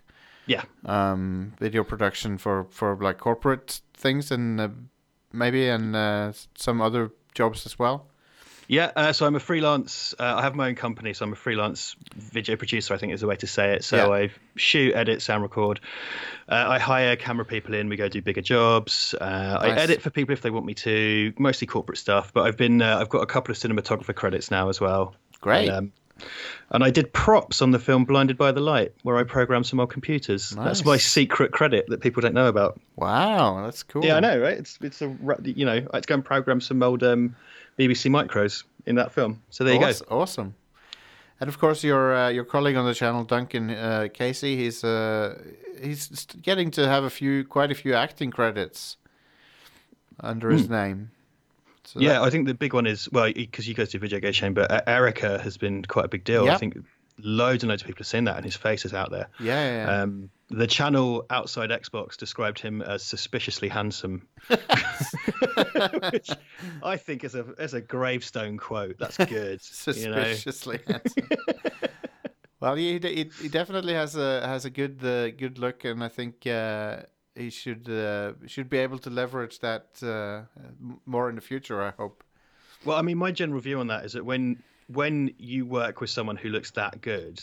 Yeah. 0.47 0.63
um, 0.85 1.53
video 1.59 1.83
production 1.83 2.39
for 2.39 2.67
for 2.71 2.97
like 3.01 3.19
corporate 3.19 3.81
things 3.95 4.31
and 4.31 4.61
uh, 4.61 4.69
maybe 5.33 5.69
and 5.69 5.97
uh, 5.97 6.33
some 6.55 6.81
other 6.81 7.11
jobs 7.35 7.67
as 7.67 7.79
well. 7.79 8.07
Yeah, 8.71 8.93
uh, 8.95 9.13
so 9.13 9.27
I'm 9.27 9.35
a 9.35 9.41
freelance. 9.41 10.15
Uh, 10.17 10.35
I 10.37 10.43
have 10.43 10.55
my 10.55 10.69
own 10.69 10.77
company, 10.77 11.13
so 11.13 11.25
I'm 11.25 11.33
a 11.33 11.37
freelance 11.37 11.97
video 12.15 12.55
producer. 12.55 12.95
I 12.95 12.99
think 12.99 13.13
is 13.13 13.21
the 13.21 13.27
way 13.27 13.35
to 13.35 13.47
say 13.49 13.73
it. 13.75 13.83
So 13.83 13.97
Yeah. 13.97 14.09
I 14.09 14.31
shoot, 14.55 14.95
edit, 14.95 15.23
sound 15.23 15.43
record. 15.43 15.81
Uh, 16.49 16.67
I 16.69 16.79
hire 16.79 17.17
camera 17.17 17.45
people 17.45 17.75
in. 17.75 17.89
We 17.89 17.97
go 17.97 18.09
do 18.09 18.23
bigger 18.23 18.43
jobs. 18.43 19.13
Uh, 19.21 19.59
I 19.61 19.71
edit 19.71 20.01
for 20.01 20.11
people 20.11 20.35
if 20.35 20.43
they 20.43 20.51
want 20.51 20.67
me 20.67 20.75
to, 20.75 21.33
mostly 21.37 21.67
corporate 21.67 21.99
stuff. 21.99 22.33
But 22.33 22.43
I've 22.43 22.57
been, 22.57 22.81
uh, 22.81 22.99
I've 23.01 23.09
got 23.09 23.23
a 23.23 23.27
couple 23.27 23.51
of 23.51 23.59
cinematographer 23.59 24.15
credits 24.15 24.53
now 24.53 24.69
as 24.69 24.81
well. 24.81 25.17
Great. 25.41 25.69
And, 25.69 25.77
um, 25.77 25.93
and 26.71 26.85
I 26.85 26.91
did 26.91 27.13
props 27.13 27.63
on 27.63 27.73
the 27.73 27.81
film 27.81 28.05
Blinded 28.05 28.39
by 28.39 28.53
the 28.53 28.61
Light, 28.61 28.93
where 29.03 29.17
I 29.17 29.25
programmed 29.25 29.67
some 29.67 29.81
old 29.81 29.91
computers. 29.91 30.51
That's 30.51 30.85
my 30.85 30.97
secret 30.97 31.51
credit 31.51 31.87
that 31.89 32.03
people 32.03 32.21
don't 32.21 32.35
know 32.35 32.47
about. 32.47 32.79
wow, 32.95 33.65
that's 33.65 33.83
cool. 33.83 34.05
Yeah, 34.05 34.17
I 34.17 34.21
know, 34.21 34.39
right? 34.39 34.59
It's 34.59 34.79
it's 34.81 35.03
a 35.03 35.17
you 35.43 35.65
know 35.65 35.85
I 35.93 35.97
had 35.97 36.03
to 36.05 36.07
go 36.07 36.15
and 36.15 36.25
program 36.25 36.61
some 36.61 36.83
old 36.85 37.03
um, 37.03 37.35
BBC 37.81 38.11
micros 38.11 38.65
in 38.87 38.95
that 38.97 39.13
film. 39.13 39.43
So 39.51 39.65
there 39.65 39.75
you 39.75 39.81
go. 39.81 39.93
Awesome. 40.11 40.55
And 41.41 41.49
of 41.49 41.59
course, 41.59 41.83
your 41.83 42.15
uh, 42.15 42.29
your 42.29 42.45
colleague 42.45 42.77
on 42.77 42.85
the 42.85 42.95
channel, 42.95 43.25
Duncan 43.25 43.71
uh, 43.71 44.09
Casey, 44.13 44.57
he's 44.57 44.85
uh, 44.85 45.41
he's 45.83 46.27
getting 46.43 46.71
to 46.73 46.87
have 46.87 47.05
a 47.05 47.11
few, 47.11 47.45
quite 47.45 47.71
a 47.71 47.75
few 47.75 47.95
acting 47.95 48.31
credits 48.31 48.99
under 50.21 50.51
his 50.51 50.69
name. 50.69 51.11
So. 51.85 51.99
Hmm. 51.99 52.05
Yeah, 52.05 52.13
that- 52.15 52.23
I 52.23 52.31
think 52.31 52.47
the 52.47 52.55
big 52.55 52.75
one 52.75 52.87
is 52.87 53.09
well 53.11 53.33
because 53.33 53.67
you 53.67 53.75
guys 53.75 53.89
do 53.91 53.99
video 53.99 54.21
game 54.21 54.33
shame, 54.33 54.55
but 54.55 54.71
uh, 54.71 54.83
Erica 54.87 55.39
has 55.39 55.57
been 55.57 55.83
quite 55.85 56.05
a 56.05 56.09
big 56.09 56.25
deal. 56.25 56.45
Yeah. 56.45 56.55
I 56.55 56.59
think 56.59 56.77
loads 57.23 57.63
and 57.63 57.69
loads 57.69 57.83
of 57.83 57.87
people 57.87 58.01
have 58.01 58.07
seen 58.07 58.25
that, 58.25 58.37
and 58.37 58.45
his 58.45 58.57
face 58.57 58.85
is 58.85 58.95
out 58.95 59.11
there. 59.11 59.29
yeah, 59.39 59.65
yeah, 59.65 59.87
yeah. 59.87 60.03
Um, 60.03 60.31
the 60.51 60.67
channel 60.67 61.27
outside 61.31 61.71
Xbox 61.71 62.17
described 62.17 62.59
him 62.59 62.83
as 62.83 63.05
suspiciously 63.05 63.69
handsome, 63.69 64.27
which 64.49 66.31
I 66.83 66.97
think 66.97 67.23
is 67.23 67.37
a 67.37 67.45
is 67.59 67.73
a 67.73 67.81
gravestone 67.81 68.59
quote. 68.59 68.99
That's 68.99 69.17
good. 69.17 69.61
you 69.87 70.11
know? 70.11 70.25
suspiciously 70.25 70.81
handsome. 70.87 71.29
well, 72.61 72.75
he, 72.75 72.99
he 72.99 73.31
he 73.41 73.49
definitely 73.49 73.95
has 73.95 74.17
a 74.17 74.45
has 74.47 74.65
a 74.65 74.71
good 74.71 75.05
uh, 75.05 75.31
good 75.31 75.59
look, 75.59 75.85
and 75.85 76.03
I 76.03 76.09
think 76.09 76.45
uh, 76.47 77.03
he 77.37 77.51
should 77.51 77.89
uh, 77.89 78.33
should 78.47 78.69
be 78.69 78.79
able 78.79 78.99
to 78.99 79.11
leverage 79.11 79.61
that 79.61 80.03
uh, 80.03 80.47
more 81.07 81.29
in 81.29 81.37
the 81.37 81.43
future. 81.43 81.81
I 81.81 81.91
hope. 81.91 82.25
Well, 82.85 82.97
I 82.97 83.03
mean, 83.03 83.19
my 83.19 83.31
general 83.31 83.61
view 83.61 83.79
on 83.79 83.87
that 83.89 84.05
is 84.05 84.15
that 84.15 84.25
when 84.25 84.63
when 84.93 85.35
you 85.39 85.67
work 85.67 86.01
with 86.01 86.11
someone 86.11 86.37
who 86.37 86.49
looks 86.49 86.73
that 86.73 87.01
good, 87.01 87.41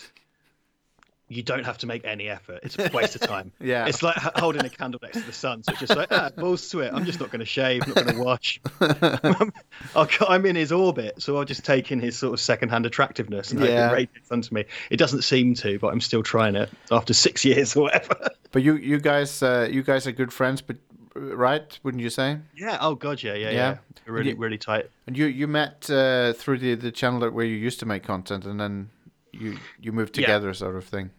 you 1.28 1.42
don't 1.42 1.64
have 1.64 1.78
to 1.78 1.86
make 1.86 2.04
any 2.06 2.28
effort. 2.28 2.60
It's 2.62 2.78
a 2.78 2.90
waste 2.92 3.14
of 3.14 3.22
time. 3.22 3.52
Yeah. 3.60 3.86
It's 3.86 4.02
like 4.02 4.16
holding 4.16 4.64
a 4.64 4.70
candle 4.70 4.98
next 5.02 5.18
to 5.18 5.26
the 5.26 5.32
sun. 5.32 5.62
So 5.62 5.72
it's 5.72 5.80
just 5.80 5.96
like, 5.96 6.08
ah, 6.10 6.30
balls 6.36 6.70
to 6.70 6.80
it. 6.80 6.92
I'm 6.94 7.04
just 7.04 7.20
not 7.20 7.30
going 7.30 7.40
to 7.40 7.46
shave. 7.46 7.82
I'm 7.82 7.92
not 7.94 8.04
going 8.04 8.16
to 8.16 8.22
wash. 8.22 8.60
I'm 10.28 10.46
in 10.46 10.56
his 10.56 10.72
orbit, 10.72 11.20
so 11.20 11.36
I'll 11.36 11.44
just 11.44 11.64
take 11.64 11.92
in 11.92 12.00
his 12.00 12.16
sort 12.16 12.32
of 12.32 12.40
second-hand 12.40 12.86
attractiveness 12.86 13.50
and 13.50 13.60
hope 13.60 13.68
it 13.68 13.92
radiates 13.92 14.30
onto 14.30 14.54
me. 14.54 14.64
It 14.90 14.96
doesn't 14.96 15.22
seem 15.22 15.54
to, 15.54 15.78
but 15.78 15.88
I'm 15.88 16.00
still 16.00 16.22
trying 16.22 16.56
it 16.56 16.70
after 16.90 17.12
six 17.12 17.44
years 17.44 17.76
or 17.76 17.84
whatever. 17.84 18.30
But 18.52 18.62
you 18.62 18.76
you 18.76 18.98
guys 18.98 19.42
uh, 19.42 19.68
you 19.70 19.82
guys 19.82 20.06
are 20.06 20.12
good 20.12 20.32
friends, 20.32 20.62
but 20.62 20.76
right? 21.18 21.78
Wouldn't 21.82 22.02
you 22.02 22.10
say? 22.10 22.38
yeah. 22.56 22.78
Oh 22.80 22.94
God. 22.94 23.22
Yeah. 23.22 23.34
Yeah. 23.34 23.50
Yeah. 23.50 23.56
Yeah. 23.70 23.78
Really, 24.06 24.30
you- 24.30 24.36
really 24.36 24.58
tight. 24.58 24.90
And 25.06 25.16
you 25.18 25.26
you 25.26 25.46
met 25.46 25.88
uh, 25.90 26.32
through 26.34 26.58
the 26.58 26.74
the 26.74 26.90
channel 26.92 27.20
that- 27.20 27.32
where 27.32 27.44
you 27.46 27.56
used 27.56 27.80
to 27.80 27.86
make 27.86 28.02
content, 28.02 28.44
and 28.46 28.58
then 28.60 28.90
you 29.32 29.58
you 29.80 29.92
moved 29.92 30.16
Yeah. 30.16 30.26
together, 30.26 30.54
sort 30.54 30.76
of 30.76 30.84
thing. 30.84 31.10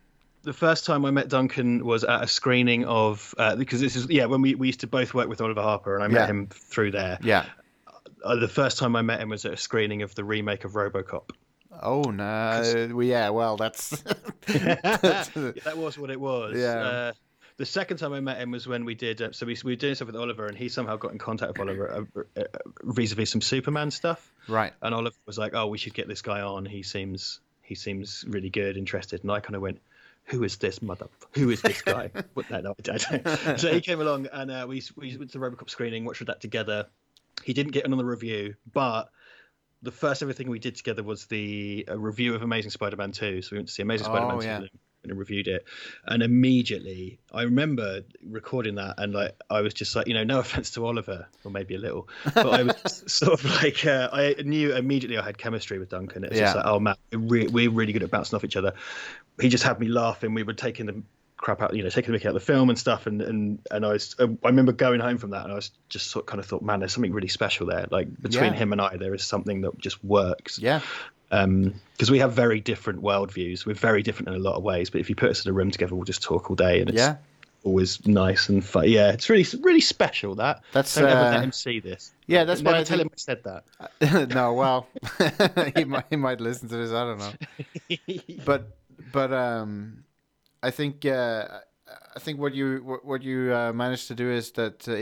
the 0.43 0.53
first 0.53 0.85
time 0.85 1.05
I 1.05 1.11
met 1.11 1.27
Duncan 1.27 1.83
was 1.85 2.03
at 2.05 2.23
a 2.23 2.27
screening 2.27 2.85
of 2.85 3.35
uh, 3.37 3.55
because 3.55 3.81
this 3.81 3.95
is 3.95 4.07
yeah 4.09 4.25
when 4.25 4.41
we, 4.41 4.55
we 4.55 4.67
used 4.67 4.79
to 4.79 4.87
both 4.87 5.13
work 5.13 5.27
with 5.29 5.41
Oliver 5.41 5.61
Harper 5.61 5.95
and 5.95 6.03
I 6.03 6.07
met 6.07 6.21
Yeah. 6.21 6.27
him 6.27 6.47
through 6.47 6.91
there. 6.91 7.19
Yeah. 7.21 7.45
Uh, 8.23 8.35
the 8.37 8.47
first 8.47 8.77
time 8.77 8.95
I 8.95 9.01
met 9.01 9.19
him 9.21 9.29
was 9.29 9.45
at 9.45 9.53
a 9.53 9.57
screening 9.57 10.01
of 10.01 10.13
the 10.15 10.23
remake 10.23 10.63
of 10.65 10.71
RoboCop. 10.73 11.29
Oh 11.81 12.01
no. 12.03 12.89
well, 12.93 13.03
yeah. 13.05 13.29
Well, 13.29 13.55
that's. 13.57 14.03
Yeah, 14.49 14.75
that 15.63 15.73
was 15.77 15.97
what 15.99 16.09
it 16.09 16.19
was. 16.19 16.57
Yeah. 16.57 16.79
Uh, 16.79 17.11
the 17.59 17.65
second 17.65 17.97
time 17.97 18.13
I 18.13 18.21
met 18.21 18.37
him 18.37 18.51
was 18.51 18.65
when 18.67 18.85
we 18.85 18.95
did. 18.95 19.21
Uh, 19.21 19.31
so 19.33 19.45
we, 19.45 19.55
we 19.63 19.73
were 19.73 19.75
doing 19.75 19.93
stuff 19.93 20.07
with 20.07 20.15
Oliver, 20.15 20.47
and 20.47 20.57
he 20.57 20.69
somehow 20.69 20.95
got 20.95 21.11
in 21.11 21.17
contact 21.17 21.51
with 21.59 21.67
Oliver 21.67 22.07
uh, 22.35 22.39
uh, 22.41 22.43
vis-a-vis 22.83 23.29
some 23.29 23.41
Superman 23.41 23.91
stuff. 23.91 24.31
right. 24.47 24.73
And 24.81 24.95
Oliver 24.95 25.15
was 25.25 25.37
like, 25.37 25.53
"Oh, 25.53 25.67
we 25.67 25.77
should 25.77 25.93
get 25.93 26.07
this 26.07 26.21
guy 26.21 26.41
on. 26.41 26.65
He 26.65 26.81
seems 26.83 27.41
he 27.61 27.75
seems 27.75 28.23
really 28.27 28.49
good, 28.49 28.77
interested." 28.77 29.21
And 29.23 29.31
I 29.31 29.41
kind 29.41 29.55
of 29.55 29.61
went, 29.61 29.79
"Who 30.25 30.43
is 30.43 30.57
this 30.57 30.81
mother? 30.81 31.07
Who 31.35 31.49
is 31.49 31.61
this 31.61 31.81
guy?" 31.81 32.09
what? 32.33 32.49
No, 32.49 32.61
no, 32.61 32.75
I 32.89 32.97
don't. 32.97 33.59
so 33.59 33.73
he 33.73 33.81
came 33.81 33.99
along, 34.01 34.27
and 34.31 34.49
uh, 34.49 34.65
we 34.67 34.81
we 34.95 35.15
went 35.17 35.31
to 35.31 35.37
the 35.37 35.45
RoboCop 35.45 35.69
screening, 35.69 36.05
watched 36.05 36.25
that 36.25 36.39
together. 36.41 36.87
He 37.43 37.53
didn't 37.53 37.73
get 37.73 37.85
another 37.85 38.05
review, 38.05 38.55
but 38.73 39.09
the 39.81 39.91
first 39.91 40.21
ever 40.23 40.33
thing 40.33 40.49
we 40.49 40.59
did 40.59 40.75
together 40.75 41.03
was 41.03 41.25
the 41.27 41.85
review 41.93 42.35
of 42.35 42.41
Amazing 42.41 42.71
Spider-Man 42.71 43.13
2. 43.13 43.41
So 43.41 43.49
we 43.53 43.57
went 43.59 43.67
to 43.69 43.73
see 43.73 43.81
Amazing 43.81 44.07
Oh, 44.07 44.09
Spider-Man 44.15 44.39
2 44.39 44.45
yeah. 44.45 44.55
and- 44.57 44.69
and 45.03 45.17
reviewed 45.17 45.47
it. 45.47 45.65
And 46.05 46.21
immediately, 46.21 47.19
I 47.31 47.43
remember 47.43 48.01
recording 48.25 48.75
that, 48.75 48.95
and 48.97 49.13
like 49.13 49.35
I 49.49 49.61
was 49.61 49.73
just 49.73 49.95
like, 49.95 50.07
you 50.07 50.13
know, 50.13 50.23
no 50.23 50.39
offense 50.39 50.71
to 50.71 50.85
Oliver, 50.85 51.27
or 51.43 51.51
maybe 51.51 51.75
a 51.75 51.79
little, 51.79 52.07
but 52.33 52.47
I 52.47 52.63
was 52.63 53.03
sort 53.11 53.33
of 53.33 53.45
like, 53.45 53.85
uh, 53.85 54.09
I 54.11 54.35
knew 54.43 54.75
immediately 54.75 55.17
I 55.17 55.23
had 55.23 55.37
chemistry 55.37 55.79
with 55.79 55.89
Duncan. 55.89 56.23
It 56.23 56.31
was 56.31 56.39
just 56.39 56.55
like, 56.55 56.65
oh 56.65 56.79
man, 56.79 56.95
we're, 57.13 57.19
re- 57.19 57.47
we're 57.47 57.69
really 57.71 57.93
good 57.93 58.03
at 58.03 58.11
bouncing 58.11 58.35
off 58.35 58.43
each 58.43 58.57
other. 58.57 58.73
He 59.39 59.49
just 59.49 59.63
had 59.63 59.79
me 59.79 59.87
laughing. 59.87 60.33
We 60.33 60.43
were 60.43 60.53
taking 60.53 60.85
the 60.87 61.01
crap 61.37 61.61
out, 61.61 61.73
you 61.73 61.81
know, 61.81 61.89
taking 61.89 62.07
the 62.11 62.17
mickey 62.17 62.27
out 62.27 62.35
of 62.35 62.41
the 62.41 62.45
film 62.45 62.69
and 62.69 62.77
stuff. 62.77 63.07
And 63.07 63.21
and 63.21 63.59
and 63.71 63.85
I 63.85 63.93
was, 63.93 64.15
I 64.19 64.27
remember 64.43 64.73
going 64.73 64.99
home 64.99 65.17
from 65.17 65.29
that, 65.29 65.43
and 65.43 65.51
I 65.53 65.55
was 65.55 65.71
just 65.87 66.07
sort 66.11 66.23
of 66.23 66.27
kind 66.27 66.39
of 66.41 66.45
thought, 66.45 66.61
man, 66.61 66.79
there's 66.79 66.91
something 66.91 67.13
really 67.13 67.29
special 67.29 67.67
there. 67.67 67.85
Like 67.89 68.09
between 68.21 68.51
Yeah. 68.53 68.59
him 68.59 68.73
and 68.73 68.81
I, 68.81 68.97
there 68.97 69.13
is 69.13 69.23
something 69.23 69.61
that 69.61 69.77
just 69.77 70.03
works 70.03 70.59
Yeah. 70.59 70.81
Because 71.29 72.09
we 72.11 72.19
have 72.19 72.33
very 72.33 72.59
different 72.59 73.01
worldviews. 73.01 73.65
We're 73.65 73.73
very 73.75 74.01
different 74.03 74.29
in 74.29 74.35
a 74.35 74.39
lot 74.39 74.55
of 74.55 74.63
ways. 74.63 74.89
But 74.89 75.01
if 75.01 75.09
you 75.09 75.15
put 75.15 75.29
us 75.29 75.45
in 75.45 75.49
a 75.49 75.53
room 75.53 75.71
together, 75.71 75.95
we'll 75.95 76.05
just 76.05 76.23
talk 76.23 76.49
all 76.49 76.55
day, 76.55 76.79
and 76.81 76.89
it's 76.89 76.97
Yeah. 76.97 77.17
always 77.63 78.05
nice 78.07 78.49
and 78.49 78.63
fun. 78.65 78.89
Yeah, 78.89 79.11
it's 79.11 79.29
really 79.29 79.45
really 79.61 79.81
special. 79.81 80.35
That 80.35 80.61
That's, 80.71 80.95
don't 80.95 81.09
ever 81.09 81.25
uh, 81.25 81.31
let 81.31 81.43
him 81.43 81.51
see 81.51 81.79
this. 81.79 82.11
Yeah, 82.27 82.45
that's 82.45 82.61
why 82.61 82.79
I 82.79 82.83
tell 82.83 82.99
him 82.99 83.09
I 83.11 83.17
said 83.17 83.43
that. 83.43 84.29
no, 84.33 84.53
well, 84.53 84.87
he 85.75 85.83
might 85.85 86.05
he 86.09 86.15
might 86.15 86.39
listen 86.41 86.67
to 86.69 86.77
this. 86.77 86.91
I 86.91 87.03
don't 87.03 87.19
know. 87.19 87.33
But 88.45 88.77
but 89.11 89.31
um, 89.33 90.03
I 90.63 90.71
think 90.71 91.05
uh, 91.05 91.47
I 92.15 92.19
think 92.19 92.39
what 92.39 92.53
you 92.53 92.81
what, 92.83 93.05
what 93.05 93.21
you 93.23 93.53
uh, 93.53 93.71
managed 93.73 94.07
to 94.07 94.15
do 94.15 94.29
is 94.31 94.51
that 94.53 94.87
uh, 94.87 94.93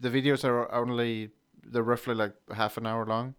the 0.00 0.10
videos 0.10 0.44
are 0.44 0.70
only 0.72 1.30
they're 1.64 1.82
roughly 1.82 2.14
like 2.14 2.34
half 2.54 2.76
an 2.76 2.86
hour 2.86 3.06
long, 3.06 3.34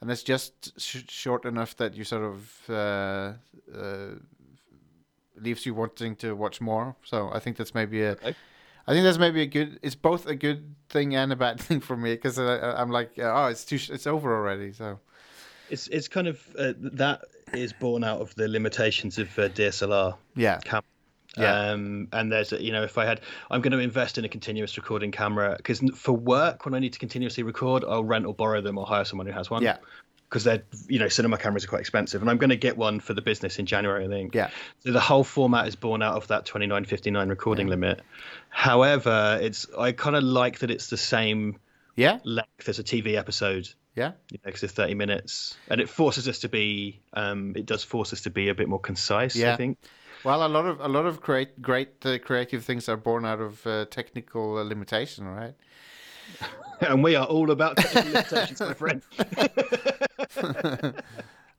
and 0.00 0.10
it's 0.10 0.22
just 0.22 0.78
sh- 0.80 1.04
short 1.08 1.44
enough 1.44 1.76
that 1.76 1.94
you 1.94 2.04
sort 2.04 2.22
of 2.24 2.70
uh, 2.70 3.32
uh, 3.76 4.14
leaves 5.40 5.66
you 5.66 5.74
wanting 5.74 6.16
to 6.16 6.34
watch 6.34 6.60
more. 6.60 6.96
So 7.04 7.30
I 7.32 7.38
think 7.40 7.56
that's 7.56 7.74
maybe 7.74 8.02
a. 8.02 8.12
Okay. 8.12 8.34
I 8.88 8.92
think 8.92 9.04
that's 9.04 9.18
maybe 9.18 9.42
a 9.42 9.46
good. 9.46 9.78
It's 9.82 9.96
both 9.96 10.26
a 10.26 10.34
good 10.34 10.74
thing 10.88 11.16
and 11.16 11.32
a 11.32 11.36
bad 11.36 11.60
thing 11.66 11.80
for 11.80 11.96
me 11.96 12.14
because 12.14 12.38
I'm 12.38 12.90
like, 12.90 13.12
oh, 13.18 13.46
it's 13.46 13.64
too, 13.64 13.78
sh- 13.78 13.90
it's 13.90 14.06
over 14.06 14.34
already. 14.34 14.72
So 14.72 14.98
It's 15.70 15.88
it's 15.88 16.08
kind 16.08 16.28
of 16.28 16.40
uh, 16.58 16.72
that 16.78 17.22
is 17.52 17.72
born 17.72 18.04
out 18.04 18.20
of 18.20 18.34
the 18.36 18.48
limitations 18.48 19.18
of 19.18 19.36
uh, 19.38 19.48
DSLR. 19.48 20.16
yeah, 20.36 20.58
cam. 20.58 20.82
Yeah. 21.36 21.70
Um, 21.70 22.08
and 22.12 22.30
there's, 22.32 22.52
a- 22.52 22.62
you 22.62 22.72
know, 22.72 22.82
if 22.82 22.98
I 22.98 23.04
had, 23.04 23.20
I'm 23.50 23.60
going 23.60 23.72
to 23.72 23.78
invest 23.78 24.18
in 24.18 24.24
a 24.24 24.28
continuous 24.28 24.76
recording 24.76 25.12
camera 25.12 25.54
because 25.56 25.80
for 25.94 26.12
work, 26.12 26.64
when 26.64 26.74
I 26.74 26.78
need 26.78 26.92
to 26.94 26.98
continuously 26.98 27.42
record, 27.42 27.84
I'll 27.84 28.04
rent 28.04 28.26
or 28.26 28.34
borrow 28.34 28.60
them 28.60 28.78
or 28.78 28.86
hire 28.86 29.04
someone 29.04 29.26
who 29.26 29.32
has 29.32 29.50
one. 29.50 29.62
Yeah. 29.62 29.78
Because 30.28 30.42
they're, 30.42 30.64
you 30.88 30.98
know, 30.98 31.08
cinema 31.08 31.38
cameras 31.38 31.64
are 31.64 31.68
quite 31.68 31.82
expensive, 31.82 32.20
and 32.20 32.28
I'm 32.28 32.38
going 32.38 32.50
to 32.50 32.56
get 32.56 32.76
one 32.76 32.98
for 32.98 33.14
the 33.14 33.22
business 33.22 33.60
in 33.60 33.66
January, 33.66 34.06
I 34.06 34.08
think. 34.08 34.34
Yeah. 34.34 34.50
So 34.80 34.90
the 34.90 34.98
whole 34.98 35.22
format 35.22 35.68
is 35.68 35.76
born 35.76 36.02
out 36.02 36.16
of 36.16 36.26
that 36.28 36.46
29.59 36.46 37.28
recording 37.28 37.68
limit. 37.68 38.00
However, 38.48 39.38
it's 39.40 39.68
I 39.78 39.92
kind 39.92 40.16
of 40.16 40.24
like 40.24 40.58
that 40.60 40.70
it's 40.72 40.90
the 40.90 40.96
same 40.96 41.60
yeah, 41.94 42.18
length 42.24 42.68
as 42.68 42.80
a 42.80 42.82
TV 42.82 43.14
episode 43.14 43.68
yeah, 43.96 44.12
you 44.30 44.36
know, 44.36 44.42
because 44.44 44.62
it's 44.62 44.74
30 44.74 44.94
minutes, 44.94 45.56
and 45.68 45.80
it 45.80 45.88
forces 45.88 46.28
us 46.28 46.40
to 46.40 46.50
be, 46.50 47.00
um, 47.14 47.54
it 47.56 47.64
does 47.64 47.82
force 47.82 48.12
us 48.12 48.20
to 48.22 48.30
be 48.30 48.50
a 48.50 48.54
bit 48.54 48.68
more 48.68 48.78
concise. 48.78 49.34
Yeah. 49.34 49.54
I 49.54 49.56
think. 49.56 49.78
Well, 50.24 50.46
a 50.46 50.48
lot 50.48 50.66
of 50.66 50.80
a 50.80 50.88
lot 50.88 51.06
of 51.06 51.20
great 51.20 51.62
great 51.62 52.04
uh, 52.04 52.18
creative 52.18 52.64
things 52.64 52.88
are 52.88 52.96
born 52.96 53.24
out 53.24 53.40
of 53.40 53.66
uh, 53.66 53.84
technical 53.86 54.58
uh, 54.58 54.64
limitation, 54.64 55.26
right? 55.26 55.54
and 56.80 57.02
we 57.02 57.14
are 57.14 57.26
all 57.26 57.50
about 57.50 57.76
technical 57.76 58.10
limitations, 58.10 58.60
my 58.60 58.74
friend. 58.74 59.02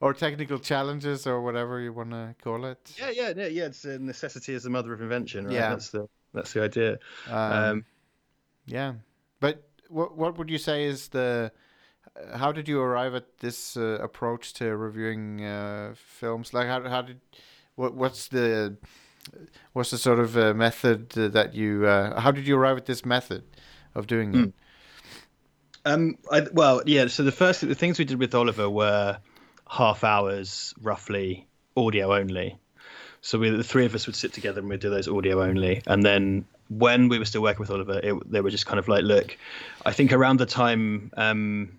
or 0.02 0.14
technical 0.14 0.60
challenges, 0.60 1.26
or 1.26 1.42
whatever 1.42 1.80
you 1.80 1.94
want 1.94 2.12
to 2.12 2.36
call 2.44 2.66
it. 2.66 2.94
Yeah, 3.00 3.10
yeah, 3.10 3.34
yeah, 3.36 3.48
yeah. 3.48 3.66
It's 3.66 3.86
uh, 3.86 3.98
necessity 4.00 4.54
is 4.54 4.64
the 4.64 4.70
mother 4.70 4.94
of 4.94 5.02
invention, 5.02 5.46
right? 5.46 5.56
Yeah. 5.56 5.70
That's 5.70 5.90
the 5.90 6.08
that's 6.34 6.54
the 6.54 6.64
idea. 6.64 7.00
Um, 7.30 7.54
Um, 7.54 7.86
yeah, 8.66 8.94
but 9.40 9.64
what 9.90 10.18
what 10.18 10.38
would 10.38 10.50
you 10.50 10.58
say 10.58 10.86
is 10.86 11.10
the 11.10 11.52
uh, 12.16 12.38
how 12.38 12.52
did 12.52 12.68
you 12.68 12.82
arrive 12.82 13.16
at 13.16 13.40
this 13.40 13.78
uh, 13.78 14.00
approach 14.02 14.54
to 14.54 14.76
reviewing 14.76 15.44
uh, 15.44 15.94
films? 15.96 16.54
Like 16.54 16.68
how 16.68 16.88
how 16.88 17.02
did 17.02 17.22
what 17.78 17.94
what's 17.94 18.28
the 18.28 18.76
what's 19.72 19.92
the 19.92 19.98
sort 19.98 20.20
of 20.20 20.36
uh, 20.36 20.54
method 20.54 21.18
uh, 21.18 21.30
that 21.30 21.54
you 21.54 21.86
uh, 21.86 22.20
how 22.20 22.32
did 22.32 22.46
you 22.46 22.58
arrive 22.58 22.78
at 22.78 22.86
this 22.86 23.06
method 23.06 23.44
of 23.96 24.08
doing 24.08 24.36
it? 24.36 24.54
Um, 25.86 26.18
I, 26.30 26.46
well, 26.52 26.82
yeah. 26.86 27.08
So 27.08 27.24
the 27.24 27.32
first 27.32 27.62
the 27.62 27.76
things 27.76 27.98
we 27.98 28.04
did 28.04 28.20
with 28.20 28.36
Oliver 28.36 28.70
were 28.70 29.20
half 29.70 30.04
hours, 30.04 30.74
roughly, 30.82 31.48
audio 31.78 32.14
only. 32.14 32.58
So 33.22 33.40
we, 33.40 33.50
the 33.50 33.64
three 33.64 33.86
of 33.86 33.96
us 33.96 34.06
would 34.06 34.16
sit 34.16 34.34
together 34.34 34.60
and 34.60 34.70
we'd 34.70 34.80
do 34.80 34.90
those 34.90 35.08
audio 35.08 35.42
only. 35.42 35.82
And 35.88 36.04
then 36.04 36.46
when 36.70 37.10
we 37.10 37.20
were 37.20 37.26
still 37.26 37.42
working 37.42 37.62
with 37.62 37.72
Oliver, 37.72 38.00
it, 38.04 38.32
they 38.32 38.42
were 38.42 38.52
just 38.52 38.66
kind 38.66 38.80
of 38.80 38.88
like, 38.88 39.04
look, 39.04 39.38
I 39.86 39.92
think 39.92 40.12
around 40.12 40.38
the 40.38 40.46
time, 40.46 41.12
um, 41.18 41.78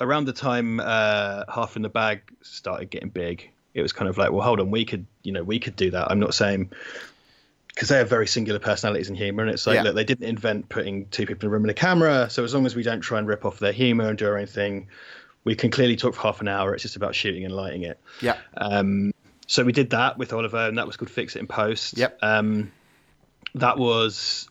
around 0.00 0.24
the 0.26 0.32
time 0.32 0.80
uh, 0.80 1.44
half 1.52 1.76
in 1.76 1.82
the 1.82 1.88
bag 1.88 2.22
started 2.42 2.90
getting 2.90 3.10
big, 3.10 3.50
it 3.74 3.82
was 3.82 3.92
kind 3.92 4.08
of 4.08 4.18
like, 4.18 4.32
well, 4.32 4.42
hold 4.42 4.60
on, 4.60 4.70
we 4.70 4.84
could, 4.84 5.06
you 5.22 5.32
know, 5.32 5.42
we 5.42 5.58
could 5.58 5.76
do 5.76 5.90
that. 5.92 6.10
I'm 6.10 6.20
not 6.20 6.34
saying 6.34 6.70
because 7.68 7.88
they 7.88 7.98
have 7.98 8.08
very 8.08 8.26
singular 8.26 8.58
personalities 8.58 9.08
and 9.08 9.16
humor, 9.16 9.42
and 9.44 9.52
it's 9.52 9.66
like, 9.66 9.76
Yeah. 9.76 9.82
look, 9.82 9.94
they 9.94 10.04
didn't 10.04 10.26
invent 10.28 10.68
putting 10.68 11.06
two 11.06 11.24
people 11.24 11.46
in 11.46 11.48
a 11.48 11.50
room 11.50 11.62
and 11.62 11.70
a 11.70 11.74
camera. 11.74 12.28
So 12.28 12.42
as 12.44 12.52
long 12.52 12.66
as 12.66 12.74
we 12.74 12.82
don't 12.82 13.00
try 13.00 13.18
and 13.18 13.28
rip 13.28 13.44
off 13.44 13.58
their 13.60 13.72
humor 13.72 14.08
and 14.08 14.18
do 14.18 14.34
anything, 14.34 14.88
we 15.44 15.54
can 15.54 15.70
clearly 15.70 15.96
talk 15.96 16.14
for 16.14 16.20
half 16.22 16.40
an 16.40 16.48
hour. 16.48 16.74
It's 16.74 16.82
just 16.82 16.96
about 16.96 17.14
shooting 17.14 17.44
and 17.44 17.54
lighting 17.54 17.84
it. 17.84 17.98
Yeah. 18.20 18.36
Um, 18.56 19.12
so 19.46 19.64
we 19.64 19.72
did 19.72 19.90
that 19.90 20.18
with 20.18 20.32
Oliver, 20.32 20.66
and 20.68 20.76
that 20.78 20.86
was 20.86 20.96
called 20.96 21.10
Fix 21.10 21.36
It 21.36 21.38
in 21.38 21.46
Post. 21.46 21.96
Yep. 21.96 22.18
Um, 22.22 22.72
that 23.54 23.78
was 23.78 24.48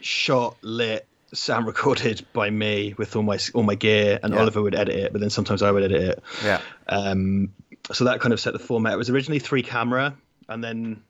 shot, 0.00 0.56
lit, 0.62 1.06
sound 1.32 1.66
recorded 1.66 2.24
by 2.32 2.50
me 2.50 2.94
with 2.98 3.16
all 3.16 3.22
my 3.22 3.38
all 3.54 3.62
my 3.62 3.74
gear, 3.74 4.18
and 4.22 4.34
Yeah. 4.34 4.40
Oliver 4.40 4.60
would 4.62 4.74
edit 4.74 4.94
it, 4.94 5.12
but 5.12 5.20
then 5.20 5.30
sometimes 5.30 5.62
I 5.62 5.70
would 5.70 5.82
edit 5.82 6.02
it. 6.02 6.22
Yeah. 6.44 6.60
Um, 6.88 7.52
so 7.92 8.04
that 8.04 8.20
kind 8.20 8.32
of 8.32 8.40
set 8.40 8.52
the 8.52 8.58
format. 8.58 8.94
It 8.94 8.96
was 8.96 9.10
originally 9.10 9.38
three 9.38 9.62
camera, 9.62 10.16
and 10.48 10.62
then 10.64 11.02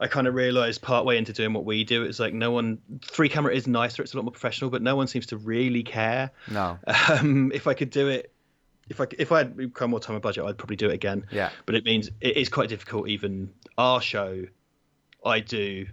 I 0.00 0.06
kind 0.08 0.26
of 0.26 0.34
realized 0.34 0.82
partway 0.82 1.18
into 1.18 1.32
doing 1.32 1.52
what 1.52 1.64
we 1.64 1.84
do, 1.84 2.02
it's 2.04 2.18
like 2.18 2.34
no 2.34 2.50
one 2.50 2.78
three 3.04 3.28
camera 3.28 3.54
is 3.54 3.66
nicer, 3.66 4.02
it's 4.02 4.14
a 4.14 4.16
lot 4.16 4.24
more 4.24 4.32
professional, 4.32 4.70
but 4.70 4.82
no 4.82 4.96
one 4.96 5.06
seems 5.06 5.26
to 5.26 5.36
really 5.36 5.82
care. 5.82 6.30
No. 6.50 6.78
Um, 7.08 7.52
if 7.54 7.66
I 7.66 7.74
could 7.74 7.90
do 7.90 8.08
it, 8.08 8.32
if 8.88 9.00
I 9.00 9.06
if 9.18 9.30
I 9.30 9.38
had 9.38 9.56
become 9.56 9.90
more 9.90 10.00
time 10.00 10.16
and 10.16 10.22
budget, 10.22 10.44
I'd 10.44 10.58
probably 10.58 10.76
do 10.76 10.88
it 10.90 10.94
again. 10.94 11.26
Yeah. 11.30 11.50
But 11.66 11.76
it 11.76 11.84
means 11.84 12.10
it 12.20 12.36
is 12.36 12.48
quite 12.48 12.68
difficult. 12.68 13.08
Even 13.08 13.50
our 13.78 14.00
show, 14.00 14.44
I 15.24 15.40
do 15.40 15.86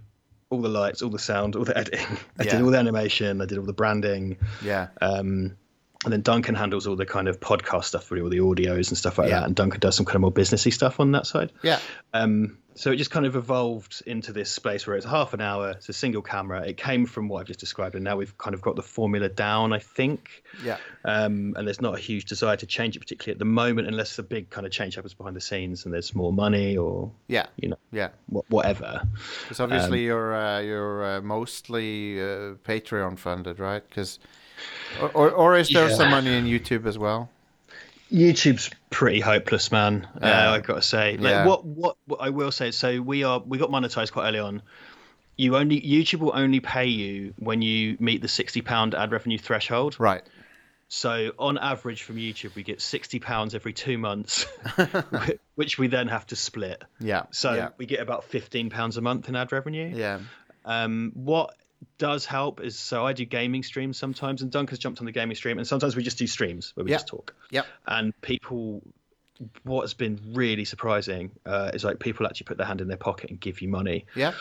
all 0.50 0.60
the 0.60 0.68
lights, 0.68 1.00
all 1.02 1.10
the 1.10 1.18
sound, 1.18 1.54
all 1.54 1.64
the 1.64 1.76
editing. 1.78 2.04
I 2.38 2.42
Yeah. 2.44 2.50
did 2.56 2.62
all 2.62 2.70
the 2.72 2.78
animation. 2.78 3.40
I 3.40 3.46
did 3.46 3.58
all 3.58 3.64
the 3.64 3.72
branding. 3.72 4.38
Yeah. 4.64 4.88
Um, 5.00 5.56
and 6.04 6.12
then 6.12 6.22
Duncan 6.22 6.54
handles 6.54 6.86
all 6.86 6.96
the 6.96 7.06
kind 7.06 7.28
of 7.28 7.40
podcast 7.40 7.84
stuff, 7.84 8.10
really, 8.10 8.22
all 8.22 8.28
the 8.30 8.38
audios 8.64 8.88
and 8.88 8.96
stuff 8.96 9.18
like 9.18 9.28
Yeah. 9.28 9.40
that. 9.40 9.46
And 9.46 9.54
Duncan 9.56 9.80
does 9.80 9.96
some 9.96 10.06
kind 10.06 10.16
of 10.16 10.22
more 10.22 10.32
businessy 10.32 10.72
stuff 10.72 10.98
on 11.00 11.12
that 11.12 11.26
side. 11.26 11.52
Yeah. 11.62 11.78
Um, 12.14 12.56
so 12.74 12.90
it 12.92 12.96
just 12.96 13.10
kind 13.10 13.26
of 13.26 13.36
evolved 13.36 14.02
into 14.06 14.32
this 14.32 14.50
space 14.50 14.86
where 14.86 14.96
it's 14.96 15.04
half 15.04 15.34
an 15.34 15.42
hour, 15.42 15.72
it's 15.72 15.90
a 15.90 15.92
single 15.92 16.22
camera. 16.22 16.62
It 16.66 16.78
came 16.78 17.04
from 17.04 17.28
what 17.28 17.40
I've 17.40 17.46
just 17.48 17.60
described, 17.60 17.94
and 17.96 18.02
now 18.04 18.16
we've 18.16 18.38
kind 18.38 18.54
of 18.54 18.62
got 18.62 18.76
the 18.76 18.82
formula 18.82 19.28
down, 19.28 19.74
I 19.74 19.80
think. 19.80 20.42
Yeah. 20.64 20.78
Um, 21.04 21.52
and 21.58 21.66
there's 21.66 21.82
not 21.82 21.96
a 21.96 22.00
huge 22.00 22.24
desire 22.24 22.56
to 22.56 22.64
change 22.66 22.96
it, 22.96 23.00
particularly 23.00 23.34
at 23.34 23.38
the 23.38 23.44
moment, 23.44 23.86
unless 23.88 24.18
a 24.18 24.22
big 24.22 24.48
kind 24.48 24.66
of 24.66 24.72
change 24.72 24.94
happens 24.94 25.12
behind 25.12 25.36
the 25.36 25.40
scenes 25.42 25.84
and 25.84 25.92
there's 25.92 26.14
more 26.14 26.32
money 26.32 26.78
or 26.78 27.10
Yeah. 27.28 27.46
you 27.56 27.68
know 27.68 27.78
Yeah. 27.92 28.08
whatever. 28.28 29.02
Because 29.42 29.60
obviously 29.60 30.04
you're 30.04 30.34
uh, 30.34 30.60
you're 30.60 31.04
uh, 31.16 31.20
mostly 31.20 32.18
uh, 32.20 32.54
Patreon 32.64 33.18
funded, 33.18 33.58
right? 33.58 33.82
Because 33.86 34.18
or, 35.00 35.08
or 35.10 35.30
or 35.30 35.56
is 35.56 35.68
there 35.68 35.88
Yeah. 35.88 35.94
some 35.94 36.10
money 36.10 36.34
in 36.34 36.44
YouTube 36.44 36.86
as 36.86 36.98
well? 36.98 37.30
YouTube's 38.12 38.70
pretty 38.90 39.20
hopeless, 39.20 39.70
man. 39.70 40.08
Yeah. 40.20 40.50
Uh, 40.50 40.54
I've 40.54 40.64
got 40.64 40.74
to 40.74 40.82
say. 40.82 41.12
Like, 41.16 41.30
Yeah. 41.30 41.46
what, 41.46 41.64
what 41.64 41.96
what 42.06 42.20
I 42.20 42.30
will 42.30 42.50
say. 42.50 42.72
So 42.72 43.00
we 43.00 43.22
are 43.24 43.38
we 43.40 43.58
got 43.58 43.70
monetized 43.70 44.12
quite 44.12 44.28
early 44.28 44.40
on. 44.40 44.62
You 45.36 45.56
only 45.56 45.80
YouTube 45.80 46.18
will 46.18 46.32
only 46.34 46.60
pay 46.60 46.86
you 46.86 47.34
when 47.38 47.62
you 47.62 47.96
meet 48.00 48.20
the 48.20 48.28
sixty 48.28 48.62
pound 48.62 48.94
ad 48.94 49.12
revenue 49.12 49.38
threshold. 49.38 49.96
Right. 49.98 50.22
So 50.88 51.30
on 51.38 51.56
average 51.56 52.02
from 52.02 52.16
YouTube, 52.16 52.56
we 52.56 52.64
get 52.64 52.80
sixty 52.80 53.20
pounds 53.20 53.54
every 53.54 53.72
two 53.72 53.96
months, 53.96 54.44
which 55.54 55.78
we 55.78 55.86
then 55.86 56.08
have 56.08 56.26
to 56.26 56.36
split. 56.36 56.82
Yeah. 56.98 57.26
So 57.30 57.54
yeah. 57.54 57.68
we 57.78 57.86
get 57.86 58.00
about 58.00 58.24
fifteen 58.24 58.70
pounds 58.70 58.96
a 58.96 59.00
month 59.00 59.28
in 59.28 59.36
ad 59.36 59.52
revenue. 59.52 59.92
Yeah. 59.94 60.18
Um, 60.64 61.12
what 61.14 61.54
does 61.98 62.26
help 62.26 62.60
is 62.60 62.78
so 62.78 63.06
I 63.06 63.12
do 63.12 63.24
gaming 63.24 63.62
streams 63.62 63.96
sometimes, 63.98 64.42
and 64.42 64.50
Duncan's 64.50 64.78
jumped 64.78 65.00
on 65.00 65.06
the 65.06 65.12
gaming 65.12 65.34
stream, 65.36 65.58
and 65.58 65.66
sometimes 65.66 65.96
we 65.96 66.02
just 66.02 66.18
do 66.18 66.26
streams 66.26 66.72
where 66.74 66.84
we 66.84 66.90
Yeah. 66.90 66.96
just 66.96 67.08
talk. 67.08 67.34
Yep. 67.50 67.66
And 67.86 68.20
people, 68.20 68.82
what's 69.64 69.94
been 69.94 70.18
really 70.34 70.64
surprising 70.64 71.30
uh, 71.46 71.70
is 71.74 71.84
like 71.84 71.98
people 71.98 72.26
actually 72.26 72.44
put 72.44 72.58
their 72.58 72.66
hand 72.66 72.80
in 72.80 72.88
their 72.88 72.96
pocket 72.96 73.30
and 73.30 73.40
give 73.40 73.62
you 73.62 73.68
money. 73.68 74.06
Yeah. 74.14 74.32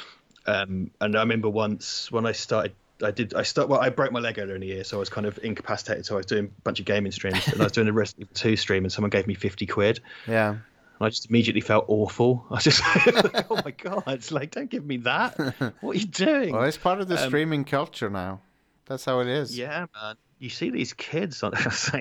Um, 0.45 0.91
and 0.99 1.15
I 1.15 1.19
remember 1.21 1.49
once 1.49 2.11
when 2.11 2.25
I 2.25 2.31
started. 2.33 2.73
I 3.01 3.11
did. 3.11 3.33
I 3.33 3.43
start. 3.43 3.69
Well, 3.69 3.79
I 3.79 3.89
broke 3.91 4.11
my 4.11 4.19
leg 4.19 4.39
earlier 4.39 4.55
in 4.55 4.61
the 4.61 4.67
year, 4.67 4.83
so 4.83 4.97
I 4.97 4.99
was 4.99 5.07
kind 5.07 5.25
of 5.25 5.39
incapacitated. 5.41 6.05
So 6.05 6.15
I 6.15 6.17
was 6.17 6.25
doing 6.25 6.45
a 6.47 6.61
bunch 6.63 6.81
of 6.81 6.85
gaming 6.85 7.13
streams, 7.13 7.47
and 7.47 7.61
I 7.61 7.63
was 7.63 7.71
doing 7.71 7.87
a 7.87 7.93
Resident 7.93 8.23
Evil 8.29 8.33
Two 8.35 8.55
stream, 8.57 8.83
and 8.83 8.91
someone 8.91 9.09
gave 9.09 9.25
me 9.25 9.35
fifty 9.35 9.65
quid, 9.65 10.01
Yeah. 10.27 10.57
And 10.99 11.05
I 11.05 11.09
just 11.09 11.29
immediately 11.29 11.61
felt 11.61 11.85
awful. 11.87 12.45
I 12.51 12.55
was 12.55 12.63
just 12.63 12.81
like, 12.81 13.45
"Oh 13.51 13.61
my 13.63 13.71
god!" 13.71 14.03
It's 14.07 14.31
like, 14.31 14.51
don't 14.51 14.69
give 14.69 14.85
me 14.85 14.97
that. 14.97 15.37
What 15.81 15.95
are 15.95 15.99
you 15.99 16.05
doing? 16.05 16.53
Well, 16.53 16.63
it's 16.63 16.77
part 16.77 16.99
of 17.01 17.07
the 17.07 17.21
Um, 17.21 17.27
streaming 17.29 17.65
culture 17.65 18.09
now. 18.09 18.41
That's 18.85 19.05
how 19.05 19.19
it 19.19 19.27
is. 19.27 19.57
Yeah, 19.57 19.85
man. 19.95 20.15
You 20.39 20.49
see 20.49 20.69
these 20.69 20.93
kids 20.93 21.43
on. 21.43 21.53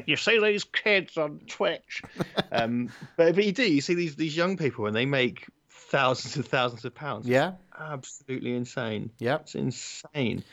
you 0.07 0.17
see 0.17 0.39
these 0.41 0.65
kids 0.65 1.17
on 1.17 1.41
Twitch. 1.49 2.03
um, 2.53 2.91
but, 3.17 3.35
but 3.35 3.45
you 3.45 3.53
do. 3.53 3.65
You 3.71 3.81
see 3.81 3.95
these 3.95 4.17
these 4.17 4.37
young 4.37 4.57
people, 4.57 4.87
and 4.87 4.95
they 4.97 5.07
make 5.07 5.47
thousands 5.71 6.37
and 6.37 6.47
thousands 6.47 6.85
of 6.85 6.95
pounds. 6.95 7.27
Yeah. 7.27 7.53
absolutely 7.79 8.55
insane. 8.55 9.11
Yeah, 9.19 9.37
It's 9.37 9.55
insane. 9.55 10.45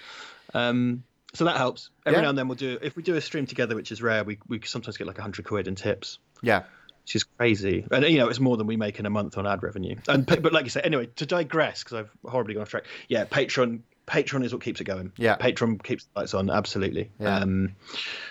Um, 0.54 1.04
so 1.34 1.44
that 1.46 1.58
helps. 1.58 1.90
Every 2.06 2.18
Yeah. 2.18 2.22
now 2.24 2.30
and 2.30 2.38
then 2.38 2.48
we'll 2.48 2.56
do. 2.56 2.78
If 2.82 2.96
we 2.96 3.04
do 3.04 3.16
a 3.16 3.22
stream 3.22 3.46
together, 3.46 3.76
which 3.76 3.92
is 3.92 4.02
rare, 4.02 4.24
we 4.24 4.40
we 4.48 4.62
sometimes 4.64 4.98
get 4.98 5.06
like 5.08 5.18
hundred 5.18 5.46
quid 5.46 5.68
in 5.68 5.76
tips. 5.76 6.20
Yeah. 6.42 6.64
Which 7.06 7.16
is 7.16 7.24
crazy, 7.24 7.86
and 7.92 8.04
you 8.06 8.18
know 8.18 8.30
it's 8.30 8.40
more 8.40 8.58
than 8.58 8.66
we 8.66 8.78
make 8.78 8.98
in 8.98 9.06
a 9.06 9.12
month 9.12 9.38
on 9.38 9.46
ad 9.46 9.62
revenue. 9.62 9.96
And 10.08 10.26
but 10.26 10.52
like 10.52 10.64
you 10.64 10.72
say, 10.72 10.82
anyway, 10.82 11.06
to 11.18 11.28
digress 11.28 11.84
because 11.84 12.00
I've 12.00 12.10
horribly 12.28 12.56
gone 12.56 12.64
off 12.64 12.70
track. 12.70 12.86
Yeah, 13.08 13.26
Patreon. 13.26 13.82
Patreon 14.08 14.44
is 14.44 14.54
what 14.54 14.64
keeps 14.64 14.82
it 14.82 14.86
going. 14.86 15.12
Yeah. 15.18 15.36
Patreon 15.38 15.84
keeps 15.84 16.06
the 16.06 16.20
lights 16.20 16.34
on. 16.34 16.50
Absolutely. 16.50 17.12
Yeah. 17.20 17.38
Um, 17.40 17.76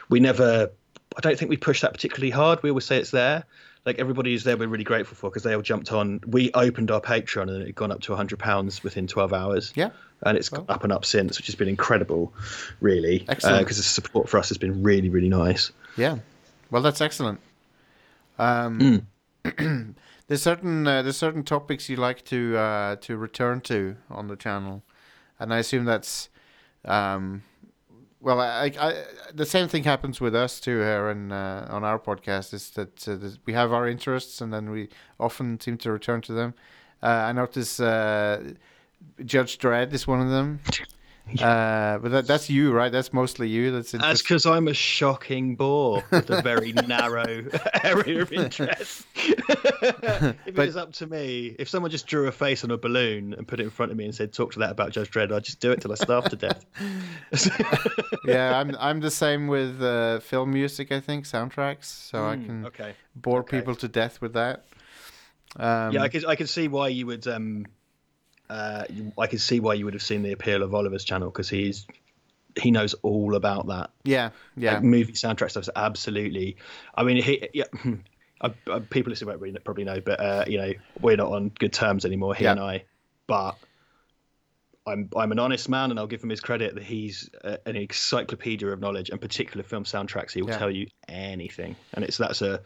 we 0.09 0.19
never. 0.19 0.71
I 1.17 1.21
don't 1.21 1.39
think 1.39 1.51
we 1.51 1.57
push 1.57 1.83
that 1.83 1.93
particularly 1.93 2.31
hard. 2.31 2.65
We 2.65 2.71
always 2.71 2.85
say 2.85 2.99
it's 2.99 3.13
there. 3.13 3.45
Like 3.87 4.01
everybody 4.01 4.33
who's 4.33 4.43
there, 4.43 4.57
we're 4.57 4.67
really 4.67 4.83
grateful 4.83 5.17
for 5.17 5.31
because 5.31 5.45
they 5.45 5.55
all 5.55 5.63
jumped 5.63 5.93
on. 5.93 6.21
We 6.27 6.51
opened 6.53 6.91
our 6.91 7.01
Patreon 7.01 7.43
and 7.43 7.63
it 7.63 7.67
had 7.67 7.75
gone 7.77 7.93
up 7.93 8.01
to 8.03 8.17
hundred 8.17 8.41
pounds 8.41 8.83
within 8.83 9.07
twelve 9.07 9.33
hours. 9.33 9.73
Yeah. 9.77 9.91
And 10.23 10.37
it's 10.37 10.49
gone 10.49 10.67
up 10.69 10.83
and 10.83 10.93
up 10.93 11.05
since, 11.05 11.39
which 11.39 11.47
has 11.47 11.55
been 11.55 11.69
incredible, 11.69 12.33
really. 12.81 13.25
Excellent. 13.29 13.61
Because 13.61 13.77
the 13.77 13.83
support 13.85 14.29
for 14.29 14.39
us 14.39 14.49
has 14.49 14.59
been 14.59 14.83
really, 14.83 15.11
really 15.11 15.29
nice. 15.29 15.71
Yeah. 15.97 16.19
Well, 16.71 16.83
that's 16.83 17.01
excellent. 17.01 17.41
Um, 18.39 19.07
there's 20.27 20.43
certain 20.43 20.87
uh, 20.87 21.03
there's 21.03 21.17
certain 21.17 21.45
topics 21.45 21.89
you 21.89 21.97
like 21.97 22.25
to 22.27 22.57
uh, 22.57 22.97
to 22.97 23.17
return 23.17 23.61
to 23.63 23.97
on 24.11 24.29
the 24.29 24.37
channel, 24.37 24.83
and 25.39 25.53
I 25.53 25.59
assume 25.59 25.85
that's 25.85 26.29
um, 26.85 27.43
well, 28.25 28.41
I, 28.41 28.73
I, 28.81 29.05
the 29.35 29.45
same 29.45 29.69
thing 29.69 29.85
happens 29.85 30.19
with 30.19 30.35
us 30.35 30.59
too 30.59 30.79
here 30.79 31.11
and 31.11 31.31
uh, 31.31 31.67
on 31.69 31.85
our 31.85 31.99
podcast 31.99 32.55
is 32.55 32.71
that 32.71 33.07
uh, 33.07 33.19
we 33.45 33.53
have 33.53 33.71
our 33.71 33.87
interests 33.87 34.41
and 34.41 34.51
then 34.51 34.71
we 34.71 34.89
often 35.21 35.61
seem 35.61 35.77
to 35.79 35.93
return 35.93 36.23
to 36.23 36.33
them. 36.33 36.55
Uh, 37.03 37.07
I 37.07 37.33
notice 37.33 37.79
uh, 37.81 38.55
Judge 39.25 39.59
Dredd 39.59 39.93
is 39.93 40.07
one 40.07 40.23
of 40.23 40.31
them. 40.31 40.61
Uh, 41.41 41.99
but 41.99 42.11
that, 42.11 42.27
that's 42.27 42.49
you, 42.51 42.71
right? 42.71 42.93
That's 42.93 43.13
mostly 43.13 43.49
you. 43.49 43.73
That's 43.73 43.93
That's 43.93 44.21
because 44.23 44.45
I'm 44.47 44.69
a 44.69 44.75
shocking 44.75 45.57
bore 45.57 46.05
with 46.11 46.29
a 46.31 46.43
very 46.43 46.73
narrow 46.87 47.45
area 47.83 48.23
of 48.23 48.31
interest. 48.33 49.07
if 49.17 50.37
it 50.47 50.55
But- 50.55 50.67
was 50.67 50.77
up 50.77 50.93
to 50.95 51.07
me, 51.07 51.57
if 51.59 51.69
someone 51.69 51.91
just 51.91 52.07
drew 52.07 52.29
a 52.29 52.33
face 52.33 52.63
on 52.63 52.71
a 52.71 52.77
balloon 52.77 53.33
and 53.35 53.49
put 53.49 53.59
it 53.59 53.65
in 53.65 53.71
front 53.71 53.91
of 53.91 53.97
me 53.99 54.05
and 54.05 54.15
said, 54.15 54.33
"Talk 54.35 54.53
to 54.53 54.59
that 54.61 54.71
about 54.71 54.93
Judge 54.93 55.11
Dredd," 55.11 55.33
I'd 55.33 55.45
just 55.45 55.61
do 55.61 55.73
it 55.73 55.81
till 55.81 55.93
I 55.93 55.97
starve 55.97 56.27
to 56.29 56.37
death. 56.37 56.65
yeah, 58.25 58.59
I'm 58.59 58.77
I'm 58.79 59.01
the 59.01 59.11
same 59.11 59.49
with 59.49 59.83
uh, 59.83 60.21
film 60.21 60.53
music. 60.53 60.93
I 60.93 61.01
think 61.01 61.25
soundtracks, 61.25 61.85
so 61.87 62.27
I 62.27 62.37
can 62.37 62.67
okay. 62.67 62.95
bore 63.17 63.41
okay. 63.41 63.59
people 63.59 63.75
to 63.77 63.89
death 63.89 64.21
with 64.21 64.35
that. 64.35 64.67
Um, 65.57 65.93
Yeah, 65.93 66.03
I 66.03 66.09
can 66.09 66.25
I 66.27 66.37
could 66.37 66.49
see 66.49 66.69
why 66.69 66.89
you 66.89 67.07
would 67.07 67.27
um 67.27 67.67
uh 68.51 68.85
I 69.19 69.27
can 69.27 69.39
see 69.39 69.61
why 69.61 69.75
you 69.75 69.85
would 69.87 69.95
have 69.95 70.03
seen 70.03 70.23
the 70.23 70.33
appeal 70.33 70.63
of 70.63 70.75
Oliver's 70.75 71.05
channel 71.05 71.31
because 71.31 71.49
he's 71.49 71.87
he 72.61 72.71
knows 72.71 72.95
all 73.03 73.35
about 73.35 73.67
that. 73.67 73.91
yeah, 74.05 74.31
yeah, 74.57 74.75
Like 74.75 74.85
movie 74.85 75.13
soundtrack 75.15 75.51
stuff 75.51 75.69
absolutely. 75.75 76.57
I 76.95 77.03
mean, 77.03 77.23
he 77.23 77.49
yeah. 77.53 77.65
I, 78.41 78.53
I, 78.71 78.79
people 78.81 79.11
listening 79.11 79.29
won't 79.29 79.41
really 79.41 79.59
probably 79.61 79.85
know, 79.85 80.01
but 80.01 80.21
uh, 80.21 80.45
you 80.47 80.59
know 80.59 80.73
we're 81.01 81.17
not 81.17 81.33
on 81.33 81.49
good 81.49 81.73
terms 81.73 82.05
anymore. 82.05 82.35
He 82.35 82.45
Yeah. 82.45 82.53
and 82.53 82.61
I, 82.61 82.85
but 83.27 83.57
I'm 84.87 85.09
I'm 85.17 85.33
an 85.33 85.39
honest 85.39 85.69
man, 85.69 85.91
and 85.91 85.99
I'll 85.99 86.07
give 86.07 86.23
him 86.23 86.29
his 86.29 86.41
credit 86.41 86.75
that 86.75 86.85
he's 86.85 87.31
uh, 87.43 87.57
an 87.65 87.75
encyclopedia 87.77 88.69
of 88.69 88.81
knowledge, 88.81 89.09
and 89.11 89.21
particular 89.21 89.63
film 89.65 89.85
soundtracks. 89.85 90.33
He 90.33 90.43
will 90.43 90.51
Yeah. 90.51 90.59
tell 90.59 90.71
you 90.71 90.89
anything, 91.09 91.75
and 91.95 92.05
it's 92.05 92.19
that's 92.19 92.43
a 92.43 92.61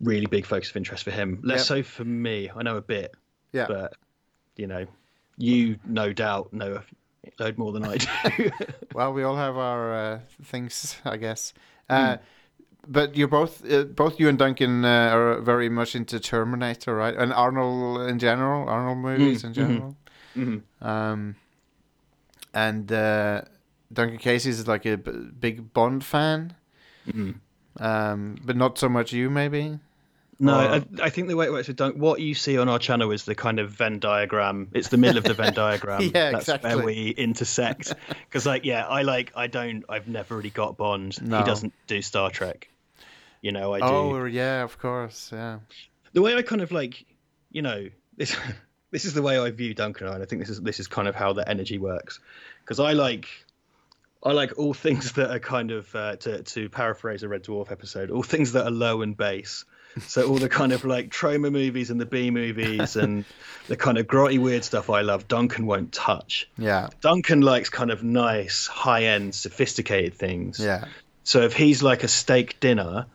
really 0.00 0.26
big 0.26 0.44
focus 0.44 0.70
of 0.70 0.76
interest 0.76 1.04
for 1.04 1.10
him. 1.10 1.40
Less 1.42 1.66
so 1.66 1.82
for 1.82 2.04
me. 2.04 2.50
I 2.54 2.62
know 2.62 2.76
a 2.76 2.82
bit, 2.82 3.14
yeah. 3.52 3.66
but 3.66 3.94
you 4.56 4.66
know, 4.66 4.86
you 5.36 5.78
no 5.86 6.12
doubt 6.12 6.52
know 6.52 6.82
a 7.26 7.30
load 7.42 7.58
more 7.58 7.72
than 7.72 7.84
I 7.84 7.96
do. 7.96 8.50
Well, 8.94 9.12
we 9.12 9.22
all 9.22 9.36
have 9.36 9.56
our 9.56 9.94
uh, 9.94 10.20
things, 10.44 10.96
I 11.04 11.16
guess. 11.16 11.54
Hmm. 11.88 11.96
Uh, 11.96 12.16
But 12.86 13.16
you're 13.16 13.28
both, 13.28 13.62
uh, 13.70 13.84
both 13.84 14.18
you 14.18 14.28
and 14.28 14.36
Duncan 14.36 14.84
uh, 14.84 15.14
are 15.14 15.40
very 15.40 15.68
much 15.68 15.94
into 15.94 16.18
Terminator, 16.18 16.96
right? 16.96 17.14
And 17.16 17.32
Arnold 17.32 18.10
in 18.10 18.18
general, 18.18 18.68
Arnold 18.68 18.98
movies 18.98 19.44
in 19.44 19.50
mhm. 19.52 19.54
general. 19.54 19.96
Mhm. 20.36 20.62
Um, 20.80 21.36
and 22.52 22.90
uh, 22.92 23.42
Duncan 23.92 24.18
Casey 24.18 24.50
is 24.50 24.66
like 24.66 24.84
a 24.84 24.96
b- 24.96 25.30
big 25.38 25.72
Bond 25.72 26.04
fan. 26.04 26.54
Mhm. 27.06 27.34
um, 27.80 28.36
but 28.44 28.56
not 28.56 28.78
so 28.78 28.88
much 28.88 29.12
you, 29.12 29.30
maybe. 29.30 29.78
No, 30.42 30.54
I, 30.54 30.84
I 31.00 31.10
think 31.10 31.28
the 31.28 31.36
way 31.36 31.46
it 31.46 31.52
works 31.52 31.68
with 31.68 31.76
Dunk, 31.76 31.96
what 31.96 32.20
you 32.20 32.34
see 32.34 32.58
on 32.58 32.68
our 32.68 32.80
channel 32.80 33.12
is 33.12 33.24
the 33.24 33.36
kind 33.36 33.60
of 33.60 33.70
Venn 33.70 34.00
diagram. 34.00 34.68
It's 34.72 34.88
the 34.88 34.96
middle 34.96 35.18
of 35.18 35.24
the 35.24 35.34
Venn 35.34 35.52
diagram. 35.54 36.02
Yeah, 36.02 36.32
That's 36.32 36.48
exactly. 36.48 36.74
where 36.74 36.84
we 36.84 37.10
intersect. 37.10 37.94
Because, 38.08 38.44
like, 38.44 38.64
yeah, 38.64 38.84
I 38.84 39.02
like, 39.02 39.30
I 39.36 39.46
don't, 39.46 39.84
I've 39.88 40.08
never 40.08 40.36
really 40.36 40.50
got 40.50 40.76
Bond. 40.76 41.22
No. 41.22 41.38
He 41.38 41.44
doesn't 41.44 41.72
do 41.86 42.02
Star 42.02 42.28
Trek. 42.28 42.68
You 43.40 43.52
know, 43.52 43.72
I 43.72 43.78
do. 43.78 43.84
Oh, 43.84 44.24
yeah, 44.24 44.64
of 44.64 44.78
course, 44.80 45.30
yeah. 45.32 45.60
the 46.12 46.22
way 46.22 46.34
I 46.34 46.42
kind 46.42 46.60
of 46.60 46.72
like, 46.72 47.06
you 47.52 47.62
know, 47.62 47.88
this 48.16 48.36
this 48.90 49.04
is 49.04 49.14
the 49.14 49.22
way 49.22 49.38
I 49.38 49.50
view 49.50 49.74
Duncan, 49.74 50.08
and 50.08 50.22
I 50.22 50.26
think 50.26 50.42
this 50.42 50.50
is 50.50 50.60
this 50.60 50.80
is 50.80 50.88
kind 50.88 51.08
of 51.08 51.14
how 51.14 51.32
the 51.32 51.48
energy 51.48 51.78
works. 51.78 52.20
Because 52.64 52.80
I 52.80 52.92
like, 52.92 53.28
I 54.22 54.32
like 54.32 54.58
all 54.58 54.74
things 54.74 55.12
that 55.12 55.30
are 55.30 55.40
kind 55.40 55.70
of 55.70 55.94
uh, 55.94 56.16
to 56.16 56.42
to 56.42 56.68
paraphrase 56.68 57.22
a 57.22 57.28
Red 57.28 57.44
Dwarf 57.44 57.70
episode, 57.72 58.10
all 58.10 58.22
things 58.22 58.52
that 58.52 58.64
are 58.64 58.70
low 58.70 59.02
and 59.02 59.16
base. 59.16 59.64
So 60.00 60.28
all 60.28 60.36
the 60.36 60.48
kind 60.48 60.72
of 60.72 60.84
like 60.84 61.10
trauma 61.10 61.50
movies 61.50 61.90
and 61.90 62.00
the 62.00 62.06
B 62.06 62.30
movies 62.30 62.96
and 62.96 63.24
the 63.68 63.76
kind 63.76 63.98
of 63.98 64.06
grotty 64.06 64.38
weird 64.38 64.64
stuff 64.64 64.90
I 64.90 65.02
love, 65.02 65.28
Duncan 65.28 65.66
won't 65.66 65.92
touch. 65.92 66.48
Yeah, 66.58 66.88
Duncan 67.00 67.40
likes 67.40 67.68
kind 67.68 67.90
of 67.90 68.02
nice, 68.02 68.66
high 68.66 69.04
end, 69.04 69.34
sophisticated 69.34 70.14
things. 70.14 70.58
yeah. 70.58 70.86
So 71.24 71.42
if 71.42 71.54
he's 71.54 71.82
like 71.82 72.02
a 72.02 72.08
steak 72.08 72.58
dinner, 72.58 73.06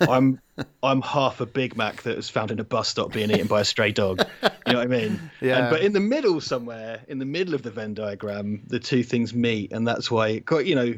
I'm 0.00 0.40
I'm 0.82 1.02
half 1.02 1.40
a 1.40 1.46
Big 1.46 1.76
Mac 1.76 2.02
that 2.02 2.16
was 2.16 2.30
found 2.30 2.50
in 2.50 2.58
a 2.60 2.64
bus 2.64 2.88
stop 2.88 3.12
being 3.12 3.30
eaten 3.30 3.46
by 3.46 3.60
a 3.60 3.64
stray 3.64 3.92
dog. 3.92 4.22
You 4.42 4.72
know 4.72 4.78
what 4.78 4.84
I 4.84 4.86
mean? 4.86 5.30
Yeah. 5.40 5.58
And, 5.58 5.70
but 5.70 5.82
in 5.82 5.92
the 5.92 6.00
middle 6.00 6.40
somewhere, 6.40 7.02
in 7.08 7.18
the 7.18 7.24
middle 7.26 7.54
of 7.54 7.62
the 7.62 7.70
Venn 7.70 7.92
diagram, 7.92 8.62
the 8.66 8.78
two 8.80 9.02
things 9.02 9.34
meet, 9.34 9.72
and 9.72 9.86
that's 9.86 10.10
why 10.10 10.40
quite 10.40 10.66
you 10.66 10.74
know, 10.74 10.94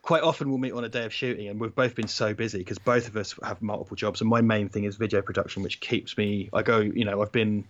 quite 0.00 0.22
often 0.22 0.48
we'll 0.48 0.58
meet 0.58 0.72
on 0.72 0.84
a 0.84 0.88
day 0.88 1.04
of 1.04 1.12
shooting, 1.12 1.48
and 1.48 1.60
we've 1.60 1.74
both 1.74 1.94
been 1.94 2.08
so 2.08 2.32
busy 2.32 2.58
because 2.58 2.78
both 2.78 3.08
of 3.08 3.16
us 3.16 3.34
have 3.42 3.60
multiple 3.60 3.96
jobs, 3.96 4.22
and 4.22 4.30
my 4.30 4.40
main 4.40 4.68
thing 4.68 4.84
is 4.84 4.96
video 4.96 5.20
production, 5.20 5.62
which 5.62 5.80
keeps 5.80 6.16
me. 6.16 6.48
I 6.52 6.62
go, 6.62 6.78
you 6.80 7.04
know, 7.04 7.20
I've 7.22 7.32
been. 7.32 7.64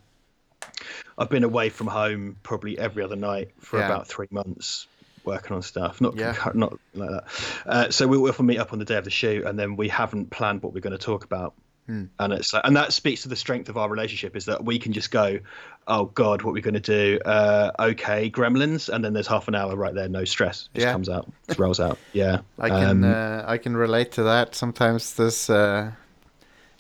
I've 1.18 1.28
been 1.28 1.44
away 1.44 1.68
from 1.68 1.88
home 1.88 2.36
probably 2.44 2.78
every 2.78 3.02
other 3.02 3.16
night 3.16 3.50
for 3.58 3.78
Yeah. 3.78 3.86
about 3.86 4.06
three 4.06 4.28
months 4.30 4.86
working 5.24 5.54
on 5.56 5.62
stuff. 5.62 6.00
Not 6.00 6.16
Yeah. 6.16 6.34
not 6.54 6.78
like 6.94 7.10
that. 7.10 7.24
Uh, 7.66 7.90
so 7.90 8.06
we 8.06 8.18
will 8.18 8.30
often 8.30 8.46
meet 8.46 8.58
up 8.58 8.72
on 8.72 8.78
the 8.78 8.84
day 8.84 8.96
of 8.96 9.04
the 9.04 9.10
shoot, 9.10 9.44
and 9.44 9.58
then 9.58 9.76
we 9.76 9.88
haven't 9.88 10.30
planned 10.30 10.62
what 10.62 10.72
we're 10.74 10.80
going 10.80 10.96
to 10.98 11.04
talk 11.04 11.24
about. 11.24 11.54
Hmm. 11.86 12.04
And 12.20 12.32
it's 12.32 12.52
like, 12.52 12.62
and 12.64 12.76
that 12.76 12.92
speaks 12.92 13.22
to 13.22 13.28
the 13.28 13.34
strength 13.34 13.68
of 13.68 13.76
our 13.76 13.88
relationship 13.88 14.36
is 14.36 14.44
that 14.44 14.64
we 14.64 14.78
can 14.78 14.92
just 14.92 15.10
go, 15.10 15.40
oh 15.88 16.04
God, 16.04 16.42
what 16.42 16.52
are 16.52 16.54
we 16.54 16.60
going 16.60 16.74
to 16.74 16.80
do? 16.80 17.18
Uh, 17.24 17.72
okay, 17.76 18.30
Gremlins, 18.30 18.88
and 18.88 19.04
then 19.04 19.12
there's 19.14 19.26
half 19.26 19.48
an 19.48 19.56
hour 19.56 19.74
right 19.74 19.92
there, 19.92 20.08
no 20.08 20.24
stress, 20.24 20.68
just 20.74 20.84
Yeah. 20.86 20.92
comes 20.92 21.08
out, 21.08 21.28
just 21.48 21.58
rolls 21.58 21.80
out. 21.80 21.98
Yeah, 22.12 22.42
I 22.60 22.68
can 22.68 23.02
Um, 23.02 23.12
uh, 23.12 23.42
I 23.46 23.58
can 23.58 23.76
relate 23.76 24.12
to 24.12 24.22
that. 24.22 24.54
Sometimes 24.54 25.14
this 25.14 25.50
uh, 25.50 25.90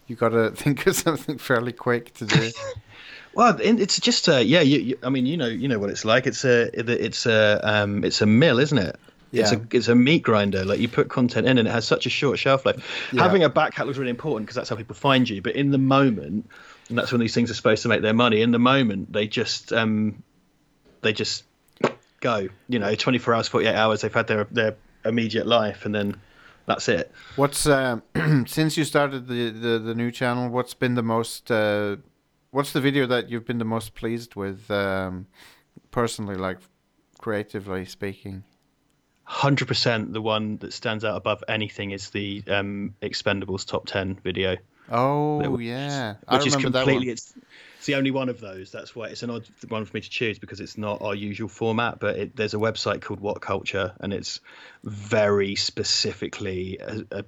you 0.06 0.14
got 0.14 0.28
to 0.28 0.50
think 0.54 0.86
of 0.86 0.94
something 0.94 1.36
fairly 1.36 1.72
quick 1.72 2.14
to 2.14 2.24
do. 2.24 2.50
Well, 3.34 3.56
it's 3.60 3.98
just 3.98 4.28
uh, 4.28 4.36
yeah. 4.38 4.60
You, 4.60 4.78
you, 4.80 4.98
I 5.02 5.08
mean, 5.08 5.26
you 5.26 5.36
know, 5.36 5.46
you 5.46 5.68
know 5.68 5.78
what 5.78 5.90
it's 5.90 6.04
like. 6.04 6.26
It's 6.26 6.44
a 6.44 6.68
it's 6.78 7.26
a 7.26 7.60
um, 7.62 8.04
it's 8.04 8.20
a 8.20 8.26
mill, 8.26 8.58
isn't 8.58 8.76
it? 8.78 8.96
It's 9.32 9.50
Yeah. 9.52 9.58
a 9.58 9.76
it's 9.76 9.88
a 9.88 9.94
meat 9.94 10.22
grinder. 10.22 10.64
Like 10.64 10.78
you 10.80 10.88
put 10.88 11.08
content 11.08 11.46
in, 11.46 11.56
and 11.58 11.66
it 11.66 11.70
has 11.70 11.86
such 11.86 12.04
a 12.04 12.10
short 12.10 12.38
shelf 12.38 12.66
life. 12.66 13.08
Yeah. 13.12 13.22
Having 13.22 13.44
a 13.44 13.48
back 13.48 13.72
catalog 13.74 13.92
is 13.94 13.98
really 13.98 14.10
important 14.10 14.46
because 14.46 14.56
that's 14.56 14.68
how 14.68 14.76
people 14.76 14.94
find 14.94 15.28
you. 15.28 15.40
But 15.40 15.56
in 15.56 15.70
the 15.70 15.78
moment, 15.78 16.50
and 16.90 16.98
that's 16.98 17.10
when 17.12 17.20
these 17.20 17.32
things 17.34 17.50
are 17.50 17.54
supposed 17.54 17.82
to 17.84 17.88
make 17.88 18.02
their 18.02 18.12
money. 18.14 18.42
In 18.42 18.50
the 18.50 18.58
moment, 18.58 19.12
they 19.12 19.26
just 19.26 19.72
um, 19.72 20.22
they 21.00 21.14
just 21.14 21.44
go. 22.20 22.48
You 22.68 22.78
know, 22.78 22.94
twenty 22.94 23.18
four 23.18 23.34
hours, 23.34 23.48
forty 23.48 23.66
eight 23.66 23.74
hours. 23.76 24.02
They've 24.02 24.12
had 24.12 24.26
their 24.26 24.44
their 24.50 24.76
immediate 25.06 25.46
life, 25.46 25.86
and 25.86 25.94
then 25.94 26.16
that's 26.66 26.86
it. 26.90 27.10
What's 27.36 27.66
um, 27.66 28.02
since 28.46 28.76
you 28.76 28.84
started 28.84 29.26
the, 29.28 29.48
the 29.48 29.78
the 29.78 29.94
new 29.94 30.10
channel? 30.10 30.50
What's 30.50 30.74
been 30.74 30.94
the 30.96 31.02
most? 31.02 31.50
Uh, 31.50 31.96
what's 32.52 32.72
the 32.72 32.80
video 32.80 33.06
that 33.06 33.28
you've 33.28 33.44
been 33.44 33.58
the 33.58 33.64
most 33.64 33.94
pleased 33.94 34.36
with, 34.36 34.70
um, 34.70 35.26
personally, 35.90 36.36
like 36.36 36.58
creatively 37.18 37.84
speaking? 37.84 38.44
Hundred 39.24 39.66
percent. 39.66 40.12
The 40.12 40.22
one 40.22 40.58
that 40.58 40.72
stands 40.72 41.04
out 41.04 41.16
above 41.16 41.42
anything 41.48 41.90
is 41.90 42.10
the 42.10 42.42
um, 42.48 42.94
Expendables 43.02 43.66
top 43.66 43.86
ten 43.86 44.14
video. 44.22 44.56
Oh 44.90 45.40
That- 45.40 45.60
yeah, 45.60 46.16
I 46.28 46.36
which 46.36 46.46
is 46.46 46.54
remember 46.54 46.78
that 46.78 46.84
completely 46.84 47.06
one. 47.08 47.12
it's 47.12 47.34
it's 47.78 47.86
the 47.86 47.94
only 47.96 48.10
one 48.10 48.28
of 48.28 48.40
those 48.40 48.70
that's 48.70 48.94
why 48.94 49.06
it's 49.08 49.22
an 49.22 49.30
odd 49.30 49.48
one 49.68 49.84
for 49.84 49.96
me 49.96 50.00
to 50.00 50.10
choose 50.10 50.38
because 50.38 50.60
it's 50.60 50.76
not 50.78 51.02
our 51.02 51.16
usual 51.16 51.48
format 51.48 51.98
but 51.98 52.16
it, 52.16 52.36
there's 52.36 52.54
a 52.54 52.58
website 52.58 53.00
called 53.02 53.18
what 53.18 53.40
culture 53.40 53.92
and 54.00 54.12
it's 54.12 54.38
very 54.84 55.56
specifically 55.56 56.80
uh 56.80 57.22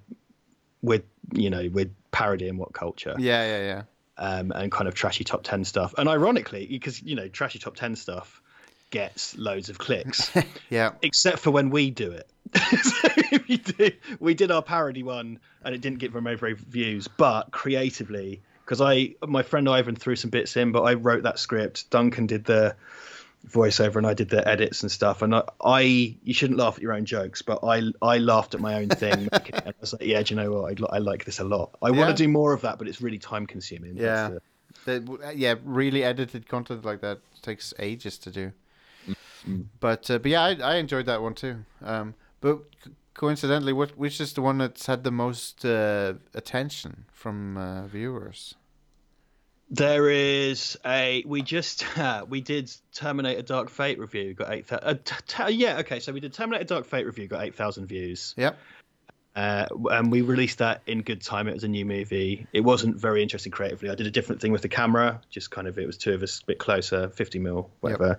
with 0.82 1.02
you 1.32 1.50
know 1.50 1.68
with 1.72 1.92
parody 2.12 2.44
parodying 2.44 2.56
what 2.56 2.72
culture 2.72 3.16
Yeah, 3.18 3.44
yeah, 3.44 3.62
yeah. 3.64 3.82
Um, 4.18 4.52
and 4.52 4.70
kind 4.70 4.88
of 4.88 4.94
trashy 4.94 5.24
top 5.24 5.42
10 5.42 5.64
stuff 5.64 5.94
and 5.98 6.08
ironically 6.08 6.66
because 6.66 7.02
you 7.02 7.16
know 7.16 7.28
trashy 7.28 7.58
top 7.58 7.74
10 7.74 7.96
stuff 7.96 8.40
gets 8.90 9.36
loads 9.36 9.68
of 9.68 9.78
clicks 9.78 10.30
Yeah, 10.70 10.92
except 11.02 11.38
for 11.38 11.50
when 11.50 11.70
we 11.70 11.90
do 11.90 12.10
it. 12.12 12.28
so 12.82 13.08
do, 13.48 13.90
we 14.20 14.34
did 14.34 14.50
our 14.50 14.62
parody 14.62 15.02
one, 15.02 15.38
and 15.64 15.74
it 15.74 15.80
didn't 15.80 15.98
get 15.98 16.12
very 16.12 16.22
many 16.22 16.36
very 16.36 16.54
views. 16.54 17.08
But 17.08 17.50
creatively, 17.50 18.42
because 18.64 18.80
I, 18.80 19.14
my 19.26 19.42
friend 19.42 19.68
Ivan 19.68 19.96
threw 19.96 20.16
some 20.16 20.30
bits 20.30 20.56
in, 20.56 20.72
but 20.72 20.82
I 20.82 20.94
wrote 20.94 21.24
that 21.24 21.38
script. 21.38 21.90
Duncan 21.90 22.26
did 22.26 22.44
the 22.44 22.76
voiceover, 23.48 23.96
and 23.96 24.06
I 24.06 24.14
did 24.14 24.28
the 24.30 24.46
edits 24.48 24.82
and 24.82 24.90
stuff. 24.90 25.22
And 25.22 25.34
I, 25.34 25.42
I 25.64 25.80
you 26.22 26.34
shouldn't 26.34 26.58
laugh 26.58 26.76
at 26.76 26.82
your 26.82 26.92
own 26.92 27.04
jokes, 27.04 27.42
but 27.42 27.60
I, 27.62 27.82
I 28.02 28.18
laughed 28.18 28.54
at 28.54 28.60
my 28.60 28.74
own 28.74 28.88
thing. 28.88 29.28
and 29.32 29.62
I 29.66 29.72
was 29.80 29.92
like, 29.92 30.02
yeah, 30.02 30.22
do 30.22 30.34
you 30.34 30.40
know 30.40 30.50
what? 30.52 30.80
I, 30.90 30.96
I 30.96 30.98
like 30.98 31.24
this 31.24 31.38
a 31.40 31.44
lot. 31.44 31.76
I 31.82 31.88
Yeah. 31.90 31.98
want 31.98 32.16
to 32.16 32.22
do 32.22 32.28
more 32.28 32.52
of 32.52 32.60
that, 32.62 32.78
but 32.78 32.88
it's 32.88 33.00
really 33.00 33.18
time 33.18 33.46
consuming. 33.46 33.96
Yeah. 33.96 34.30
The- 34.86 35.32
yeah, 35.34 35.54
really 35.64 36.04
edited 36.04 36.46
content 36.48 36.84
like 36.84 37.00
that 37.00 37.18
takes 37.42 37.72
ages 37.78 38.18
to 38.18 38.30
do. 38.30 38.52
But 39.80 40.10
uh, 40.10 40.18
but 40.18 40.30
yeah, 40.30 40.42
I, 40.42 40.50
I 40.54 40.74
enjoyed 40.76 41.06
that 41.06 41.20
one 41.20 41.34
too. 41.34 41.64
Um, 41.82 42.14
but 42.40 42.60
c- 42.82 42.90
coincidentally, 43.12 43.72
what 43.74 43.96
which 43.98 44.20
is 44.20 44.32
the 44.32 44.40
one 44.42 44.56
that's 44.58 44.86
had 44.86 45.04
the 45.04 45.10
most 45.10 45.64
uh, 45.66 46.14
attention 46.34 47.04
from 47.12 47.56
uh, 47.58 47.86
viewers? 47.86 48.54
There 49.74 50.08
is 50.08 50.78
a 50.86 51.24
we 51.26 51.42
just 51.42 51.84
uh, 51.98 52.24
we 52.28 52.40
did 52.40 52.70
Terminator 52.92 53.42
Dark 53.42 53.70
Fate 53.70 53.98
review 53.98 54.32
got 54.32 54.52
eight 54.52 54.66
thousand. 54.66 54.86
Uh, 54.88 54.94
t- 55.04 55.14
t- 55.26 55.52
yeah, 55.54 55.78
okay. 55.78 55.98
So 55.98 56.12
we 56.12 56.20
did 56.20 56.32
Terminator 56.32 56.64
Dark 56.64 56.86
Fate 56.86 57.06
review 57.06 57.26
got 57.26 57.42
eight 57.42 57.56
thousand 57.56 57.86
views, 57.86 58.34
Yep. 58.36 58.56
Uh, 59.36 59.66
and 59.90 60.12
we 60.12 60.22
released 60.22 60.58
that 60.58 60.82
in 60.86 61.02
good 61.02 61.20
time. 61.20 61.48
It 61.48 61.54
was 61.54 61.64
a 61.64 61.68
new 61.68 61.84
movie. 61.84 62.46
It 62.52 62.60
wasn't 62.60 62.96
very 62.96 63.20
interesting 63.20 63.50
creatively. 63.50 63.90
I 63.90 63.96
did 63.96 64.06
a 64.06 64.10
different 64.10 64.40
thing 64.40 64.52
with 64.52 64.62
the 64.62 64.68
camera, 64.68 65.20
just 65.28 65.50
kind 65.50 65.66
of 65.66 65.76
it 65.76 65.86
was 65.86 65.96
two 65.96 66.12
of 66.12 66.22
us 66.22 66.40
a 66.40 66.46
bit 66.46 66.58
closer, 66.58 67.08
fifty 67.08 67.40
mil, 67.40 67.68
whatever. 67.80 68.18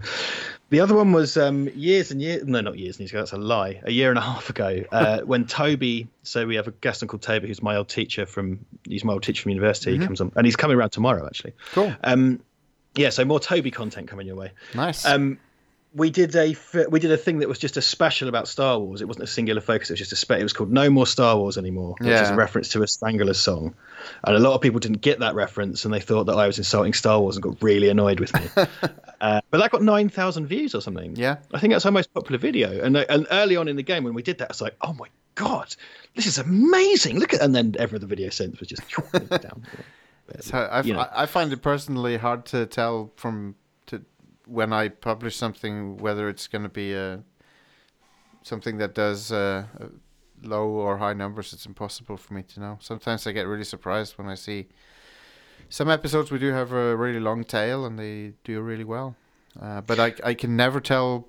The 0.71 0.81
other 0.81 0.93
one 0.93 1.13
was 1.13 1.37
um, 1.37 1.69
years 1.69 2.11
and 2.11 2.21
years. 2.21 2.43
No, 2.45 2.59
not 2.59 2.77
years 2.77 2.97
and 2.97 3.01
years 3.01 3.11
ago. 3.11 3.19
That's 3.19 3.31
a 3.31 3.37
lie. 3.37 3.81
A 3.85 3.91
year 3.91 4.09
and 4.09 4.17
a 4.17 4.21
half 4.33 4.49
ago, 4.49 4.83
uh, 4.91 5.21
when 5.21 5.45
Toby. 5.45 6.09
So 6.23 6.45
we 6.45 6.55
have 6.55 6.67
a 6.67 6.71
guest 6.71 7.01
on 7.01 7.07
called 7.07 7.21
Toby, 7.21 7.47
who's 7.47 7.63
my 7.63 7.77
old 7.77 7.87
teacher 7.87 8.25
from. 8.25 8.65
He's 8.83 9.05
my 9.05 9.13
old 9.13 9.23
teacher 9.23 9.43
from 9.43 9.51
university. 9.51 9.97
He 9.97 10.05
comes 10.05 10.19
on, 10.19 10.33
and 10.35 10.45
he's 10.45 10.57
coming 10.57 10.75
around 10.75 10.89
tomorrow 10.89 11.25
actually. 11.25 11.53
Cool. 11.71 11.95
Um, 12.03 12.41
yeah, 12.95 13.09
so 13.09 13.25
more 13.25 13.39
Toby 13.39 13.71
content 13.71 14.07
coming 14.07 14.25
your 14.25 14.37
way. 14.37 14.51
Nice. 14.73 15.05
Um, 15.05 15.37
we 15.95 16.09
did 16.09 16.35
a 16.35 16.55
we 16.89 16.99
did 16.99 17.11
a 17.11 17.17
thing 17.17 17.39
that 17.39 17.47
was 17.47 17.57
just 17.57 17.77
a 17.77 17.81
special 17.81 18.27
about 18.27 18.49
Star 18.49 18.77
Wars. 18.77 19.01
It 19.01 19.07
wasn't 19.07 19.23
a 19.23 19.27
singular 19.27 19.61
focus. 19.61 19.89
It 19.89 19.93
was 19.93 19.99
just 19.99 20.11
a 20.11 20.17
spe- 20.17 20.31
It 20.31 20.43
was 20.43 20.51
called 20.51 20.69
No 20.71 20.89
More 20.89 21.07
Star 21.07 21.37
Wars 21.37 21.57
Anymore, 21.57 21.95
which 21.99 22.09
is 22.09 22.27
Yeah. 22.27 22.33
a 22.33 22.35
reference 22.35 22.67
to 22.69 22.83
a 22.83 22.87
Strangler 22.87 23.33
song. 23.33 23.73
And 24.25 24.35
a 24.35 24.39
lot 24.39 24.53
of 24.55 24.61
people 24.61 24.79
didn't 24.81 24.99
get 24.99 25.19
that 25.19 25.35
reference, 25.35 25.85
and 25.85 25.93
they 25.93 26.01
thought 26.01 26.25
that 26.25 26.35
I 26.35 26.47
was 26.47 26.57
insulting 26.57 26.91
Star 26.93 27.21
Wars 27.21 27.37
and 27.37 27.43
got 27.43 27.63
really 27.63 27.87
annoyed 27.87 28.19
with 28.19 28.33
me. 28.33 28.41
uh, 29.21 29.39
but 29.49 29.57
that 29.59 29.71
got 29.71 29.81
nine 29.83 30.09
thousand 30.09 30.47
views 30.47 30.75
or 30.75 30.81
something. 30.81 31.15
Yeah. 31.15 31.37
I 31.53 31.59
think 31.59 31.71
that's 31.71 31.85
our 31.85 31.93
most 31.93 32.13
popular 32.13 32.37
video. 32.39 32.83
And 32.83 32.97
and 32.97 33.25
early 33.31 33.55
on 33.55 33.69
in 33.69 33.77
the 33.77 33.83
game 33.83 34.03
when 34.03 34.13
we 34.13 34.21
did 34.21 34.39
that, 34.39 34.49
it's 34.49 34.61
like, 34.61 34.75
oh 34.81 34.91
my 34.93 35.07
god, 35.35 35.73
this 36.15 36.25
is 36.27 36.37
amazing! 36.37 37.19
Look 37.19 37.33
at, 37.33 37.41
and 37.41 37.55
then 37.55 37.73
every 37.79 37.97
other 37.97 38.07
video 38.07 38.29
since 38.31 38.59
was 38.59 38.67
just 38.67 38.81
down. 39.41 39.65
So 40.41 40.57
I, 40.57 40.81
you 40.81 40.93
know. 40.93 40.99
I, 40.99 41.23
I 41.23 41.25
find 41.25 41.53
it 41.53 41.61
personally 41.61 42.17
hard 42.17 42.45
to 42.47 42.65
tell 42.65 43.11
from 43.15 43.55
when 44.47 44.73
I 44.73 44.89
publish 44.89 45.35
something 45.35 45.97
whether 45.97 46.29
it's 46.29 46.47
going 46.47 46.63
to 46.63 46.69
be 46.69 46.93
a 46.93 47.23
something 48.43 48.77
that 48.77 48.93
does 48.93 49.31
uh, 49.31 49.65
uh, 49.79 49.87
low 50.43 50.67
or 50.67 50.97
high 50.97 51.13
numbers. 51.13 51.51
It's 51.53 51.65
impossible 51.65 52.17
for 52.17 52.33
me 52.33 52.43
to 52.43 52.59
know. 52.59 52.77
Sometimes 52.79 53.25
I 53.25 53.31
get 53.31 53.47
really 53.47 53.63
surprised 53.63 54.17
when 54.17 54.27
I 54.27 54.35
see 54.35 54.67
some 55.69 55.89
episodes 55.89 56.31
we 56.31 56.39
do 56.39 56.51
have 56.51 56.71
a 56.71 56.95
really 56.95 57.19
long 57.19 57.43
tail 57.43 57.85
and 57.85 57.97
they 57.97 58.33
do 58.43 58.61
really 58.61 58.83
well, 58.83 59.15
uh, 59.59 59.81
but 59.81 59.99
I 59.99 60.13
I 60.23 60.33
can 60.33 60.55
never 60.55 60.79
tell. 60.79 61.27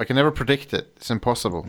I 0.00 0.04
can 0.04 0.16
never 0.16 0.30
predict 0.30 0.74
it. 0.74 0.92
It's 0.96 1.10
impossible. 1.10 1.66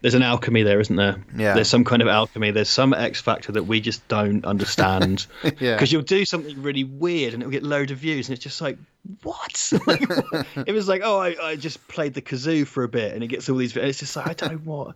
There's 0.00 0.14
an 0.14 0.22
alchemy 0.22 0.62
there, 0.62 0.80
isn't 0.80 0.94
there? 0.94 1.16
Yeah. 1.36 1.54
There's 1.54 1.68
some 1.68 1.84
kind 1.84 2.02
of 2.02 2.08
alchemy. 2.08 2.52
There's 2.52 2.68
some 2.68 2.94
X 2.94 3.20
factor 3.20 3.50
that 3.52 3.64
we 3.64 3.80
just 3.80 4.06
don't 4.08 4.44
understand. 4.44 5.26
Yeah. 5.60 5.74
Because 5.74 5.92
you'll 5.92 6.02
do 6.02 6.24
something 6.24 6.60
really 6.62 6.84
weird 6.84 7.34
and 7.34 7.42
it'll 7.42 7.50
get 7.50 7.62
load 7.62 7.90
of 7.90 7.98
views, 7.98 8.28
and 8.28 8.34
it's 8.34 8.42
just 8.42 8.60
like, 8.60 8.78
what? 9.22 9.72
like, 9.86 10.08
what? 10.08 10.46
it 10.66 10.72
was 10.72 10.88
like, 10.88 11.00
oh, 11.04 11.18
I, 11.18 11.36
I 11.42 11.56
just 11.56 11.86
played 11.88 12.14
the 12.14 12.22
kazoo 12.22 12.66
for 12.66 12.84
a 12.84 12.88
bit, 12.88 13.14
and 13.14 13.24
it 13.24 13.28
gets 13.28 13.48
all 13.48 13.56
these. 13.56 13.76
It's 13.76 13.98
just 13.98 14.14
like 14.14 14.28
I 14.28 14.34
don't 14.34 14.52
know 14.52 14.58
what. 14.58 14.94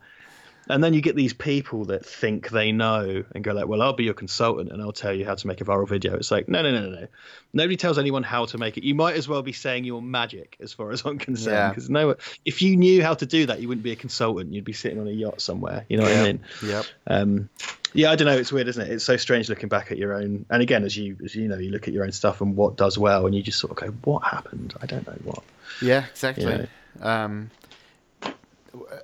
And 0.69 0.83
then 0.83 0.95
you 0.95 1.01
get 1.01 1.17
these 1.17 1.33
people 1.33 1.87
that 1.87 2.07
think 2.07 2.51
they 2.51 2.71
know 2.71 3.25
and 3.35 3.43
go 3.43 3.53
like, 3.53 3.67
"Well, 3.67 3.83
I'll 3.83 3.95
be 3.95 4.05
your 4.05 4.15
consultant 4.15 4.71
and 4.71 4.81
I'll 4.81 4.93
tell 4.93 5.13
you 5.13 5.25
how 5.25 5.35
to 5.35 5.47
make 5.47 5.61
a 5.61 5.65
viral 5.65 5.89
video." 5.89 6.15
It's 6.15 6.31
like, 6.31 6.49
no, 6.49 6.63
no, 6.63 6.71
no, 6.71 6.81
no, 6.89 7.01
no. 7.01 7.09
Nobody 7.53 7.77
tells 7.77 7.99
anyone 7.99 8.23
how 8.23 8.47
to 8.47 8.59
make 8.59 8.79
it. 8.79 8.85
You 8.85 8.95
might 8.95 9.17
as 9.17 9.29
well 9.29 9.43
be 9.43 9.53
saying 9.53 9.85
you're 9.85 10.01
magic, 10.01 10.57
as 10.61 10.73
far 10.73 10.91
as 10.93 11.05
I'm 11.05 11.19
concerned. 11.19 11.55
Yeah. 11.55 11.69
Because 11.71 11.91
no, 11.91 12.17
if 12.45 12.63
you 12.63 12.77
knew 12.77 13.03
how 13.03 13.15
to 13.15 13.27
do 13.27 13.47
that, 13.47 13.61
you 13.61 13.69
wouldn't 13.69 13.83
be 13.83 13.93
a 13.93 13.97
consultant. 13.97 14.53
You'd 14.53 14.65
be 14.65 14.73
sitting 14.73 15.01
on 15.01 15.09
a 15.09 15.13
yacht 15.13 15.41
somewhere. 15.41 15.85
You 15.89 15.97
know 15.99 16.05
what 16.05 16.13
I 16.13 16.23
mean? 16.23 16.41
Yep. 16.65 16.87
Um, 17.09 17.49
yeah, 17.95 18.11
I 18.11 18.17
don't 18.17 18.27
know. 18.27 18.37
It's 18.37 18.53
weird, 18.53 18.69
isn't 18.69 18.83
it? 18.83 18.91
It's 18.91 19.05
so 19.05 19.17
strange 19.17 19.49
looking 19.49 19.69
back 19.69 19.93
at 19.93 19.99
your 19.99 20.15
own. 20.15 20.47
And 20.49 20.63
again, 20.63 20.85
as 20.85 20.97
you 20.97 21.17
as 21.25 21.35
you 21.35 21.49
know, 21.49 21.59
you 21.59 21.71
look 21.71 21.89
at 21.89 21.95
your 21.95 22.05
own 22.05 22.13
stuff 22.13 22.41
and 22.41 22.57
what 22.57 22.77
does 22.77 22.97
well, 22.97 23.27
and 23.27 23.35
you 23.35 23.43
just 23.43 23.59
sort 23.59 23.73
of 23.73 23.77
go, 23.77 23.89
"What 24.11 24.25
happened? 24.25 24.75
I 24.81 24.87
don't 24.87 25.07
know 25.07 25.19
what." 25.25 25.43
Yeah, 25.83 26.07
exactly. 26.11 26.69
Yeah. 27.01 27.25
Um, 27.25 27.51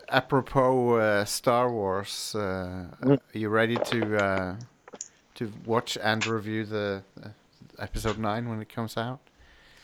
apropos 0.09 0.97
uh, 0.97 1.24
Star 1.24 1.70
Wars, 1.70 2.35
uh, 2.35 2.86
Mm. 3.03 3.19
are 3.35 3.39
you 3.39 3.49
ready 3.49 3.77
to 3.77 4.16
uh, 4.16 4.57
to 5.35 5.53
watch 5.65 5.97
and 6.03 6.27
review 6.27 6.65
the 6.65 7.03
uh, 7.23 7.28
episode 7.78 8.19
nine 8.19 8.49
when 8.49 8.61
it 8.61 8.69
comes 8.69 8.97
out? 8.97 9.20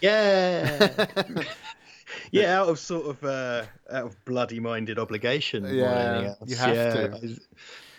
Yeah. 0.01 0.89
yeah, 2.31 2.61
out 2.61 2.69
of 2.69 2.79
sort 2.79 3.07
of 3.07 3.25
uh, 3.25 3.65
out 3.91 4.07
of 4.07 4.25
bloody 4.25 4.61
minded 4.61 4.99
obligation. 4.99 5.65
Yeah, 5.65 6.35
you 6.47 6.57
have 6.57 6.75
yeah. 6.77 6.93
to. 6.93 7.41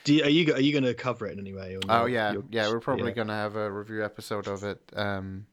Do 0.04 0.14
you, 0.14 0.24
are 0.24 0.30
you 0.30 0.54
are 0.54 0.62
you 0.62 0.72
going 0.72 0.84
to 0.84 0.94
cover 0.94 1.26
it 1.26 1.34
in 1.34 1.40
any 1.40 1.54
way? 1.54 1.76
Or 1.76 1.80
Oh 1.90 2.06
yeah, 2.06 2.34
You're- 2.34 2.46
yeah. 2.52 2.70
We're 2.70 2.80
probably 2.80 3.08
yeah. 3.08 3.16
gonna 3.16 3.34
have 3.34 3.56
a 3.56 3.72
review 3.72 4.04
episode 4.06 4.48
of 4.48 4.64
it. 4.64 4.80
Um, 4.96 5.48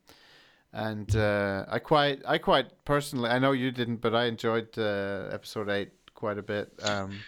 and 0.75 1.15
uh, 1.17 1.67
I 1.69 1.79
quite, 1.79 2.23
I 2.27 2.39
quite 2.39 2.85
personally, 2.87 3.29
I 3.29 3.39
know 3.39 3.53
you 3.53 3.71
didn't, 3.71 3.97
but 3.97 4.15
I 4.15 4.25
enjoyed 4.25 4.69
uh, 4.79 5.29
episode 5.31 5.69
eight 5.69 5.91
quite 6.23 6.39
a 6.39 6.43
bit. 6.43 6.73
Um, 6.81 7.19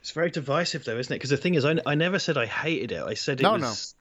It's 0.00 0.12
very 0.12 0.30
divisive, 0.30 0.82
though, 0.84 0.96
isn't 0.96 1.12
it? 1.12 1.16
Because 1.16 1.28
the 1.28 1.36
thing 1.36 1.54
is, 1.54 1.66
I, 1.66 1.76
I 1.84 1.94
never 1.96 2.18
said 2.18 2.38
I 2.38 2.46
hated 2.46 2.92
it. 2.92 3.02
I 3.02 3.12
said 3.12 3.40
it 3.40 3.42
No, 3.42 3.52
was 3.52 3.94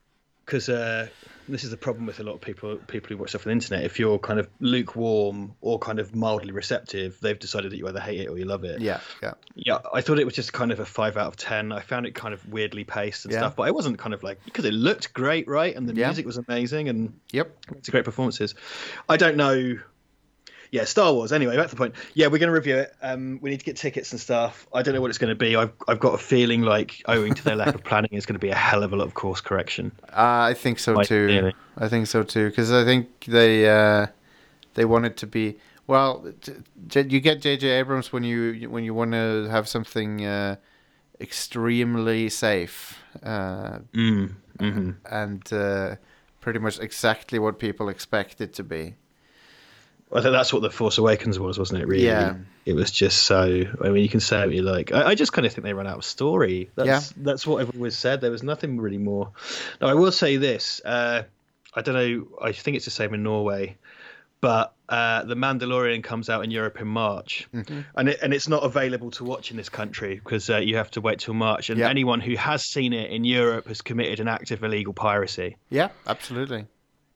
because 0.45 0.69
uh, 0.69 1.10
this 1.49 1.65
is 1.65 1.69
the 1.69 1.76
problem 1.76 2.06
with 2.06 2.22
a 2.22 2.24
lot 2.24 2.36
of 2.36 2.40
people 2.40 2.78
people 2.78 3.10
who 3.10 3.18
watch 3.18 3.32
stuff 3.32 3.45
on 3.45 3.49
the 3.49 3.56
internet. 3.60 3.84
If 3.84 3.99
you're 3.99 4.18
kind 4.19 4.40
of 4.40 4.48
lukewarm 4.61 5.53
or 5.60 5.80
kind 5.80 5.99
of 5.99 6.15
mildly 6.15 6.53
receptive, 6.53 7.19
they've 7.19 7.38
decided 7.38 7.72
that 7.74 7.78
you 7.78 7.90
either 7.90 7.99
hate 7.99 8.22
it 8.22 8.28
or 8.30 8.38
you 8.38 8.45
love 8.45 8.64
it. 8.64 8.80
yeah, 8.80 9.02
yeah, 9.22 9.34
Yeah, 9.56 9.80
I 9.94 9.99
thought 9.99 10.18
it 10.18 10.24
was 10.26 10.36
just 10.36 10.53
kind 10.53 10.72
of 10.72 10.80
a 10.80 10.86
five 10.86 11.18
out 11.18 11.28
of 11.28 11.36
ten. 11.36 11.74
I 11.74 11.82
found 11.82 12.06
it 12.06 12.15
kind 12.15 12.34
of 12.34 12.48
weirdly 12.48 12.86
paced 12.86 13.26
and 13.26 13.34
Yeah. 13.34 13.40
stuff, 13.40 13.57
but 13.57 13.64
I 13.64 13.72
wasn't 13.72 13.99
kind 13.99 14.14
of 14.14 14.24
like 14.24 14.40
because 14.45 14.64
it 14.64 14.74
looked 14.74 15.11
great, 15.14 15.45
right? 15.49 15.76
And 15.76 15.90
the 15.90 15.94
Yeah. 15.94 16.07
music 16.07 16.26
was 16.26 16.38
amazing 16.38 16.88
and 16.88 17.19
yep. 17.34 17.48
it's 17.76 17.90
great 17.90 18.06
performances. 18.06 18.56
I 19.10 19.18
don't 19.18 19.36
know. 19.36 19.78
Yeah, 20.72 20.84
Star 20.85 21.14
Wars. 21.14 21.31
Anyway, 21.31 21.56
back 21.56 21.65
to 21.69 21.76
the 21.76 21.77
point. 21.77 21.95
Yeah, 22.14 22.27
we're 22.27 22.39
going 22.39 22.49
to 22.49 22.53
review 22.53 22.77
it. 22.77 22.94
Um, 23.02 23.39
we 23.41 23.49
need 23.49 23.60
to 23.60 23.65
get 23.65 23.77
tickets 23.77 24.11
and 24.11 24.19
stuff. 24.19 24.68
I 24.73 24.81
don't 24.81 24.94
know 24.94 25.02
what 25.02 25.10
it's 25.10 25.18
going 25.18 25.30
to 25.30 25.35
be. 25.35 25.56
I've 25.56 25.72
I've 25.88 25.99
got 25.99 26.14
a 26.14 26.18
feeling 26.18 26.61
like 26.64 27.02
owing 27.07 27.34
to 27.34 27.44
their 27.44 27.56
lack 27.56 27.73
of 27.76 27.84
planning, 27.84 28.10
it's 28.11 28.26
going 28.26 28.35
to 28.35 28.39
be 28.39 28.49
a 28.49 28.56
hell 28.56 28.84
of 28.84 28.91
a 28.94 28.95
lot 28.95 29.07
of 29.07 29.14
course 29.14 29.39
correction. 29.41 29.91
Uh, 30.10 30.52
I 30.52 30.53
think 30.53 30.80
so 30.80 31.02
too. 31.03 31.26
really? 31.26 31.53
I 31.77 31.88
think 31.88 32.07
so 32.07 32.23
too 32.23 32.49
because 32.49 32.72
I 32.72 32.84
think 32.84 33.07
they 33.27 33.69
uh, 33.69 34.07
they 34.73 34.85
want 34.85 35.06
it 35.06 35.18
to 35.18 35.27
be 35.27 35.57
well. 35.88 36.26
J- 36.41 36.53
J- 36.88 37.07
you 37.10 37.19
get 37.22 37.41
J.J. 37.41 37.68
Abrams 37.68 38.11
when 38.11 38.23
you 38.23 38.69
when 38.69 38.84
you 38.84 38.94
want 38.94 39.11
to 39.14 39.48
have 39.49 39.68
something 39.68 40.26
uh, 40.26 40.56
extremely 41.22 42.30
safe 42.30 42.99
uh, 43.23 43.80
Mm. 43.94 44.34
hmm 44.60 44.91
and 45.10 45.53
uh, 45.53 45.95
pretty 46.41 46.60
much 46.60 46.80
exactly 46.80 47.39
what 47.39 47.60
people 47.60 47.89
expect 47.89 48.41
it 48.41 48.53
to 48.53 48.64
be. 48.64 48.95
I 50.12 50.22
think 50.22 50.32
that's 50.32 50.54
what 50.54 50.62
the 50.62 50.70
Force 50.70 50.98
Awakens 50.98 51.38
was, 51.38 51.60
wasn't 51.60 51.82
it? 51.82 51.88
Really? 51.88 52.06
Yeah. 52.06 52.36
It 52.66 52.74
was 52.74 52.92
just 52.92 53.24
so. 53.24 53.64
I 53.82 53.90
mean, 53.90 54.04
you 54.04 54.10
can 54.10 54.20
say 54.22 54.40
what 54.46 54.54
you 54.56 54.62
like. 54.62 54.92
I, 54.92 55.08
I 55.10 55.16
just 55.16 55.34
kind 55.34 55.46
of 55.46 55.52
think 55.54 55.64
they 55.64 55.74
ran 55.74 55.88
out 55.88 55.98
of 55.98 56.06
story. 56.06 56.70
That's 56.76 57.12
that's 57.18 57.46
what 57.48 57.58
everyone 57.62 57.78
always 57.78 57.98
said. 57.98 58.22
There 58.22 58.32
was 58.32 58.44
nothing 58.44 58.80
really 58.80 58.98
more. 58.98 59.32
Now 59.82 59.88
I 59.88 59.94
will 59.94 60.12
say 60.12 60.38
this. 60.38 60.82
Uh, 60.84 61.24
I 61.74 61.82
don't 61.82 61.96
know. 61.96 62.28
I 62.42 62.52
think 62.54 62.76
it's 62.78 62.86
the 62.86 62.92
same 62.92 63.14
in 63.14 63.24
Norway, 63.24 63.78
but 64.42 64.74
uh, 64.90 65.24
the 65.24 65.36
Mandalorian 65.36 66.04
comes 66.04 66.30
out 66.30 66.44
in 66.44 66.52
Europe 66.52 66.80
in 66.80 66.88
March, 66.88 67.48
and 67.96 68.10
it, 68.10 68.20
and 68.22 68.34
it's 68.34 68.48
not 68.48 68.64
available 68.64 69.12
to 69.12 69.24
watch 69.26 69.52
in 69.52 69.58
this 69.58 69.70
country 69.70 70.16
because 70.16 70.50
uh, 70.50 70.58
you 70.58 70.78
have 70.78 70.90
to 70.92 71.02
wait 71.02 71.20
till 71.20 71.34
March. 71.34 71.70
And 71.70 71.80
Yeah. 71.80 71.90
anyone 71.90 72.22
who 72.22 72.36
has 72.36 72.64
seen 72.64 72.94
it 72.94 73.12
in 73.12 73.24
Europe 73.26 73.68
has 73.68 73.82
committed 73.82 74.20
an 74.22 74.28
act 74.30 74.52
of 74.52 74.64
illegal 74.64 74.94
piracy 74.94 75.58
Yeah, 75.70 75.90
absolutely. 76.08 76.66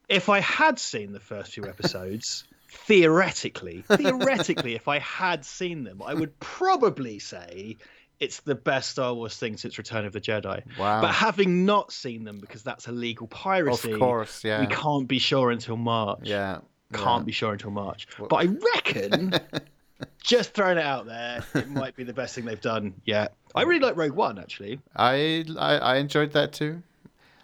if 0.10 0.28
I 0.30 0.40
had 0.42 0.78
seen 0.80 1.14
the 1.14 1.20
first 1.22 1.54
few 1.54 1.66
episodes, 1.66 2.44
theoretically, 2.72 3.82
theoretically, 3.88 4.76
if 4.76 4.88
I 4.88 5.00
had 5.00 5.46
seen 5.46 5.84
them, 5.84 6.02
I 6.04 6.14
would 6.14 6.40
probably 6.40 7.20
say 7.20 7.78
it's 8.20 8.40
the 8.42 8.56
best 8.56 8.92
Star 8.92 9.14
Wars 9.14 9.36
thing 9.36 9.58
since 9.58 9.78
Return 9.78 10.06
of 10.06 10.14
the 10.14 10.22
Jedi. 10.22 10.64
Wow. 10.78 11.02
But 11.02 11.12
having 11.12 11.66
not 11.66 11.92
seen 11.92 12.24
them 12.24 12.40
because 12.40 12.64
that's 12.64 12.88
illegal 12.88 13.28
piracy, 13.28 13.92
Of 13.94 14.00
course, 14.00 14.44
yeah. 14.44 14.62
we 14.62 14.68
can't 14.68 15.08
be 15.08 15.20
sure 15.20 15.52
until 15.52 15.76
March. 15.78 16.20
Yeah. 16.24 16.60
Can't 16.94 17.26
be 17.26 17.32
sure 17.32 17.54
until 17.54 17.72
March. 17.72 18.08
But 18.18 18.36
I 18.36 18.46
reckon, 18.76 19.34
just 20.24 20.54
throwing 20.54 20.78
it 20.78 20.84
out 20.86 21.06
there, 21.06 21.44
it 21.56 21.70
might 21.70 21.96
be 21.96 22.04
the 22.04 22.14
best 22.14 22.36
thing 22.36 22.46
they've 22.46 22.60
done 22.60 22.94
yet. 23.06 23.34
I 23.56 23.64
really 23.64 23.80
like 23.80 23.96
Rogue 23.96 24.12
One, 24.14 24.38
actually. 24.38 24.80
I, 24.96 25.46
I 25.58 25.78
I 25.78 25.96
enjoyed 25.98 26.34
that 26.34 26.52
too. 26.54 26.84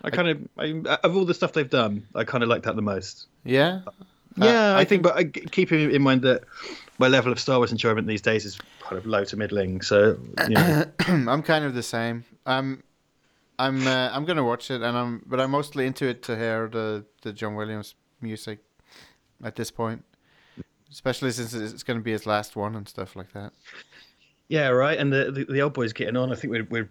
I 0.04 0.10
kind 0.10 0.28
of, 0.28 0.48
I, 0.58 0.98
of 1.04 1.16
all 1.18 1.26
the 1.26 1.34
stuff 1.34 1.54
they've 1.54 1.70
done, 1.70 2.06
I 2.14 2.24
kind 2.24 2.44
of 2.44 2.50
like 2.50 2.64
that 2.64 2.76
the 2.76 2.82
most. 2.82 3.28
Yeah. 3.44 3.82
Yeah, 4.38 4.76
I 4.76 4.82
I, 4.82 4.86
think, 4.86 5.04
but 5.04 5.16
I, 5.16 5.24
keeping 5.26 5.92
in 5.92 6.02
mind 6.02 6.22
that 6.22 6.44
my 7.00 7.08
level 7.08 7.32
of 7.32 7.40
Star 7.40 7.58
Wars 7.58 7.72
enjoyment 7.72 8.08
these 8.08 8.22
days 8.22 8.46
is 8.46 8.58
kind 8.82 8.98
of 8.98 9.06
low 9.06 9.24
to 9.26 9.38
middling. 9.38 9.82
So, 9.82 10.18
you 10.48 10.56
know, 10.56 10.86
I'm 11.08 11.44
kind 11.44 11.66
of 11.66 11.74
the 11.74 11.84
same. 11.84 12.26
I'm 12.46 12.84
I'm 13.60 13.88
uh, 13.88 14.10
I'm 14.12 14.26
gonna 14.26 14.44
watch 14.44 14.70
it, 14.72 14.82
and 14.82 14.98
I'm 14.98 15.24
but 15.26 15.40
I'm 15.40 15.52
mostly 15.52 15.86
into 15.86 16.08
it 16.08 16.24
to 16.24 16.36
hear 16.36 16.68
the 16.68 17.06
the 17.22 17.34
John 17.34 17.56
Williams 17.56 17.96
music 18.22 18.60
at 19.44 19.56
this 19.56 19.72
point, 19.72 20.04
especially 20.92 21.32
since 21.32 21.54
it's 21.54 21.84
gonna 21.84 22.02
be 22.02 22.12
his 22.12 22.26
last 22.26 22.56
one 22.56 22.76
and 22.76 22.88
stuff 22.88 23.16
like 23.16 23.34
that. 23.34 23.54
yeah, 24.48 24.68
right. 24.68 24.98
And 24.98 25.12
the, 25.12 25.32
the 25.32 25.46
the 25.46 25.62
old 25.62 25.74
boy's 25.74 25.94
getting 25.94 26.16
on. 26.16 26.32
I 26.32 26.36
think 26.36 26.52
we're 26.52 26.68
we're 26.70 26.90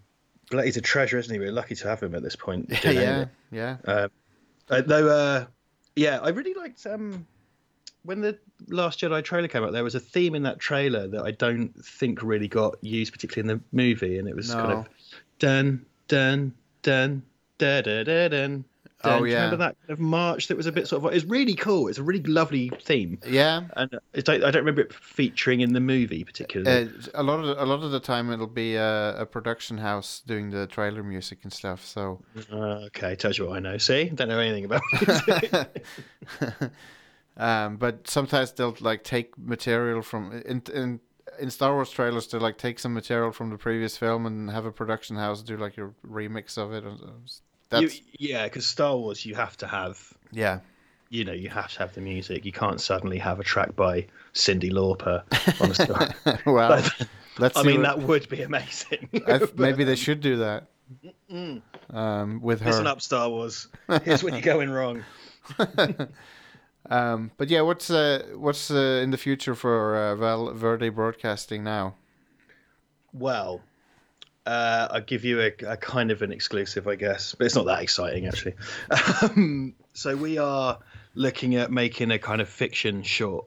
he's 0.64 0.77
a 0.77 0.81
treasure, 0.81 1.18
isn't 1.18 1.32
he? 1.32 1.39
We're 1.39 1.52
lucky 1.52 1.74
to 1.77 1.89
have 1.89 2.02
him 2.02 2.14
at 2.14 2.23
this 2.23 2.36
point. 2.36 2.68
Yeah, 2.85 2.90
yeah, 2.90 3.20
it. 3.20 3.28
yeah. 3.52 3.77
Uh, 3.85 4.09
uh, 4.68 4.81
though, 4.81 5.09
uh, 5.09 5.47
yeah, 5.94 6.18
I 6.20 6.31
really 6.31 6.55
liked 6.55 6.85
um, 6.86 7.27
when 8.07 8.20
the 8.23 8.39
Last 8.69 9.01
Jedi 9.01 9.23
trailer 9.23 9.49
came 9.49 9.62
out. 9.65 9.73
There 9.73 9.85
was 9.85 9.95
a 9.95 10.01
theme 10.01 10.35
in 10.35 10.43
that 10.45 10.59
trailer 10.59 11.07
that 11.09 11.23
I 11.24 11.31
don't 11.33 11.73
think 11.85 12.23
really 12.23 12.49
got 12.49 12.83
used, 12.83 13.12
particularly 13.12 13.51
in 13.53 13.59
the 13.59 13.65
movie, 13.77 14.19
and 14.19 14.27
it 14.28 14.35
was 14.35 14.53
kind 14.55 14.73
of 14.73 14.89
dun 15.39 15.85
dun 16.09 16.55
dun 16.83 17.23
da 17.59 17.83
da 17.83 18.03
da 18.05 18.28
dun. 18.28 18.65
Oh, 19.05 19.11
dun. 19.11 19.19
Do 19.23 19.27
you 19.27 19.33
yeah. 19.35 19.37
remember 19.45 19.57
that 19.59 19.77
kind 19.83 19.91
of 19.91 20.01
march 20.01 20.49
that 20.49 20.57
was 20.57 20.66
a 20.66 20.73
bit 20.73 20.89
sort 20.89 21.05
of? 21.05 21.12
It's 21.12 21.27
really 21.27 21.55
cool. 21.55 21.89
It's 21.89 21.99
a 21.99 22.03
really 22.03 22.23
lovely 22.23 22.70
theme, 22.81 23.19
Yeah, 23.27 23.65
and 23.77 23.95
it's, 24.15 24.27
I 24.28 24.39
don't 24.39 24.55
remember 24.57 24.81
it 24.81 24.93
featuring 24.93 25.61
in 25.61 25.74
the 25.74 25.81
movie 25.81 26.24
particularly. 26.24 26.89
uh, 26.89 26.91
a 27.15 27.23
lot 27.23 27.39
of 27.41 27.47
the, 27.47 27.62
a 27.62 27.66
lot 27.66 27.83
of 27.85 27.91
the 27.91 28.01
time 28.01 28.33
it'll 28.33 28.47
be 28.47 28.74
a, 28.77 29.20
a 29.20 29.27
production 29.27 29.77
house 29.78 30.23
doing 30.27 30.49
the 30.51 30.66
trailer 30.66 31.03
music 31.03 31.41
and 31.43 31.53
stuff. 31.53 31.85
So 31.85 32.23
Uh, 32.51 32.87
okay, 32.87 33.15
tells 33.16 33.37
you 33.37 33.47
what 33.47 33.57
I 33.59 33.61
know. 33.61 33.77
See, 33.77 34.05
don't 34.09 34.28
know 34.28 34.39
anything 34.41 34.65
about 34.65 34.81
music. 35.07 35.85
um, 37.37 37.77
but 37.77 38.09
sometimes 38.09 38.53
they'll 38.53 38.77
like 38.81 39.05
take 39.05 39.37
material 39.39 40.03
from 40.03 40.33
in 40.45 40.63
in 40.73 41.01
in 41.39 41.51
Star 41.51 41.75
Wars 41.75 41.91
trailers 41.91 42.27
to 42.29 42.39
like 42.39 42.57
take 42.59 42.79
some 42.79 42.95
material 42.95 43.31
from 43.33 43.51
the 43.51 43.59
previous 43.59 43.97
film 43.99 44.25
and 44.27 44.51
have 44.51 44.65
a 44.65 44.73
production 44.73 45.17
house 45.17 45.43
do 45.43 45.57
like 45.57 45.77
a 45.79 45.91
remix 46.07 46.57
of 46.57 46.73
it. 46.73 46.85
and, 46.85 47.01
uh, 47.73 47.79
You- 47.81 47.91
yeah, 48.19 48.45
because 48.45 48.67
Star 48.67 48.97
Wars, 48.97 49.27
you 49.27 49.35
have 49.35 49.57
to 49.59 49.67
have 49.67 50.13
yeah, 50.33 50.61
you 51.11 51.25
know, 51.25 51.33
you 51.33 51.49
have 51.51 51.71
to 51.73 51.79
have 51.81 51.95
the 51.95 52.01
music. 52.01 52.45
You 52.47 52.53
can't 52.53 52.81
suddenly 52.81 53.19
have 53.19 53.39
a 53.39 53.45
track 53.45 53.77
by 53.77 54.07
Cindy 54.33 54.71
Lauper 54.71 55.23
on 55.61 55.71
a 55.71 55.75
Star. 55.85 56.41
well, 56.47 56.83
let's. 57.39 57.57
I 57.59 57.63
mean, 57.63 57.83
what- 57.83 57.99
that 57.99 57.99
would 58.07 58.29
be 58.31 58.43
amazing. 58.43 59.09
Th- 59.13 59.55
maybe 59.57 59.85
they 59.85 59.97
should 59.97 60.21
do 60.21 60.37
that. 60.39 60.69
Um, 61.91 62.41
with 62.41 62.61
her. 62.61 62.71
Listen 62.71 62.87
up, 62.87 63.03
Star 63.03 63.29
Wars. 63.29 63.69
Here's 64.05 64.23
when 64.25 64.33
you're 64.35 64.43
going 64.43 64.71
wrong. 64.71 65.05
Um, 66.89 67.31
but 67.37 67.49
yeah, 67.51 67.63
what's 67.63 67.91
uh, 67.91 68.25
what's 68.37 68.71
uh, 68.71 69.01
in 69.03 69.11
the 69.11 69.19
future 69.19 69.55
for 69.55 69.97
uh, 69.97 70.15
Val 70.17 70.53
Verde 70.55 70.89
Broadcasting 70.89 71.65
now? 71.65 71.95
Well, 73.13 73.63
uh, 74.45 74.89
I'll 74.91 75.01
give 75.01 75.25
you 75.25 75.41
a, 75.41 75.53
a 75.67 75.77
kind 75.77 76.11
of 76.11 76.23
an 76.23 76.33
exclusive, 76.33 76.87
I 76.87 76.95
guess, 76.97 77.35
but 77.35 77.47
it's 77.47 77.55
not 77.57 77.67
that 77.67 77.83
exciting 77.83 78.27
actually. 78.27 78.55
Um, 79.23 79.75
so 79.95 80.15
we 80.17 80.39
are 80.39 80.79
looking 81.15 81.55
at 81.57 81.73
making 81.73 82.11
a 82.11 82.19
kind 82.19 82.41
of 82.41 82.49
fiction 82.49 83.03
short. 83.03 83.47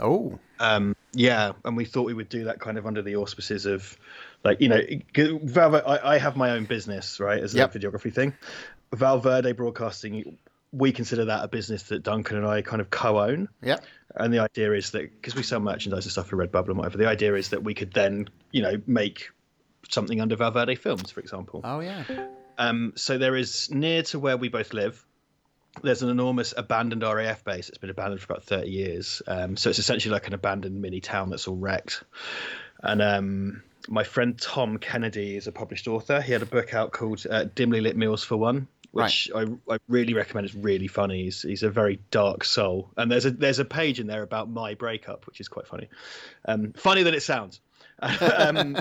Oh, 0.00 0.38
Um, 0.60 0.94
yeah, 1.12 1.52
and 1.64 1.76
we 1.76 1.84
thought 1.84 2.04
we 2.04 2.14
would 2.14 2.28
do 2.28 2.44
that 2.44 2.60
kind 2.60 2.78
of 2.78 2.86
under 2.86 3.02
the 3.02 3.16
auspices 3.16 3.66
of, 3.66 3.98
like 4.44 4.60
you 4.60 4.68
know, 4.68 4.80
Valverde. 5.16 5.84
I, 5.84 6.14
I 6.14 6.18
have 6.18 6.36
my 6.36 6.50
own 6.50 6.66
business, 6.66 7.18
right, 7.18 7.42
as 7.42 7.52
Yep. 7.52 7.74
a 7.74 7.78
videography 7.80 8.14
thing. 8.14 8.32
Valverde 8.94 9.50
Broadcasting, 9.52 10.38
we 10.72 10.92
consider 10.92 11.26
that 11.26 11.44
a 11.44 11.48
business 11.48 11.84
that 11.84 12.02
Duncan 12.02 12.36
and 12.36 12.46
I 12.46 12.62
kind 12.62 12.80
of 12.80 12.90
co-own. 12.90 13.48
yeah, 13.62 13.78
And 14.14 14.32
the 14.32 14.40
idea 14.40 14.72
is 14.72 14.90
that 14.90 15.10
because 15.10 15.34
we 15.34 15.42
sell 15.42 15.60
merchandise 15.60 16.04
and 16.04 16.12
stuff 16.12 16.28
for 16.28 16.36
Redbubble 16.36 16.68
and 16.68 16.78
whatever, 16.78 16.98
the 16.98 17.08
idea 17.08 17.34
is 17.34 17.50
that 17.50 17.64
we 17.64 17.74
could 17.74 17.92
then, 17.92 18.28
you 18.52 18.62
know, 18.62 18.80
make 18.86 19.30
something 19.88 20.20
under 20.20 20.36
Valverde 20.36 20.74
Films, 20.74 21.10
for 21.10 21.20
example. 21.20 21.62
Oh 21.64 21.80
yeah. 21.80 22.04
Um, 22.58 22.92
so 22.96 23.18
there 23.18 23.36
is 23.36 23.70
near 23.70 24.02
to 24.04 24.18
where 24.18 24.36
we 24.36 24.48
both 24.48 24.72
live. 24.74 25.04
There's 25.82 26.02
an 26.02 26.10
enormous 26.10 26.52
abandoned 26.56 27.02
RAF 27.02 27.44
base. 27.44 27.68
It's 27.68 27.78
been 27.78 27.90
abandoned 27.90 28.20
for 28.20 28.32
about 28.32 28.44
30 28.44 28.68
years. 28.68 29.22
Um, 29.26 29.56
so 29.56 29.70
it's 29.70 29.78
essentially 29.78 30.12
like 30.12 30.26
an 30.26 30.34
abandoned 30.34 30.80
mini 30.82 31.00
town 31.00 31.30
that's 31.30 31.46
all 31.46 31.56
wrecked. 31.56 32.02
And 32.82 33.00
um, 33.00 33.62
my 33.88 34.02
friend 34.02 34.38
Tom 34.38 34.78
Kennedy 34.78 35.36
is 35.36 35.46
a 35.46 35.52
published 35.52 35.86
author. 35.86 36.20
He 36.20 36.32
had 36.32 36.42
a 36.42 36.46
book 36.46 36.74
out 36.74 36.92
called 36.92 37.24
uh, 37.30 37.44
Dimly 37.54 37.80
Lit 37.80 37.96
Meals 37.96 38.24
for 38.24 38.36
One, 38.36 38.66
which 38.92 39.30
I, 39.34 39.46
I 39.70 39.78
really 39.88 40.14
recommend. 40.14 40.46
It's 40.46 40.54
really 40.54 40.88
funny. 40.88 41.24
He's, 41.24 41.42
he's 41.42 41.62
a 41.62 41.70
very 41.70 42.00
dark 42.10 42.44
soul. 42.44 42.90
And 42.96 43.10
there's 43.10 43.26
a 43.26 43.30
there's 43.30 43.58
a 43.58 43.64
page 43.64 44.00
in 44.00 44.06
there 44.06 44.22
about 44.22 44.48
my 44.48 44.74
breakup, 44.74 45.26
which 45.26 45.40
is 45.40 45.48
quite 45.48 45.66
funny. 45.66 45.88
Um, 46.46 46.72
funny 46.72 47.02
than 47.02 47.14
it 47.14 47.22
sounds. 47.22 47.60
um, 48.36 48.78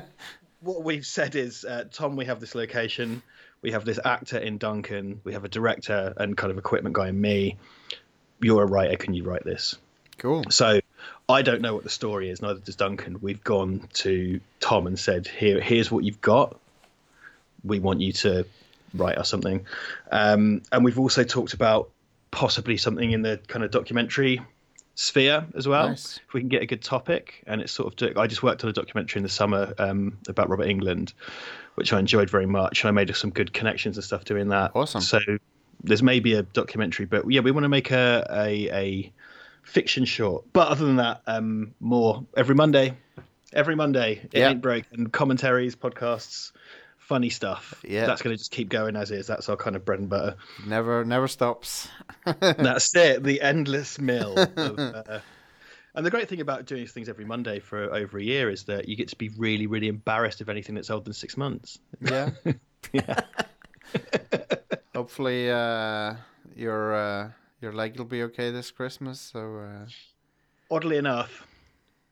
what 0.62 0.84
we've 0.84 1.06
said 1.06 1.36
is, 1.36 1.66
uh, 1.66 1.86
Tom, 1.92 2.16
we 2.16 2.26
have 2.26 2.40
this 2.40 2.56
location, 2.56 3.22
we 3.62 3.72
have 3.72 3.86
this 3.86 4.00
actor 4.04 4.38
in 4.38 4.58
Duncan, 4.58 5.22
we 5.24 5.34
have 5.34 5.44
a 5.44 5.50
director 5.50 6.14
and 6.18 6.38
kind 6.38 6.52
of 6.52 6.58
equipment 6.58 6.96
guy 6.96 7.10
in 7.10 7.20
me. 7.20 7.58
You're 8.40 8.64
a 8.64 8.68
writer, 8.68 8.96
can 8.98 9.14
you 9.14 9.24
write 9.24 9.44
this? 9.44 9.76
Cool. 10.18 10.44
So 10.50 10.80
I 11.30 11.42
don't 11.42 11.62
know 11.62 11.74
what 11.74 11.84
the 11.84 11.90
story 11.90 12.30
is, 12.30 12.42
neither 12.42 12.60
does 12.60 12.76
Duncan. 12.76 13.20
We've 13.22 13.44
gone 13.44 13.88
to 13.96 14.40
Tom 14.60 14.88
and 14.88 14.98
said, 14.98 15.28
Here, 15.28 15.60
here's 15.60 15.92
what 15.92 16.04
you've 16.04 16.22
got. 16.22 16.60
We 17.64 17.80
want 17.80 18.02
you 18.02 18.14
to 18.14 18.46
write 18.93 19.18
or 19.18 19.23
something. 19.23 19.65
Um, 20.11 20.61
and 20.72 20.84
we've 20.85 20.99
also 20.99 21.23
talked 21.23 21.53
about 21.53 21.89
possibly 22.31 22.77
something 22.77 23.11
in 23.11 23.22
the 23.22 23.39
kind 23.47 23.64
of 23.64 23.72
documentary 23.72 24.41
sphere 24.95 25.45
as 25.55 25.68
well. 25.68 25.89
Nice. 25.89 26.19
If 26.27 26.34
we 26.34 26.39
can 26.41 26.49
get 26.49 26.61
a 26.61 26.65
good 26.65 26.81
topic, 26.81 27.43
and 27.47 27.61
it's 27.61 27.72
sort 27.72 28.01
of. 28.01 28.18
I 28.18 28.27
just 28.27 28.43
worked 28.43 28.64
on 28.64 28.69
a 28.69 28.73
documentary 28.73 29.19
in 29.19 29.23
the 29.23 29.30
summer 29.30 29.73
um, 29.77 30.18
about 30.27 30.49
Robert 30.49 30.68
England, 30.68 31.14
which 31.76 31.93
I 31.93 31.99
enjoyed 31.99 32.30
very 32.30 32.47
much, 32.47 32.84
and 32.84 32.89
I 32.89 32.91
made 32.91 33.15
some 33.15 33.30
good 33.30 33.53
connections 33.53 33.97
and 33.97 34.03
stuff 34.03 34.26
doing 34.26 34.49
that. 34.49 34.72
Awesome. 34.76 35.01
So 35.01 35.19
there's 35.84 36.03
maybe 36.03 36.34
a 36.34 36.41
documentary, 36.43 37.05
but 37.05 37.30
yeah, 37.31 37.41
we 37.41 37.51
want 37.51 37.64
to 37.65 37.69
make 37.69 37.91
a 37.91 38.26
a, 38.30 38.69
a 38.72 39.14
fiction 39.64 40.05
short. 40.05 40.45
But 40.53 40.69
other 40.69 40.85
than 40.85 40.95
that, 40.95 41.22
um, 41.27 41.73
more 41.80 42.26
every 42.35 42.55
Monday. 42.55 42.95
Every 43.53 43.76
Monday, 43.76 44.27
it 44.34 44.39
Yeah. 44.39 44.49
ain't 44.49 44.61
break 44.61 44.84
and 44.91 45.11
commentaries, 45.11 45.73
podcasts, 45.76 46.51
funny 47.08 47.30
stuff. 47.30 47.74
Yeah. 47.88 48.06
that's 48.06 48.22
going 48.22 48.34
to 48.34 48.38
just 48.38 48.52
keep 48.52 48.68
going 48.70 48.96
as 48.98 49.12
is. 49.12 49.28
That's 49.28 49.48
our 49.48 49.56
kind 49.56 49.76
of 49.76 49.86
bread 49.86 50.00
and 50.00 50.10
butter. 50.10 50.36
Never 50.66 51.06
never 51.06 51.28
stops. 51.28 51.88
That's 52.26 52.94
it. 52.96 53.24
The 53.24 53.42
endless 53.42 53.98
mill. 54.00 54.38
Of, 54.38 54.80
uh, 54.80 55.20
and 55.96 56.06
the 56.06 56.12
great 56.12 56.28
thing 56.28 56.42
about 56.42 56.66
doing 56.66 56.82
these 56.82 56.92
things 56.92 57.08
every 57.08 57.26
Monday 57.26 57.60
for 57.60 57.94
over 57.96 58.18
a 58.18 58.24
year 58.24 58.50
is 58.50 58.66
that 58.66 58.88
you 58.90 58.96
get 58.96 59.08
to 59.08 59.16
be 59.16 59.30
really, 59.38 59.68
really 59.68 59.88
embarrassed 59.88 60.42
of 60.42 60.50
anything 60.50 60.76
that's 60.76 60.90
older 60.90 61.06
than 61.06 61.14
six 61.14 61.38
months. 61.38 61.80
Yeah. 62.02 62.32
Yeah. 62.94 63.20
Hopefully, 64.96 65.52
uh, 65.52 66.16
your 66.56 66.96
uh, 66.96 67.32
your 67.60 67.74
leg 67.74 67.98
will 67.98 68.06
be 68.06 68.24
okay 68.24 68.50
this 68.52 68.72
Christmas. 68.72 69.20
So 69.20 69.58
uh, 69.58 69.86
Oddly 70.72 70.98
enough, 70.98 71.46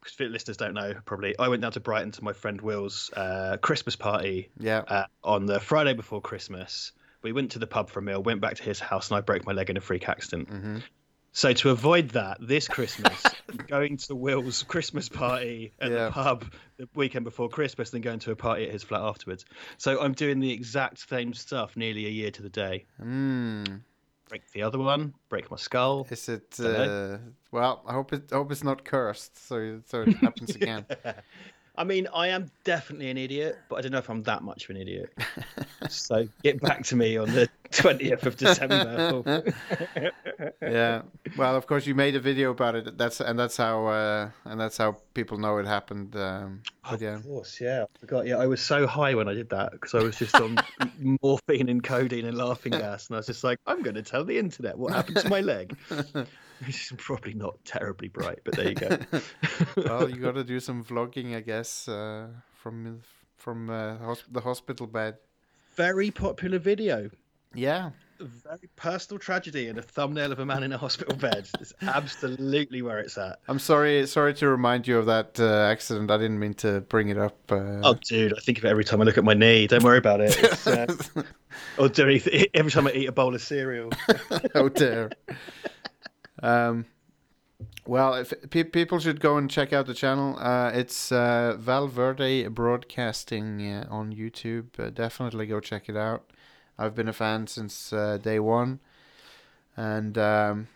because 0.06 0.32
listeners 0.32 0.58
don't 0.58 0.74
know 0.74 0.94
probably, 1.06 1.38
I 1.38 1.48
went 1.48 1.62
down 1.62 1.72
to 1.74 1.80
Brighton 1.80 2.12
to 2.12 2.24
my 2.24 2.34
friend 2.34 2.62
Will's 2.62 3.12
uh, 3.16 3.58
Christmas 3.62 3.96
party 3.96 4.50
yeah. 4.60 4.84
uh, 4.88 5.06
on 5.24 5.46
the 5.46 5.60
Friday 5.60 5.94
before 5.94 6.22
Christmas. 6.22 6.92
We 7.22 7.32
went 7.32 7.52
to 7.52 7.60
the 7.60 7.68
pub 7.68 7.90
for 7.90 8.00
a 8.00 8.04
meal, 8.04 8.22
went 8.22 8.42
back 8.42 8.56
to 8.56 8.64
his 8.64 8.80
house, 8.80 9.10
and 9.10 9.18
I 9.18 9.22
broke 9.22 9.46
my 9.46 9.54
leg 9.54 9.70
in 9.70 9.78
a 9.78 9.82
freak 9.82 10.08
accident. 10.08 10.50
Mm-hmm. 10.50 10.78
So 11.32 11.52
to 11.52 11.72
avoid 11.72 12.12
that, 12.12 12.38
this 12.40 12.68
Christmas, 12.68 13.22
going 13.68 13.98
to 13.98 14.16
Will's 14.16 14.64
Christmas 14.64 15.10
party 15.10 15.74
at 15.82 15.92
Yeah. 15.92 16.06
the 16.06 16.12
pub 16.12 16.46
the 16.78 16.88
weekend 16.96 17.26
before 17.26 17.50
Christmas, 17.50 17.90
then 17.90 18.02
going 18.02 18.20
to 18.20 18.32
a 18.32 18.36
party 18.36 18.66
at 18.66 18.72
his 18.72 18.84
flat 18.84 19.02
afterwards. 19.02 19.44
So 19.78 20.02
I'm 20.02 20.14
doing 20.14 20.40
the 20.40 20.52
exact 20.52 21.10
same 21.10 21.34
stuff 21.34 21.76
nearly 21.76 22.06
a 22.06 22.10
year 22.10 22.32
to 22.32 22.42
the 22.42 22.50
day. 22.50 22.86
Mm. 23.02 23.82
Break 24.30 24.52
the 24.52 24.64
other 24.64 24.80
one, 24.80 25.14
break 25.30 25.52
my 25.52 25.58
skull. 25.58 26.08
Is 26.10 26.28
it? 26.30 26.60
Uh, 26.60 27.18
well, 27.52 27.84
I 27.88 27.94
hope 27.94 28.12
it. 28.12 28.32
I 28.32 28.36
hope 28.36 28.52
it's 28.52 28.64
not 28.64 28.84
cursed, 28.84 29.48
so 29.48 29.82
so 29.86 30.02
it 30.02 30.18
happens 30.18 30.56
again. 30.62 30.86
I 31.78 31.84
mean, 31.84 32.08
I 32.14 32.28
am 32.30 32.50
definitely 32.64 33.10
an 33.10 33.18
idiot, 33.18 33.58
but 33.70 33.78
I 33.78 33.82
don't 33.82 33.92
know 33.92 33.98
if 33.98 34.10
I'm 34.10 34.24
that 34.24 34.44
much 34.44 34.66
of 34.66 34.72
an 34.72 34.78
idiot. 34.82 35.14
so 35.90 36.28
get 36.44 36.62
back 36.62 36.84
to 36.86 36.96
me 36.96 37.18
on 37.18 37.32
the 37.32 37.50
20th 37.72 38.26
of 38.26 38.38
December. 38.38 39.42
yeah. 40.62 41.02
Well, 41.38 41.56
of 41.56 41.68
course, 41.68 41.86
you 41.86 41.96
made 41.96 42.16
a 42.16 42.20
video 42.20 42.52
about 42.52 42.76
it. 42.76 42.98
That's 42.98 43.20
and 43.20 43.38
that's 43.38 43.58
how 43.58 43.88
uh, 43.88 44.30
and 44.46 44.60
that's 44.60 44.78
how 44.78 44.98
people 45.14 45.38
know 45.38 45.58
it 45.58 45.66
happened. 45.66 46.16
Um, 46.16 46.62
but 46.90 47.02
yeah. 47.02 47.16
Of 47.16 47.24
course, 47.24 47.60
yeah. 47.60 47.84
I 47.84 48.00
forgot. 48.00 48.26
Yeah, 48.26 48.38
I 48.38 48.48
was 48.48 48.62
so 48.62 48.88
high 48.88 49.14
when 49.14 49.28
I 49.28 49.34
did 49.34 49.50
that 49.50 49.72
because 49.72 49.94
I 49.94 50.04
was 50.04 50.18
just 50.18 50.36
on 50.36 50.58
morphine 51.22 51.70
and 51.70 51.84
codeine 51.84 52.26
and 52.26 52.38
laughing 52.38 52.72
gas, 52.72 53.08
and 53.08 53.16
I 53.16 53.20
was 53.20 53.28
just 53.28 53.44
like, 53.44 53.60
I'm 53.68 53.82
going 53.82 53.96
to 53.96 54.04
tell 54.04 54.24
the 54.24 54.38
internet 54.38 54.78
what 54.78 54.94
happened 54.94 55.18
to 55.18 55.30
my 55.30 55.42
leg. 55.42 55.76
Which 56.66 56.92
is 56.92 56.94
probably 56.98 57.34
not 57.34 57.64
terribly 57.66 58.08
bright, 58.08 58.40
but 58.44 58.56
there 58.56 58.70
you 58.70 58.76
go. 58.76 58.98
well, 59.78 60.10
you 60.10 60.18
got 60.18 60.36
to 60.36 60.44
do 60.44 60.60
some 60.60 60.84
vlogging, 60.84 61.36
I 61.36 61.42
guess, 61.42 61.88
uh, 61.88 62.28
from 62.54 63.02
from 63.38 63.70
uh, 63.70 63.98
hos- 63.98 64.24
the 64.32 64.42
hospital 64.42 64.88
bed. 64.88 65.18
Very 65.76 66.12
popular 66.12 66.58
video. 66.60 67.10
Yeah. 67.54 67.92
A 68.22 68.24
very 68.24 68.70
personal 68.78 69.20
tragedy 69.20 69.68
and 69.68 69.78
a 69.78 69.82
thumbnail 69.82 70.32
of 70.32 70.40
a 70.40 70.46
man 70.46 70.64
in 70.64 70.72
a 70.72 70.78
hospital 70.78 71.16
bed. 71.18 71.50
It's 71.60 71.74
absolutely 71.82 72.82
where 72.82 73.00
it's 73.00 73.18
at. 73.18 73.40
I'm 73.50 73.60
sorry. 73.60 74.08
Sorry 74.08 74.34
to 74.36 74.48
remind 74.48 74.88
you 74.88 74.98
of 74.98 75.06
that 75.08 75.38
uh, 75.38 75.64
accident. 75.70 76.10
I 76.10 76.18
didn't 76.18 76.40
mean 76.40 76.54
to 76.56 76.80
bring 76.82 77.10
it 77.10 77.18
up. 77.18 77.38
Uh, 77.52 77.82
Oh, 77.84 77.94
dude, 77.96 78.34
I 78.34 78.40
think 78.40 78.58
of 78.58 78.66
it 78.66 78.70
every 78.70 78.86
time 78.86 79.02
I 79.02 79.04
look 79.04 79.18
at 79.18 79.26
my 79.26 79.34
knee. 79.34 79.68
Don't 79.68 79.84
worry 79.84 79.98
about 79.98 80.22
it. 80.22 80.38
It's, 80.42 80.66
uh, 80.66 80.88
or 81.78 81.90
do 81.90 82.04
anything, 82.06 82.46
every 82.54 82.72
time 82.72 82.88
I 82.88 82.92
eat 82.94 83.08
a 83.08 83.12
bowl 83.12 83.36
of 83.36 83.42
cereal. 83.42 83.92
oh 84.56 84.70
dear. 84.70 85.12
Um, 86.44 86.86
well, 87.88 88.16
if 88.16 88.34
pe- 88.50 88.64
people 88.64 89.00
should 89.00 89.20
go 89.20 89.38
and 89.38 89.50
check 89.50 89.72
out 89.72 89.86
the 89.86 89.94
channel. 89.94 90.38
Uh, 90.40 90.72
it's 90.74 91.12
uh, 91.12 91.56
Valverde 91.60 92.48
Broadcasting 92.48 93.62
uh, 93.72 93.88
on 93.90 94.14
YouTube. 94.14 94.80
Uh, 94.80 94.90
definitely 94.90 95.46
go 95.46 95.60
check 95.60 95.88
it 95.88 95.96
out. 95.96 96.32
I've 96.78 96.96
been 96.96 97.08
a 97.08 97.14
fan 97.14 97.48
since 97.48 97.94
uh, 97.94 98.18
day 98.18 98.40
one, 98.40 98.80
and 99.78 100.18
um, 100.18 100.68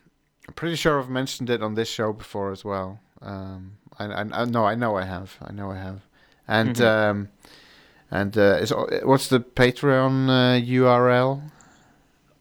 I'm 0.48 0.54
pretty 0.54 0.76
sure 0.76 1.00
I've 1.00 1.10
mentioned 1.10 1.50
it 1.50 1.62
on 1.62 1.76
this 1.76 1.90
show 1.90 2.14
before 2.14 2.52
as 2.52 2.64
well. 2.64 3.00
Um, 3.22 3.74
I, 3.98 4.06
I, 4.06 4.22
I 4.22 4.46
no, 4.46 4.66
I 4.66 4.76
know 4.76 4.96
I 4.96 5.04
have. 5.04 5.36
I 5.42 5.52
know 5.52 5.72
I 5.72 5.78
have, 5.78 6.02
and 6.48 6.80
um, 6.80 7.30
and 8.10 8.38
uh, 8.38 8.60
is, 8.62 8.72
what's 9.04 9.28
the 9.28 9.42
Patreon 9.42 10.30
uh, 10.30 10.66
URL? 10.66 11.42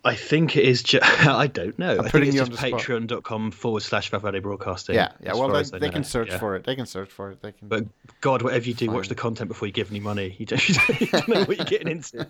I 0.04 0.14
think 0.14 0.56
it 0.56 0.64
is 0.64 0.82
just, 0.82 1.04
I 1.26 1.48
don't 1.48 1.78
know. 1.78 1.98
I'm 1.98 2.04
putting 2.04 2.10
think 2.10 2.24
it's 2.28 2.34
you 2.34 2.40
just 2.40 2.62
on 2.64 2.70
the 2.70 2.78
spot. 2.78 2.80
patreon.com 3.08 3.50
forward 3.50 3.82
slash 3.82 4.10
Valverde 4.10 4.38
Broadcasting. 4.38 4.94
Yeah, 4.94 5.10
yeah. 5.20 5.34
Well, 5.34 5.48
they, 5.50 5.78
they 5.78 5.90
can 5.90 6.04
search 6.04 6.28
Yeah. 6.30 6.38
for 6.38 6.54
it. 6.56 6.64
They 6.64 6.76
can 6.76 6.86
search 6.86 7.10
for 7.10 7.30
it. 7.32 7.42
They 7.42 7.52
can. 7.52 7.68
But 7.68 7.84
God, 8.20 8.42
whatever 8.42 8.64
you 8.66 8.74
do, 8.74 8.86
Fine. 8.86 8.94
watch 8.94 9.08
the 9.08 9.14
content 9.16 9.48
before 9.48 9.66
you 9.66 9.72
give 9.72 9.90
any 9.90 10.00
money. 10.00 10.36
You 10.38 10.46
don't, 10.46 10.68
you 11.00 11.06
don't 11.08 11.28
know 11.28 11.44
what 11.44 11.56
you're 11.56 11.66
getting 11.66 11.88
into. 11.88 12.26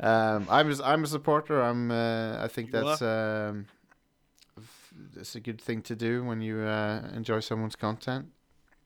um, 0.00 0.46
I'm 0.50 0.70
a, 0.72 0.82
I'm 0.82 1.04
a 1.04 1.06
supporter. 1.06 1.60
I'm. 1.62 1.90
Uh, 1.90 2.42
I 2.42 2.48
think 2.48 2.72
You 2.72 2.80
that's 2.82 3.02
um, 3.02 3.66
it's 5.16 5.34
a 5.34 5.40
good 5.40 5.60
thing 5.60 5.82
to 5.82 5.94
do 5.94 6.24
when 6.24 6.40
you 6.40 6.60
uh, 6.60 7.02
enjoy 7.14 7.40
someone's 7.40 7.76
content. 7.76 8.26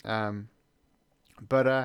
Um, 0.04 0.48
but 1.48 1.66
uh, 1.66 1.84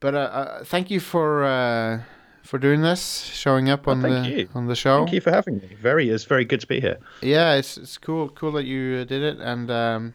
but 0.00 0.14
uh, 0.14 0.18
uh, 0.18 0.64
thank 0.64 0.90
you 0.90 1.00
for 1.00 1.44
uh, 1.44 2.02
for 2.46 2.58
doing 2.58 2.80
this, 2.82 3.22
showing 3.24 3.68
up 3.68 3.86
Oh, 3.86 3.92
on 3.92 4.02
thank 4.02 4.24
the 4.26 4.30
you. 4.40 4.48
on 4.54 4.66
the 4.66 4.74
show. 4.76 4.98
Thank 5.04 5.12
you 5.14 5.20
for 5.20 5.30
having 5.32 5.58
me. 5.58 5.76
Very, 5.80 6.08
it's 6.08 6.24
very 6.24 6.44
good 6.44 6.60
to 6.60 6.66
be 6.66 6.80
here. 6.80 6.98
Yeah, 7.22 7.54
it's 7.54 7.76
it's 7.76 7.98
cool 7.98 8.28
cool 8.30 8.52
that 8.52 8.64
you 8.64 8.98
uh, 9.00 9.04
did 9.04 9.22
it, 9.22 9.38
and 9.40 9.70
um, 9.70 10.14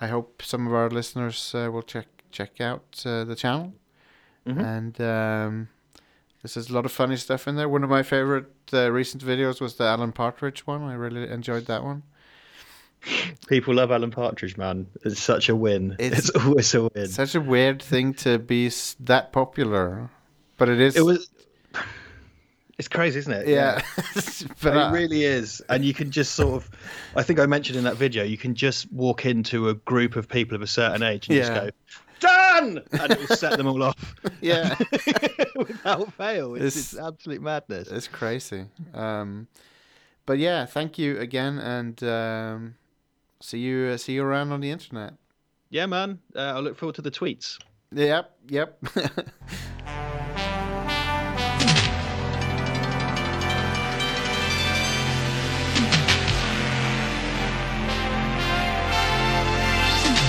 I 0.00 0.06
hope 0.08 0.42
some 0.42 0.66
of 0.66 0.74
our 0.74 0.90
listeners 0.90 1.54
uh, 1.54 1.70
will 1.72 1.82
check 1.82 2.06
check 2.30 2.60
out 2.60 3.02
uh, 3.06 3.24
the 3.24 3.34
channel. 3.36 3.72
Mhm. 4.46 4.64
And 4.76 5.00
um, 5.00 5.68
this 6.42 6.56
is 6.56 6.70
a 6.70 6.72
lot 6.72 6.84
of 6.84 6.92
funny 6.92 7.16
stuff 7.16 7.46
in 7.48 7.56
there. 7.56 7.68
One 7.68 7.84
of 7.84 7.90
my 7.90 8.02
favorite 8.02 8.46
uh, 8.72 8.90
recent 8.92 9.22
videos 9.24 9.60
was 9.60 9.74
the 9.74 9.84
Alan 9.84 10.12
Partridge 10.12 10.66
one. 10.66 10.82
I 10.82 10.94
really 10.94 11.28
enjoyed 11.30 11.66
that 11.66 11.82
one. 11.84 12.02
People 13.46 13.74
love 13.74 13.90
Alan 13.92 14.10
Partridge, 14.10 14.56
man. 14.56 14.86
It's 15.04 15.20
such 15.20 15.48
a 15.48 15.54
win. 15.56 15.94
It's- 15.98 16.28
It's, 16.28 16.30
always 16.30 16.74
a 16.74 16.82
win. 16.82 17.06
Such 17.08 17.34
a 17.34 17.40
weird 17.40 17.80
thing 17.82 18.14
to 18.14 18.38
be 18.38 18.70
that 19.00 19.32
popular, 19.32 20.10
but 20.58 20.68
it 20.68 20.80
is. 20.80 20.96
It 20.96 21.04
was. 21.04 21.30
It's 22.78 22.86
crazy, 22.86 23.18
isn't 23.18 23.32
it? 23.32 23.48
yeah, 23.48 23.82
but 24.62 24.76
it 24.76 24.92
really 24.92 25.24
is. 25.24 25.60
And 25.68 25.84
you 25.84 25.92
can 25.92 26.12
just 26.12 26.36
sort 26.36 26.62
of, 26.62 26.70
I 27.16 27.24
think 27.24 27.40
I 27.40 27.46
mentioned 27.46 27.76
in 27.76 27.82
that 27.82 27.96
video, 27.96 28.22
you 28.22 28.38
can 28.38 28.54
just 28.54 28.92
walk 28.92 29.26
into 29.26 29.68
a 29.68 29.74
group 29.74 30.14
of 30.14 30.28
people 30.28 30.54
of 30.54 30.62
a 30.62 30.66
certain 30.68 31.02
age 31.02 31.26
and 31.28 31.38
Yeah. 31.38 31.42
just 31.42 31.52
go, 31.54 31.70
done! 32.20 32.82
And 32.92 33.10
it 33.12 33.18
will 33.18 33.36
set 33.36 33.56
them 33.56 33.66
all 33.66 33.82
off 33.82 34.14
yeah, 34.40 34.76
without 35.56 36.12
fail. 36.14 36.54
It's, 36.54 36.76
It's- 36.76 36.92
it's 36.92 36.98
absolute 37.02 37.42
madness. 37.42 37.88
it's 37.88 38.06
crazy. 38.06 38.66
Um, 38.94 39.48
but 40.24 40.38
yeah, 40.38 40.64
thank 40.64 40.98
you 41.00 41.18
again, 41.18 41.58
and 41.58 42.00
um, 42.04 42.74
see 43.40 43.58
you 43.58 43.86
uh, 43.92 43.96
see 43.96 44.12
you 44.12 44.22
around 44.22 44.52
on 44.52 44.60
the 44.60 44.70
internet. 44.70 45.14
Yeah, 45.70 45.86
man. 45.86 46.20
Uh, 46.36 46.40
I 46.42 46.58
look 46.60 46.76
forward 46.76 46.94
to 46.94 47.02
the 47.02 47.10
tweets. 47.10 47.58
Jepp, 47.92 48.26
jepp. 48.46 48.74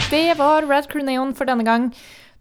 Det 0.10 0.34
var 0.38 0.66
Rad 0.66 0.88
Crew 0.90 1.06
Neon 1.06 1.36
for 1.38 1.46
denne 1.46 1.62
gang. 1.62 1.92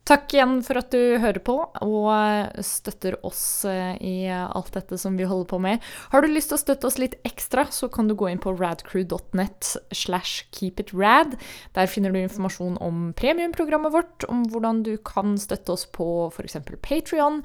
Takk 0.09 0.33
igjen 0.33 0.63
for 0.65 0.79
at 0.81 0.89
du 0.89 1.19
hører 1.21 1.41
på 1.45 1.55
og 1.85 2.63
støtter 2.65 3.19
oss 3.29 3.43
eh, 3.69 3.99
i 4.01 4.15
alt 4.33 4.71
dette 4.73 4.97
som 4.97 5.19
vi 5.21 5.27
holder 5.29 5.51
på 5.51 5.59
med. 5.61 5.85
Har 6.15 6.25
du 6.25 6.31
lyst 6.33 6.49
til 6.49 6.57
å 6.57 6.63
støtte 6.63 6.89
oss 6.89 6.97
litt 6.97 7.19
ekstra, 7.29 7.67
så 7.69 7.91
kan 7.93 8.09
du 8.09 8.15
gå 8.17 8.31
inn 8.31 8.41
på 8.41 8.55
radcrew.net 8.57 9.75
slash 9.93 10.47
keepitrad. 10.57 11.37
Der 11.77 11.93
finner 11.93 12.17
du 12.17 12.23
informasjon 12.23 12.81
om 12.81 13.11
premiumprogrammet 13.21 13.93
vårt, 13.99 14.25
om 14.33 14.47
hvordan 14.49 14.81
du 14.89 14.95
kan 15.05 15.37
støtte 15.37 15.77
oss 15.77 15.85
på 15.93 16.09
f.eks. 16.33 16.57
Patrion, 16.81 17.43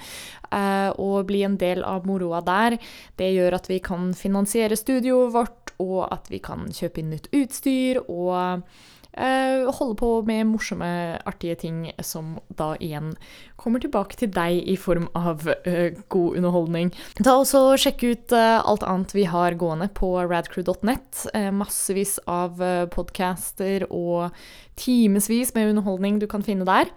og 1.04 1.18
bli 1.28 1.44
en 1.44 1.60
del 1.60 1.84
av 1.84 2.08
moroa 2.08 2.40
der. 2.48 2.80
Det 3.20 3.34
gjør 3.34 3.60
at 3.60 3.68
vi 3.68 3.84
kan 3.84 4.14
finansiere 4.16 4.80
studioet 4.80 5.36
vårt, 5.36 5.76
og 5.84 6.06
at 6.14 6.32
vi 6.32 6.40
kan 6.40 6.70
kjøpe 6.72 7.04
inn 7.04 7.12
nytt 7.12 7.32
utstyr. 7.36 8.06
og 8.08 8.34
eh, 8.40 8.92
holde 9.14 9.96
på 10.00 10.10
med 10.26 10.48
morsomme, 10.50 11.20
artige 11.30 11.56
ting 11.62 11.78
som 12.02 12.38
da 12.58 12.74
igjen 12.82 13.14
kommer 13.60 13.80
tilbake 13.84 14.18
til 14.20 14.32
deg 14.34 14.64
i 14.70 14.76
form 14.80 15.06
av 15.16 15.46
eh, 15.68 15.96
god 16.14 16.40
underholdning. 16.40 16.92
Ta 17.22 17.38
også 17.40 17.62
og 17.70 17.82
Sjekk 17.82 18.04
ut 18.04 18.36
eh, 18.36 18.58
alt 18.60 18.84
annet 18.88 19.14
vi 19.16 19.28
har 19.30 19.58
gående 19.60 19.90
på 19.96 20.16
radcrew.net. 20.26 21.26
Eh, 21.34 21.52
massevis 21.54 22.18
av 22.28 22.62
eh, 22.64 22.86
podcaster 22.92 23.88
og 23.90 24.34
timevis 24.80 25.54
med 25.56 25.76
underholdning 25.76 26.20
du 26.20 26.28
kan 26.32 26.46
finne 26.46 26.68
der. 26.68 26.92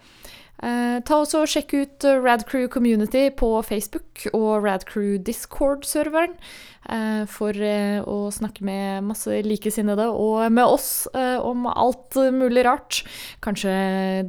Eh, 0.64 1.02
ta 1.04 1.18
også 1.20 1.42
og 1.44 1.50
Sjekk 1.52 1.74
ut 1.76 2.04
eh, 2.08 2.22
Radcrew 2.24 2.64
Community 2.72 3.26
på 3.36 3.50
Facebook 3.66 4.22
og 4.32 4.64
Radcrew 4.64 5.18
Discord-serveren 5.20 6.32
eh, 6.88 7.26
for 7.28 7.52
å 7.52 8.16
snakke 8.32 8.64
med 8.64 9.04
masse 9.04 9.42
likesinnede 9.44 10.08
og 10.08 10.48
med 10.48 10.64
oss 10.64 10.88
om 11.12 11.68
alt 11.68 12.16
mulig 12.32 12.64
rart. 12.64 13.02
Kanskje 13.44 13.76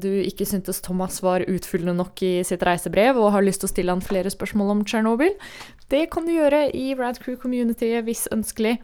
du 0.03 0.09
ikke 0.25 0.47
syntes 0.49 0.83
Thomas 0.83 1.21
var 1.23 1.47
utfyllende 1.47 1.95
nok 2.01 2.23
i 2.25 2.33
sitt 2.47 2.65
reisebrev 2.67 3.19
og 3.21 3.31
har 3.37 3.45
lyst 3.45 3.63
til 3.63 3.71
å 3.71 3.75
stille 3.75 3.95
han 3.95 4.03
flere 4.03 4.33
spørsmål 4.33 4.75
om 4.75 4.87
Tsjernobyl. 4.87 5.37
Det 5.87 6.09
kan 6.11 6.27
du 6.27 6.35
gjøre 6.35 6.67
i 6.75 6.91
Radcrew 6.99 7.39
Community 7.39 7.93
hvis 8.03 8.27
ønskelig. 8.35 8.81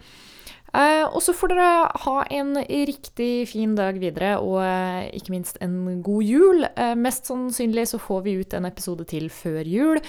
Eh, 0.74 1.06
og 1.06 1.22
så 1.22 1.36
får 1.38 1.54
dere 1.54 1.66
ha 2.04 2.16
en 2.34 2.56
riktig 2.58 3.46
fin 3.52 3.76
dag 3.78 4.00
videre, 4.02 4.40
og 4.42 4.58
eh, 4.66 5.12
ikke 5.14 5.36
minst 5.36 5.60
en 5.62 6.02
god 6.06 6.26
jul. 6.26 6.66
Eh, 6.74 6.96
mest 6.98 7.30
sannsynlig 7.30 7.86
så 7.92 8.02
får 8.02 8.24
vi 8.26 8.36
ut 8.42 8.56
en 8.58 8.66
episode 8.70 9.06
til 9.10 9.30
før 9.34 9.62
jul, 9.70 10.02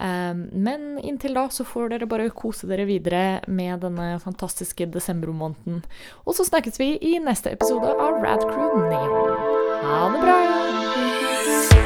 men 0.00 0.84
inntil 1.04 1.34
da 1.36 1.42
så 1.52 1.64
får 1.68 1.90
dere 1.92 2.08
bare 2.08 2.30
kose 2.32 2.68
dere 2.70 2.86
videre 2.88 3.42
med 3.52 3.82
denne 3.84 4.14
fantastiske 4.22 4.88
desembermåneden. 4.94 5.82
Og 6.24 6.38
så 6.38 6.46
snakkes 6.48 6.80
vi 6.80 6.94
i 7.12 7.18
neste 7.20 7.52
episode 7.52 7.92
av 7.92 8.22
Rad 8.24 8.46
Crew 8.48 8.80
Neon. 8.88 9.36
Ha 9.84 10.00
det 10.14 10.24
bra! 10.24 11.79